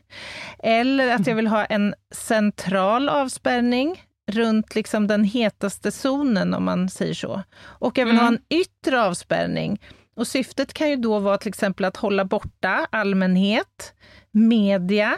Eller 0.63 1.15
att 1.15 1.27
jag 1.27 1.35
vill 1.35 1.47
ha 1.47 1.65
en 1.65 1.95
central 2.15 3.09
avspärrning 3.09 4.01
runt 4.31 4.75
liksom 4.75 5.07
den 5.07 5.23
hetaste 5.23 5.91
zonen, 5.91 6.53
om 6.53 6.63
man 6.63 6.89
säger 6.89 7.13
så. 7.13 7.43
Och 7.63 7.97
jag 7.97 8.05
vill 8.05 8.15
ha 8.15 8.27
Mm. 8.27 8.33
en 8.49 8.57
yttre 8.57 9.01
avspärrning. 9.03 9.81
Och 10.15 10.27
syftet 10.27 10.73
kan 10.73 10.89
ju 10.89 10.95
då 10.95 11.19
vara 11.19 11.37
till 11.37 11.49
exempel 11.49 11.85
att 11.85 11.97
hålla 11.97 12.25
borta 12.25 12.87
allmänhet, 12.91 13.93
media, 14.31 15.17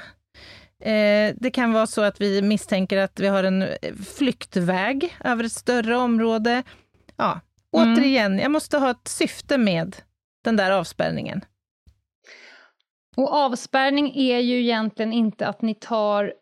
Eh, 0.81 1.33
det 1.35 1.51
kan 1.53 1.73
vara 1.73 1.87
så 1.87 2.01
att 2.01 2.21
vi 2.21 2.41
misstänker 2.41 2.97
att 2.97 3.19
vi 3.19 3.27
har 3.27 3.43
en 3.43 3.61
eh, 3.61 3.93
flyktväg 4.17 5.17
över 5.23 5.43
ett 5.43 5.51
större 5.51 5.97
område. 5.97 6.63
Ja, 7.15 7.39
Mm. 7.77 7.93
återigen, 7.93 8.39
jag 8.39 8.51
måste 8.51 8.77
ha 8.77 8.91
ett 8.91 9.07
syfte 9.07 9.57
med 9.57 9.95
den 10.43 10.55
där 10.55 10.71
avspärrningen. 10.71 11.41
Och 13.17 13.33
avspärrning 13.33 14.15
är 14.17 14.39
ju 14.39 14.61
egentligen 14.61 15.13
inte 15.13 15.47
att 15.47 15.61
ni 15.61 15.75
tar 15.75 16.33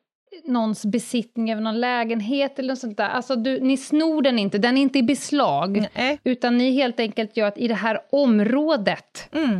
någons 0.45 0.85
besittning 0.85 1.51
över 1.51 1.61
någon 1.61 1.79
lägenhet 1.79 2.59
eller 2.59 2.69
något 2.69 2.79
sånt 2.79 2.97
där. 2.97 3.09
Alltså 3.09 3.35
du, 3.35 3.59
ni 3.59 3.77
snor 3.77 4.21
den 4.21 4.39
inte, 4.39 4.57
den 4.57 4.77
är 4.77 4.81
inte 4.81 4.99
i 4.99 5.03
beslag. 5.03 5.87
Nej. 5.95 6.19
Utan 6.23 6.57
ni 6.57 6.71
helt 6.71 6.99
enkelt 6.99 7.37
gör 7.37 7.47
att 7.47 7.57
i 7.57 7.67
det 7.67 7.73
här 7.75 7.99
området 8.11 9.29
Mm, 9.31 9.57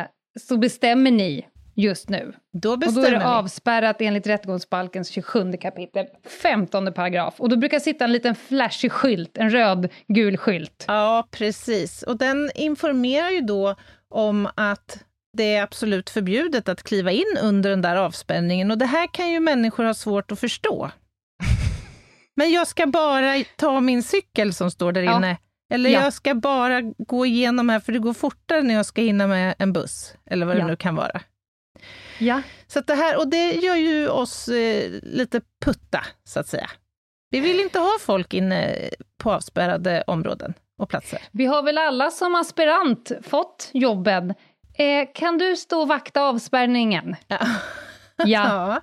eh, 0.00 0.06
så 0.40 0.56
bestämmer 0.56 1.10
ni 1.10 1.46
just 1.76 2.08
nu. 2.08 2.32
då 2.52 2.72
Och 2.72 2.78
då 2.78 2.86
bestämmer 2.86 3.06
är 3.08 3.10
det 3.12 3.18
vi. 3.18 3.24
avspärrat 3.24 4.00
enligt 4.00 4.26
rättegångsbalkens 4.26 5.08
27 5.08 5.52
kapitel, 5.52 6.06
15 6.42 6.92
paragraf. 6.92 7.34
Och 7.40 7.48
då 7.48 7.56
brukar 7.56 7.78
sitta 7.78 8.04
en 8.04 8.12
liten 8.12 8.34
flashig 8.34 8.92
skylt, 8.92 9.38
en 9.38 9.50
röd-gul 9.50 10.36
skylt. 10.36 10.84
Ja, 10.88 11.28
precis. 11.30 12.02
Och 12.02 12.16
den 12.18 12.50
informerar 12.54 13.30
ju 13.30 13.40
då 13.40 13.74
om 14.08 14.48
att 14.54 15.04
det 15.34 15.54
är 15.54 15.62
absolut 15.62 16.10
förbjudet 16.10 16.68
att 16.68 16.82
kliva 16.82 17.10
in 17.12 17.36
under 17.42 17.70
den 17.70 17.82
där 17.82 17.96
avspänningen. 17.96 18.70
Och 18.70 18.78
det 18.78 18.86
här 18.86 19.06
kan 19.06 19.30
ju 19.30 19.40
människor 19.40 19.84
ha 19.84 19.94
svårt 19.94 20.32
att 20.32 20.40
förstå. 20.40 20.90
Men 22.36 22.50
jag 22.52 22.66
ska 22.66 22.86
bara 22.86 23.44
ta 23.56 23.80
min 23.80 24.02
cykel 24.02 24.54
som 24.54 24.70
står 24.70 24.92
där 24.92 25.02
Ja. 25.02 25.16
inne. 25.16 25.36
Eller 25.72 25.90
Ja. 25.90 26.02
jag 26.04 26.12
ska 26.12 26.34
bara 26.34 26.80
gå 26.98 27.26
igenom 27.26 27.68
här, 27.68 27.80
för 27.80 27.92
det 27.92 27.98
går 27.98 28.14
fortare 28.14 28.62
när 28.62 28.74
jag 28.74 28.86
ska 28.86 29.02
hinna 29.02 29.26
med 29.26 29.54
en 29.58 29.72
buss. 29.72 30.14
Eller 30.30 30.46
vad 30.46 30.56
det 30.56 30.60
Ja. 30.60 30.66
nu 30.66 30.76
kan 30.76 30.94
vara. 30.94 31.20
Ja. 32.18 32.42
Så 32.66 32.80
det 32.80 32.94
här, 32.94 33.18
och 33.18 33.28
det 33.28 33.52
gör 33.52 33.74
ju 33.76 34.08
oss 34.08 34.48
eh, 34.48 34.90
lite 35.02 35.40
putta, 35.64 36.04
så 36.24 36.40
att 36.40 36.48
säga. 36.48 36.70
Vi 37.30 37.40
vill 37.40 37.60
inte 37.60 37.78
ha 37.78 37.90
folk 38.00 38.34
inne 38.34 38.76
på 39.18 39.32
avspärrade 39.32 40.04
områden 40.06 40.54
och 40.78 40.88
platser. 40.88 41.22
Vi 41.32 41.46
har 41.46 41.62
väl 41.62 41.78
alla 41.78 42.10
som 42.10 42.34
aspirant 42.34 43.12
fått 43.22 43.70
jobben. 43.72 44.34
Eh, 44.74 45.08
kan 45.14 45.38
du 45.38 45.56
stå 45.56 45.80
och 45.80 45.88
vakta 45.88 46.22
avspärrningen? 46.22 47.16
Ja. 47.28 47.38
Ja. 48.26 48.80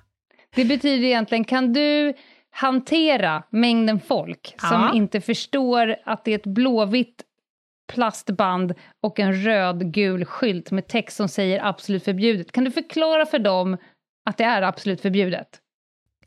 Det 0.54 0.64
betyder 0.64 1.06
egentligen, 1.06 1.44
kan 1.44 1.72
du 1.72 2.14
hantera 2.50 3.42
mängden 3.50 4.00
folk 4.00 4.54
som 4.58 4.68
Ja. 4.80 4.92
inte 4.94 5.20
förstår 5.20 5.96
att 6.04 6.24
det 6.24 6.30
är 6.30 6.34
ett 6.38 6.46
blåvitt 6.46 7.22
plastband 7.92 8.74
och 9.02 9.20
en 9.20 9.42
röd-gul 9.44 10.24
skylt 10.24 10.70
med 10.70 10.86
text 10.88 11.16
som 11.16 11.28
säger 11.28 11.64
absolut 11.66 12.04
förbjudet. 12.04 12.52
Kan 12.52 12.64
du 12.64 12.70
förklara 12.70 13.26
för 13.26 13.38
dem 13.38 13.76
att 14.30 14.36
det 14.38 14.44
är 14.44 14.62
absolut 14.62 15.00
förbjudet? 15.00 15.48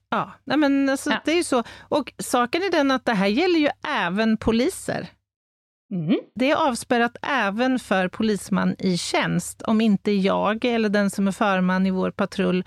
Ja, 0.09 0.32
nej 0.43 0.57
men 0.57 0.89
alltså, 0.89 1.09
Ja. 1.09 1.18
det 1.26 1.32
är 1.32 1.36
ju 1.36 1.43
så. 1.43 1.63
Och 1.89 2.13
saken 2.18 2.61
är 2.63 2.72
den 2.72 2.91
att 2.91 3.05
det 3.05 3.13
här 3.13 3.28
gäller 3.28 3.59
ju 3.59 3.70
även 3.88 4.38
poliser. 4.38 5.07
Mm. 5.95 6.19
Det 6.35 6.51
är 6.51 6.55
avspärrat 6.69 7.17
även 7.21 7.79
för 7.79 8.07
polisman 8.07 8.75
i 8.79 8.97
tjänst, 8.97 9.61
om 9.61 9.81
inte 9.81 10.11
jag 10.11 10.65
eller 10.65 10.89
den 10.89 11.09
som 11.09 11.27
är 11.27 11.31
förman 11.31 11.85
i 11.85 11.91
vår 11.91 12.11
patrull 12.11 12.63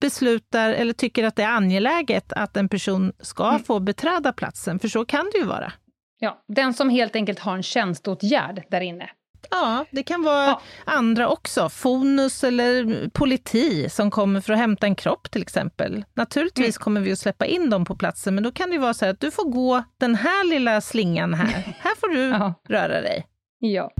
beslutar 0.00 0.70
eller 0.70 0.92
tycker 0.92 1.24
att 1.24 1.36
det 1.36 1.42
är 1.42 1.48
angeläget 1.52 2.32
att 2.32 2.56
en 2.56 2.68
person 2.68 3.12
ska 3.20 3.48
Mm. 3.48 3.62
få 3.62 3.80
beträda 3.80 4.32
platsen, 4.32 4.78
för 4.78 4.88
så 4.88 5.04
kan 5.04 5.30
det 5.32 5.38
ju 5.38 5.44
vara. 5.44 5.72
Ja, 6.18 6.44
den 6.48 6.74
som 6.74 6.90
helt 6.90 7.16
enkelt 7.16 7.38
har 7.38 7.56
en 7.56 7.62
tjänsteåtgärd 7.62 8.62
där 8.70 8.80
inne. 8.80 9.10
Ja, 9.50 9.84
det 9.90 10.02
kan 10.02 10.22
vara 10.22 10.46
Ja. 10.46 10.60
andra 10.84 11.28
också. 11.28 11.68
Fonus 11.68 12.44
eller 12.44 13.08
politi 13.08 13.88
som 13.90 14.10
kommer 14.10 14.40
för 14.40 14.52
att 14.52 14.58
hämta 14.58 14.86
en 14.86 14.94
kropp 14.94 15.30
till 15.30 15.42
exempel. 15.42 16.04
Naturligtvis 16.14 16.76
Mm. 16.76 16.82
kommer 16.84 17.00
vi 17.00 17.12
att 17.12 17.18
släppa 17.18 17.46
in 17.46 17.70
dem 17.70 17.84
på 17.84 17.96
platsen, 17.96 18.34
men 18.34 18.44
då 18.44 18.50
kan 18.52 18.70
det 18.70 18.78
vara 18.78 18.94
så 18.94 19.04
här 19.04 19.12
att 19.12 19.20
du 19.20 19.30
får 19.30 19.44
gå 19.50 19.84
den 20.00 20.14
här 20.14 20.48
lilla 20.50 20.80
slingan 20.80 21.34
här. 21.34 21.46
här 21.80 21.94
får 22.00 22.08
du 22.08 22.20
Ja. 22.28 22.54
röra 22.68 23.00
dig. 23.00 23.26
Ja. 23.58 23.90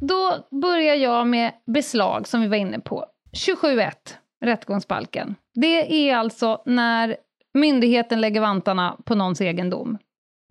Då 0.00 0.48
börjar 0.60 0.94
jag 0.94 1.26
med 1.26 1.52
beslag, 1.66 2.28
som 2.28 2.40
vi 2.40 2.46
var 2.48 2.56
inne 2.56 2.80
på. 2.80 3.06
27.1, 3.32 3.92
rättegångsbalken. 4.44 5.34
Det 5.54 6.08
är 6.10 6.16
alltså 6.16 6.62
när 6.66 7.16
myndigheten 7.54 8.20
lägger 8.20 8.40
vantarna 8.40 8.96
på 9.04 9.14
någons 9.14 9.40
egendom. 9.40 9.98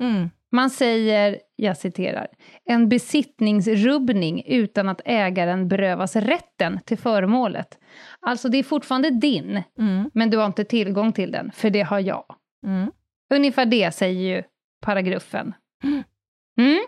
Mm. 0.01 0.30
Man 0.51 0.69
säger, 0.69 1.37
jag 1.55 1.77
citerar, 1.77 2.27
en 2.65 2.89
besittningsrubbning 2.89 4.43
utan 4.47 4.89
att 4.89 5.01
ägaren 5.05 5.67
berövas 5.67 6.15
rätten 6.15 6.79
till 6.85 6.97
föremålet. 6.97 7.79
Alltså 8.19 8.49
det 8.49 8.57
är 8.57 8.63
fortfarande 8.63 9.09
din, 9.09 9.63
Mm. 9.79 10.09
men 10.13 10.29
du 10.29 10.37
har 10.37 10.45
inte 10.45 10.63
tillgång 10.63 11.13
till 11.13 11.31
den, 11.31 11.51
för 11.51 11.69
det 11.69 11.81
har 11.81 11.99
jag. 11.99 12.25
Mm. 12.65 12.91
Ungefär 13.33 13.65
det 13.65 13.91
säger 13.93 14.35
ju 14.35 14.43
paragrafen. 14.81 15.53
Mm. 15.83 16.03
Mm. 16.59 16.83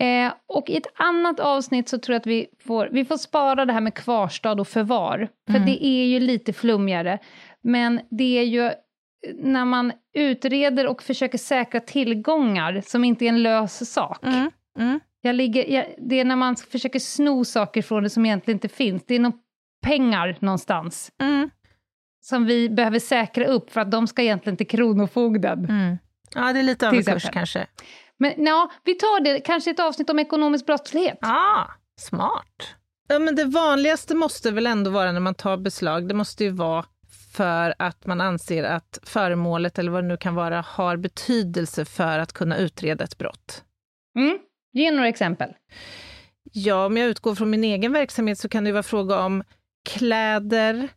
Eh, 0.00 0.32
och 0.48 0.70
i 0.70 0.76
ett 0.76 0.86
annat 0.94 1.40
avsnitt 1.40 1.88
så 1.88 1.98
tror 1.98 2.14
jag 2.14 2.20
att 2.20 2.26
vi 2.26 2.46
får, 2.60 2.88
vi 2.92 3.04
får 3.04 3.16
spara 3.16 3.64
det 3.64 3.72
här 3.72 3.80
med 3.80 3.94
kvarstad 3.94 4.52
och 4.60 4.68
förvar, 4.68 5.28
för 5.50 5.56
Mm. 5.56 5.66
det 5.66 5.84
är 5.86 6.04
ju 6.06 6.20
lite 6.20 6.52
flummigare. 6.52 7.18
Men 7.62 8.00
det 8.10 8.38
är 8.38 8.42
ju 8.44 8.70
när 9.34 9.64
man 9.64 9.92
utreder 10.14 10.86
och 10.86 11.02
försöker 11.02 11.38
säkra 11.38 11.80
tillgångar 11.80 12.82
som 12.86 13.04
inte 13.04 13.24
är 13.24 13.28
en 13.28 13.42
lös 13.42 13.92
sak. 13.92 14.24
Mm. 14.24 14.50
Mm. 14.78 15.00
Jag 15.20 15.34
ligger, 15.34 15.70
jag, 15.70 15.94
det 15.98 16.20
är 16.20 16.24
när 16.24 16.36
man 16.36 16.56
försöker 16.56 16.98
sno 16.98 17.44
saker 17.44 17.82
från 17.82 18.02
det 18.02 18.10
som 18.10 18.26
egentligen 18.26 18.56
inte 18.56 18.68
finns. 18.68 19.02
Det 19.06 19.14
är 19.14 19.18
nog 19.20 19.32
pengar 19.86 20.36
någonstans 20.40 21.12
Mm. 21.20 21.50
som 22.20 22.46
vi 22.46 22.68
behöver 22.68 22.98
säkra 22.98 23.46
upp 23.46 23.70
för 23.72 23.80
att 23.80 23.90
de 23.90 24.06
ska 24.06 24.22
egentligen 24.22 24.56
till 24.56 24.68
Kronofogden. 24.68 25.64
Mm. 25.64 25.98
Ja, 26.34 26.52
det 26.52 26.58
är 26.58 26.62
lite 26.62 26.86
överkurs 26.86 27.30
kanske. 27.32 27.66
Men 28.18 28.46
ja, 28.46 28.70
vi 28.84 28.94
tar 28.94 29.24
det, 29.24 29.40
kanske 29.40 29.70
ett 29.70 29.80
avsnitt 29.80 30.10
om 30.10 30.18
ekonomisk 30.18 30.66
brottslighet. 30.66 31.18
Ah, 31.22 31.64
smart. 32.00 32.74
Ja, 33.08 33.18
men 33.18 33.36
det 33.36 33.44
vanligaste 33.44 34.14
måste 34.14 34.50
väl 34.50 34.66
ändå 34.66 34.90
vara 34.90 35.12
när 35.12 35.20
man 35.20 35.34
tar 35.34 35.56
beslag, 35.56 36.08
det 36.08 36.14
måste 36.14 36.44
ju 36.44 36.50
vara 36.50 36.84
för 37.30 37.74
att 37.78 38.06
man 38.06 38.20
anser 38.20 38.64
att 38.64 38.98
föremålet, 39.02 39.78
eller 39.78 39.90
vad 39.90 40.04
det 40.04 40.08
nu 40.08 40.16
kan 40.16 40.34
vara, 40.34 40.60
har 40.60 40.96
betydelse 40.96 41.84
för 41.84 42.18
att 42.18 42.32
kunna 42.32 42.56
utreda 42.56 43.04
ett 43.04 43.18
brott. 43.18 43.64
Mm. 44.18 44.38
Ge 44.72 44.90
några 44.90 45.08
exempel. 45.08 45.54
Ja, 46.52 46.86
om 46.86 46.96
jag 46.96 47.08
utgår 47.08 47.34
från 47.34 47.50
min 47.50 47.64
egen 47.64 47.92
verksamhet 47.92 48.38
så 48.38 48.48
kan 48.48 48.64
det 48.64 48.72
vara 48.72 48.82
fråga 48.82 49.18
om 49.18 49.42
kläder, 49.88 50.88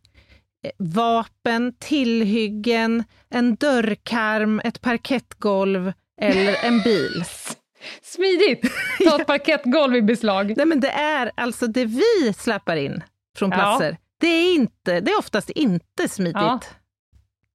eh, 0.64 0.70
vapen, 0.78 1.74
tillhyggen, 1.78 3.04
en 3.30 3.54
dörrkarm, 3.54 4.60
ett 4.64 4.80
parkettgolv 4.80 5.92
eller 6.20 6.64
en 6.64 6.80
bil. 6.80 7.24
Smidigt! 8.02 8.72
Ta 9.04 9.20
ett 9.20 9.26
parkettgolv 9.26 9.96
i 9.96 10.02
beslag. 10.02 10.56
Nej, 10.56 10.66
men 10.66 10.80
det 10.80 10.90
är 10.90 11.30
alltså 11.34 11.66
det 11.66 11.84
vi 11.84 12.32
släpar 12.36 12.76
in 12.76 13.02
från 13.38 13.50
platser. 13.50 13.96
Det, 14.20 14.26
är 14.26 14.54
inte, 14.54 15.00
det 15.00 15.10
är 15.10 15.18
oftast 15.18 15.50
inte 15.50 16.08
smidigt 16.08 16.36
Ja. 16.36 16.60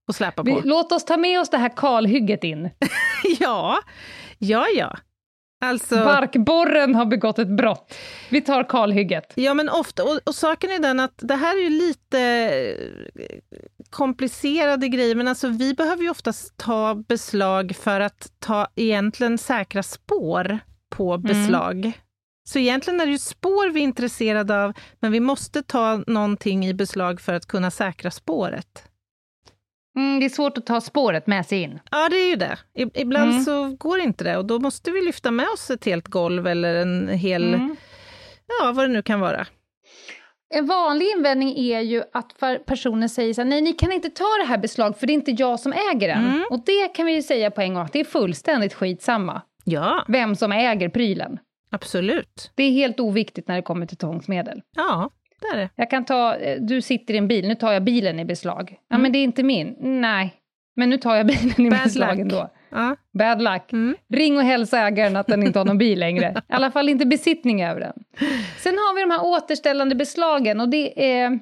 att 0.07 0.16
släpa 0.16 0.43
på. 0.43 0.62
låt 0.64 0.91
oss 0.91 1.05
ta 1.05 1.18
med 1.18 1.39
oss 1.39 1.49
det 1.49 1.57
här 1.57 1.72
kalhygget 1.78 2.43
in. 2.43 2.70
ja, 3.39 3.80
ja, 4.38 4.66
ja. 4.76 4.97
Alltså, 5.62 5.95
Barkborren 5.95 6.95
har 6.95 7.05
begått 7.05 7.39
ett 7.39 7.47
brott. 7.57 7.95
Vi 8.30 8.41
tar 8.41 8.64
kalhygget. 8.64 9.34
ja, 9.36 9.53
men 9.53 9.70
ofta, 9.70 10.03
och, 10.03 10.20
och 10.26 10.36
saken 10.36 10.70
är 10.72 10.80
den 10.80 10.99
att 10.99 11.14
det 11.18 11.36
här 11.36 11.57
är 11.57 11.62
ju 11.62 11.70
lite 11.70 12.20
eh, 13.16 13.26
komplicerade 13.89 14.88
grejer, 14.89 15.16
men 15.16 15.28
alltså 15.28 15.47
vi 15.47 15.74
behöver 15.74 16.03
ju 16.03 16.10
oftast 16.10 16.57
ta 16.57 16.95
beslag 16.95 17.76
för 17.76 17.99
att 17.99 18.32
ta 18.39 18.68
egentligen 18.76 19.38
säkra 19.38 19.84
spår 19.84 20.60
på 20.89 21.18
beslag. 21.18 21.91
Så 22.54 22.60
egentligen 22.60 23.02
är 23.02 23.06
det 23.06 23.12
ju 23.12 23.18
spår 23.18 23.70
vi 23.70 23.80
är 23.80 23.84
intresserade 23.84 24.64
av, 24.64 24.74
men 25.00 25.12
vi 25.12 25.20
måste 25.20 25.64
ta 25.64 26.04
någonting 26.08 26.66
i 26.66 26.74
beslag 26.74 27.22
för 27.22 27.34
att 27.34 27.45
kunna 27.45 27.72
säkra 27.72 28.12
spåret. 28.12 28.84
Mm, 29.97 30.20
det 30.20 30.26
är 30.26 30.30
svårt 30.30 30.58
att 30.58 30.66
ta 30.66 30.82
spåret 30.82 31.28
med 31.28 31.45
sig 31.45 31.62
in. 31.62 31.80
Ja, 31.91 32.10
det 32.10 32.16
är 32.16 32.30
ju 32.30 32.36
det. 32.36 32.58
Ibland 32.93 33.32
Mm. 33.32 33.43
så 33.43 33.76
går 33.80 34.00
inte 34.00 34.24
det 34.24 34.38
och 34.38 34.45
då 34.45 34.60
måste 34.60 34.91
vi 34.91 35.02
lyfta 35.02 35.32
med 35.32 35.45
oss 35.54 35.70
ett 35.70 35.86
helt 35.86 36.08
golv 36.08 36.47
eller 36.47 36.76
en 36.76 37.08
hel, 37.10 37.54
Mm. 37.54 37.76
ja 38.62 38.72
vad 38.72 38.86
det 38.89 38.93
nu 38.93 39.02
kan 39.02 39.20
vara. 39.20 39.45
En 40.56 40.66
vanlig 40.66 41.06
invändning 41.18 41.58
är 41.58 41.80
ju 41.80 42.04
att 42.14 42.34
för 42.39 42.56
personen 42.58 43.10
säger 43.10 43.34
så 43.34 43.41
här, 43.41 43.50
nej 43.50 43.62
ni 43.62 43.74
kan 43.74 43.91
inte 43.91 44.10
ta 44.10 44.26
det 44.41 44.45
här 44.47 44.58
beslag 44.58 45.00
för 45.00 45.08
det 45.08 45.14
är 45.14 45.16
inte 45.16 45.32
jag 45.32 45.60
som 45.60 45.74
äger 45.74 46.08
den. 46.08 46.26
Mm. 46.28 46.43
Och 46.50 46.66
det 46.66 46.88
kan 46.95 47.06
vi 47.06 47.14
ju 47.14 47.22
säga 47.22 47.52
på 47.52 47.62
en 47.62 47.74
gång 47.74 47.84
att 47.84 47.93
det 47.93 48.00
är 48.00 48.04
fullständigt 48.06 48.74
skitsamma 48.74 49.41
Ja, 49.64 50.06
vem 50.08 50.36
som 50.36 50.52
äger 50.52 50.89
prylen. 50.89 51.39
Absolut. 51.72 52.52
Det 52.56 52.64
är 52.64 52.72
helt 52.72 53.00
oviktigt 53.00 53.48
när 53.48 53.56
det 53.56 53.62
kommer 53.62 53.86
till 53.86 53.98
tvångsmedel. 53.98 54.62
Ja, 54.76 55.10
det 55.42 55.48
är 55.48 55.58
det. 55.58 55.70
Jag 55.76 55.90
kan 55.90 56.06
ta, 56.06 56.36
eh, 56.36 56.62
du 56.62 56.82
sitter 56.82 57.14
i 57.14 57.18
en 57.18 57.28
bil, 57.28 57.48
nu 57.48 57.56
tar 57.56 57.72
jag 57.74 57.84
bilen 57.84 58.20
i 58.20 58.26
beslag. 58.26 58.76
Ja 58.90 58.96
Mm. 58.96 59.02
men 59.02 59.12
det 59.12 59.18
är 59.20 59.24
inte 59.24 59.44
min. 59.44 59.76
Nej, 59.80 60.34
men 60.76 60.90
nu 60.90 60.98
tar 60.98 61.16
jag 61.16 61.28
bilen 61.28 61.66
i 61.66 61.70
Bad 61.70 61.84
beslag 61.84 62.10
luck. 62.10 62.20
ändå. 62.20 62.50
Ja. 62.72 62.96
Bad 63.20 63.42
luck. 63.42 63.72
Mm. 63.74 63.96
Ring 64.14 64.38
och 64.38 64.44
hälsa 64.44 64.80
ägaren 64.80 65.16
att 65.16 65.28
den 65.28 65.44
inte 65.44 65.60
har 65.60 65.66
någon 65.66 65.78
bil 65.78 66.00
längre. 66.00 66.34
I 66.50 66.54
alla 66.54 66.72
fall 66.72 66.90
inte 66.90 67.06
besittning 67.06 67.64
över 67.64 67.80
den. 67.82 67.94
Sen 68.58 68.74
har 68.74 68.96
vi 68.96 69.02
de 69.02 69.12
här 69.12 69.26
återställande 69.26 69.96
beslagen 69.96 70.60
och 70.60 70.70
det 70.70 71.14
är... 71.22 71.40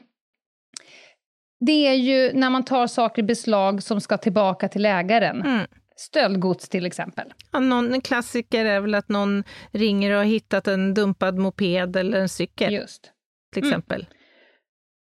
Det 1.66 1.88
är 1.88 1.94
ju 1.94 2.34
när 2.34 2.50
man 2.50 2.64
tar 2.66 2.88
saker 2.88 3.22
i 3.22 3.26
beslag 3.26 3.84
som 3.84 4.02
ska 4.02 4.18
tillbaka 4.18 4.68
till 4.68 4.86
ägaren. 4.86 5.42
Mm. 5.42 5.68
Stöldgods 5.98 6.70
till 6.70 6.86
exempel. 6.86 7.34
Ja, 7.52 7.60
någon, 7.60 7.94
en 7.94 8.02
klassiker 8.02 8.66
är 8.66 8.80
väl 8.80 8.96
att 8.96 9.10
någon 9.10 9.44
ringer 9.72 10.12
och 10.12 10.18
har 10.18 10.26
hittat 10.26 10.68
en 10.68 10.94
dumpad 10.94 11.38
moped 11.38 11.96
eller 11.96 12.20
en 12.20 12.30
cykel 12.30 12.74
Just. 12.74 13.12
till 13.54 13.64
Mm. 13.64 13.70
exempel. 13.70 14.08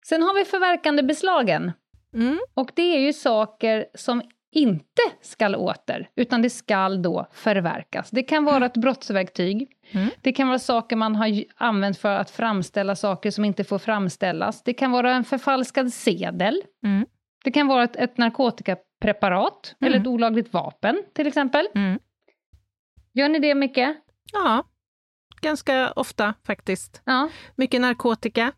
Sen 0.08 0.22
har 0.22 0.34
vi 0.34 0.44
förverkande 0.44 1.02
beslagen. 1.02 1.72
Mm. 2.14 2.38
Och 2.54 2.70
det 2.74 2.82
är 2.96 3.00
ju 3.00 3.12
saker 3.12 3.86
som 3.94 4.22
inte 4.52 5.02
skall 5.22 5.54
åter, 5.54 6.08
utan 6.16 6.42
det 6.42 6.50
skall 6.50 7.02
då 7.02 7.26
förverkas. 7.32 8.10
Det 8.10 8.22
kan 8.22 8.44
vara 8.44 8.66
ett 8.66 8.76
brottsverktyg. 8.76 9.68
Mm. 9.90 10.08
Det 10.20 10.32
kan 10.32 10.48
vara 10.48 10.58
saker 10.58 10.96
man 10.96 11.16
har 11.16 11.44
använt 11.56 11.98
för 11.98 12.08
att 12.16 12.30
framställa 12.30 12.96
saker 12.96 13.30
som 13.30 13.44
inte 13.44 13.64
får 13.64 13.78
framställas. 13.78 14.62
Det 14.62 14.74
kan 14.74 14.90
vara 14.90 15.14
en 15.14 15.24
förfalskad 15.24 15.92
sedel. 15.92 16.62
Mm. 16.84 17.06
Det 17.44 17.50
kan 17.50 17.66
vara 17.66 17.84
ett, 17.84 17.96
ett 17.96 18.18
narkotikapreparat, 19.02 19.74
Mm. 19.80 19.88
eller 19.92 20.00
ett 20.00 20.06
olagligt 20.06 20.52
vapen 20.52 21.02
till 21.14 21.26
exempel. 21.26 21.66
Mm. 21.74 21.98
Gör 23.14 23.28
ni 23.28 23.38
det 23.38 23.54
mycket? 23.54 23.96
Ja, 24.32 24.64
ganska 25.40 25.92
ofta 25.96 26.34
faktiskt. 26.46 27.02
Ja, 27.04 27.28
Mycket 27.56 27.80
narkotika 27.80 28.52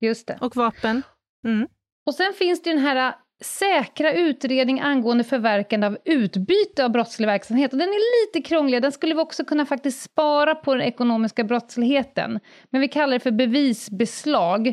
just 0.00 0.26
det. 0.26 0.38
och 0.40 0.56
vapen. 0.56 1.02
Mm. 1.44 1.68
Och 2.06 2.14
sen 2.14 2.32
finns 2.32 2.62
det 2.62 2.70
ju 2.70 2.76
den 2.76 2.84
här 2.84 3.08
äh, 3.08 3.14
säkra 3.44 4.12
utredning 4.12 4.80
angående 4.80 5.24
förverkande 5.24 5.86
av 5.86 5.98
utbyte 6.04 6.84
av 6.84 6.90
brottslig 6.90 7.26
verksamhet. 7.26 7.72
Och 7.72 7.78
den 7.78 7.88
är 7.88 8.26
lite 8.26 8.48
krånglig, 8.48 8.82
den 8.82 8.92
skulle 8.92 9.14
vi 9.14 9.20
också 9.20 9.44
kunna 9.44 9.66
faktiskt 9.66 10.02
spara 10.02 10.54
på 10.54 10.74
den 10.74 10.82
ekonomiska 10.82 11.44
brottsligheten. 11.44 12.40
Men 12.70 12.80
vi 12.80 12.88
kallar 12.88 13.12
det 13.12 13.20
för 13.20 13.30
bevisbeslag. 13.30 14.68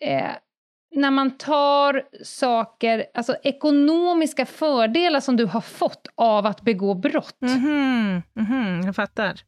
Eh, 0.00 0.30
när 0.94 1.10
man 1.10 1.30
tar 1.30 2.02
saker, 2.24 3.04
alltså 3.14 3.36
ekonomiska 3.42 4.46
fördelar 4.46 5.20
som 5.20 5.36
du 5.36 5.44
har 5.46 5.60
fått 5.60 6.06
av 6.14 6.46
att 6.46 6.60
begå 6.62 6.94
brott. 6.94 7.36
Mhm, 7.40 8.22
mhm, 8.34 8.82
jag 8.86 8.96
fattar. 8.96 9.40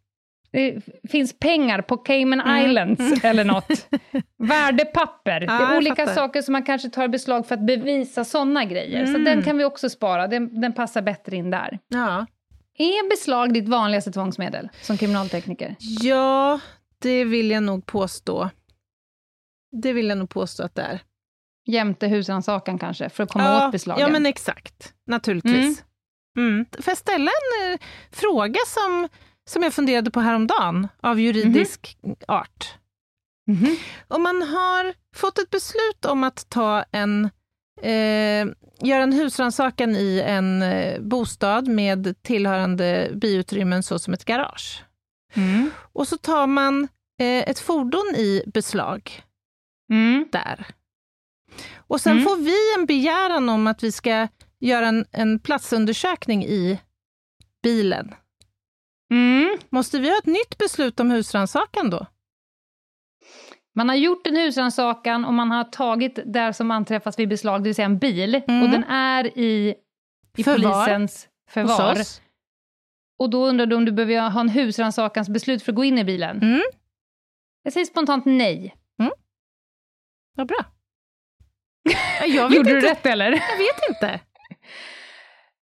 Det 0.52 0.80
finns 1.10 1.38
pengar 1.38 1.82
på 1.82 1.96
Cayman 1.96 2.40
Mm. 2.40 2.66
Islands 2.70 3.24
eller 3.24 3.44
något. 3.44 3.88
Värdepapper. 4.38 5.40
Ja, 5.40 5.46
det 5.58 5.64
är 5.74 5.76
olika 5.76 5.94
fattar. 5.96 6.14
saker 6.14 6.42
som 6.42 6.52
man 6.52 6.62
kanske 6.62 6.90
tar 6.90 7.04
i 7.04 7.08
beslag 7.08 7.46
för 7.46 7.54
att 7.54 7.66
bevisa 7.66 8.24
sådana 8.24 8.64
grejer. 8.64 9.04
Så 9.06 9.10
Mm. 9.10 9.24
den 9.24 9.42
kan 9.42 9.58
vi 9.58 9.64
också 9.64 9.88
spara, 9.90 10.26
den, 10.26 10.60
den 10.60 10.72
passar 10.72 11.02
bättre 11.02 11.36
in 11.36 11.50
där. 11.50 11.78
Ja. 11.88 12.26
Är 12.78 13.10
beslag 13.10 13.52
ditt 13.54 13.68
vanligaste 13.68 14.12
tvångsmedel 14.12 14.68
som 14.82 14.96
kriminaltekniker? 14.96 15.76
Ja, 16.02 16.60
det 16.98 17.24
vill 17.24 17.50
jag 17.50 17.62
nog 17.62 17.86
påstå. 17.86 18.50
Det 19.82 19.92
vill 19.92 20.08
jag 20.08 20.18
nog 20.18 20.30
påstå 20.30 20.62
att 20.62 20.74
det 20.74 20.82
är. 20.82 21.00
Jämte 21.70 22.06
husrannsakan 22.06 22.78
kanske, 22.78 23.08
för 23.08 23.22
att 23.22 23.32
komma 23.32 23.44
ja, 23.44 23.66
åt 23.66 23.72
beslagen? 23.72 24.00
Ja, 24.00 24.08
men 24.08 24.26
exakt. 24.26 24.94
Naturligtvis. 25.06 25.82
Mm. 26.36 26.48
Mm. 26.48 26.66
Får 26.72 26.90
jag 26.90 26.98
ställa 26.98 27.30
en 27.30 27.72
eh, 27.72 27.78
fråga 28.12 28.60
som, 28.66 29.08
som 29.50 29.62
jag 29.62 29.74
funderade 29.74 30.10
på 30.10 30.20
häromdagen, 30.20 30.88
av 31.00 31.20
juridisk 31.20 31.98
mm. 32.02 32.16
art? 32.28 32.74
Mhm. 33.46 33.76
Om 34.08 34.22
man 34.22 34.42
har 34.42 34.94
fått 35.16 35.38
ett 35.38 35.50
beslut 35.50 36.04
om 36.04 36.24
att 36.24 36.48
ta 36.48 36.84
en, 36.92 37.30
eh, 37.82 38.46
göra 38.80 39.02
en 39.02 39.12
husrannsakan 39.12 39.96
i 39.96 40.22
en 40.26 40.62
eh, 40.62 41.00
bostad 41.00 41.68
med 41.68 42.22
tillhörande 42.22 43.10
biutrymmen 43.14 43.82
såsom 43.82 44.14
ett 44.14 44.24
garage. 44.24 44.84
Mm. 45.34 45.70
Och 45.92 46.08
så 46.08 46.16
tar 46.16 46.46
man 46.46 46.88
eh, 47.20 47.48
ett 47.50 47.58
fordon 47.58 48.14
i 48.16 48.42
beslag 48.46 49.22
Mm. 49.90 50.28
där. 50.32 50.66
Och 51.76 52.00
sen 52.00 52.12
Mm. 52.12 52.24
får 52.24 52.36
vi 52.36 52.74
en 52.80 52.86
begäran 52.86 53.48
om 53.48 53.66
att 53.66 53.82
vi 53.82 53.92
ska 53.92 54.28
göra 54.60 54.86
en, 54.88 55.04
en 55.12 55.38
platsundersökning 55.38 56.44
i 56.44 56.80
bilen. 57.62 58.14
Mm. 59.12 59.58
Måste 59.70 59.98
vi 59.98 60.08
ha 60.10 60.18
ett 60.18 60.26
nytt 60.26 60.58
beslut 60.58 61.00
om 61.00 61.10
husrannsakan 61.10 61.90
då? 61.90 62.06
Man 63.74 63.88
har 63.88 63.96
gjort 63.96 64.26
en 64.26 64.36
husrannsakan 64.36 65.24
och 65.24 65.34
man 65.34 65.50
har 65.50 65.64
tagit 65.64 66.18
där 66.26 66.52
som 66.52 66.70
anträffas 66.70 67.18
vid 67.18 67.28
beslag, 67.28 67.60
det 67.60 67.64
vill 67.68 67.74
säga 67.74 67.86
en 67.86 67.98
bil, 67.98 68.34
Mm. 68.48 68.62
och 68.62 68.68
den 68.70 68.84
är 68.84 69.38
i, 69.38 69.74
i 70.36 70.44
Förvar. 70.44 70.84
polisens 70.84 71.28
förvar. 71.50 71.96
Och 73.18 73.30
då 73.30 73.46
undrar 73.46 73.66
du 73.66 73.76
om 73.76 73.84
du 73.84 73.92
behöver 73.92 74.30
ha 74.30 74.40
en 74.40 74.48
husrannsakans 74.48 75.28
beslut 75.28 75.62
för 75.62 75.72
att 75.72 75.76
gå 75.76 75.84
in 75.84 75.98
i 75.98 76.04
bilen? 76.04 76.42
Mm. 76.42 76.60
Jag 77.62 77.72
säger 77.72 77.86
spontant 77.86 78.24
nej. 78.26 78.76
Vad 80.36 80.46
bra. 80.46 80.56
Ja, 80.56 80.64
vet, 80.64 80.79
Gjorde 82.26 82.56
inte, 82.56 82.70
du 82.70 82.80
rätt 82.80 83.06
eller? 83.06 83.26
jag 83.26 83.58
vet 83.58 83.88
inte. 83.88 84.20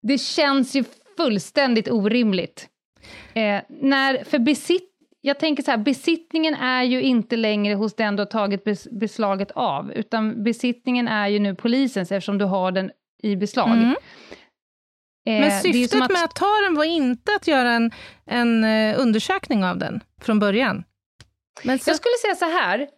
Det 0.03 0.19
känns 0.19 0.75
ju 0.77 0.85
fullständigt 1.17 1.91
orimligt. 1.91 2.69
Eh, 3.35 3.61
när, 3.69 4.25
för 4.25 4.39
besitt, 4.39 4.91
jag 5.21 5.39
tänker 5.39 5.63
så 5.63 5.71
här, 5.71 5.79
besittningen 5.79 6.55
är 6.55 6.83
ju 6.83 7.03
inte 7.03 7.37
längre 7.37 7.75
hos 7.75 7.97
den 7.97 8.17
du 8.17 8.21
har 8.21 8.27
tagit 8.27 8.65
bes, 8.65 8.89
beslaget 8.91 9.51
av, 9.51 9.93
utan 9.93 10.43
besittningen 10.45 11.09
är 11.09 11.29
ju 11.29 11.39
nu 11.39 11.55
polisens 11.55 12.13
eftersom 12.13 12.39
du 12.39 12.45
har 12.45 12.73
den 12.73 12.91
i 13.23 13.37
beslag. 13.37 13.69
Mm. 13.73 13.91
Eh, 13.91 15.41
Men 15.41 15.61
syftet 15.61 16.03
att- 16.03 16.11
med 16.13 16.25
att 16.25 16.35
ta 16.35 16.61
den 16.65 16.75
var 16.75 16.85
inte 16.85 17.35
att 17.37 17.47
göra 17.47 17.71
en, 17.73 17.91
en 18.27 18.65
eh, 18.65 19.01
undersökning 19.01 19.65
av 19.65 19.79
den 19.79 20.01
från 20.23 20.39
början. 20.39 20.85
Men 21.63 21.79
så, 21.79 21.91
Jag 21.91 21.97
skulle 21.97 22.15
säga 22.23 22.35
så 22.35 22.59
här, 22.59 22.89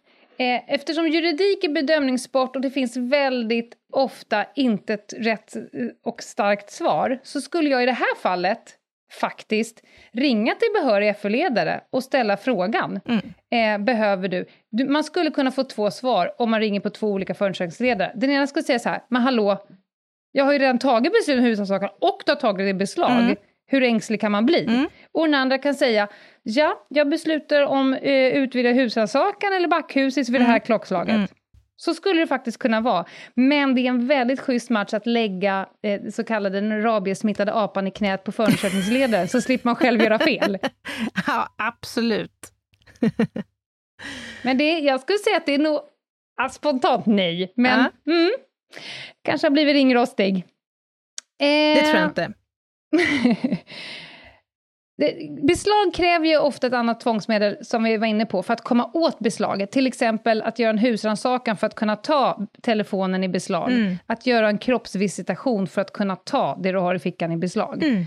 eftersom 0.49 1.07
juridik 1.07 1.63
är 1.63 1.69
bedömningssport 1.69 2.55
och 2.55 2.61
det 2.61 2.69
finns 2.69 2.97
väldigt 2.97 3.73
ofta 3.93 4.45
inte 4.55 4.93
ett 4.93 5.13
rätt 5.17 5.55
eh, 5.55 5.61
och 6.03 6.23
starkt 6.23 6.71
svar, 6.71 7.19
så 7.23 7.41
skulle 7.41 7.69
jag 7.69 7.83
i 7.83 7.85
det 7.85 7.91
här 7.91 8.15
fallet 8.15 8.77
faktiskt 9.19 9.83
ringa 10.11 10.55
till 10.55 10.67
behörig 10.73 11.17
FÖ-ledare 11.17 11.81
och 11.89 12.03
ställa 12.03 12.37
frågan. 12.37 12.99
Mm. 13.05 13.33
Eh, 13.79 13.85
behöver 13.85 14.27
du? 14.27 14.45
du? 14.71 14.85
Man 14.85 15.03
skulle 15.03 15.31
kunna 15.31 15.51
få 15.51 15.63
två 15.63 15.91
svar 15.91 16.31
om 16.37 16.51
man 16.51 16.59
ringer 16.59 16.79
på 16.79 16.89
två 16.89 17.07
olika 17.07 17.33
förundersökningsledare. 17.33 18.11
Den 18.15 18.29
ena 18.29 18.47
skulle 18.47 18.63
säga 18.63 18.79
så 18.79 18.89
här, 18.89 19.03
men 19.07 19.21
hallå, 19.21 19.65
jag 20.31 20.45
har 20.45 20.53
ju 20.53 20.59
redan 20.59 20.79
tagit 20.79 21.13
beslut 21.13 21.37
om 21.37 21.43
husrannsakan 21.43 21.89
och 22.01 22.21
du 22.25 22.31
har 22.31 22.39
tagit 22.39 22.65
det 22.65 22.69
i 22.69 22.73
beslag. 22.73 23.11
Mm. 23.11 23.35
Hur 23.71 23.83
ängslig 23.83 24.21
kan 24.21 24.31
man 24.31 24.45
bli? 24.45 24.65
Mm. 24.65 24.87
Och 25.11 25.25
den 25.25 25.33
andra 25.33 25.57
kan 25.57 25.75
säga, 25.75 26.07
ja, 26.43 26.85
jag 26.89 27.09
beslutar 27.09 27.65
om 27.65 27.93
eh, 27.93 28.13
utvidgad 28.13 28.75
husrannsakan 28.75 29.53
eller 29.53 29.67
backhus 29.67 30.17
vid 30.17 30.41
det 30.41 30.45
här 30.45 30.59
klockslaget. 30.59 31.15
Mm. 31.15 31.27
Så 31.75 31.93
skulle 31.93 32.19
det 32.19 32.27
faktiskt 32.27 32.57
kunna 32.57 32.81
vara. 32.81 33.05
Men 33.33 33.75
det 33.75 33.81
är 33.81 33.85
en 33.89 34.07
väldigt 34.07 34.39
schysst 34.39 34.69
match 34.69 34.93
att 34.93 35.05
lägga 35.05 35.65
eh, 35.83 36.01
så 36.11 36.23
kallade 36.23 36.61
den 36.61 36.81
rabiessmittade 36.81 37.53
apan 37.53 37.87
i 37.87 37.91
knät 37.91 38.23
på 38.23 38.31
förundersökningsledaren, 38.31 39.27
så 39.27 39.41
slipper 39.41 39.67
man 39.67 39.75
själv 39.75 40.01
göra 40.01 40.19
fel. 40.19 40.57
ja, 41.27 41.47
absolut. 41.57 42.51
Men 44.41 44.57
det, 44.57 44.79
jag 44.79 45.01
skulle 45.01 45.17
säga 45.17 45.37
att 45.37 45.45
det 45.45 45.53
är 45.53 45.59
nog 45.59 45.79
ah, 46.41 46.49
spontant 46.49 47.05
nej, 47.05 47.53
men 47.55 47.79
mm, 48.07 48.31
kanske 49.23 49.47
har 49.47 49.51
blivit 49.51 49.73
ringrostig. 49.73 50.35
Eh, 50.35 51.75
Det 51.75 51.81
tror 51.81 51.95
jag 51.95 52.09
inte. 52.09 52.33
Beslag 55.47 55.93
kräver 55.93 56.25
ju 56.25 56.37
ofta 56.37 56.67
ett 56.67 56.73
annat 56.73 56.99
tvångsmedel, 56.99 57.57
som 57.65 57.83
vi 57.83 57.97
var 57.97 58.07
inne 58.07 58.25
på, 58.25 58.43
för 58.43 58.53
att 58.53 58.61
komma 58.61 58.91
åt 58.93 59.19
beslaget. 59.19 59.71
Till 59.71 59.87
exempel 59.87 60.41
att 60.41 60.59
göra 60.59 60.69
en 60.69 60.77
husrannsakan 60.77 61.57
för 61.57 61.67
att 61.67 61.75
kunna 61.75 61.95
ta 61.95 62.47
telefonen 62.61 63.23
i 63.23 63.29
beslag. 63.29 63.71
Mm. 63.71 63.97
Att 64.05 64.25
göra 64.25 64.49
en 64.49 64.57
kroppsvisitation 64.57 65.67
för 65.67 65.81
att 65.81 65.93
kunna 65.93 66.15
ta 66.15 66.59
det 66.63 66.71
du 66.71 66.77
har 66.77 66.95
i 66.95 66.99
fickan 66.99 67.31
i 67.31 67.37
beslag. 67.37 67.83
Mm. 67.83 68.05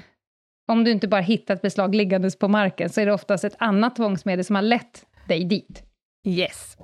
Om 0.68 0.85
du 0.85 0.91
inte 0.91 1.09
bara 1.09 1.20
hittar 1.20 1.55
ett 1.55 1.62
beslag 1.62 1.95
liggandes 1.95 2.39
på 2.39 2.49
marken, 2.49 2.91
så 2.91 3.01
är 3.01 3.07
det 3.07 3.12
oftast 3.12 3.45
ett 3.45 3.57
annat 3.59 3.97
tvångsmedel 3.97 4.45
som 4.45 4.57
har 4.57 4.62
lett 4.62 5.07
dig 5.28 5.45
dit. 5.45 5.82
Yes. 6.26 6.76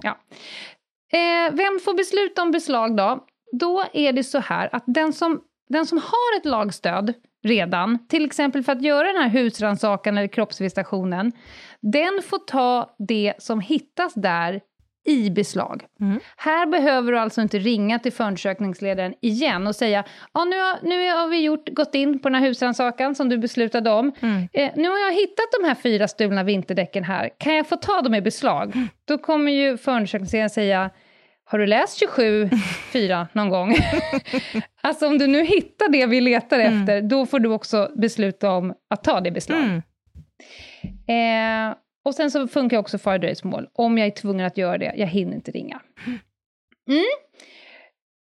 Eh, 1.13 1.55
vem 1.55 1.81
får 1.85 1.97
besluta 1.97 2.43
om 2.43 2.51
beslag 2.51 2.97
då? 2.97 3.27
Då 3.53 3.85
är 3.93 4.13
det 4.13 4.25
så 4.25 4.39
här 4.39 4.69
att 4.73 4.85
den 4.87 5.13
som, 5.13 5.41
den 5.69 5.87
som 5.87 5.99
har 5.99 6.39
ett 6.39 6.45
lagstöd 6.45 7.15
redan, 7.43 8.07
till 8.09 8.25
exempel 8.25 8.63
för 8.63 8.73
att 8.73 8.83
göra 8.83 9.13
den 9.13 9.23
här 9.23 9.29
husrannsakan 9.29 10.19
eller 10.19 10.29
kroppsvisitationen, 10.29 11.33
den 11.81 12.23
får 12.25 12.39
ta 12.39 12.95
det 12.99 13.35
som 13.39 13.61
hittas 13.61 14.15
där 14.15 14.61
i 15.07 15.31
beslag. 15.31 15.85
Mm. 16.01 16.21
Här 16.37 16.67
behöver 16.67 17.13
du 17.13 17.19
alltså 17.19 17.41
inte 17.41 17.59
ringa 17.59 17.99
till 17.99 18.13
förundersökningsledaren 18.13 19.15
igen 19.21 19.67
och 19.67 19.77
säga 19.77 20.05
ja, 20.33 20.45
nu, 20.45 20.57
har, 20.59 20.79
nu 20.83 21.11
har 21.11 21.29
vi 21.29 21.41
gjort, 21.41 21.69
gått 21.69 21.95
in 21.95 22.19
på 22.19 22.29
den 22.29 22.43
här 22.43 22.49
husrannsakan 22.49 23.15
som 23.15 23.29
du 23.29 23.39
beslutade 23.39 23.91
om. 23.91 24.13
Mm. 24.21 24.49
Eh, 24.53 24.71
nu 24.77 24.89
har 24.89 24.99
jag 24.99 25.13
hittat 25.13 25.47
de 25.61 25.69
här 25.69 25.75
fyra 25.75 26.09
stulna 26.09 26.43
vinterdäcken 26.43 27.05
här, 27.05 27.31
kan 27.39 27.55
jag 27.55 27.67
få 27.67 27.77
ta 27.77 28.03
dem 28.03 28.15
i 28.15 28.23
beslag? 28.23 28.89
Då 29.05 29.19
kommer 29.19 29.53
ju 29.53 29.77
förundersökningsledaren 29.77 30.51
säga 30.51 30.91
har 31.51 31.59
du 31.59 31.67
läst 31.67 31.99
27, 31.99 32.51
4 32.93 33.29
någon 33.33 33.49
gång? 33.49 33.77
alltså 34.81 35.07
om 35.07 35.19
du 35.19 35.27
nu 35.27 35.45
hittar 35.45 35.89
det 35.89 36.07
vi 36.07 36.21
letar 36.21 36.59
Mm. 36.61 36.81
efter, 36.81 37.03
då 37.03 37.27
får 37.27 37.39
du 37.39 37.49
också 37.49 37.91
besluta 37.97 38.51
om 38.51 38.75
att 38.91 39.05
ta 39.05 39.21
det 39.21 39.31
beslag. 39.31 39.59
Mm. 39.59 39.83
Eh, 41.71 41.77
och 42.05 42.15
sen 42.15 42.31
så 42.31 42.49
funkar 42.49 42.79
också 42.79 42.99
fara 42.99 43.19
dröjsmål. 43.19 43.69
Om 43.73 43.99
jag 43.99 44.07
är 44.07 44.11
tvungen 44.11 44.47
att 44.47 44.57
göra 44.59 44.79
det, 44.79 44.93
jag 44.97 45.07
hinner 45.07 45.35
inte 45.35 45.51
ringa. 45.51 45.81
Mm. 46.89 47.05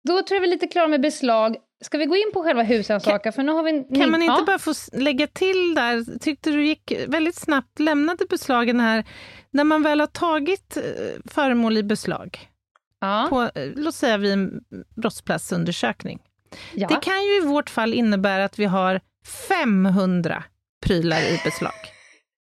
Då 0.07 0.21
tror 0.21 0.35
jag 0.35 0.41
vi 0.41 0.47
är 0.47 0.51
lite 0.51 0.67
klara 0.67 0.87
med 0.87 1.01
beslag. 1.01 1.55
Ska 1.83 1.97
vi 1.97 2.05
gå 2.05 2.15
in 2.15 2.31
på 2.33 2.43
själva 2.43 2.63
husrannsakan? 2.63 3.33
Vi 3.65 3.69
en- 3.71 3.95
Kan 4.01 4.11
man 4.11 4.21
inte 4.21 4.35
ja. 4.39 4.43
bara 4.45 4.59
få 4.59 4.73
lägga 4.93 5.27
till 5.27 5.75
där, 5.75 6.19
tyckte 6.19 6.49
du 6.51 6.65
gick 6.65 6.93
väldigt 7.07 7.35
snabbt, 7.35 7.79
lämnade 7.79 8.25
beslagen 8.29 8.79
här, 8.79 9.03
när 9.51 9.63
man 9.63 9.83
väl 9.83 9.99
har 9.99 10.07
tagit 10.07 10.77
eh, 10.77 10.83
föremål 11.25 11.77
i 11.77 11.83
beslag, 11.83 12.39
Ja. 13.01 13.27
på, 13.29 13.41
eh, 13.59 13.69
låt 13.75 13.95
säga 13.95 14.17
vid 14.17 14.31
en 14.33 14.61
brottsplatsundersökning. 14.95 16.19
ja. 16.73 16.87
Det 16.87 16.95
kan 16.95 17.23
ju 17.23 17.37
i 17.37 17.45
vårt 17.45 17.69
fall 17.69 17.93
innebära 17.93 18.45
att 18.45 18.59
vi 18.59 18.65
har 18.65 19.01
500 19.47 20.43
prylar 20.85 21.21
i 21.21 21.41
beslag. 21.43 21.73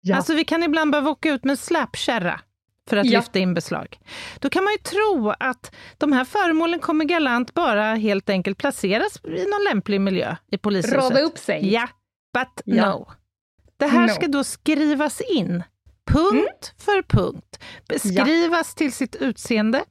Ja. 0.01 0.15
Alltså 0.15 0.33
vi 0.33 0.43
kan 0.43 0.63
ibland 0.63 0.91
behöva 0.91 1.09
åka 1.09 1.29
ut 1.29 1.43
med 1.43 1.51
en 1.51 1.57
släpkärra 1.57 2.39
för 2.89 2.97
att 2.97 3.05
Ja. 3.05 3.19
lyfta 3.19 3.39
in 3.39 3.53
beslag. 3.53 3.99
Då 4.39 4.49
kan 4.49 4.63
man 4.63 4.73
ju 4.73 4.77
tro 4.77 5.33
att 5.39 5.75
de 5.97 6.11
här 6.13 6.25
föremålen 6.25 6.79
kommer 6.79 7.05
galant 7.05 7.53
bara 7.53 7.95
helt 7.95 8.29
enkelt 8.29 8.57
placeras 8.57 9.17
i 9.25 9.29
någon 9.45 9.63
lämplig 9.69 10.01
miljö 10.01 10.35
i 10.51 10.57
polishuset. 10.57 10.97
Rada 10.97 11.19
upp 11.21 11.37
sig. 11.37 11.73
Ja, 11.73 11.87
but 12.33 12.61
Ja. 12.65 12.89
no. 12.89 13.11
Det 13.77 13.87
här 13.87 14.07
No. 14.07 14.13
ska 14.13 14.27
då 14.27 14.43
skrivas 14.43 15.21
in, 15.21 15.63
punkt 16.11 16.73
för 16.77 17.01
punkt. 17.01 17.59
Beskrivas 17.89 18.75
till 18.75 18.93
sitt 18.93 19.15
utseende. 19.15 19.83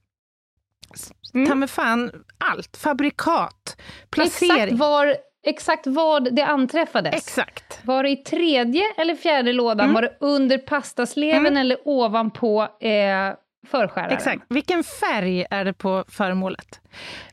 Mm. 1.34 1.48
Ta 1.48 1.54
med 1.54 1.70
fan 1.70 2.12
allt. 2.38 2.76
Fabrikat, 2.76 3.76
Exakt 3.76 4.10
placering. 4.10 4.76
var, 4.76 5.16
exakt 5.46 5.86
var 5.86 6.20
det 6.20 6.42
anträffades. 6.42 7.14
Exakt. 7.14 7.80
Var 7.84 8.02
det 8.02 8.10
i 8.10 8.16
tredje 8.16 8.82
eller 8.96 9.14
fjärde 9.14 9.52
lådan? 9.52 9.80
Mm. 9.84 9.94
Var 9.94 10.02
det 10.02 10.16
under 10.20 10.58
pastasleven 10.58 11.46
Mm. 11.46 11.56
eller 11.56 11.78
ovanpå 11.88 12.62
eh, 12.62 13.34
förskäraren? 13.70 14.12
Exakt. 14.12 14.42
Vilken 14.48 14.84
färg 14.84 15.46
är 15.50 15.64
det 15.64 15.72
på 15.72 16.04
föremålet? 16.08 16.80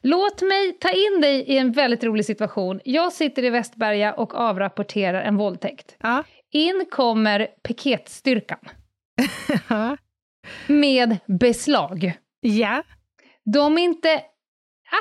Låt 0.01 0.41
mig 0.41 0.78
ta 0.80 0.89
in 0.89 1.22
dig 1.22 1.36
i 1.41 1.58
en 1.58 1.72
väldigt 1.72 2.04
rolig 2.04 2.26
situation. 2.26 2.80
Jag 2.86 3.14
sitter 3.14 3.43
i 3.43 3.49
Västberga 3.49 4.14
och 4.14 4.36
avrapporterar 4.36 5.22
en 5.22 5.38
våldtäkt. 5.38 5.95
Ja. 6.01 6.24
In 6.51 6.86
kommer 6.91 7.47
piketstyrkan 7.68 8.60
med 10.68 11.18
beslag. 11.26 12.14
Ja. 12.41 12.84
De 13.54 13.78
är 13.78 13.82
inte... 13.84 14.10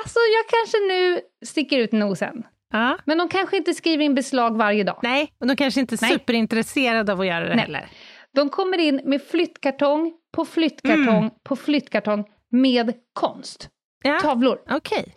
Alltså, 0.03 0.19
jag 0.19 0.47
kanske 0.59 0.77
nu 0.87 1.21
sticker 1.45 1.77
ut 1.79 1.91
nosen. 1.91 2.43
Ja. 2.71 2.97
Men 3.05 3.17
de 3.17 3.29
kanske 3.29 3.57
inte 3.57 3.73
skriver 3.73 4.03
in 4.05 4.15
beslag 4.15 4.57
varje 4.57 4.83
dag. 4.83 4.99
Nej, 5.03 5.33
och 5.39 5.47
de 5.47 5.55
kanske 5.55 5.79
inte 5.79 5.95
är 5.95 6.01
Nej. 6.01 6.11
superintresserade 6.11 7.11
av 7.13 7.19
att 7.21 7.27
göra 7.27 7.43
det 7.49 7.55
Nej. 7.55 7.65
heller. 7.65 7.89
De 8.35 8.49
kommer 8.49 8.77
in 8.77 9.01
med 9.03 9.21
flyttkartong 9.21 10.13
på 10.35 10.45
flyttkartong 10.45 11.17
Mm. 11.17 11.29
på 11.43 11.55
flyttkartong 11.55 12.25
med 12.51 12.93
konst. 13.13 13.69
Ja. 14.03 14.19
Tavlor. 14.19 14.59
Okej. 14.69 15.15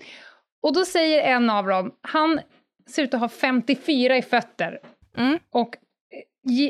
Och 0.63 0.75
då 0.75 0.85
säger 0.85 1.23
en 1.35 1.51
av 1.51 1.67
dem, 1.67 1.93
han 2.01 2.41
ser 2.91 3.03
ut 3.03 3.15
att 3.15 3.21
ha 3.21 3.29
54 3.29 4.17
i 4.17 4.23
fötter. 4.23 4.79
Mm. 5.17 5.39
Och 5.53 5.77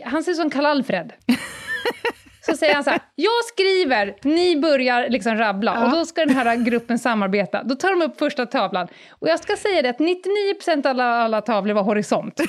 eh, 0.01 0.09
han 0.09 0.23
ser 0.25 0.31
ut 0.33 0.37
som 0.39 0.51
Karl-Alfred. 0.51 1.13
Så 2.47 2.57
säger 2.57 2.75
han 2.75 2.85
så 2.85 2.91
här, 2.91 3.01
jag 3.15 3.45
skriver, 3.45 4.17
ni 4.23 4.57
börjar 4.61 5.09
liksom 5.09 5.35
rabbla 5.37 5.75
Ja. 5.75 5.85
och 5.85 5.91
då 5.91 6.05
ska 6.05 6.25
den 6.25 6.37
här 6.37 6.57
gruppen 6.57 6.99
samarbeta. 6.99 7.63
Då 7.63 7.75
tar 7.75 7.91
de 7.91 8.03
upp 8.03 8.19
första 8.19 8.47
tavlan. 8.47 8.89
Och 9.11 9.29
jag 9.29 9.41
ska 9.41 9.57
säga 9.57 9.83
det 9.83 9.89
att 9.89 9.99
99% 9.99 10.87
av 10.87 10.91
alla, 10.91 11.05
alla 11.05 11.41
tavlor 11.41 11.75
var 11.75 11.83
horisont. 11.83 12.41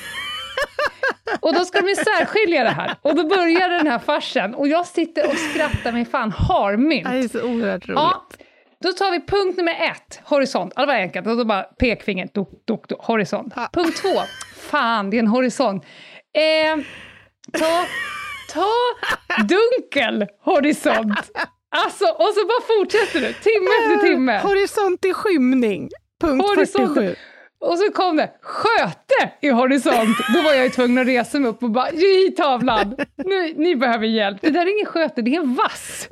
och 1.39 1.53
då 1.53 1.65
ska 1.65 1.81
de 1.81 1.89
ju 1.89 1.95
särskilja 1.95 2.63
det 2.63 2.69
här. 2.69 2.95
Och 3.01 3.15
då 3.15 3.27
börjar 3.27 3.69
den 3.69 3.87
här 3.87 3.99
farsen 3.99 4.55
och 4.55 4.67
jag 4.67 4.85
sitter 4.85 5.27
och 5.29 5.37
skrattar 5.37 5.91
mig 5.91 6.05
fan 6.05 6.31
harmynt. 6.31 7.09
Det 7.11 7.17
är 7.17 7.27
så 7.27 7.41
oerhört 7.41 7.87
roligt. 7.87 7.95
Ja, 7.99 8.27
då 8.83 8.91
tar 8.93 9.11
vi 9.11 9.25
punkt 9.25 9.57
nummer 9.57 9.71
ett, 9.73 10.21
horisont. 10.23 10.73
Ja, 10.75 10.81
det 10.81 10.87
var 10.87 10.93
enkelt. 10.93 11.27
Och 11.27 11.37
då 11.37 11.45
bara 11.45 11.63
pekfingret, 11.63 12.33
dok, 12.33 12.49
dok, 12.67 12.87
dok, 12.89 13.05
horisont. 13.05 13.53
Ja. 13.55 13.69
Punkt 13.73 13.97
två, 14.01 14.21
fan, 14.69 15.09
det 15.09 15.17
är 15.17 15.19
en 15.19 15.27
horisont. 15.27 15.85
Eh, 16.33 16.83
ta, 17.59 17.85
ta 18.57 19.43
dunkel 19.43 20.27
horisont. 20.45 21.31
Alltså, 21.69 22.05
och 22.05 22.33
så 22.33 22.45
bara 22.47 22.61
fortsätter 22.77 23.19
du, 23.21 23.33
timme 23.33 23.69
efter 23.79 24.07
timme. 24.07 24.39
Horisont 24.39 25.05
i 25.05 25.13
skymning. 25.13 25.89
Punkt 26.21 26.45
Horisont. 26.47 26.93
47. 26.93 27.15
Och 27.59 27.79
så 27.79 27.91
kom 27.91 28.17
det, 28.17 28.31
sköte 28.41 29.31
i 29.41 29.49
horisont. 29.49 30.17
Då 30.33 30.41
var 30.41 30.53
jag 30.53 30.63
ju 30.63 30.69
tvungen 30.69 30.97
att 30.97 31.07
resa 31.07 31.39
mig 31.39 31.49
upp 31.49 31.63
och 31.63 31.71
bara, 31.71 31.91
ge 31.91 32.17
hit 32.17 32.37
tavlan. 32.37 32.95
Nu, 33.25 33.53
ni 33.53 33.75
behöver 33.75 34.07
hjälp. 34.07 34.37
Det 34.41 34.49
där 34.49 34.61
är 34.61 34.71
ingen 34.75 34.85
sköte, 34.85 35.21
det 35.21 35.35
är 35.35 35.39
en 35.39 35.55
vass. 35.55 36.09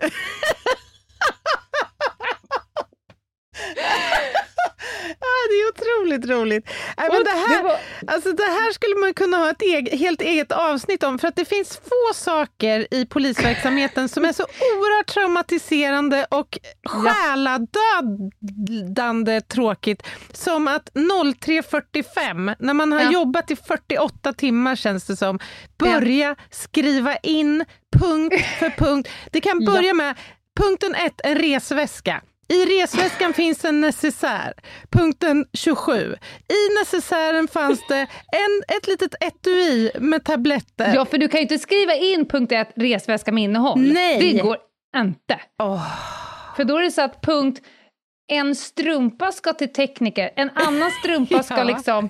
Ah, 5.19 5.43
det 5.49 5.55
är 5.55 5.69
otroligt 5.69 6.25
roligt. 6.29 6.69
Nej, 6.97 7.09
men 7.11 7.23
det, 7.23 7.29
här, 7.29 7.79
alltså, 8.07 8.31
det 8.31 8.43
här 8.43 8.71
skulle 8.71 8.95
man 8.95 9.13
kunna 9.13 9.37
ha 9.37 9.49
ett 9.49 9.61
eget, 9.61 9.99
helt 9.99 10.21
eget 10.21 10.51
avsnitt 10.51 11.03
om, 11.03 11.19
för 11.19 11.27
att 11.27 11.35
det 11.35 11.45
finns 11.45 11.77
få 11.77 12.13
saker 12.13 12.87
i 12.91 13.05
polisverksamheten 13.05 14.09
som 14.09 14.25
är 14.25 14.33
så 14.33 14.43
oerhört 14.43 15.07
traumatiserande 15.07 16.25
och 16.31 16.59
själadödande 17.95 19.41
tråkigt 19.41 20.03
som 20.31 20.67
att 20.67 20.89
03.45, 20.93 22.55
när 22.59 22.73
man 22.73 22.91
har 22.91 23.01
Ja. 23.01 23.11
jobbat 23.11 23.51
i 23.51 23.55
48 23.55 24.33
timmar 24.33 24.75
känns 24.75 25.05
det 25.05 25.15
som, 25.15 25.39
börja 25.79 26.35
skriva 26.51 27.17
in 27.17 27.65
punkt 27.99 28.45
för 28.59 28.69
punkt. 28.69 29.09
Det 29.31 29.41
kan 29.41 29.61
Ja. 29.61 29.71
börja 29.73 29.93
med 29.93 30.15
punkten 30.59 30.95
1, 30.95 31.21
en 31.23 31.35
resväska. 31.35 32.21
I 32.47 32.81
resväskan 32.81 33.33
finns 33.33 33.65
en 33.65 33.81
necessär. 33.81 34.53
Punkten 34.91 35.45
27. 35.53 36.15
I 36.49 36.79
necessären 36.79 37.47
fanns 37.47 37.87
det 37.87 37.99
en, 37.99 38.77
ett 38.77 38.87
litet 38.87 39.15
etui 39.23 39.91
med 39.99 40.23
tabletter. 40.23 40.95
Ja, 40.95 41.05
för 41.05 41.17
du 41.17 41.27
kan 41.27 41.37
ju 41.37 41.41
inte 41.41 41.57
skriva 41.57 41.95
in 41.95 42.25
punkt 42.25 42.51
ett, 42.51 42.71
resväska 42.75 43.31
med 43.31 43.43
innehåll. 43.43 43.81
Nej. 43.93 44.19
Det 44.19 44.41
går 44.41 44.57
inte. 44.97 45.39
Åh. 45.63 45.87
För 46.55 46.63
då 46.63 46.77
är 46.77 46.81
det 46.81 46.91
så 46.91 47.01
att 47.01 47.21
punkt 47.21 47.61
en 48.27 48.55
strumpa 48.55 49.31
ska 49.31 49.53
till 49.53 49.73
tekniker, 49.73 50.31
en 50.35 50.49
annan 50.55 50.91
strumpa 50.91 51.43
ska 51.43 51.57
Ja. 51.57 51.63
liksom... 51.63 52.09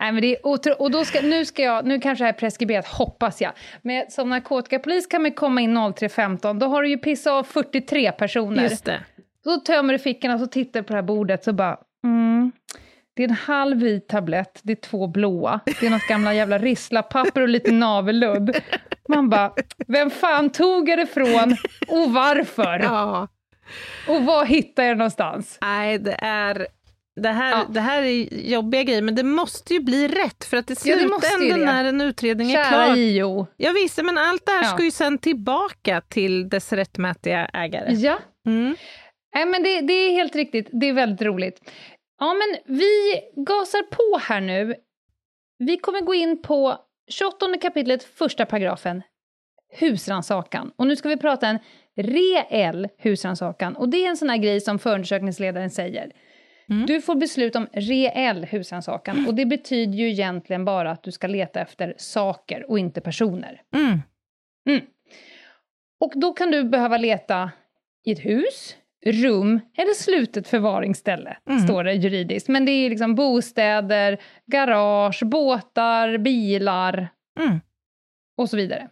Nej, 0.00 0.12
men 0.12 0.20
det 0.20 0.36
är 0.36 0.46
otro... 0.46 0.72
Och 0.72 0.90
då 0.90 1.04
ska, 1.04 1.20
nu, 1.20 1.44
ska 1.44 1.62
jag, 1.62 1.86
nu 1.86 2.00
kanske 2.00 2.22
det 2.22 2.26
här 2.26 2.32
är 2.34 2.38
preskriberat, 2.38 2.86
hoppas 2.86 3.40
jag. 3.40 3.52
Men 3.82 4.10
som 4.10 4.30
narkotikapolis 4.30 5.06
kan 5.06 5.22
man 5.22 5.32
komma 5.32 5.60
in 5.60 5.78
03.15, 5.78 6.58
då 6.60 6.66
har 6.66 6.82
du 6.82 6.88
ju 6.88 6.98
pissat 6.98 7.32
av 7.32 7.44
43 7.44 8.12
personer. 8.12 8.62
Just 8.62 8.84
det. 8.84 9.00
Så 9.44 9.56
tömmer 9.56 9.92
du 9.92 9.98
fickorna 9.98 10.34
och 10.34 10.40
så 10.40 10.46
tittar 10.46 10.80
du 10.80 10.86
på 10.86 10.92
det 10.92 10.96
här 10.96 11.02
bordet 11.02 11.44
så 11.44 11.52
bara... 11.52 11.76
Mm, 12.04 12.52
det 13.16 13.24
är 13.24 13.28
en 13.28 13.34
halv 13.34 13.76
vit 13.78 14.08
tablett, 14.08 14.60
det 14.62 14.72
är 14.72 14.76
två 14.76 15.06
blåa, 15.06 15.60
det 15.80 15.86
är 15.86 15.90
något 15.90 16.06
gamla 16.08 16.34
jävla 16.34 16.58
risslapapper 16.58 17.40
och 17.40 17.48
lite 17.48 17.72
navelludd. 17.72 18.56
Man 19.08 19.28
bara, 19.28 19.52
vem 19.86 20.10
fan 20.10 20.50
tog 20.50 20.88
jag 20.88 20.98
det 20.98 21.02
ifrån 21.02 21.56
och 21.88 22.12
varför? 22.12 22.78
Ja. 22.82 23.28
Och 24.08 24.22
var 24.22 24.44
hittar 24.44 24.82
jag 24.82 24.90
det 24.96 24.98
någonstans? 24.98 25.58
Nej, 25.60 25.98
det 25.98 26.16
är... 26.18 26.66
Det 27.20 27.28
här, 27.28 27.50
Ja. 27.50 27.64
det 27.68 27.80
här 27.80 28.02
är 28.02 28.34
jobbiga 28.50 28.82
grejer, 28.82 29.02
men 29.02 29.14
det 29.14 29.22
måste 29.22 29.74
ju 29.74 29.80
bli 29.80 30.08
rätt 30.08 30.44
för 30.44 30.56
att 30.56 30.70
i 30.70 30.74
Ja, 30.74 30.96
slutändan 30.96 31.58
det. 31.60 31.66
när 31.66 31.84
en 31.84 32.00
utredning 32.00 32.52
är 32.52 32.64
Kära 32.64 32.84
klar... 32.84 32.96
JO. 32.96 33.46
Ja, 33.56 33.72
visst, 33.72 34.02
men 34.04 34.18
allt 34.18 34.46
det 34.46 34.52
här 34.52 34.62
Ja. 34.62 34.68
ska 34.68 34.84
ju 34.84 34.90
sen 34.90 35.18
tillbaka 35.18 36.00
till 36.00 36.48
dess 36.48 36.72
rättmätiga 36.72 37.44
ägare. 37.46 37.92
Ja, 37.94 38.18
Mm. 38.46 38.76
Nej, 39.34 39.46
men 39.46 39.62
det, 39.62 39.80
det 39.80 39.92
är 39.92 40.12
helt 40.12 40.36
riktigt. 40.36 40.68
Det 40.72 40.88
är 40.88 40.92
väldigt 40.92 41.22
roligt. 41.22 41.72
Ja, 42.18 42.34
men 42.34 42.76
vi 42.78 43.20
gasar 43.36 43.82
på 43.82 44.18
här 44.18 44.40
nu. 44.40 44.74
Vi 45.58 45.76
kommer 45.76 46.00
gå 46.00 46.14
in 46.14 46.42
på 46.42 46.78
28 47.10 47.58
kapitlet, 47.60 48.02
första 48.04 48.46
paragrafen, 48.46 49.02
husransakan. 49.78 50.72
Och 50.76 50.86
nu 50.86 50.96
ska 50.96 51.08
vi 51.08 51.16
prata 51.16 51.48
en 51.48 51.58
reell 51.96 52.88
husransakan. 52.98 53.76
Och 53.76 53.88
det 53.88 54.04
är 54.04 54.08
en 54.08 54.16
sån 54.16 54.30
här 54.30 54.36
grej 54.36 54.60
som 54.60 54.78
förundersökningsledaren 54.78 55.70
säger. 55.70 56.12
Mm. 56.68 56.86
Du 56.86 57.00
får 57.00 57.14
beslut 57.14 57.56
om 57.56 57.66
reell 57.72 58.44
husransakan. 58.44 59.26
Och 59.28 59.34
det 59.34 59.46
betyder 59.46 59.92
ju 59.92 60.10
egentligen 60.10 60.64
bara 60.64 60.90
att 60.90 61.02
du 61.02 61.12
ska 61.12 61.26
leta 61.26 61.60
efter 61.60 61.94
saker 61.96 62.70
och 62.70 62.78
inte 62.78 63.00
personer. 63.00 63.62
Mm. 64.68 64.80
Och 66.00 66.12
då 66.14 66.32
kan 66.32 66.50
du 66.50 66.64
behöva 66.64 66.96
leta 66.96 67.50
i 68.04 68.12
ett 68.12 68.24
hus, 68.24 68.76
rum 69.06 69.60
eller 69.76 69.94
slutet 69.94 70.48
förvaringsställe, 70.48 71.36
Mm. 71.48 71.60
står 71.62 71.84
det 71.84 71.92
juridiskt. 71.94 72.48
Men 72.48 72.64
det 72.64 72.72
är 72.72 72.90
liksom 72.90 73.14
bostäder, 73.14 74.20
garage, 74.46 75.22
båtar, 75.24 76.18
bilar 76.18 77.08
Mm. 77.40 77.60
och 78.36 78.50
så 78.50 78.56
vidare. 78.56 78.88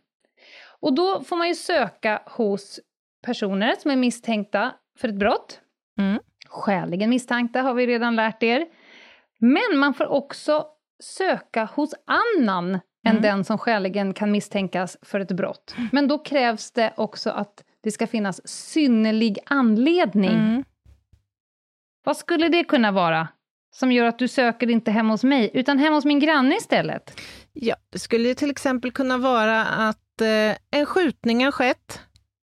Och 0.80 0.94
då 0.94 1.22
får 1.22 1.36
man 1.36 1.48
ju 1.48 1.54
söka 1.54 2.22
hos 2.26 2.80
personer 3.24 3.74
som 3.78 3.90
är 3.90 3.96
misstänkta 3.96 4.72
för 4.98 5.08
ett 5.08 5.14
brott. 5.14 5.60
Mm. 5.98 6.18
Skäligen 6.48 7.10
misstänkta 7.10 7.62
har 7.62 7.74
vi 7.74 7.86
redan 7.86 8.16
lärt 8.16 8.42
er. 8.42 8.66
Men 9.38 9.78
man 9.78 9.94
får 9.94 10.06
också 10.06 10.66
söka 11.02 11.64
hos 11.64 11.94
annan 12.06 12.74
än 12.74 12.80
Mm. 13.10 13.22
den 13.22 13.44
som 13.44 13.58
skäligen 13.58 14.14
kan 14.14 14.30
misstänkas 14.30 14.96
för 15.02 15.20
ett 15.20 15.32
brott. 15.32 15.74
Men 15.92 16.08
då 16.08 16.18
krävs 16.18 16.70
det 16.70 16.92
också 16.96 17.30
att 17.30 17.64
det 17.82 17.90
ska 17.90 18.06
finnas 18.06 18.48
synnerlig 18.48 19.38
anledning. 19.46 20.30
Mm. 20.30 20.64
Vad 22.04 22.16
skulle 22.16 22.48
det 22.48 22.64
kunna 22.64 22.92
vara? 22.92 23.28
Som 23.76 23.92
gör 23.92 24.04
att 24.04 24.18
du 24.18 24.28
söker 24.28 24.70
inte 24.70 24.90
hemma 24.90 25.12
hos 25.14 25.24
mig, 25.24 25.50
utan 25.54 25.78
hemma 25.78 25.96
hos 25.96 26.04
min 26.04 26.20
granne 26.20 26.56
istället? 26.56 27.20
Ja, 27.52 27.76
det 27.90 27.98
skulle 27.98 28.28
ju 28.28 28.34
till 28.34 28.50
exempel 28.50 28.92
kunna 28.92 29.18
vara 29.18 29.64
att 29.64 30.20
eh, 30.20 30.56
en 30.80 30.86
skjutning 30.86 31.44
har 31.44 31.52
skett 31.52 32.00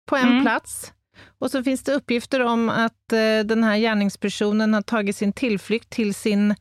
på 0.07 0.17
en 0.17 0.29
Mm. 0.29 0.43
plats 0.43 0.93
och 1.39 1.51
så 1.51 1.63
finns 1.65 1.83
det 1.83 1.93
uppgifter 1.95 2.41
om 2.41 2.69
att 2.69 3.13
eh, 3.13 3.39
den 3.45 3.65
här 3.65 3.79
gärningspersonen 3.79 4.75
har 4.75 4.83
tagit 4.83 5.17
sin 5.17 5.33
tillflykt 5.33 5.91
till 5.91 6.15
sin 6.15 6.55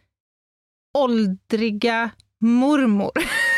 åldriga 0.98 2.10
mormor. 2.40 3.12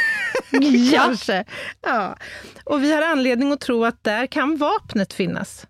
Kanske. 0.96 1.44
Ja. 1.82 2.18
Och 2.66 2.84
vi 2.84 2.94
har 2.94 3.02
anledning 3.02 3.52
att 3.52 3.60
tro 3.62 3.86
att 3.86 4.04
där 4.04 4.26
kan 4.28 4.58
vapnet 4.58 5.14
finnas. 5.14 5.68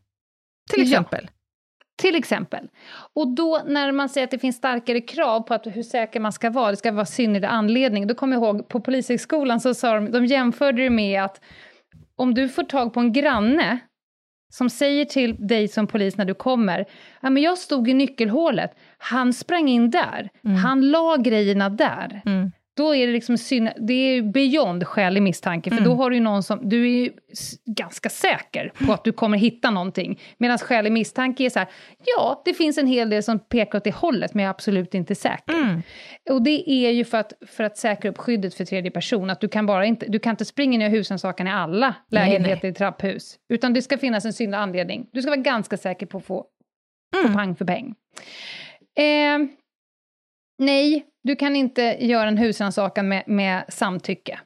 Till 0.71 0.79
Ja. 0.81 0.83
exempel. 0.83 1.29
Till 2.01 2.15
exempel. 2.15 2.67
Och 3.13 3.35
då 3.35 3.61
när 3.67 3.91
man 3.91 4.09
säger 4.09 4.25
att 4.27 4.31
det 4.31 4.39
finns 4.39 4.55
starkare 4.55 5.01
krav 5.01 5.39
på 5.41 5.53
att 5.53 5.67
hur 5.67 5.83
säker 5.83 6.19
man 6.19 6.31
ska 6.33 6.49
vara, 6.49 6.71
det 6.71 6.77
ska 6.77 6.91
vara 6.91 7.05
synnerlig 7.05 7.47
anledning, 7.47 8.07
då 8.07 8.15
kommer 8.15 8.35
jag 8.35 8.43
ihåg 8.43 8.67
på 8.69 8.79
Polishögskolan 8.81 9.59
så 9.59 9.73
sa 9.73 9.95
de, 9.95 10.11
de 10.11 10.25
jämförde 10.25 10.83
det 10.83 10.89
med 10.89 11.23
att 11.23 11.41
om 12.15 12.33
du 12.33 12.49
får 12.49 12.63
tag 12.63 12.93
på 12.93 12.99
en 12.99 13.13
granne 13.13 13.79
som 14.53 14.69
säger 14.69 15.05
till 15.05 15.47
dig 15.47 15.67
som 15.67 15.87
polis 15.87 16.17
när 16.17 16.25
du 16.25 16.33
kommer, 16.33 16.85
ja 17.21 17.29
men 17.29 17.43
jag 17.43 17.57
stod 17.57 17.89
i 17.89 17.93
nyckelhålet, 17.93 18.71
han 18.97 19.33
sprang 19.33 19.69
in 19.69 19.89
där, 19.89 20.29
Mm. 20.45 20.57
han 20.57 20.91
la 20.91 21.17
grejerna 21.17 21.69
där. 21.69 22.21
Mm. 22.25 22.51
Då 22.75 22.95
är 22.95 23.07
det 23.07 23.13
liksom 23.13 23.37
syn- 23.37 23.73
det 23.87 23.93
är 23.93 24.21
beyond 24.21 24.87
skälig 24.87 25.21
misstanke, 25.23 25.69
för 25.69 25.77
Mm. 25.77 25.89
då 25.89 25.95
har 25.95 26.09
du 26.09 26.15
ju 26.15 26.21
någon 26.21 26.43
som, 26.43 26.69
du 26.69 26.83
är 26.83 27.03
ju 27.03 27.11
ganska 27.65 28.09
säker 28.09 28.71
på 28.85 28.93
att 28.93 29.03
du 29.03 29.11
kommer 29.11 29.37
hitta 29.37 29.71
någonting. 29.71 30.19
Medan 30.37 30.57
skälig 30.57 30.91
misstanke 30.91 31.43
är 31.43 31.49
så 31.49 31.59
här, 31.59 31.67
ja, 32.17 32.41
det 32.45 32.53
finns 32.53 32.77
en 32.77 32.87
hel 32.87 33.09
del 33.09 33.23
som 33.23 33.39
pekar 33.39 33.77
åt 33.77 33.83
det 33.83 33.95
hållet, 33.95 34.33
men 34.33 34.43
jag 34.43 34.49
är 34.49 34.53
absolut 34.53 34.93
inte 34.95 35.15
säker. 35.15 35.53
Mm. 35.53 35.81
Och 36.29 36.41
det 36.41 36.69
är 36.69 36.89
ju 36.91 37.05
för 37.05 37.17
att, 37.17 37.33
för 37.47 37.63
att 37.63 37.77
säkra 37.77 38.09
upp 38.11 38.17
skyddet 38.17 38.53
för 38.55 38.65
tredje 38.65 38.91
person, 38.91 39.29
att 39.29 39.41
du 39.41 39.47
kan 39.47 39.65
bara 39.65 39.85
inte, 39.85 40.05
du 40.09 40.19
kan 40.19 40.29
inte 40.31 40.45
springa 40.45 40.77
ner 40.77 40.89
husrannsakan 40.89 41.47
i 41.47 41.51
alla 41.51 41.95
Nej, 42.09 42.25
lägenheter 42.29 42.67
i 42.67 42.73
trapphus, 42.73 43.35
utan 43.53 43.73
det 43.73 43.81
ska 43.81 43.97
finnas 43.97 44.25
en 44.25 44.33
synlig 44.33 44.57
anledning. 44.57 45.07
Du 45.13 45.21
ska 45.21 45.31
vara 45.31 45.41
ganska 45.41 45.77
säker 45.77 46.05
på 46.05 46.17
att 46.17 46.25
få, 46.25 46.45
få 47.15 47.19
Mm. 47.21 47.33
pang 47.33 47.55
för 47.55 47.65
peng. 47.65 47.95
Eh, 48.97 49.39
nej, 50.59 51.05
du 51.23 51.35
kan 51.35 51.55
inte 51.55 51.81
göra 51.99 52.27
en 52.27 52.37
husrannsakan 52.37 53.07
med, 53.07 53.23
med 53.27 53.63
samtycke. 53.69 54.39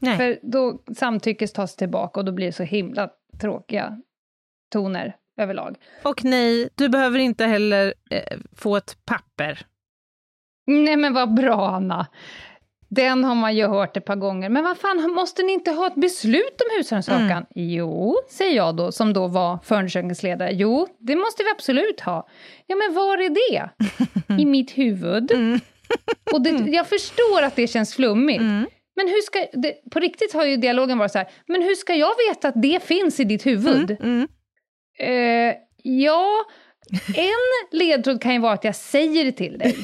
Nej. 0.00 0.16
För 0.16 0.38
då 0.42 0.82
samtyckes 0.96 1.52
tas 1.52 1.76
tillbaka 1.76 2.20
och 2.20 2.26
då 2.26 2.32
blir 2.32 2.46
det 2.46 2.52
så 2.52 2.62
himla 2.62 3.10
tråkiga 3.40 4.02
toner 4.72 5.16
överlag. 5.40 5.76
Och 6.02 6.24
nej, 6.24 6.68
du 6.74 6.88
behöver 6.88 7.18
inte 7.18 7.44
heller 7.44 7.94
eh, 8.10 8.38
få 8.56 8.76
ett 8.76 8.96
papper. 9.04 9.66
Nej 10.66 10.96
men 10.96 11.14
vad 11.14 11.34
bra 11.34 11.68
Anna! 11.68 12.06
Den 12.88 13.24
har 13.24 13.34
man 13.34 13.56
ju 13.56 13.66
hört 13.66 13.96
ett 13.96 14.04
par 14.04 14.16
gånger. 14.16 14.48
Men 14.48 14.64
vad 14.64 14.78
fan, 14.78 15.12
måste 15.14 15.42
ni 15.42 15.52
inte 15.52 15.70
ha 15.70 15.86
ett 15.86 15.94
beslut 15.94 16.60
om 16.60 16.78
husrannsakan? 16.78 17.30
Mm. 17.30 17.46
Jo, 17.54 18.16
säger 18.30 18.56
jag 18.56 18.76
då, 18.76 18.92
som 18.92 19.12
då 19.12 19.26
var 19.26 19.58
förundersökningsledare. 19.64 20.50
Jo, 20.52 20.88
det 20.98 21.16
måste 21.16 21.42
vi 21.42 21.50
absolut 21.50 22.00
ha. 22.00 22.28
Ja, 22.66 22.76
men 22.76 22.94
var 22.94 23.18
är 23.18 23.30
det? 23.30 23.70
I 24.42 24.46
mitt 24.46 24.78
huvud. 24.78 25.32
Mm. 25.32 25.60
Och 26.32 26.42
det, 26.42 26.50
jag 26.50 26.88
förstår 26.88 27.42
att 27.42 27.56
det 27.56 27.66
känns 27.66 27.94
flummigt. 27.94 28.40
Mm. 28.40 28.66
Men 28.96 29.08
hur 29.08 29.22
ska, 29.22 29.46
det, 29.52 29.90
på 29.90 30.00
riktigt 30.00 30.32
har 30.32 30.44
ju 30.44 30.56
dialogen 30.56 30.98
varit 30.98 31.12
så 31.12 31.18
här, 31.18 31.28
men 31.46 31.62
hur 31.62 31.74
ska 31.74 31.94
jag 31.94 32.14
veta 32.28 32.48
att 32.48 32.62
det 32.62 32.82
finns 32.82 33.20
i 33.20 33.24
ditt 33.24 33.46
huvud? 33.46 33.96
Mm. 34.00 34.28
Eh, 34.98 35.54
ja, 35.82 36.44
en 37.16 37.78
ledtråd 37.78 38.22
kan 38.22 38.32
ju 38.32 38.38
vara 38.38 38.52
att 38.52 38.64
jag 38.64 38.76
säger 38.76 39.24
det 39.24 39.32
till 39.32 39.58
dig. 39.58 39.76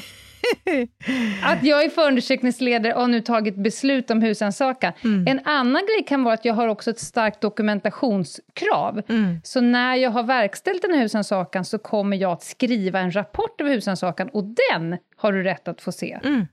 Att 1.43 1.65
jag 1.65 1.85
är 1.85 1.89
förundersökningsledare 1.89 2.95
och 2.95 3.01
har 3.01 3.09
nu 3.09 3.21
tagit 3.21 3.57
beslut 3.57 4.11
om 4.11 4.23
husrannsakan. 4.23 4.93
Mm. 5.05 5.27
En 5.27 5.41
annan 5.47 5.83
grej 5.83 6.05
kan 6.07 6.25
vara 6.25 6.35
att 6.35 6.45
jag 6.45 6.55
har 6.55 6.69
också 6.69 6.91
ett 6.91 6.99
starkt 6.99 7.41
dokumentationskrav. 7.41 9.03
Mm. 9.09 9.41
Så 9.45 9.61
när 9.61 9.95
jag 9.97 10.11
har 10.11 10.23
verkställt 10.23 10.83
den 10.83 10.91
här 10.95 11.03
husrannsakan 11.03 11.65
så 11.65 11.79
kommer 11.79 12.17
jag 12.17 12.33
att 12.33 12.43
skriva 12.43 12.99
en 12.99 13.15
rapport 13.17 13.61
över 13.61 13.71
husrannsakan 13.71 14.29
och 14.29 14.45
den 14.45 14.97
har 15.17 15.33
du 15.33 15.43
rätt 15.43 15.69
att 15.69 15.81
få 15.81 15.93
se. 15.93 16.19
Mm. 16.25 16.47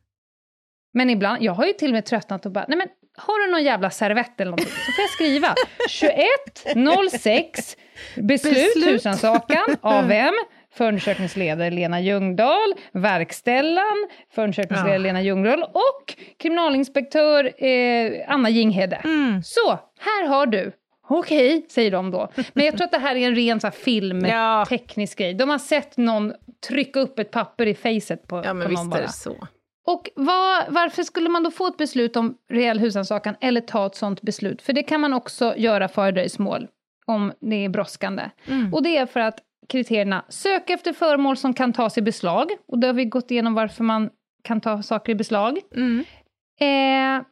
Men 0.93 1.09
ibland, 1.09 1.43
jag 1.43 1.53
har 1.53 1.65
ju 1.65 1.73
till 1.73 1.88
och 1.88 1.93
med 1.93 2.05
tröttnat 2.05 2.45
och 2.45 2.51
bara, 2.51 2.65
nej 2.67 2.77
men 2.77 2.88
har 3.17 3.45
du 3.45 3.51
någon 3.51 3.63
jävla 3.63 3.89
servett 3.89 4.41
eller 4.41 4.51
någonting 4.51 4.67
så 4.67 4.91
får 4.91 5.01
jag 5.01 5.09
skriva 5.09 5.55
21.06 6.75 7.77
beslut, 8.15 8.53
Beslut. 8.53 8.93
husrannsakan 8.93 9.77
av 9.81 10.07
vem? 10.07 10.33
Förundersökningsledare 10.78 11.69
Lena 11.69 12.01
Ljungdahl, 12.01 12.73
verkställan, 12.91 14.07
förundersökningsledare 14.36 14.93
Ja. 14.95 15.03
Lena 15.03 15.21
Ljungdahl 15.21 15.63
och 15.63 16.15
kriminalinspektör 16.39 17.63
eh, 17.65 18.11
Anna 18.28 18.49
Jinghede. 18.49 18.95
Mm. 18.95 19.43
Så, 19.43 19.80
här 19.99 20.28
har 20.28 20.45
du. 20.45 20.71
Okej, 21.09 21.65
säger 21.69 21.91
de 21.91 22.11
då. 22.11 22.30
Men 22.53 22.65
jag 22.65 22.78
tror 22.78 22.86
att 22.86 22.91
det 22.91 22.97
här 22.97 23.15
är 23.15 23.28
en 23.28 23.36
ren 23.36 23.59
så 23.59 23.67
här, 23.67 23.73
Ja. 24.30 24.65
filmteknisk 24.69 25.17
grej. 25.17 25.34
De 25.34 25.49
har 25.49 25.57
sett 25.57 25.97
någon 25.97 26.34
trycka 26.67 26.99
upp 26.99 27.19
ett 27.19 27.32
papper 27.32 27.65
i 27.65 27.75
facet 27.75 28.28
på, 28.28 28.41
Ja, 28.45 28.53
men 28.53 28.63
på 28.63 28.69
visst 28.69 28.84
någon 28.84 28.93
är 28.93 28.97
bara. 28.97 29.01
det 29.01 29.11
så. 29.11 29.47
Och 29.88 30.09
vad, 30.15 30.63
varför 30.69 31.03
skulle 31.03 31.30
man 31.30 31.43
då 31.43 31.51
få 31.51 31.67
ett 31.67 31.78
beslut 31.78 32.15
om 32.15 32.36
reell 32.51 32.80
husrannsakan 32.80 33.36
eller 33.41 33.61
ta 33.61 33.86
ett 33.86 33.95
sånt 33.95 34.21
beslut? 34.21 34.61
För 34.61 34.73
det 34.73 34.84
kan 34.84 35.01
man 35.01 35.13
också 35.13 35.53
göra 35.57 35.88
för 35.88 36.11
dröjsmål 36.11 36.67
om 37.05 37.34
det 37.41 37.65
är 37.65 37.69
brådskande. 37.69 38.23
Mm. 38.47 38.73
Och 38.73 38.84
det 38.84 38.97
är 38.97 39.05
för 39.05 39.19
att 39.19 39.39
kriterierna 39.68 40.26
sök 40.30 40.70
efter 40.70 40.93
föremål 40.93 41.38
som 41.38 41.53
kan 41.53 41.74
tas 41.74 41.97
i 41.97 42.01
beslag. 42.01 42.51
Och 42.68 42.80
då 42.80 42.88
har 42.88 42.93
vi 42.93 43.05
gått 43.05 43.32
igenom 43.32 43.53
varför 43.53 43.84
man 43.84 44.09
kan 44.43 44.61
ta 44.61 44.84
saker 44.84 45.11
i 45.11 45.15
beslag. 45.15 45.59
Mm. 45.76 46.03
Eh, 46.59 47.26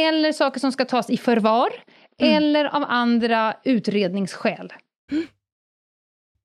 eller 0.00 0.32
saker 0.32 0.60
som 0.60 0.72
ska 0.72 0.84
tas 0.84 1.10
i 1.10 1.16
förvar. 1.16 1.72
Mm. 2.18 2.36
Eller 2.36 2.64
av 2.64 2.84
andra 2.88 3.54
utredningsskäl. 3.64 4.72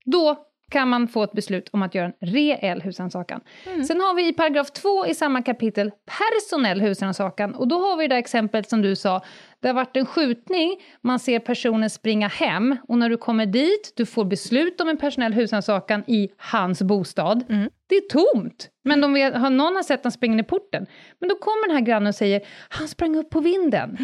Då 0.06 0.51
kan 0.72 0.88
man 0.88 1.08
få 1.08 1.24
ett 1.24 1.32
beslut 1.32 1.70
om 1.72 1.82
att 1.82 1.96
göra 1.96 2.06
en 2.06 2.28
reell 2.28 2.82
husrannsakan. 2.82 3.42
Mm. 3.66 3.84
Sen 3.84 4.02
har 4.02 4.16
vi 4.16 4.28
i 4.28 4.34
paragraf 4.34 4.72
2 4.72 5.06
i 5.06 5.14
samma 5.14 5.42
kapitel 5.42 5.92
personell 6.20 6.82
husrannsakan. 6.82 7.56
Och 7.56 7.68
då 7.68 7.76
har 7.80 7.98
vi 7.98 8.08
det 8.08 8.16
där 8.16 8.20
exemplet 8.20 8.70
som 8.70 8.82
du 8.82 8.96
sa. 8.96 9.22
Det 9.62 9.68
har 9.68 9.76
varit 9.76 9.98
en 9.98 10.06
skjutning, 10.06 10.78
man 11.02 11.20
ser 11.20 11.40
personen 11.40 11.90
springa 11.90 12.28
hem 12.28 12.78
och 12.88 12.98
när 12.98 13.10
du 13.10 13.18
kommer 13.18 13.46
dit, 13.46 13.94
du 13.96 14.06
får 14.06 14.26
beslut 14.26 14.82
om 14.82 14.90
en 14.90 14.98
personell 14.98 15.34
husrannsakan 15.34 16.04
i 16.08 16.30
hans 16.38 16.82
bostad. 16.82 17.44
Mm. 17.50 17.70
Det 17.90 17.96
är 17.96 18.02
tomt, 18.10 18.70
men 18.84 19.02
de 19.02 19.14
vet, 19.14 19.36
har 19.36 19.50
någon 19.50 19.76
har 19.76 19.84
sett 19.84 20.04
han 20.04 20.12
springa 20.12 20.40
i 20.40 20.44
porten. 20.44 20.86
Men 21.20 21.30
då 21.30 21.36
kommer 21.36 21.68
den 21.68 21.78
här 21.78 21.86
grannen 21.86 22.08
och 22.08 22.16
säger, 22.16 22.42
han 22.70 22.88
sprang 22.88 23.16
upp 23.16 23.30
på 23.30 23.40
vinden. 23.40 23.98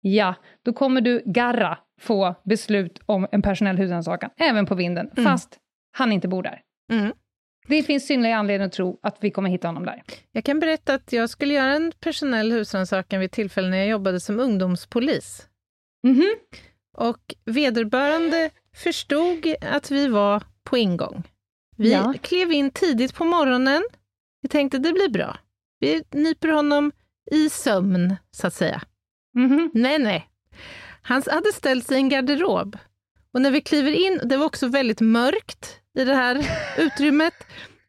Ja, 0.00 0.34
då 0.64 0.72
kommer 0.72 1.00
du, 1.00 1.22
Garra, 1.26 1.78
få 2.00 2.34
beslut 2.44 3.00
om 3.06 3.26
en 3.32 3.42
personell 3.42 3.76
husrannsakan, 3.76 4.30
även 4.36 4.66
på 4.66 4.74
vinden, 4.74 5.10
Mm. 5.16 5.30
fast 5.30 5.58
han 5.92 6.12
inte 6.12 6.28
bor 6.28 6.42
där. 6.42 6.60
Mm. 6.92 7.12
Det 7.68 7.82
finns 7.82 8.06
synnerlig 8.06 8.32
anledning 8.34 8.66
att 8.66 8.72
tro 8.72 8.98
att 9.02 9.16
vi 9.20 9.30
kommer 9.30 9.50
hitta 9.50 9.68
honom 9.68 9.84
där. 9.84 10.02
Jag 10.32 10.44
kan 10.44 10.60
berätta 10.60 10.94
att 10.94 11.12
jag 11.12 11.30
skulle 11.30 11.54
göra 11.54 11.74
en 11.74 11.92
personell 12.00 12.52
husrannsakan 12.52 13.20
vid 13.20 13.30
tillfälle 13.30 13.68
när 13.68 13.76
jag 13.78 13.88
jobbade 13.88 14.20
som 14.20 14.40
ungdomspolis. 14.40 15.48
Mhm. 16.02 16.34
Och 16.96 17.34
vederbörande 17.44 18.50
förstod 18.76 19.54
att 19.60 19.90
vi 19.90 20.08
var 20.08 20.42
på 20.64 20.76
ingång. 20.78 21.22
Vi 21.76 21.92
Ja. 21.92 22.14
klev 22.22 22.52
in 22.52 22.70
tidigt 22.70 23.14
på 23.14 23.24
morgonen. 23.24 23.82
Vi 24.42 24.48
tänkte 24.48 24.78
det 24.78 24.92
blir 24.92 25.08
bra. 25.08 25.38
Vi 25.80 26.02
nyper 26.10 26.48
honom 26.48 26.92
i 27.30 27.50
sömn, 27.50 28.16
så 28.30 28.46
att 28.46 28.54
säga. 28.54 28.82
Mhm. 29.34 29.70
Nej, 29.74 29.98
nej. 29.98 30.28
Han 31.02 31.22
hade 31.30 31.52
ställt 31.52 31.86
sig 31.86 31.96
i 31.96 32.00
en 32.00 32.08
garderob. 32.08 32.78
Och 33.34 33.42
när 33.42 33.50
vi 33.50 33.60
kliver 33.60 33.92
in, 33.92 34.20
det 34.24 34.36
var 34.36 34.46
också 34.46 34.68
väldigt 34.68 35.00
mörkt 35.00 35.79
i 35.98 36.04
det 36.04 36.14
här 36.14 36.46
utrymmet. 36.78 37.34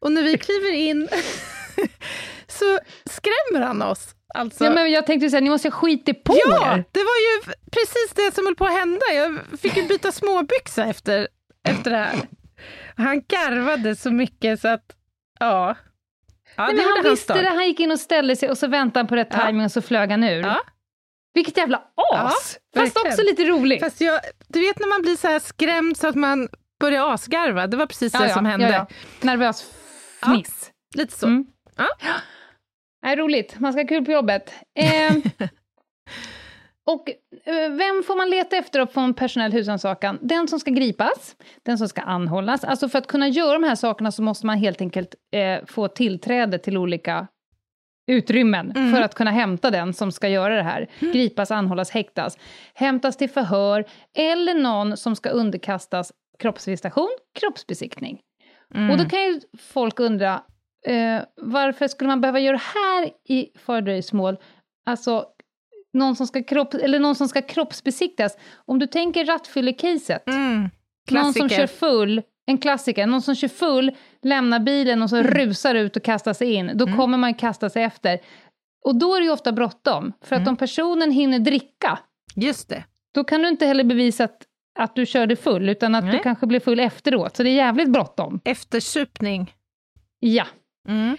Och 0.00 0.12
när 0.12 0.22
vi 0.22 0.38
kliver 0.38 0.72
in 0.72 1.08
så 2.48 2.78
skrämmer 3.10 3.66
han 3.66 3.82
oss. 3.82 4.14
Alltså, 4.34 4.64
Ja, 4.64 4.70
men 4.70 4.90
jag 4.92 5.06
tänkte 5.06 5.30
säga, 5.30 5.40
ni 5.40 5.50
måste 5.50 5.70
skita 5.70 6.14
på 6.14 6.36
ja, 6.46 6.72
er. 6.74 6.84
det 6.92 7.00
var 7.00 7.18
ju 7.48 7.52
precis 7.72 8.12
det 8.14 8.34
som 8.34 8.46
höll 8.46 8.54
på 8.54 8.64
att 8.64 8.72
hända. 8.72 9.00
Jag 9.14 9.38
fick 9.60 9.76
ju 9.76 9.82
byta 9.86 10.12
småbyxa 10.12 10.84
efter, 10.84 11.28
efter 11.68 11.90
det 11.90 11.96
här. 11.96 12.14
Han 12.96 13.22
garvade 13.28 13.96
så 13.96 14.10
mycket 14.10 14.60
så 14.60 14.68
att, 14.68 14.84
ja. 15.40 15.76
ja 16.56 16.66
Nej, 16.66 16.74
men 16.74 16.84
han 16.84 17.04
visste 17.10 17.42
det, 17.42 17.48
han 17.48 17.66
gick 17.66 17.80
in 17.80 17.90
och 17.90 18.00
ställde 18.00 18.36
sig 18.36 18.50
och 18.50 18.58
så 18.58 18.66
väntade 18.66 18.98
han 18.98 19.06
på 19.06 19.16
rätt 19.16 19.28
Ja. 19.30 19.46
timing 19.46 19.64
och 19.64 19.72
så 19.72 19.82
flög 19.82 20.10
han 20.10 20.24
ur. 20.24 20.40
Ja. 20.42 20.60
Vilket 21.34 21.56
jävla 21.56 21.76
as! 21.76 21.84
Ja, 22.14 22.20
Fast 22.20 22.58
verkligen. 22.96 23.06
också 23.12 23.22
lite 23.22 23.44
roligt. 23.44 23.80
Fast 23.80 24.00
jag, 24.00 24.20
du 24.48 24.60
vet 24.60 24.78
när 24.78 24.88
man 24.88 25.02
blir 25.02 25.16
så 25.16 25.28
här 25.28 25.38
skrämd 25.38 25.96
så 25.96 26.06
att 26.08 26.14
man 26.14 26.48
börjar 26.82 27.14
asgarva, 27.14 27.66
det 27.66 27.76
var 27.76 27.86
precis 27.86 28.12
det 28.12 28.28
som 28.28 28.46
hände. 28.46 28.86
Nervös 29.20 29.70
fniss. 30.22 30.70
Lite 30.94 31.12
så. 31.18 31.26
Mm. 31.26 31.46
Ja. 31.76 33.14
Roligt. 33.16 33.58
Man 33.60 33.72
ska 33.72 33.82
ha 33.82 33.88
kul 33.88 34.04
på 34.04 34.12
jobbet. 34.12 34.52
Eh, 34.74 35.12
och 36.86 37.08
vem 37.78 38.02
får 38.06 38.16
man 38.16 38.30
leta 38.30 38.56
efter 38.56 38.86
på 38.86 39.00
en 39.00 39.14
personell 39.14 39.52
husrannsakan? 39.52 40.18
Den 40.22 40.48
som 40.48 40.60
ska 40.60 40.70
gripas, 40.70 41.36
den 41.62 41.78
som 41.78 41.88
ska 41.88 42.00
anhållas. 42.00 42.64
Alltså 42.64 42.88
för 42.88 42.98
att 42.98 43.06
kunna 43.06 43.28
göra 43.28 43.52
de 43.52 43.64
här 43.64 43.74
sakerna 43.74 44.12
så 44.12 44.22
måste 44.22 44.46
man 44.46 44.58
helt 44.58 44.80
enkelt 44.80 45.14
eh, 45.34 45.64
få 45.66 45.88
tillträde 45.88 46.58
till 46.58 46.76
olika 46.78 47.26
utrymmen 48.06 48.72
Mm. 48.76 48.92
för 48.94 49.02
att 49.02 49.14
kunna 49.14 49.30
hämta 49.30 49.70
den 49.70 49.94
som 49.94 50.12
ska 50.12 50.28
göra 50.28 50.56
det 50.56 50.62
här. 50.62 50.88
Gripas, 51.00 51.50
anhållas, 51.50 51.90
häktas. 51.90 52.38
Hämtas 52.74 53.16
till 53.16 53.30
förhör 53.30 53.84
eller 54.16 54.54
någon 54.54 54.96
som 54.96 55.16
ska 55.16 55.28
underkastas 55.30 56.12
kroppsvisitation, 56.38 57.10
kroppsbesiktning. 57.40 58.20
Mm. 58.74 58.90
Och 58.90 58.98
då 58.98 59.04
kan 59.04 59.20
ju 59.22 59.40
folk 59.58 60.00
undra, 60.00 60.42
eh, 60.86 61.22
varför 61.36 61.88
skulle 61.88 62.08
man 62.08 62.20
behöva 62.20 62.40
göra 62.40 62.56
det 62.56 62.62
här 62.80 63.10
i 63.28 63.50
fördröjsmål? 63.58 64.36
Alltså, 64.86 65.24
någon 65.92 66.16
som, 66.16 66.26
ska 66.26 66.42
kropp, 66.42 66.74
eller 66.74 66.98
någon 66.98 67.14
som 67.14 67.28
ska 67.28 67.42
kroppsbesiktas. 67.42 68.36
Om 68.66 68.78
du 68.78 68.86
tänker 68.86 69.24
rattfyllecaset, 69.24 70.28
Mm. 70.28 70.68
någon 71.10 71.32
som 71.34 71.48
kör 71.48 71.66
full, 71.66 72.22
en 72.46 72.58
klassiker, 72.58 73.06
någon 73.06 73.22
som 73.22 73.34
kör 73.34 73.48
full, 73.48 73.90
lämnar 74.22 74.58
bilen 74.60 75.02
och 75.02 75.10
så 75.10 75.22
rusar 75.22 75.74
ut 75.74 75.96
och 75.96 76.02
kastar 76.02 76.32
sig 76.32 76.52
in, 76.52 76.70
då 76.74 76.86
kommer 76.86 77.18
man 77.18 77.34
kasta 77.34 77.70
sig 77.70 77.82
efter. 77.82 78.18
Och 78.84 78.96
då 78.98 79.14
är 79.14 79.20
det 79.20 79.24
ju 79.26 79.32
ofta 79.32 79.52
bråttom, 79.52 80.12
för 80.24 80.36
att 80.36 80.48
om 80.48 80.56
personen 80.56 81.10
hinner 81.10 81.38
dricka, 81.38 81.98
Just 82.36 82.68
det. 82.68 82.84
då 83.14 83.24
kan 83.24 83.42
du 83.42 83.48
inte 83.48 83.66
heller 83.66 83.84
bevisa 83.84 84.24
att, 84.24 84.42
att 84.74 84.96
du 84.96 85.06
körde 85.06 85.36
full, 85.36 85.68
utan 85.68 85.94
att 85.94 86.04
Nej. 86.04 86.12
du 86.12 86.18
kanske 86.18 86.46
blir 86.46 86.60
full 86.60 86.80
efteråt. 86.80 87.36
Så 87.36 87.42
det 87.42 87.48
är 87.48 87.54
jävligt 87.54 87.88
bråttom. 87.88 88.40
Eftersupning. 88.44 89.54
Ja. 90.18 90.46
Mm. 90.88 91.16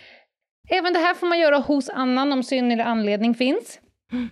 Även 0.69 0.93
det 0.93 0.99
här 0.99 1.13
får 1.13 1.27
man 1.27 1.39
göra 1.39 1.57
hos 1.57 1.89
annan 1.89 2.31
om 2.31 2.43
synnerlig 2.43 2.83
anledning 2.83 3.35
finns. 3.35 3.79
Mm. 4.11 4.29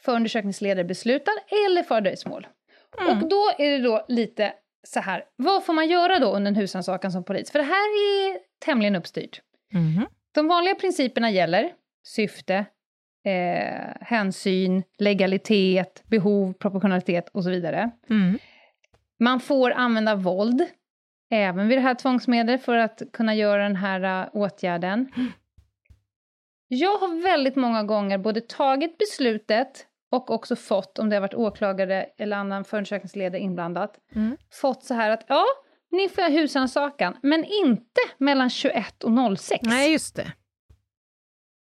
Förundersökningsledare 0.00 0.84
beslutar 0.84 1.34
eller 1.66 1.82
för 1.82 2.00
dröjsmål. 2.00 2.46
Mm. 3.00 3.22
Och 3.22 3.28
då 3.28 3.50
är 3.58 3.70
det 3.70 3.78
då 3.78 4.04
lite 4.08 4.52
så 4.86 5.00
här, 5.00 5.24
vad 5.36 5.64
får 5.64 5.72
man 5.72 5.88
göra 5.88 6.18
då 6.18 6.26
under 6.36 6.48
en 6.48 6.54
husrannsakan 6.54 7.12
som 7.12 7.24
polis? 7.24 7.50
För 7.50 7.58
det 7.58 7.64
här 7.64 7.74
är 7.74 8.38
tämligen 8.64 8.96
uppstyrt. 8.96 9.40
Mhm. 9.72 10.06
De 10.34 10.48
vanliga 10.48 10.74
principerna 10.74 11.30
gäller 11.30 11.72
syfte, 12.06 12.64
eh, 13.24 13.94
hänsyn, 14.00 14.82
legalitet, 14.98 16.02
behov, 16.06 16.52
proportionalitet 16.52 17.28
och 17.28 17.44
så 17.44 17.50
vidare. 17.50 17.90
Mm. 18.10 18.38
Man 19.20 19.40
får 19.40 19.70
använda 19.70 20.14
våld, 20.14 20.66
även 21.30 21.68
vid 21.68 21.78
det 21.78 21.82
här 21.82 21.94
tvångsmedlet, 21.94 22.64
för 22.64 22.76
att 22.76 23.02
kunna 23.12 23.34
göra 23.34 23.62
den 23.62 23.76
här 23.76 24.24
uh, 24.24 24.28
åtgärden. 24.32 25.12
Jag 26.68 26.98
har 26.98 27.22
väldigt 27.22 27.56
många 27.56 27.82
gånger 27.82 28.18
både 28.18 28.40
tagit 28.40 28.98
beslutet 28.98 29.86
och 30.10 30.30
också 30.30 30.56
fått, 30.56 30.98
om 30.98 31.08
det 31.08 31.16
har 31.16 31.20
varit 31.20 31.34
åklagare 31.34 32.06
eller 32.18 32.36
annan 32.36 32.64
förundersökningsledare 32.64 33.40
inblandat, 33.42 33.98
Mm. 34.14 34.36
fått 34.60 34.84
så 34.84 34.94
här 34.94 35.10
att 35.10 35.24
ja, 35.28 35.44
ni 35.90 36.08
får 36.08 36.30
husrannsakan, 36.30 37.16
men 37.22 37.44
inte 37.44 38.00
mellan 38.18 38.50
21 38.50 39.04
och 39.04 39.38
06. 39.38 39.62
Nej, 39.62 39.92
just 39.92 40.16
det. 40.16 40.32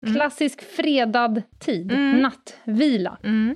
Mm. 0.06 0.16
Klassisk 0.16 0.62
fredad 0.62 1.41
tid, 1.60 1.91
Mm. 1.91 2.22
nattvila. 2.22 3.18
Mm. 3.24 3.56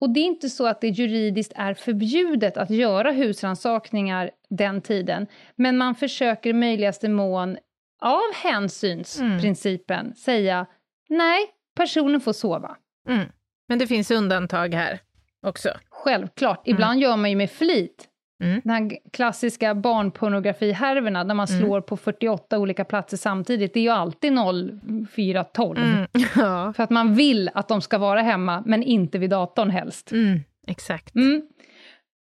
Och 0.00 0.10
det 0.10 0.20
är 0.20 0.24
inte 0.24 0.48
så 0.48 0.66
att 0.66 0.80
det 0.80 0.88
juridiskt 0.88 1.52
är 1.56 1.74
förbjudet 1.74 2.56
att 2.56 2.70
göra 2.70 3.10
husrannsakningar 3.10 4.30
den 4.50 4.80
tiden, 4.80 5.26
men 5.56 5.78
man 5.78 5.94
försöker 5.94 6.50
i 6.50 6.52
möjligaste 6.52 7.08
mån 7.08 7.56
av 8.02 8.20
hänsynsprincipen 8.44 10.14
säga 10.14 10.66
nej, 11.08 11.40
personen 11.76 12.20
får 12.20 12.32
sova. 12.32 12.76
Mm. 13.08 13.28
Men 13.68 13.78
det 13.78 13.86
finns 13.86 14.10
undantag 14.10 14.74
här 14.74 15.00
också. 15.46 15.68
Självklart, 15.90 16.62
ibland 16.68 17.00
gör 17.00 17.16
man 17.16 17.30
ju 17.30 17.36
med 17.36 17.50
flit. 17.50 18.08
Mm. 18.44 18.60
Den 18.64 18.72
här 18.72 18.98
klassiska 19.12 19.74
barnpornografihärvorna 19.74 21.24
där 21.24 21.34
man 21.34 21.46
Mm. 21.46 21.60
slår 21.60 21.80
på 21.80 21.96
48 21.96 22.58
olika 22.58 22.84
platser 22.84 23.16
samtidigt, 23.16 23.74
det 23.74 23.80
är 23.80 23.84
ju 23.84 23.90
alltid 23.90 24.32
0412. 25.14 25.78
Mm. 25.78 26.06
Ja. 26.36 26.72
För 26.76 26.82
att 26.82 26.90
man 26.90 27.14
vill 27.14 27.50
att 27.54 27.68
de 27.68 27.80
ska 27.80 27.98
vara 27.98 28.20
hemma, 28.22 28.62
men 28.66 28.82
inte 28.82 29.18
vid 29.18 29.30
datorn 29.30 29.70
helst. 29.70 30.12
Mm. 30.12 30.40
Exakt. 30.66 31.14
Mm. 31.14 31.42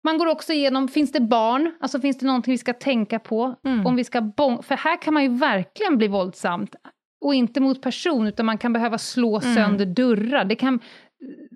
Man 0.05 0.19
går 0.19 0.27
också 0.27 0.53
igenom, 0.53 0.89
finns 0.89 1.13
det 1.13 1.21
barn? 1.21 1.75
Alltså 1.81 2.01
finns 2.01 2.19
det 2.19 2.27
någonting 2.27 2.53
vi 2.53 2.59
ska 2.59 2.73
tänka 2.73 3.19
på? 3.19 3.55
Mm. 3.65 3.87
Om 3.87 3.97
vi 3.97 4.05
ska 4.05 4.21
För 4.63 4.77
här 4.77 5.03
kan 5.03 5.15
man 5.15 5.23
ju 5.23 5.29
verkligen 5.29 5.99
bli 5.99 6.09
våldsamt. 6.09 6.75
Och 7.25 7.35
inte 7.35 7.61
mot 7.61 7.83
person, 7.83 8.27
utan 8.27 8.47
man 8.47 8.59
kan 8.59 8.73
behöva 8.73 8.99
slå 8.99 9.41
Mm. 9.41 9.55
sönder 9.55 9.87
dörrar. 9.87 10.45
Det 10.45 10.55
kan 10.55 10.81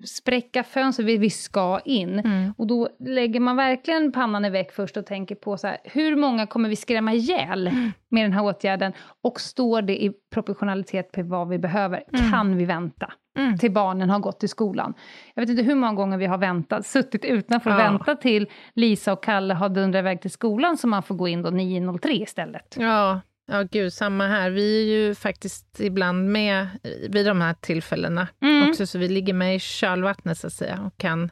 spräcka 0.04 0.62
fönster, 0.64 1.04
vi, 1.04 1.16
vi 1.18 1.30
ska 1.30 1.80
in. 1.84 2.18
Mm. 2.18 2.54
Och 2.58 2.66
då 2.66 2.88
lägger 3.00 3.40
man 3.40 3.56
verkligen 3.56 4.12
pannan 4.12 4.44
i 4.44 4.50
väck 4.50 4.72
först 4.72 4.96
och 4.96 5.06
tänker 5.06 5.34
på 5.34 5.56
så 5.56 5.66
här, 5.66 5.76
hur 5.84 6.16
många 6.16 6.46
kommer 6.46 6.68
vi 6.68 6.76
skrämma 6.76 7.12
ihjäl 7.12 7.66
Mm. 7.66 7.92
med 8.08 8.24
den 8.24 8.32
här 8.32 8.44
åtgärden? 8.44 8.92
Och 9.22 9.40
står 9.40 9.82
det 9.82 10.04
i 10.04 10.12
proportionalitet 10.34 11.12
på 11.12 11.22
vad 11.22 11.48
vi 11.48 11.58
behöver? 11.58 12.04
Mm. 12.12 12.30
Kan 12.30 12.56
vi 12.56 12.64
vänta? 12.64 13.12
Mm. 13.38 13.58
till 13.58 13.72
barnen 13.72 14.10
har 14.10 14.18
gått 14.18 14.40
till 14.40 14.48
skolan. 14.48 14.94
Jag 15.34 15.42
vet 15.42 15.50
inte 15.50 15.62
hur 15.62 15.74
många 15.74 15.92
gånger 15.94 16.18
vi 16.18 16.26
har 16.26 16.38
väntat, 16.38 16.86
suttit 16.86 17.24
utanför 17.24 17.70
och 17.74 17.80
Ja. 17.80 17.90
väntat 17.90 18.20
till 18.20 18.46
Lisa 18.74 19.12
och 19.12 19.22
Kalle 19.24 19.54
har 19.54 19.68
dundrat 19.68 20.00
iväg 20.00 20.20
till 20.20 20.30
skolan 20.30 20.76
så 20.76 20.86
man 20.88 21.02
får 21.02 21.14
gå 21.14 21.28
in 21.28 21.42
då 21.42 21.50
9.03 21.50 22.22
istället. 22.22 22.76
Ja, 22.78 23.20
ja, 23.46 23.62
gud, 23.62 23.92
samma 23.92 24.26
här. 24.26 24.50
Vi 24.50 24.82
är 24.82 24.84
ju 24.96 25.14
faktiskt 25.14 25.80
ibland 25.80 26.28
med 26.32 26.68
vid 27.08 27.26
de 27.26 27.40
här 27.40 27.54
tillfällena 27.54 28.28
Mm. 28.42 28.68
också, 28.70 28.86
så 28.86 28.98
vi 28.98 29.08
ligger 29.08 29.32
med 29.34 29.56
i 29.56 29.58
kölvattnet 29.58 30.38
så 30.38 30.46
att 30.46 30.52
säga 30.52 30.82
och 30.86 30.96
kan 31.00 31.30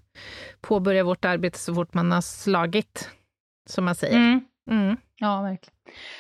påbörja 0.60 1.04
vårt 1.04 1.24
arbete 1.24 1.58
så 1.58 1.74
fort 1.74 1.94
man 1.94 2.12
har 2.12 2.20
slagit, 2.20 3.10
som 3.70 3.84
man 3.84 3.94
säger. 3.94 4.16
Mm. 4.16 4.40
Mm. 4.70 4.96
Ja, 5.20 5.42
verkligen. 5.42 5.74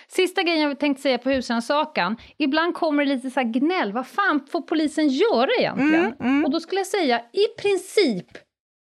Sista 0.08 0.42
grejen 0.42 0.60
jag 0.60 0.80
tänkte 0.80 1.02
säga 1.02 1.18
på 1.18 1.30
husrannsakan. 1.30 2.16
Ibland 2.38 2.74
kommer 2.74 3.04
det 3.04 3.14
lite 3.14 3.30
så 3.30 3.42
gnäll. 3.42 3.92
Vad 3.92 4.06
fan 4.06 4.46
får 4.50 4.60
polisen 4.62 5.08
göra 5.08 5.48
egentligen? 5.58 6.04
Mm, 6.04 6.14
mm. 6.20 6.44
Och 6.44 6.50
då 6.50 6.60
skulle 6.60 6.80
jag 6.80 6.86
säga 6.86 7.18
i 7.32 7.60
princip 7.62 8.26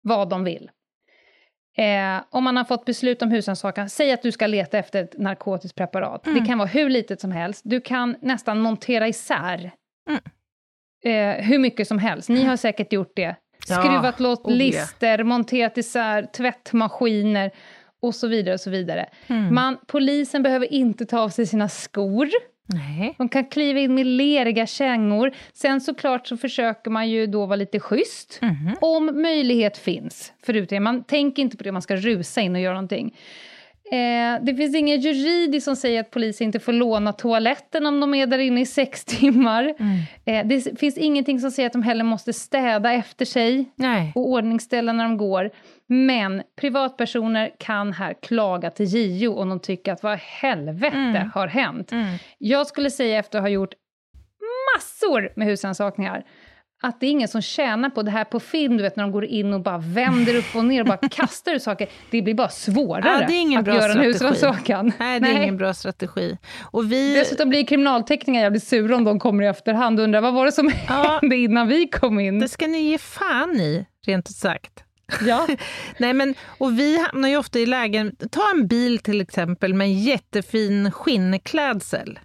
vad 0.01 0.29
de 0.29 0.43
vill. 0.43 0.69
Eh, 1.77 2.23
om 2.29 2.43
man 2.43 2.57
har 2.57 2.63
fått 2.63 2.85
beslut 2.85 3.21
om 3.21 3.31
husrannsakan, 3.31 3.89
säg 3.89 4.11
att 4.11 4.21
du 4.21 4.31
ska 4.31 4.47
leta 4.47 4.77
efter 4.77 5.03
ett 5.03 5.17
narkotiskt 5.17 5.77
preparat. 5.77 6.27
Mm. 6.27 6.39
Det 6.39 6.47
kan 6.47 6.57
vara 6.57 6.67
hur 6.67 6.89
litet 6.89 7.21
som 7.21 7.31
helst. 7.31 7.61
Du 7.65 7.81
kan 7.81 8.15
nästan 8.21 8.59
montera 8.59 9.07
isär 9.07 9.71
Mm. 10.09 10.21
eh, 11.05 11.43
hur 11.45 11.59
mycket 11.59 11.87
som 11.87 11.99
helst. 11.99 12.29
Ni 12.29 12.43
har 12.43 12.57
säkert 12.57 12.93
gjort 12.93 13.11
det. 13.15 13.35
Skruvat 13.65 14.19
oh 14.21 14.37
ja. 14.43 14.49
lister, 14.49 15.23
monterat 15.23 15.77
isär 15.77 16.23
tvättmaskiner 16.23 17.51
och 18.01 18.15
så 18.15 18.27
vidare. 18.27 18.53
och 18.53 18.59
så 18.59 18.69
vidare. 18.69 19.09
Mm. 19.27 19.55
Man, 19.55 19.77
polisen 19.87 20.43
behöver 20.43 20.73
inte 20.73 21.05
ta 21.05 21.19
av 21.19 21.29
sig 21.29 21.45
sina 21.45 21.69
skor. 21.69 22.29
Nej. 22.65 23.15
De 23.17 23.29
kan 23.29 23.45
kliva 23.45 23.79
in 23.79 23.95
med 23.95 24.05
leriga 24.05 24.67
kängor. 24.67 25.31
Sen 25.53 25.81
såklart 25.81 26.27
så 26.27 26.37
försöker 26.37 26.91
man 26.91 27.09
ju 27.09 27.27
då 27.27 27.45
vara 27.45 27.55
lite 27.55 27.79
schysst. 27.79 28.39
Mhm. 28.41 28.75
Om 28.81 29.21
möjlighet 29.21 29.77
finns. 29.77 30.33
Förut, 30.45 30.71
man 30.81 31.03
tänker 31.03 31.41
inte 31.41 31.57
på 31.57 31.63
det, 31.63 31.71
man 31.71 31.81
ska 31.81 31.95
rusa 31.95 32.41
in 32.41 32.55
och 32.55 32.61
göra 32.61 32.73
någonting. 32.73 33.15
Eh, 33.91 34.43
det 34.43 34.55
finns 34.55 34.75
inget 34.75 35.03
juridiskt 35.03 35.65
som 35.65 35.75
säger 35.75 35.99
att 35.99 36.11
polisen 36.11 36.45
inte 36.45 36.59
får 36.59 36.73
låna 36.73 37.13
toaletten 37.13 37.85
om 37.85 37.99
de 37.99 38.13
är 38.13 38.27
där 38.27 38.39
inne 38.39 38.61
i 38.61 38.65
sex 38.65 39.05
timmar. 39.19 39.75
Mm. 39.79 39.99
Eh, 40.25 40.47
det 40.47 40.79
finns 40.79 40.97
ingenting 40.97 41.39
som 41.39 41.51
säger 41.51 41.67
att 41.67 41.73
de 41.73 41.83
heller 41.83 42.03
måste 42.03 42.33
städa 42.33 42.93
efter 42.93 43.25
sig 43.25 43.65
Nej. 43.75 44.11
och 44.15 44.27
ordningställa 44.27 44.93
när 44.93 45.03
de 45.03 45.17
går. 45.17 45.51
Men 45.93 46.41
privatpersoner 46.61 47.51
kan 47.59 47.93
här 47.93 48.15
klaga 48.21 48.69
till 48.69 48.85
JO 49.21 49.33
om 49.35 49.49
de 49.49 49.59
tycker 49.59 49.93
att 49.93 50.03
vad 50.03 50.17
helvete 50.19 50.97
Mm. 50.97 51.29
har 51.33 51.47
hänt. 51.47 51.91
Mm. 51.91 52.15
Jag 52.37 52.67
skulle 52.67 52.89
säga 52.89 53.19
efter 53.19 53.37
att 53.37 53.43
ha 53.43 53.49
gjort 53.49 53.73
massor 54.75 55.29
med 55.35 55.47
husrannsakningar 55.47 56.23
att 56.85 56.99
det 56.99 57.05
är 57.05 57.09
ingen 57.11 57.27
som 57.27 57.41
tjänar 57.41 57.89
på 57.89 58.01
det 58.03 58.11
här 58.11 58.23
på 58.23 58.39
film, 58.39 58.77
du 58.77 58.83
vet 58.83 58.95
när 58.95 59.03
de 59.03 59.11
går 59.11 59.25
in 59.25 59.53
och 59.53 59.61
bara 59.61 59.77
vänder 59.77 60.35
upp 60.35 60.55
och 60.55 60.65
ner 60.65 60.81
och 60.81 60.87
bara 60.87 60.97
kastar 61.11 61.53
ut 61.53 61.63
saker. 61.63 61.87
Det 62.11 62.21
blir 62.21 62.33
bara 62.33 62.49
svårare 62.49 63.27
Ja, 63.29 63.59
att 63.59 63.67
göra 63.67 63.91
en 63.91 63.99
husrannsakan. 63.99 64.91
Nej, 64.99 65.19
det 65.19 65.27
är 65.29 65.41
ingen 65.43 65.57
bra 65.57 65.73
strategi. 65.73 66.37
Och 66.71 66.91
vi... 66.91 67.13
Dessutom 67.13 67.49
blir 67.49 67.65
kriminaltekniker 67.65 68.41
jävligt 68.41 68.63
sura 68.63 68.95
om 68.95 69.03
de 69.03 69.19
kommer 69.19 69.43
i 69.43 69.47
efterhand 69.47 69.99
och 69.99 70.03
undrar 70.03 70.21
vad 70.21 70.33
var 70.33 70.45
det 70.45 70.51
som 70.51 70.71
Ja. 70.87 71.19
hände 71.21 71.35
innan 71.35 71.67
vi 71.67 71.87
kom 71.87 72.19
in. 72.19 72.39
Det 72.39 72.47
ska 72.49 72.67
ni 72.67 72.79
ge 72.79 72.97
fan 72.97 73.55
i, 73.55 73.85
rent 74.05 74.29
ut 74.29 74.35
sagt. 74.35 74.83
Ja. 75.25 75.47
Nej, 75.97 76.13
men, 76.13 76.35
och 76.57 76.79
vi 76.79 76.97
hamnar 76.97 77.29
ju 77.29 77.37
ofta 77.37 77.59
i 77.59 77.65
lägen, 77.65 78.15
ta 78.31 78.51
en 78.51 78.67
bil 78.67 78.99
till 78.99 79.21
exempel 79.21 79.73
med 79.73 79.85
en 79.87 79.99
jättefin 80.01 80.91
skinnklädsel. 80.91 82.19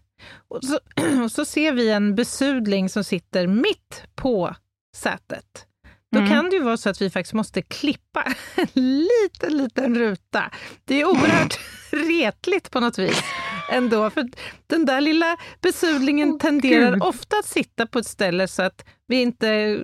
Och 0.48 0.64
så, 0.64 0.78
och 1.24 1.32
så 1.32 1.44
ser 1.44 1.72
vi 1.72 1.90
en 1.90 2.14
besudling 2.14 2.88
som 2.88 3.04
sitter 3.04 3.46
mitt 3.46 4.02
på 4.14 4.54
sätet. 4.96 5.64
Då 6.12 6.18
Mm. 6.18 6.30
kan 6.30 6.50
det 6.50 6.56
ju 6.56 6.62
vara 6.62 6.76
så 6.76 6.90
att 6.90 7.00
vi 7.02 7.10
faktiskt 7.10 7.34
måste 7.34 7.62
klippa 7.62 8.24
en 8.56 8.66
liten, 8.74 9.56
liten 9.56 9.94
ruta. 9.98 10.50
Det 10.84 11.00
är 11.00 11.04
oerhört 11.04 11.58
retligt 11.92 12.70
på 12.70 12.80
något 12.80 12.98
vis 12.98 13.22
ändå, 13.70 14.10
för 14.10 14.28
den 14.66 14.86
där 14.86 15.00
lilla 15.00 15.36
besudlingen 15.60 16.30
Åh, 16.32 16.38
tenderar 16.38 16.92
Gud. 16.92 17.02
ofta 17.02 17.36
att 17.38 17.46
sitta 17.46 17.86
på 17.86 17.98
ett 17.98 18.06
ställe 18.06 18.48
så 18.48 18.62
att 18.62 18.84
vi 19.06 19.16
inte 19.22 19.80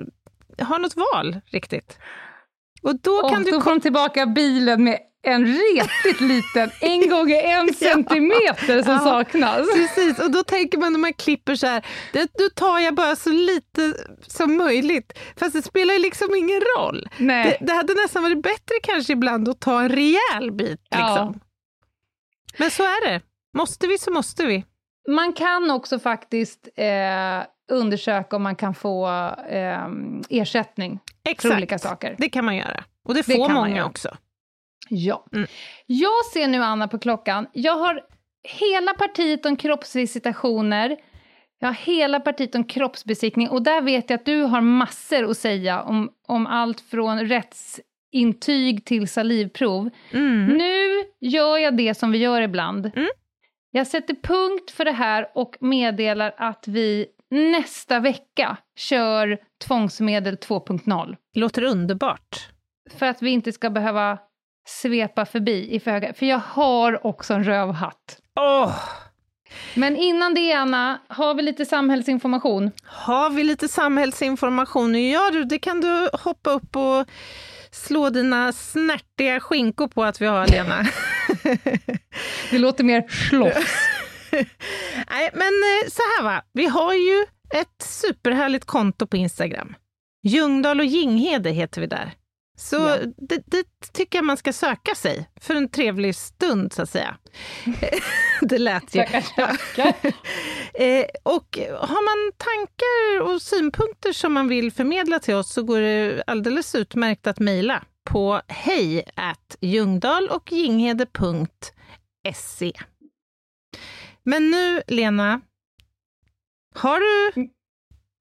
har 0.59 0.79
något 0.79 0.97
val 0.97 1.41
riktigt. 1.47 1.99
Och 2.85 3.01
då 3.01 3.11
Och 3.13 3.31
kan 3.31 3.43
du 3.43 3.51
då 3.51 3.61
de 3.61 3.81
tillbaka 3.81 4.27
bilen 4.27 4.85
med 4.85 4.99
en 5.27 5.47
retigt 5.47 6.21
liten, 6.21 6.71
en 6.81 7.11
gånger 7.11 7.43
en 7.45 7.75
centimeter 7.75 8.83
som 8.83 8.93
Ja. 8.93 8.99
saknas. 8.99 9.69
Precis, 9.75 10.19
och 10.19 10.31
då 10.31 10.43
tänker 10.43 10.79
man 10.79 10.93
när 10.93 11.01
man 11.01 11.13
klipper 11.13 11.55
så 11.55 11.67
här, 11.67 11.87
det, 12.13 12.31
då 12.39 12.49
tar 12.55 12.79
jag 12.79 12.95
bara 12.95 13.17
så 13.17 13.31
lite 13.31 13.95
som 14.27 14.57
möjligt. 14.57 15.19
Fast 15.37 15.53
det 15.53 15.63
spelar 15.63 15.95
ju 15.95 16.01
liksom 16.01 16.35
ingen 16.35 16.61
roll. 16.79 17.09
Nej. 17.19 17.57
Det, 17.61 17.67
det 17.67 17.73
hade 17.73 17.95
nästan 17.95 18.23
varit 18.23 18.43
bättre 18.43 18.75
kanske 18.83 19.13
ibland 19.13 19.49
att 19.49 19.61
ta 19.61 19.81
en 19.83 19.89
rejäl 19.89 20.53
bit. 20.53 20.81
Ja. 20.91 20.99
Liksom. 21.09 21.41
Men 22.59 22.71
så 22.71 22.83
är 22.83 23.09
det. 23.09 23.21
Måste 23.57 23.87
vi 23.87 23.99
så 23.99 24.11
måste 24.11 24.47
vi. 24.47 24.65
Man 25.09 25.33
kan 25.33 25.71
också 25.71 25.99
faktiskt 25.99 26.69
eh, 26.77 27.47
undersöka 27.71 28.37
om 28.37 28.43
man 28.43 28.57
kan 28.57 28.75
få 28.75 29.07
eh, 29.49 29.87
ersättning 30.31 31.01
för 31.25 31.31
Exakt. 31.31 31.55
olika 31.57 31.79
saker. 31.79 32.15
Det 32.19 32.29
kan 32.29 32.45
man 32.45 32.57
göra. 32.57 32.85
Och 33.05 33.15
det 33.15 33.27
Det 33.27 33.35
får 33.35 33.49
man 33.49 33.55
många 33.55 33.87
också. 33.87 34.17
Ja. 34.89 35.27
Mm. 35.33 35.49
Jag 35.87 36.25
ser 36.33 36.49
nu, 36.49 36.63
Anna, 36.63 36.89
på 36.89 36.99
klockan. 36.99 37.47
Jag 37.53 37.77
har 37.77 38.01
hela 38.43 38.95
partiet 38.95 39.47
om 39.47 39.57
kroppsvisitationer. 39.57 40.97
Jag 41.59 41.69
har 41.69 41.75
hela 41.75 42.21
partiet 42.21 42.55
om 42.55 42.65
kroppsbesiktning. 42.65 43.49
Och 43.49 43.63
där 43.63 43.81
vet 43.83 44.11
jag 44.11 44.19
att 44.21 44.27
du 44.27 44.43
har 44.43 44.61
massor 44.61 45.31
att 45.31 45.37
säga 45.37 45.83
om, 45.83 46.11
om 46.29 46.47
allt 46.47 46.81
från 46.81 47.21
rättsintyg 47.21 48.85
till 48.85 49.09
salivprov. 49.09 49.91
Mm. 50.13 50.47
Nu 50.47 51.05
gör 51.21 51.59
jag 51.59 51.77
det 51.77 51.95
som 51.95 52.13
vi 52.13 52.19
gör 52.19 52.41
ibland. 52.41 52.91
Mm. 52.97 53.09
Jag 53.71 53.87
sätter 53.87 54.15
punkt 54.15 54.71
för 54.71 54.85
det 54.85 54.93
här 54.93 55.27
och 55.35 55.57
meddelar 55.61 56.35
att 56.37 56.65
vi 56.69 57.07
nästa 57.35 58.01
vecka 58.01 58.57
kör 58.77 59.39
tvångsmedel 59.67 60.35
2.0. 60.37 61.17
Låter 61.35 61.63
underbart. 61.63 62.49
För 62.99 63.07
att 63.07 63.23
vi 63.23 63.31
inte 63.31 63.53
ska 63.53 63.71
behöva 63.71 64.19
svepa 64.69 65.27
förbi 65.27 65.75
i 65.75 65.81
för 65.81 65.91
höga. 65.91 66.15
För 66.15 66.27
jag 66.27 66.39
har 66.39 67.07
också 67.07 67.35
en 67.35 67.45
rövhatt. 67.45 68.19
Åh, 68.41 68.75
Men 69.75 69.97
innan 69.97 70.35
det, 70.35 70.53
Anna, 70.53 71.01
har 71.09 71.35
vi 71.35 71.43
lite 71.43 71.67
samhällsinformation? 71.67 72.71
har 72.85 73.31
vi 73.31 73.45
lite 73.45 73.69
samhällsinformation? 73.69 75.09
Ja 75.11 75.31
du, 75.31 75.45
det 75.45 75.59
kan 75.59 75.81
du 75.81 76.09
hoppa 76.13 76.51
upp 76.51 76.77
och 76.77 77.07
slå 77.71 78.11
dina 78.11 78.53
snärtiga 78.53 79.41
skinkor 79.41 79.89
på 79.89 80.05
att 80.05 80.21
vi 80.21 80.27
har, 80.27 80.47
Lena. 80.47 80.87
Det 82.51 82.59
låter 82.59 82.85
mer 82.85 83.05
slåss. 83.29 83.55
Nej, 85.11 85.31
men 85.35 85.49
eh, 85.49 85.91
så 85.91 86.03
här 86.17 86.23
va, 86.25 86.43
vi 86.53 86.67
har 86.67 86.95
ju 86.95 87.25
ett 87.55 87.83
superhärligt 87.83 88.65
konto 88.65 89.07
på 89.07 89.17
Instagram. 89.17 89.75
Ljungdahl 90.27 90.81
och 90.81 90.87
Ginghede 90.87 91.51
heter 91.51 91.81
vi 91.81 91.87
där. 91.87 92.15
Så 92.57 92.77
Ja. 92.77 92.97
det, 93.29 93.43
det 93.47 93.65
tycker 93.93 94.19
jag 94.19 94.25
man 94.25 94.37
ska 94.37 94.53
söka 94.53 94.95
sig 94.95 95.29
för 95.41 95.55
en 95.55 95.69
trevlig 95.69 96.17
stund, 96.17 96.73
så 96.73 96.83
att 96.83 96.91
säga. 96.91 97.17
det 98.41 98.59
lät 98.59 98.95
ju. 98.95 99.03
Tackar, 99.03 99.47
tackar. 99.47 99.95
Eh, 100.79 101.05
och 101.23 101.59
har 101.81 102.05
man 102.05 102.33
tankar 102.37 103.33
och 103.35 103.43
synpunkter 103.43 104.13
som 104.13 104.33
man 104.33 104.49
vill 104.49 104.73
förmedla 104.73 105.19
till 105.19 105.35
oss 105.35 105.53
så 105.53 105.63
går 105.63 105.81
det 105.81 106.23
alldeles 106.27 106.75
utmärkt 106.75 107.27
att 107.27 107.39
mejla 107.39 107.83
på 108.11 108.41
hej 108.49 109.05
och. 112.29 113.33
Men 114.27 114.51
nu, 114.51 114.83
Lena, 114.87 115.41
har 116.75 117.01
du, 117.01 117.49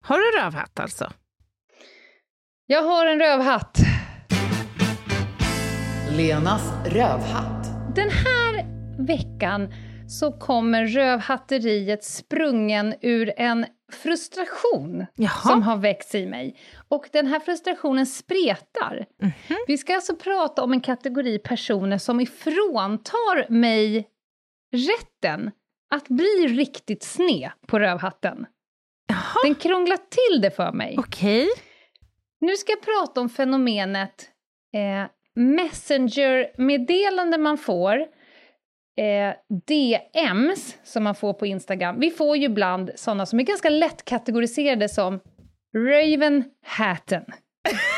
har 0.01 0.17
du 0.17 0.39
rövhatt 0.39 0.79
alltså? 0.79 1.11
Jag 2.65 2.83
har 2.83 3.05
en 3.05 3.19
rövhatt. 3.19 3.77
Lenas 6.17 6.71
rövhatt. 6.85 7.67
Den 7.95 8.09
här 8.09 8.65
veckan 9.05 9.73
så 10.09 10.31
kommer 10.31 10.85
rövhatteriet 10.85 12.03
sprungen 12.03 12.95
ur 13.01 13.33
en 13.37 13.65
frustration 13.91 15.05
Jaha. 15.15 15.29
som 15.29 15.63
har 15.63 15.77
väckts 15.77 16.15
i 16.15 16.25
mig. 16.25 16.59
Och 16.87 17.09
den 17.11 17.27
här 17.27 17.39
frustrationen 17.39 18.05
spretar. 18.05 19.05
Mhm. 19.21 19.57
Vi 19.67 19.77
ska 19.77 19.95
alltså 19.95 20.15
prata 20.15 20.63
om 20.63 20.73
en 20.73 20.81
kategori 20.81 21.39
personer 21.39 21.97
som 21.97 22.19
ifråntar 22.19 23.51
mig 23.51 24.07
rätten 24.71 25.51
att 25.95 26.07
bli 26.07 26.47
riktigt 26.47 27.03
sned 27.03 27.51
på 27.67 27.79
rövhatten. 27.79 28.45
Jaha, 29.07 29.19
Den 29.43 29.55
krånglar 29.55 29.97
till 29.97 30.41
det 30.41 30.51
för 30.51 30.71
mig. 30.71 30.95
okej. 30.99 31.47
Nu 32.41 32.55
ska 32.57 32.71
jag 32.71 32.81
prata 32.81 33.21
om 33.21 33.29
fenomenet 33.29 34.29
eh, 34.73 35.05
Messenger-meddelande 35.35 37.37
man 37.37 37.57
får, 37.57 37.97
eh, 38.97 39.33
DMs 39.67 40.77
som 40.83 41.03
man 41.03 41.15
får 41.15 41.33
på 41.33 41.45
Instagram. 41.45 41.99
Vi 41.99 42.11
får 42.11 42.37
ju 42.37 42.45
ibland 42.45 42.91
sådana 42.95 43.25
som 43.25 43.39
är 43.39 43.43
ganska 43.43 43.69
lätt 43.69 44.05
kategoriserade 44.05 44.89
som 44.89 45.19
Raven 45.77 46.43
Hatten. 46.65 47.23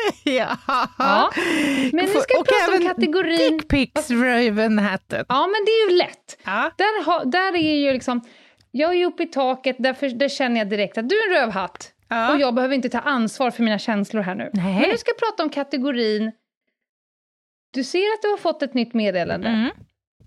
Ja. 0.24 0.56
Ja. 0.98 1.30
Men 1.92 2.04
nu 2.04 2.06
ska 2.20 2.24
jag 2.34 2.40
och 2.40 2.46
prata 2.46 2.76
om 2.76 2.86
kategorin... 2.94 3.58
Dickpics 3.58 4.10
Ravenhatten. 4.10 5.24
Ja, 5.28 5.46
men 5.46 5.64
det 5.64 5.70
är 5.70 5.90
ju 5.90 5.96
lätt. 5.96 6.38
Ja. 6.44 6.70
Där, 6.76 7.24
där 7.30 7.56
är 7.56 7.76
ju 7.76 7.92
liksom... 7.92 8.20
Jag 8.70 8.94
är 8.94 9.06
uppe 9.06 9.22
i 9.22 9.26
taket, 9.26 9.76
därför, 9.78 10.08
där 10.08 10.28
känner 10.28 10.58
jag 10.60 10.68
direkt 10.68 10.98
att 10.98 11.08
du 11.08 11.16
är 11.22 11.26
en 11.34 11.40
rövhatt. 11.40 11.92
Ja. 12.08 12.32
Och 12.34 12.40
jag 12.40 12.54
behöver 12.54 12.74
inte 12.74 12.88
ta 12.88 12.98
ansvar 12.98 13.50
för 13.50 13.62
mina 13.62 13.78
känslor 13.78 14.22
här 14.22 14.34
nu. 14.34 14.50
Nej. 14.52 14.80
Men 14.80 14.90
nu 14.90 14.96
ska 14.96 15.10
jag 15.10 15.18
prata 15.18 15.42
om 15.42 15.50
kategorin... 15.50 16.32
Du 17.70 17.84
ser 17.84 17.98
att 18.14 18.22
du 18.22 18.28
har 18.28 18.36
fått 18.36 18.62
ett 18.62 18.74
nytt 18.74 18.94
meddelande. 18.94 19.48
Mm. 19.48 19.70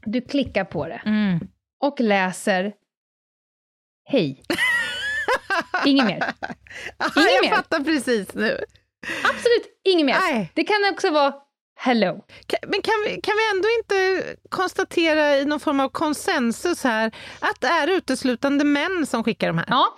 Du 0.06 0.22
klickar 0.22 0.64
på 0.64 0.88
det 0.88 1.02
Mm. 1.06 1.40
och 1.84 2.00
läser 2.00 2.74
Hej. 4.06 4.44
Inget 5.86 6.06
mer. 6.06 6.16
Inget 7.16 7.34
jag 7.34 7.44
mer. 7.44 7.50
fattar 7.56 7.80
precis 7.84 8.34
nu. 8.34 8.58
Absolut 9.24 9.82
inget 9.84 10.06
mer. 10.06 10.16
Nej. 10.20 10.52
Det 10.56 10.64
kan 10.64 10.76
också 10.92 11.10
vara 11.10 11.34
Hello. 11.84 12.26
Men 12.68 12.82
kan 12.82 12.94
vi, 13.06 13.22
kan 13.22 13.34
vi 13.38 13.50
ändå 13.52 13.68
inte 13.78 14.24
konstatera 14.50 15.38
i 15.38 15.46
någon 15.46 15.60
form 15.60 15.80
av 15.80 15.90
konsensus 15.90 16.84
här 16.84 17.12
att 17.40 17.62
det 17.62 17.68
är 17.68 17.88
uteslutande 17.88 18.64
män 18.64 19.06
som 19.06 19.24
skickar 19.24 19.48
de 19.48 19.58
här? 19.58 19.66
Ja, 19.70 19.98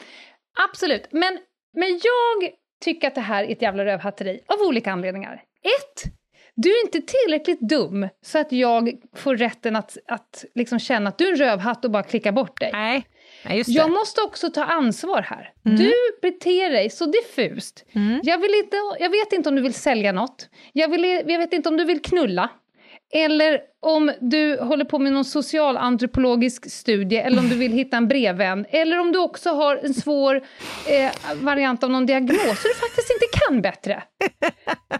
absolut. 0.69 1.07
Men, 1.11 1.39
men 1.73 1.89
jag 1.89 2.51
tycker 2.83 3.07
att 3.07 3.15
det 3.15 3.21
här 3.21 3.43
är 3.43 3.51
ett 3.51 3.61
jävla 3.61 3.85
rövhatteri 3.85 4.39
av 4.47 4.61
olika 4.67 4.91
anledningar. 4.91 5.43
Ett, 5.63 6.13
du 6.55 6.69
är 6.69 6.85
inte 6.85 7.01
tillräckligt 7.01 7.59
dum 7.59 8.09
så 8.25 8.39
att 8.39 8.51
jag 8.51 8.91
får 9.15 9.35
rätten 9.35 9.75
att, 9.75 9.97
att 10.07 10.45
liksom 10.55 10.79
känna 10.79 11.09
att 11.09 11.17
du 11.17 11.27
är 11.27 11.31
en 11.31 11.37
rövhatt 11.37 11.85
och 11.85 11.91
bara 11.91 12.03
klicka 12.03 12.31
bort 12.31 12.59
dig. 12.59 12.69
Nej, 12.73 13.07
Det. 13.43 13.67
Jag 13.67 13.91
måste 13.91 14.21
också 14.21 14.49
ta 14.49 14.63
ansvar 14.63 15.21
här. 15.21 15.51
Mm. 15.65 15.77
Du 15.77 15.93
beter 16.21 16.69
dig 16.69 16.89
så 16.89 17.05
diffust. 17.05 17.85
Mm. 17.95 18.19
Jag, 18.23 18.37
vill 18.37 18.53
inte, 18.63 18.77
jag 18.99 19.09
vet 19.09 19.33
inte 19.33 19.49
om 19.49 19.55
du 19.55 19.61
vill 19.61 19.73
sälja 19.73 20.11
något. 20.11 20.49
Jag, 20.73 20.87
vill, 20.87 21.03
jag 21.03 21.39
vet 21.39 21.53
inte 21.53 21.69
om 21.69 21.77
du 21.77 21.85
vill 21.85 22.01
knulla. 22.01 22.49
Eller 23.15 23.61
om 23.79 24.11
du 24.19 24.59
håller 24.59 24.85
på 24.85 24.99
med 24.99 25.13
någon 25.13 25.25
socialantropologisk 25.25 26.71
studie, 26.71 27.17
eller 27.17 27.39
om 27.39 27.49
du 27.49 27.55
vill 27.55 27.71
hitta 27.71 27.97
en 27.97 28.07
brevvän. 28.07 28.65
Eller 28.69 28.99
om 28.99 29.11
du 29.11 29.19
också 29.19 29.49
har 29.49 29.77
en 29.77 29.93
svår 29.93 30.35
eh, 30.87 31.11
variant 31.35 31.83
av 31.83 31.89
någon 31.89 32.05
diagnos, 32.05 32.61
så 32.61 32.67
du 32.67 32.73
faktiskt 32.73 33.11
inte 33.11 33.25
kan 33.31 33.61
bättre. 33.61 34.03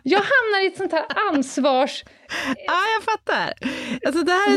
Jag 0.04 0.20
hamnar 0.20 0.64
i 0.64 0.68
ett 0.68 0.78
sånt 0.78 0.92
här 0.92 1.06
ansvarsvakuum, 1.32 2.14
Ja, 2.66 2.82
jag 2.96 3.04
fattar. 3.04 3.54
Alltså 4.06 4.24
det 4.24 4.32
här 4.32 4.52
är... 4.52 4.56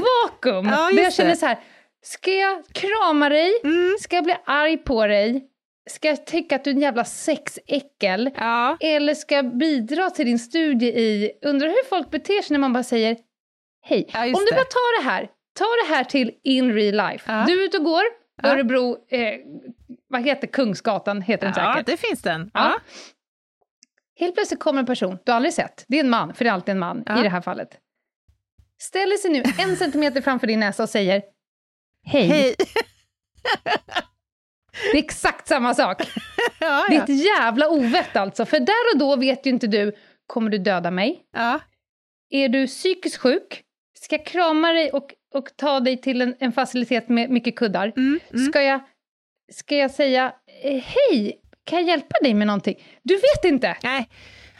Ja, 0.70 0.90
där 0.92 1.02
jag 1.02 1.12
känner 1.12 1.34
så 1.34 1.46
här, 1.46 1.58
ska 2.02 2.30
jag 2.30 2.64
krama 2.72 3.28
dig? 3.28 3.60
Mm. 3.64 3.96
Ska 4.00 4.16
jag 4.16 4.24
bli 4.24 4.36
arg 4.46 4.76
på 4.78 5.06
dig? 5.06 5.44
Ska 5.90 6.08
jag 6.08 6.26
tycka 6.26 6.56
att 6.56 6.64
du 6.64 6.70
är 6.70 6.74
en 6.74 6.80
jävla 6.80 7.04
sexäckel? 7.04 8.30
Ja. 8.36 8.76
Eller 8.80 9.14
ska 9.14 9.34
jag 9.34 9.56
bidra 9.56 10.10
till 10.10 10.26
din 10.26 10.38
studie 10.38 10.86
i... 10.86 11.32
Undrar 11.42 11.68
hur 11.68 11.88
folk 11.88 12.10
beter 12.10 12.42
sig 12.42 12.54
när 12.54 12.58
man 12.58 12.72
bara 12.72 12.82
säger 12.82 13.16
hej. 13.82 14.08
Ja, 14.12 14.24
Om 14.24 14.32
du 14.32 14.50
bara 14.54 14.64
tar 14.64 15.02
det 15.02 15.10
här, 15.10 15.22
ta 15.58 15.64
det 15.64 15.94
här 15.94 16.04
till 16.04 16.32
in 16.42 16.72
real 16.74 17.10
life. 17.10 17.32
Ja. 17.32 17.44
Du 17.46 17.60
är 17.60 17.64
ute 17.64 17.78
och 17.78 17.84
går, 17.84 18.02
Ja. 18.42 18.48
Örebro, 18.48 18.96
eh, 19.08 19.34
vad 20.08 20.22
heter 20.24 20.46
Kungsgatan, 20.46 21.22
heter 21.22 21.46
den 21.46 21.54
ja, 21.56 21.72
säkert. 21.74 21.86
det 21.86 21.96
finns 21.96 22.22
den. 22.22 22.50
Ja. 22.54 22.60
Ja. 22.70 22.80
Helt 24.18 24.34
plötsligt 24.34 24.60
kommer 24.60 24.80
en 24.80 24.86
person 24.86 25.18
du 25.24 25.32
har 25.32 25.36
aldrig 25.36 25.52
sett. 25.54 25.84
Det 25.88 25.96
är 25.96 26.00
en 26.04 26.10
man, 26.10 26.34
för 26.34 26.44
det 26.44 26.48
är 26.48 26.54
alltid 26.54 26.72
en 26.72 26.78
man 26.78 27.02
Ja. 27.06 27.20
i 27.20 27.22
det 27.22 27.28
här 27.28 27.40
fallet. 27.40 27.68
Ställer 28.82 29.16
sig 29.16 29.30
nu 29.30 29.42
en 29.58 29.76
centimeter 29.76 30.20
framför 30.20 30.46
din 30.46 30.60
näsa 30.60 30.82
och 30.82 30.88
säger 30.88 31.22
hej. 32.06 32.28
Hej. 32.28 32.54
Det 34.92 34.98
är 34.98 35.02
exakt 35.04 35.48
samma 35.48 35.74
sak. 35.74 36.02
Ja, 36.60 36.84
Det 36.88 36.94
är 36.94 36.98
ja. 36.98 37.02
ett 37.04 37.24
jävla 37.24 37.68
ovett 37.68 38.16
alltså. 38.16 38.44
För 38.44 38.60
där 38.60 38.92
och 38.94 38.98
då 38.98 39.16
vet 39.16 39.46
ju 39.46 39.50
inte 39.50 39.66
du, 39.66 39.92
kommer 40.26 40.50
du 40.50 40.58
döda 40.58 40.90
mig? 40.90 41.22
ja. 41.32 41.60
Är 42.30 42.48
du 42.48 42.66
psykiskt 42.66 43.16
sjuk? 43.16 43.62
Ska 44.00 44.16
jag 44.16 44.26
krama 44.26 44.72
dig 44.72 44.90
och, 44.90 45.14
och 45.34 45.56
ta 45.56 45.80
dig 45.80 46.00
till 46.00 46.22
en, 46.22 46.34
en 46.38 46.52
facilitet 46.52 47.08
med 47.08 47.30
mycket 47.30 47.56
kuddar? 47.56 47.92
Mm, 47.96 48.20
mm. 48.30 48.46
Ska, 48.46 48.62
jag, 48.62 48.80
ska 49.52 49.76
jag 49.76 49.90
säga 49.90 50.32
eh, 50.62 50.84
hej, 50.84 51.40
kan 51.64 51.78
jag 51.78 51.88
hjälpa 51.88 52.16
dig 52.22 52.34
med 52.34 52.46
någonting? 52.46 52.74
Du 53.02 53.14
vet 53.14 53.44
inte! 53.44 53.76
Nej. 53.82 54.08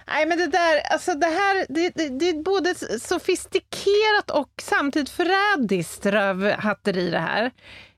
Nej, 0.09 0.26
men 0.26 0.38
det 0.38 0.46
där, 0.46 0.80
alltså 0.92 1.14
det 1.14 1.26
här, 1.26 1.66
det, 1.68 1.90
det, 1.94 2.09
det 2.18 2.28
är 2.28 2.42
både 2.42 2.74
sofistikerat 3.00 4.30
och 4.30 4.50
samtidigt 4.62 5.11
förrädiskt 5.11 6.07
rövhatteri 6.07 7.11
det 7.11 7.18
här. 7.18 7.50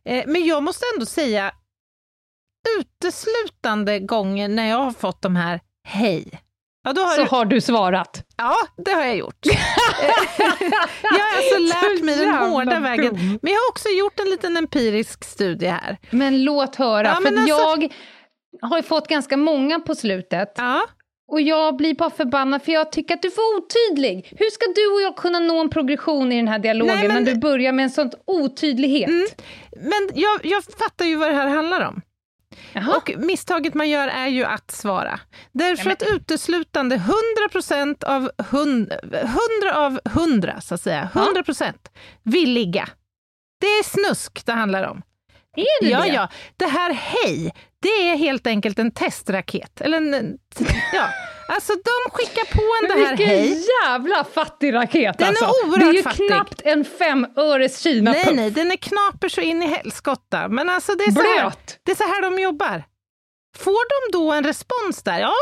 Eh, 0.09 0.25
men 0.27 0.47
jag 0.47 0.63
måste 0.63 0.85
ändå 0.95 1.07
säga, 1.07 1.53
uteslutande 2.79 3.99
gånger 4.01 4.49
när 4.49 4.69
jag 4.71 4.77
har 4.79 4.91
fått 4.93 5.23
de 5.23 5.37
här 5.37 5.61
hej, 5.89 6.43
ja, 6.85 6.93
då 6.93 7.03
har 7.03 7.15
Så 7.15 7.23
du, 7.23 7.29
har 7.31 7.45
du 7.45 7.61
svarat. 7.61 8.25
ja, 8.37 8.55
det 8.85 8.91
har 8.91 9.05
jag 9.05 9.17
gjort. 9.17 9.39
jag 11.03 11.11
har 11.11 11.37
alltså 11.37 11.59
lärt 11.59 12.05
mig 12.05 12.17
den 12.19 12.35
hårda 12.35 12.81
vägen. 12.81 13.15
Men 13.43 13.53
jag 13.53 13.59
har 13.61 13.69
också 13.71 13.89
gjort 13.89 14.21
en 14.21 14.31
liten 14.31 14.57
empirisk 14.57 15.25
studie 15.25 15.67
här. 15.67 15.99
Men 16.11 16.45
låt 16.45 16.77
höra, 16.77 17.09
Ja, 17.09 17.15
för 17.15 17.23
men 17.23 17.35
att 17.39 17.51
alltså- 17.51 17.89
jag 18.61 18.69
har 18.69 18.77
ju 18.77 18.83
fått 18.83 19.09
ganska 19.09 19.37
många 19.37 19.81
på 19.81 19.95
slutet. 19.95 20.53
Ja. 20.57 20.83
Och 21.29 21.41
jag 21.41 21.77
blir 21.77 21.95
bara 21.95 22.11
förbannad 22.11 22.63
för 22.63 22.73
jag 22.73 22.93
tycker 22.93 23.15
att 23.15 23.23
du 23.23 23.31
för 23.31 23.57
otydlig. 23.57 24.35
Hur 24.39 24.51
ska 24.51 24.67
du 24.77 24.87
och 24.95 25.01
jag 25.03 25.17
kunna 25.17 25.39
nå 25.39 25.61
en 25.61 25.71
progression 25.71 26.33
i 26.33 26.37
den 26.37 26.49
här 26.49 26.59
dialogen 26.59 26.95
Nej, 26.97 27.09
men- 27.09 27.25
när 27.25 27.33
du 27.33 27.39
börjar 27.41 27.73
med 27.73 27.83
en 27.83 27.91
sån 27.91 28.11
otydlighet? 28.25 29.09
Mm. 29.09 29.27
Men 29.77 30.09
jag, 30.15 30.41
jag 30.47 30.65
fattar 30.65 31.05
ju 31.05 31.17
vad 31.17 31.29
det 31.29 31.35
här 31.35 31.47
handlar 31.49 31.89
om. 31.89 32.01
Jaha. 32.73 32.97
Och 32.97 33.13
misstaget 33.19 33.75
man 33.75 33.89
gör 33.91 34.09
är 34.09 34.27
ju 34.27 34.45
att 34.45 34.71
svara. 34.71 35.21
Därför 35.53 35.87
Ja, 35.87 35.93
att 35.93 36.03
uteslutande 36.03 37.03
100% 37.53 38.05
av 38.05 38.31
100, 38.51 38.97
100 39.13 39.31
av 39.75 40.01
100, 40.05 40.61
så 40.61 40.75
att 40.75 40.81
säga, 40.83 41.09
100% 41.15 41.73
vill 42.23 42.51
ligga. 42.53 42.89
Det 43.61 43.67
är 43.67 43.83
snusk 43.85 44.47
det 44.47 44.53
handlar 44.53 44.83
om. 44.89 45.03
är 45.57 45.85
det 45.85 45.91
Ja, 45.91 46.01
det? 46.01 46.09
ja. 46.09 46.29
Det 46.57 46.67
här 46.67 46.93
hej, 46.93 47.53
det 47.83 47.89
är 48.11 48.17
helt 48.17 48.47
enkelt 48.47 48.79
en 48.79 48.91
testraket. 48.91 49.81
Eller 49.81 49.97
en, 49.99 50.39
ja. 50.93 51.09
Alltså 51.49 51.73
de 51.73 52.11
skickar 52.13 52.45
på 52.45 52.63
en 52.83 52.89
det 52.99 53.05
här 53.05 53.17
vilken 53.17 53.27
hej. 53.37 53.65
jävla 53.85 54.25
fattig 54.25 54.75
raket 54.75 55.19
Den 55.19 55.27
är 55.29 55.31
alltså. 55.31 55.47
oerhört 55.67 55.81
Det 55.81 55.87
är 55.87 55.93
ju 55.93 56.03
fattig. 56.03 56.27
knappt 56.27 56.61
en 56.65 56.85
femöres 56.85 57.81
Kina-puff. 57.81 58.25
Nej, 58.27 58.35
nej, 58.35 58.51
den 58.51 58.71
är 58.73 58.77
knaper 58.77 59.29
så 59.29 59.41
in 59.41 59.63
i 59.63 59.67
helskotta. 59.67 60.49
Men 60.49 60.69
alltså 60.69 60.95
det 60.95 61.05
är, 61.05 61.11
så 61.13 61.21
här, 61.21 61.53
det 61.83 61.91
är 61.93 61.97
så 61.97 62.05
här 62.05 62.23
de 62.23 62.39
jobbar. 62.43 62.85
Får 63.59 64.11
de 64.13 64.19
då 64.19 64.33
en 64.33 64.45
respons 64.45 65.03
där, 65.03 65.21
ja, 65.21 65.35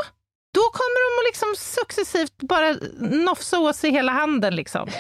då 0.54 0.60
kommer 0.60 1.16
de 1.16 1.20
att 1.20 1.26
liksom 1.30 1.54
successivt 1.56 2.36
bara 2.38 2.76
nofsa 3.00 3.58
åt 3.58 3.76
sig 3.76 3.90
hela 3.90 4.12
handen. 4.12 4.56
Liksom. 4.56 4.84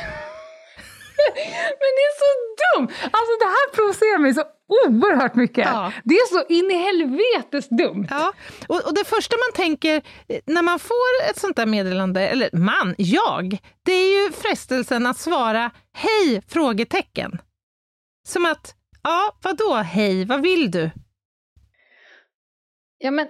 Men 1.80 1.92
det 1.96 2.04
är 2.10 2.14
så 2.22 2.30
dumt! 2.76 2.88
Alltså 3.02 3.32
det 3.40 3.44
här 3.44 3.74
provocerar 3.74 4.18
mig 4.18 4.34
så 4.34 4.44
oerhört 4.68 5.34
mycket. 5.34 5.66
Ja. 5.66 5.92
Det 6.04 6.14
är 6.14 6.28
så 6.28 6.46
in 6.48 6.70
i 6.70 6.74
helvetes 6.74 7.68
dumt. 7.68 8.06
Ja, 8.10 8.32
och, 8.68 8.86
och 8.86 8.94
det 8.94 9.04
första 9.04 9.36
man 9.36 9.66
tänker 9.66 10.02
eh, 10.28 10.40
när 10.46 10.62
man 10.62 10.78
får 10.78 11.30
ett 11.30 11.38
sånt 11.38 11.56
där 11.56 11.66
meddelande, 11.66 12.28
eller 12.28 12.50
man, 12.52 12.94
jag, 12.98 13.58
det 13.82 13.92
är 13.92 14.24
ju 14.24 14.32
frestelsen 14.32 15.06
att 15.06 15.18
svara 15.18 15.70
hej? 15.92 16.42
frågetecken. 16.48 17.38
Som 18.26 18.46
att, 18.46 18.74
ja, 19.02 19.38
vadå 19.42 19.74
hej, 19.74 20.24
vad 20.24 20.42
vill 20.42 20.70
du? 20.70 20.90
Ja, 22.98 23.10
men... 23.10 23.28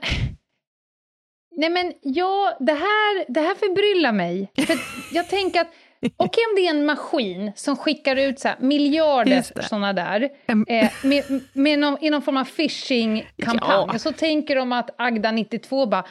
Nej, 1.58 1.70
men 1.70 1.92
ja, 2.02 2.56
det 2.60 2.72
här, 2.72 3.32
det 3.32 3.40
här 3.40 3.54
förbryllar 3.54 4.12
mig. 4.12 4.52
För 4.66 4.78
jag 5.12 5.28
tänker 5.28 5.60
att, 5.60 5.70
okej 6.16 6.44
om 6.50 6.56
det 6.56 6.66
är 6.66 6.70
en 6.70 6.86
maskin 6.86 7.52
som 7.56 7.76
skickar 7.76 8.16
ut 8.16 8.40
så 8.40 8.48
här 8.48 8.56
miljarder 8.60 9.62
såna 9.68 9.92
där, 9.92 10.28
eh, 10.68 10.90
med, 11.02 11.24
med 11.52 11.78
någon, 11.78 11.98
i 12.04 12.10
någon 12.10 12.22
form 12.22 12.36
av 12.36 12.44
phishing-kampanj, 12.44 13.88
Ja. 13.92 13.98
så 13.98 14.12
tänker 14.12 14.56
de 14.56 14.72
att 14.72 14.94
Agda 14.98 15.30
92 15.32 15.86
bara 15.86 16.04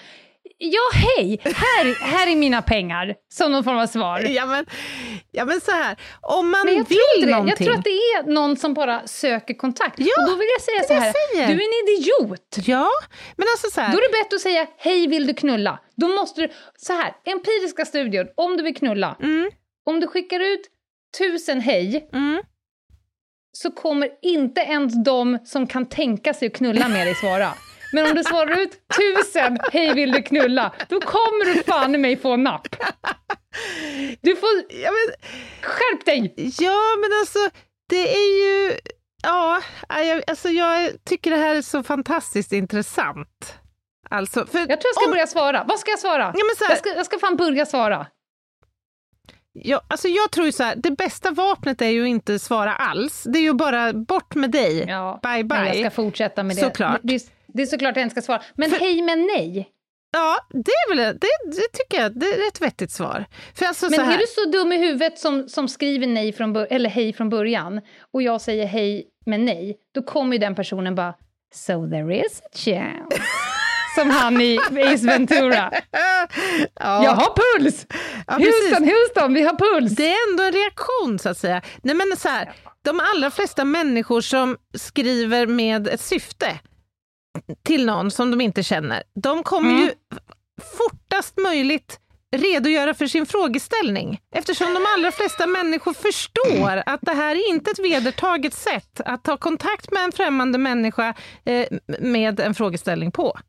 Ja, 0.57 0.80
hej! 0.94 1.40
Här, 1.44 2.06
här 2.06 2.32
är 2.32 2.36
mina 2.36 2.62
pengar, 2.62 3.16
som 3.34 3.52
någon 3.52 3.64
form 3.64 3.78
av 3.78 3.88
svar. 3.88 4.20
Ja 4.20 4.45
men, 4.45 4.66
ja, 5.32 5.45
men 5.45 5.62
så 5.62 5.72
här, 5.72 5.95
om 6.22 6.52
man 6.52 6.66
vill 6.68 6.86
tror 6.86 7.22
det. 7.26 7.30
Jag 7.32 7.38
någonting. 7.40 7.68
tror 7.68 7.78
att 7.78 7.84
det 7.84 7.90
är 7.90 8.24
någon 8.34 8.57
som 8.57 8.74
bara 8.74 9.07
söker 9.07 9.53
kontakt. 9.53 9.95
Ja, 9.99 10.06
och 10.24 10.30
då 10.30 10.36
vill 10.36 10.48
jag 10.57 10.62
säga 10.62 10.84
så 10.84 10.94
här, 11.03 11.14
du 11.48 11.53
är 11.53 11.68
en 11.68 11.95
idiot! 11.98 12.68
Ja, 12.68 12.90
men 13.36 13.48
alltså 13.53 13.70
så 13.72 13.82
här. 13.82 13.91
Då 13.91 13.98
är 13.98 14.02
det 14.02 14.24
bättre 14.24 14.36
att 14.36 14.41
säga 14.41 14.68
hej 14.78 15.07
vill 15.07 15.28
du 15.28 15.34
knulla? 15.34 15.80
Då 15.98 16.07
måste 16.07 16.41
du, 16.41 16.49
så 16.78 16.94
här, 16.94 17.14
empiriska 17.26 17.86
studier, 17.86 18.28
om 18.38 18.57
du 18.57 18.64
vill 18.64 18.76
knulla, 18.76 19.16
Mm, 19.22 19.49
om 19.86 19.99
du 19.99 20.07
skickar 20.07 20.40
ut 20.40 20.62
tusen 21.18 21.62
hej 21.62 22.10
mm. 22.14 22.41
så 23.52 23.72
kommer 23.72 24.10
inte 24.22 24.62
ens 24.62 25.03
de 25.03 25.40
som 25.45 25.68
kan 25.68 25.86
tänka 25.86 26.34
sig 26.34 26.48
att 26.48 26.53
knulla 26.53 26.88
med 26.88 27.07
dig 27.07 27.16
svara. 27.16 27.53
Men 27.94 28.06
om 28.06 28.16
du 28.16 28.24
svarar 28.24 28.60
ut 28.62 28.82
tusen 28.98 29.60
hej 29.72 29.94
vill 29.94 30.12
du 30.12 30.22
knulla, 30.22 30.74
då 30.90 30.99
kommer 30.99 31.53
du 31.53 31.64
fan 31.64 31.95
i 31.95 31.98
mig 31.98 32.18
få 32.18 32.36
napp. 32.36 32.68
Du 34.22 34.36
får, 34.36 34.49
Ja, 34.70 34.91
men, 34.91 35.16
skärp 35.62 36.06
dig! 36.06 36.34
ja, 36.60 36.80
men 37.02 37.20
alltså 37.20 37.40
det 37.90 38.14
är 38.16 38.40
ju... 38.44 38.78
Ja, 39.24 39.62
jag, 39.90 40.24
alltså 40.28 40.49
jag 40.49 40.91
tycker 41.06 41.32
det 41.32 41.38
här 41.38 41.56
är 41.56 41.62
så 41.62 41.84
fantastiskt 41.84 42.52
intressant. 42.52 43.56
Alltså, 44.10 44.45
för 44.45 44.60
Jag 44.60 44.68
tror 44.68 44.84
jag 44.84 44.95
ska 44.95 45.06
om- 45.06 45.12
börja 45.12 45.28
svara. 45.28 45.66
Vad 45.68 45.80
ska 45.80 45.91
jag 45.91 45.99
svara? 45.99 46.34
Ja, 46.36 46.44
här, 46.60 46.70
Jag 46.70 46.78
ska, 46.78 46.90
jag 46.90 47.06
ska 47.06 47.20
fan 47.20 47.36
börja 47.36 47.66
svara. 47.66 48.07
Ja, 49.57 49.82
alltså 49.88 50.07
jag 50.07 50.32
tror 50.32 50.45
ju 50.45 50.52
så 50.52 50.64
här, 50.64 50.76
det 50.76 50.91
bästa 50.91 51.32
vapnet 51.32 51.82
är 51.82 51.90
ju 51.90 52.07
inte 52.07 52.40
svara 52.40 52.76
alls. 52.76 53.23
Det 53.23 53.40
är 53.40 53.44
ju 53.44 53.53
bara 53.53 53.94
bort 53.94 54.36
med 54.36 54.52
dig. 54.52 54.86
Ja, 54.88 55.19
bye 55.23 55.44
bye. 55.44 55.60
Men 55.60 55.68
jag 55.68 55.77
ska 55.77 55.90
fortsätta 55.90 56.44
med 56.44 56.56
det. 56.56 56.61
Såklart. 56.61 56.99
Det, 57.03 57.32
det 57.48 57.61
är 57.61 57.65
såklart 57.65 57.95
jag 57.95 58.03
inte 58.03 58.14
ska 58.14 58.22
svara. 58.22 58.41
Men 58.56 58.72
hej 58.72 59.02
men 59.02 59.22
nej. 59.22 59.69
Ja, 60.11 60.38
det 60.49 60.72
är 60.72 60.95
väl 60.95 60.98
det, 60.98 61.27
det 61.45 61.68
tycker 61.73 62.02
jag 62.02 62.19
det 62.19 62.26
är 62.26 62.48
ett 62.48 62.61
vettigt 62.61 62.91
svar. 62.91 63.26
För 63.53 63.65
alltså 63.65 63.90
Men 63.90 63.99
är 63.99 64.18
du 64.18 64.26
så 64.27 64.49
dum 64.49 64.72
i 64.72 64.77
huvudet 64.77 65.19
som, 65.19 65.49
som 65.49 65.68
skriver 65.68 66.07
nej 66.07 66.34
från 66.34 66.56
eller 66.56 66.90
hej 66.90 67.14
från 67.14 67.30
början 67.30 67.82
och 68.14 68.22
jag 68.22 68.41
säger 68.41 68.65
hej 68.65 69.07
men 69.26 69.45
nej, 69.45 69.77
då 69.94 70.03
kommer 70.03 70.34
ju 70.34 70.40
den 70.40 70.56
personen 70.56 70.95
bara 70.95 71.14
So 71.53 71.90
there 71.90 72.26
is 72.26 72.41
a 72.41 72.49
chance. 72.53 73.22
som 73.95 74.09
han 74.09 74.41
i 74.41 74.57
Ace 74.84 75.07
Ventura. 75.07 75.72
ja, 76.80 77.03
Jag 77.03 77.11
har 77.11 77.59
puls! 77.59 77.85
ja, 78.27 78.34
precis. 78.35 78.69
Houston, 78.69 78.88
Houston, 78.88 79.34
vi 79.34 79.41
har 79.43 79.57
puls! 79.57 79.91
Det 79.95 80.09
är 80.09 80.31
ändå 80.31 80.43
en 80.43 80.51
reaktion 80.51 81.19
så 81.19 81.30
att 81.30 81.38
säga. 81.38 81.61
Nej, 81.84 81.95
men 81.95 82.17
så 82.17 82.30
här, 82.30 82.53
de 82.81 82.99
allra 83.15 83.31
flesta 83.31 83.65
människor 83.65 84.22
som 84.22 84.57
skriver 84.77 85.47
med 85.47 85.88
ett 85.88 86.01
syfte 86.01 86.59
till 87.63 87.85
någon 87.85 88.11
som 88.11 88.31
de 88.31 88.41
inte 88.41 88.63
känner, 88.63 89.03
de 89.23 89.43
kommer 89.43 89.69
Mm. 89.69 89.81
ju 89.84 89.91
fortast 90.77 91.38
möjligt 91.38 91.99
redogöra 92.35 92.93
för 92.93 93.07
sin 93.07 93.26
frågeställning. 93.26 94.19
Eftersom 94.35 94.73
de 94.73 94.85
allra 94.95 95.11
flesta 95.11 95.47
människor 95.47 95.93
förstår 95.93 96.84
att 96.85 96.99
det 97.01 97.13
här 97.13 97.35
är 97.35 97.49
inte 97.49 97.72
ett 97.72 97.80
vedertaget 97.80 98.53
sätt 98.53 99.01
att 99.05 99.23
ta 99.23 99.38
kontakt 99.38 99.91
med 99.91 100.03
en 100.03 100.11
främmande 100.11 100.57
människa 100.57 101.13
eh, 101.45 101.67
med 101.99 102.39
en 102.39 102.53
frågeställning 102.55 103.11
på. 103.11 103.39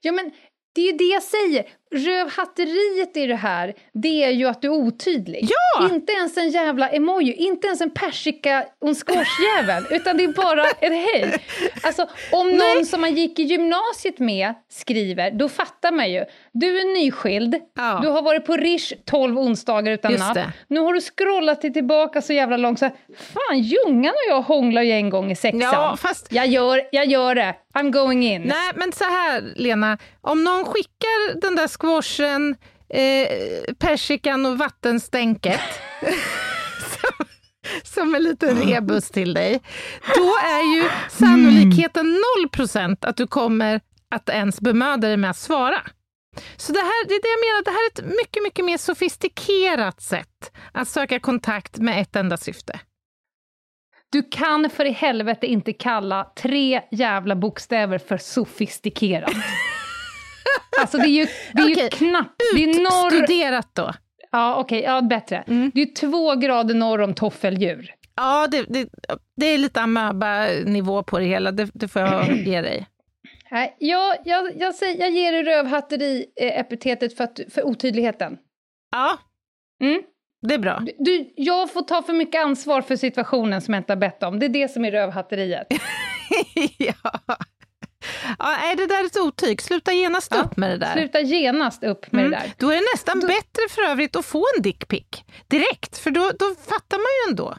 Ja, 0.00 0.12
men 0.12 0.32
det 0.74 0.80
är 0.80 0.92
ju 0.92 0.98
det 0.98 1.04
jag 1.04 1.22
säger. 1.22 1.68
Rövhatteriet 1.90 3.16
i 3.16 3.26
det 3.26 3.34
här, 3.36 3.74
det 3.92 4.24
är 4.24 4.30
ju 4.30 4.46
att 4.48 4.62
du 4.62 4.68
är 4.68 4.72
otydlig. 4.72 5.48
Ja! 5.50 5.88
Inte 5.94 6.12
ens 6.12 6.36
en 6.36 6.48
jävla 6.50 6.88
emoji, 6.88 7.32
inte 7.32 7.66
ens 7.66 7.80
en 7.80 7.90
persika 7.90 8.64
och 8.80 8.88
en 8.88 8.94
squashjävel, 8.94 9.84
utan 9.90 10.16
det 10.16 10.24
är 10.24 10.28
bara 10.28 10.64
ett 10.66 10.76
hej. 10.80 11.38
Alltså, 11.82 12.06
om 12.32 12.48
någon 12.50 12.86
som 12.86 13.00
man 13.00 13.14
gick 13.14 13.38
i 13.38 13.42
gymnasiet 13.42 14.18
med 14.18 14.54
skriver, 14.70 15.30
då 15.30 15.48
fattar 15.48 15.92
man 15.92 16.12
ju. 16.12 16.24
Du 16.52 16.78
är 16.80 16.94
nyskild, 16.94 17.56
Ja. 17.76 17.98
du 18.02 18.08
har 18.08 18.22
varit 18.22 18.46
på 18.46 18.56
Rish 18.56 18.92
12 19.04 19.38
onsdagar 19.38 19.92
utan 19.92 20.10
Just 20.12 20.24
napp. 20.24 20.34
det. 20.34 20.52
Nu 20.68 20.80
har 20.80 20.94
du 20.94 21.00
scrollat 21.00 21.62
dig 21.62 21.72
tillbaka 21.72 22.22
så 22.22 22.32
jävla 22.32 22.56
långt. 22.56 22.78
Så 22.78 22.84
här, 22.84 22.94
Fan, 23.18 23.58
Ljungan 23.58 24.12
och 24.12 24.30
jag 24.34 24.42
hånglade 24.42 24.86
ju 24.86 24.92
en 24.92 25.10
gång 25.10 25.30
i 25.30 25.36
sexan. 25.36 25.60
Ja, 25.60 25.96
fast 26.00 26.26
jag, 26.32 26.46
gör, 26.46 26.80
jag 26.92 27.06
gör 27.06 27.34
det, 27.34 27.54
I'm 27.74 27.90
going 27.90 28.24
in. 28.26 28.42
Nej, 28.42 28.72
men 28.74 28.92
så 28.92 29.04
här 29.04 29.42
Lena, 29.56 29.98
om 30.20 30.44
någon 30.44 30.64
skickar 30.64 31.40
den 31.40 31.54
där 31.56 31.66
squashen, 31.78 32.56
eh, 32.88 33.28
persikan 33.78 34.46
och 34.46 34.58
vattenstänket 34.58 35.60
som, 37.00 37.26
som 37.84 38.14
en 38.14 38.22
liten 38.22 38.56
rebus 38.62 39.10
till 39.10 39.34
dig, 39.34 39.60
då 40.14 40.34
är 40.44 40.76
ju 40.76 40.88
sannolikheten 41.10 42.22
0% 42.52 42.96
att 43.00 43.16
du 43.16 43.26
kommer 43.26 43.80
att 44.10 44.28
ens 44.28 44.60
bemöda 44.60 45.08
dig 45.08 45.16
med 45.16 45.30
att 45.30 45.36
svara. 45.36 45.80
Så 46.56 46.72
det, 46.72 46.78
här, 46.78 47.08
det 47.08 47.14
är 47.14 47.22
det 47.22 47.28
jag 47.28 47.40
menar, 47.40 47.64
det 47.64 47.70
här 47.70 47.86
är 47.86 47.90
ett 47.90 48.16
mycket, 48.18 48.42
mycket 48.42 48.64
mer 48.64 48.78
sofistikerat 48.78 50.02
sätt 50.02 50.52
att 50.72 50.88
söka 50.88 51.20
kontakt 51.20 51.78
med 51.78 52.00
ett 52.00 52.16
enda 52.16 52.36
syfte. 52.36 52.80
Du 54.10 54.22
kan 54.22 54.70
för 54.70 54.84
i 54.84 54.90
helvete 54.90 55.46
inte 55.46 55.72
kalla 55.72 56.32
tre 56.36 56.82
jävla 56.90 57.36
bokstäver 57.36 57.98
för 57.98 58.18
sofistikerat. 58.18 59.32
alltså 60.80 60.98
det 60.98 61.04
är 61.06 61.08
ju, 61.20 61.26
det 61.52 61.62
är 61.62 61.66
ju 61.68 61.74
Okej, 61.74 61.90
knappt... 61.90 62.42
Det 62.54 62.64
är 62.64 62.80
norr... 62.80 63.10
Studerat 63.10 63.68
då. 63.74 63.92
Ja, 64.30 64.56
okej, 64.56 64.80
ja 64.82 65.02
bättre. 65.02 65.44
Mm. 65.46 65.70
Det 65.74 65.80
är 65.80 65.86
ju 65.86 65.92
två 65.92 66.34
grader 66.34 66.74
norr 66.74 67.00
om 67.00 67.14
toffeldjur. 67.14 67.94
Ja, 68.16 68.46
det, 68.50 68.62
det, 68.68 68.88
det 69.36 69.46
är 69.46 69.58
lite 69.58 69.80
amöba-nivå 69.80 71.02
på 71.02 71.18
det 71.18 71.24
hela, 71.24 71.50
det, 71.52 71.70
det 71.74 71.88
får 71.88 72.02
jag 72.02 72.36
ge 72.46 72.60
dig. 72.60 72.86
Nej, 73.50 73.76
jag, 73.78 74.16
jag, 74.24 74.52
jag, 74.60 74.74
säger, 74.74 75.00
jag 75.00 75.10
ger 75.10 75.32
dig 75.32 75.42
rövhatteri-epitetet 75.42 77.16
för, 77.16 77.24
att- 77.24 77.40
för 77.54 77.66
otydligheten. 77.66 78.36
Ja, 78.92 79.18
Mm. 79.80 80.02
det 80.48 80.54
är 80.54 80.58
bra. 80.58 80.82
Du, 80.98 81.32
jag 81.36 81.72
får 81.72 81.82
ta 81.82 82.02
för 82.02 82.12
mycket 82.12 82.42
ansvar 82.44 82.82
för 82.82 82.96
situationen 82.96 83.60
som 83.60 83.74
jag 83.74 83.80
inte 83.80 83.92
har 83.92 83.98
bett 84.00 84.22
om. 84.22 84.38
Det 84.38 84.46
är 84.46 84.50
det 84.50 84.68
som 84.68 84.84
är 84.84 84.90
rövhatteriet. 84.90 85.66
ja. 86.78 87.20
Ja, 88.38 88.56
nej, 88.60 88.76
det 88.76 88.86
där 88.86 89.00
är 89.00 89.06
ett 89.06 89.16
otyg. 89.16 89.62
Sluta 89.62 89.92
genast 89.92 90.32
Ja, 90.34 90.40
upp 90.42 90.56
med 90.56 90.70
det 90.70 90.76
där. 90.78 90.92
Sluta 90.92 91.20
genast 91.20 91.84
upp 91.84 92.12
med 92.12 92.20
Mm. 92.26 92.30
det 92.30 92.36
där. 92.46 92.52
Då 92.58 92.70
är 92.70 92.74
det 92.74 92.86
nästan 92.94 93.20
bättre 93.20 93.62
för 93.70 93.82
övrigt 93.82 94.16
att 94.16 94.26
få 94.26 94.44
en 94.56 94.62
dickpic 94.62 95.04
direkt, 95.48 95.98
för 95.98 96.10
då, 96.10 96.30
då 96.38 96.54
fattar 96.54 96.96
man 96.98 97.06
ju 97.26 97.30
ändå. 97.30 97.56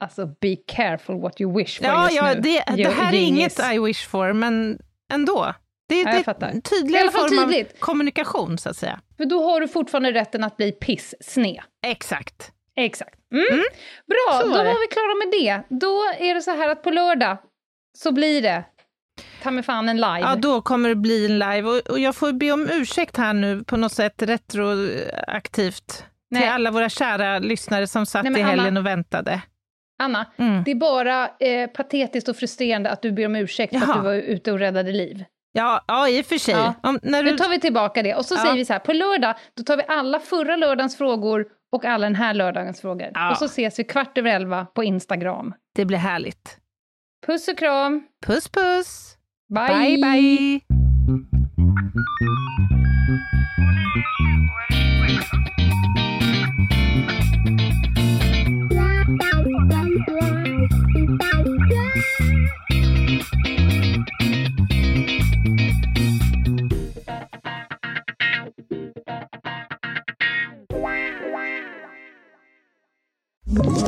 Alltså, 0.00 0.26
be 0.40 0.56
careful 0.66 1.20
what 1.20 1.40
you 1.40 1.56
wish 1.58 1.78
for 1.78 1.86
Ja, 1.86 2.04
just 2.04 2.16
ja 2.16 2.34
nu. 2.34 2.40
det, 2.40 2.64
det 2.76 2.88
här 2.90 3.12
är 3.12 3.18
inget 3.18 3.58
I 3.74 3.78
wish 3.78 4.06
for, 4.08 4.32
men 4.32 4.78
ändå. 5.12 5.54
Det, 5.88 6.00
Ja, 6.00 6.04
det 6.04 6.28
är 6.28 6.44
en 6.50 6.56
är 6.56 6.60
tydligare 6.60 7.10
form 7.10 7.28
tydligt. 7.28 7.72
av 7.72 7.78
kommunikation, 7.78 8.58
så 8.58 8.68
att 8.70 8.76
säga. 8.76 9.00
För 9.16 9.24
då 9.24 9.42
har 9.42 9.60
du 9.60 9.68
fortfarande 9.68 10.12
rätten 10.12 10.44
att 10.44 10.56
bli 10.56 10.72
piss-sne. 10.72 11.62
Exakt. 11.86 12.52
Exakt. 12.76 13.14
Mm. 13.32 13.46
Bra, 14.06 14.40
Så 14.40 14.46
då 14.48 14.54
var 14.56 14.80
vi 14.80 14.86
klara 14.86 15.14
med 15.14 15.30
det. 15.30 15.76
Då 15.80 16.02
är 16.18 16.34
det 16.34 16.42
så 16.42 16.50
här 16.50 16.68
att 16.68 16.82
på 16.82 16.90
lördag 16.90 17.36
så 17.98 18.12
blir 18.12 18.42
det 18.42 18.64
ta 19.42 19.50
mig 19.50 19.62
fan 19.64 19.88
en 19.88 19.96
live. 19.96 20.20
Ja, 20.20 20.36
då 20.36 20.60
kommer 20.62 20.88
det 20.88 20.94
bli 20.94 21.26
en 21.26 21.38
live. 21.38 21.62
Och, 21.62 21.90
och 21.90 21.98
jag 21.98 22.16
får 22.16 22.32
be 22.32 22.52
om 22.52 22.68
ursäkt 22.72 23.16
här 23.16 23.32
nu 23.32 23.64
på 23.64 23.76
något 23.76 23.92
sätt 23.92 24.22
retroaktivt 24.22 26.04
Nej. 26.30 26.42
till 26.42 26.50
alla 26.50 26.70
våra 26.70 26.88
kära 26.88 27.38
lyssnare 27.38 27.86
som 27.86 28.06
satt 28.06 28.24
Nej, 28.24 28.40
i 28.40 28.44
helgen 28.44 28.66
Anna- 28.76 28.80
och 28.80 28.86
väntade. 28.86 29.42
Anna, 30.02 30.26
Mm. 30.36 30.64
det 30.64 30.70
är 30.70 30.74
bara 30.74 31.28
eh, 31.40 31.66
patetiskt 31.70 32.28
och 32.28 32.36
frustrerande 32.36 32.90
att 32.90 33.02
du 33.02 33.12
ber 33.12 33.26
om 33.26 33.36
ursäkt 33.36 33.72
för 33.72 33.80
Jaha. 33.80 33.90
att 33.90 33.96
du 33.96 34.02
var 34.04 34.14
ute 34.14 34.52
och 34.52 34.58
räddade 34.58 34.92
liv. 34.92 35.24
Ja, 35.52 35.84
ja, 35.88 36.08
i 36.08 36.20
och 36.22 36.26
för 36.26 36.38
sig. 36.38 36.54
Ja. 36.54 36.74
Om, 36.82 36.98
du, 37.02 37.10
Nu 37.22 37.36
tar 37.38 37.48
vi 37.48 37.60
tillbaka 37.60 38.02
det 38.02 38.14
och 38.14 38.24
så 38.24 38.34
Ja. 38.34 38.38
säger 38.38 38.54
vi 38.54 38.64
så 38.64 38.72
här, 38.72 38.80
på 38.80 38.92
lördag 38.92 39.34
då 39.56 39.62
tar 39.62 39.76
vi 39.76 39.82
alla 39.88 40.20
förra 40.20 40.56
lördagens 40.56 40.96
frågor 40.98 41.46
och 41.72 41.84
alla 41.84 42.06
den 42.06 42.14
här 42.14 42.34
lördagens 42.34 42.80
frågor. 42.80 43.10
Ja. 43.14 43.30
Och 43.30 43.36
så 43.36 43.44
ses 43.44 43.78
vi 43.78 43.84
kvart 43.84 44.18
över 44.18 44.30
elva 44.30 44.64
på 44.64 44.84
Instagram. 44.84 45.54
Det 45.74 45.84
blir 45.84 45.98
härligt. 45.98 46.58
Puss 47.26 47.48
och 47.48 47.58
kram. 47.58 48.06
Puss 48.26 48.48
puss. 48.48 49.16
bye. 49.48 49.68
bye. 49.68 49.98
bye. 50.02 50.60
you 73.50 73.87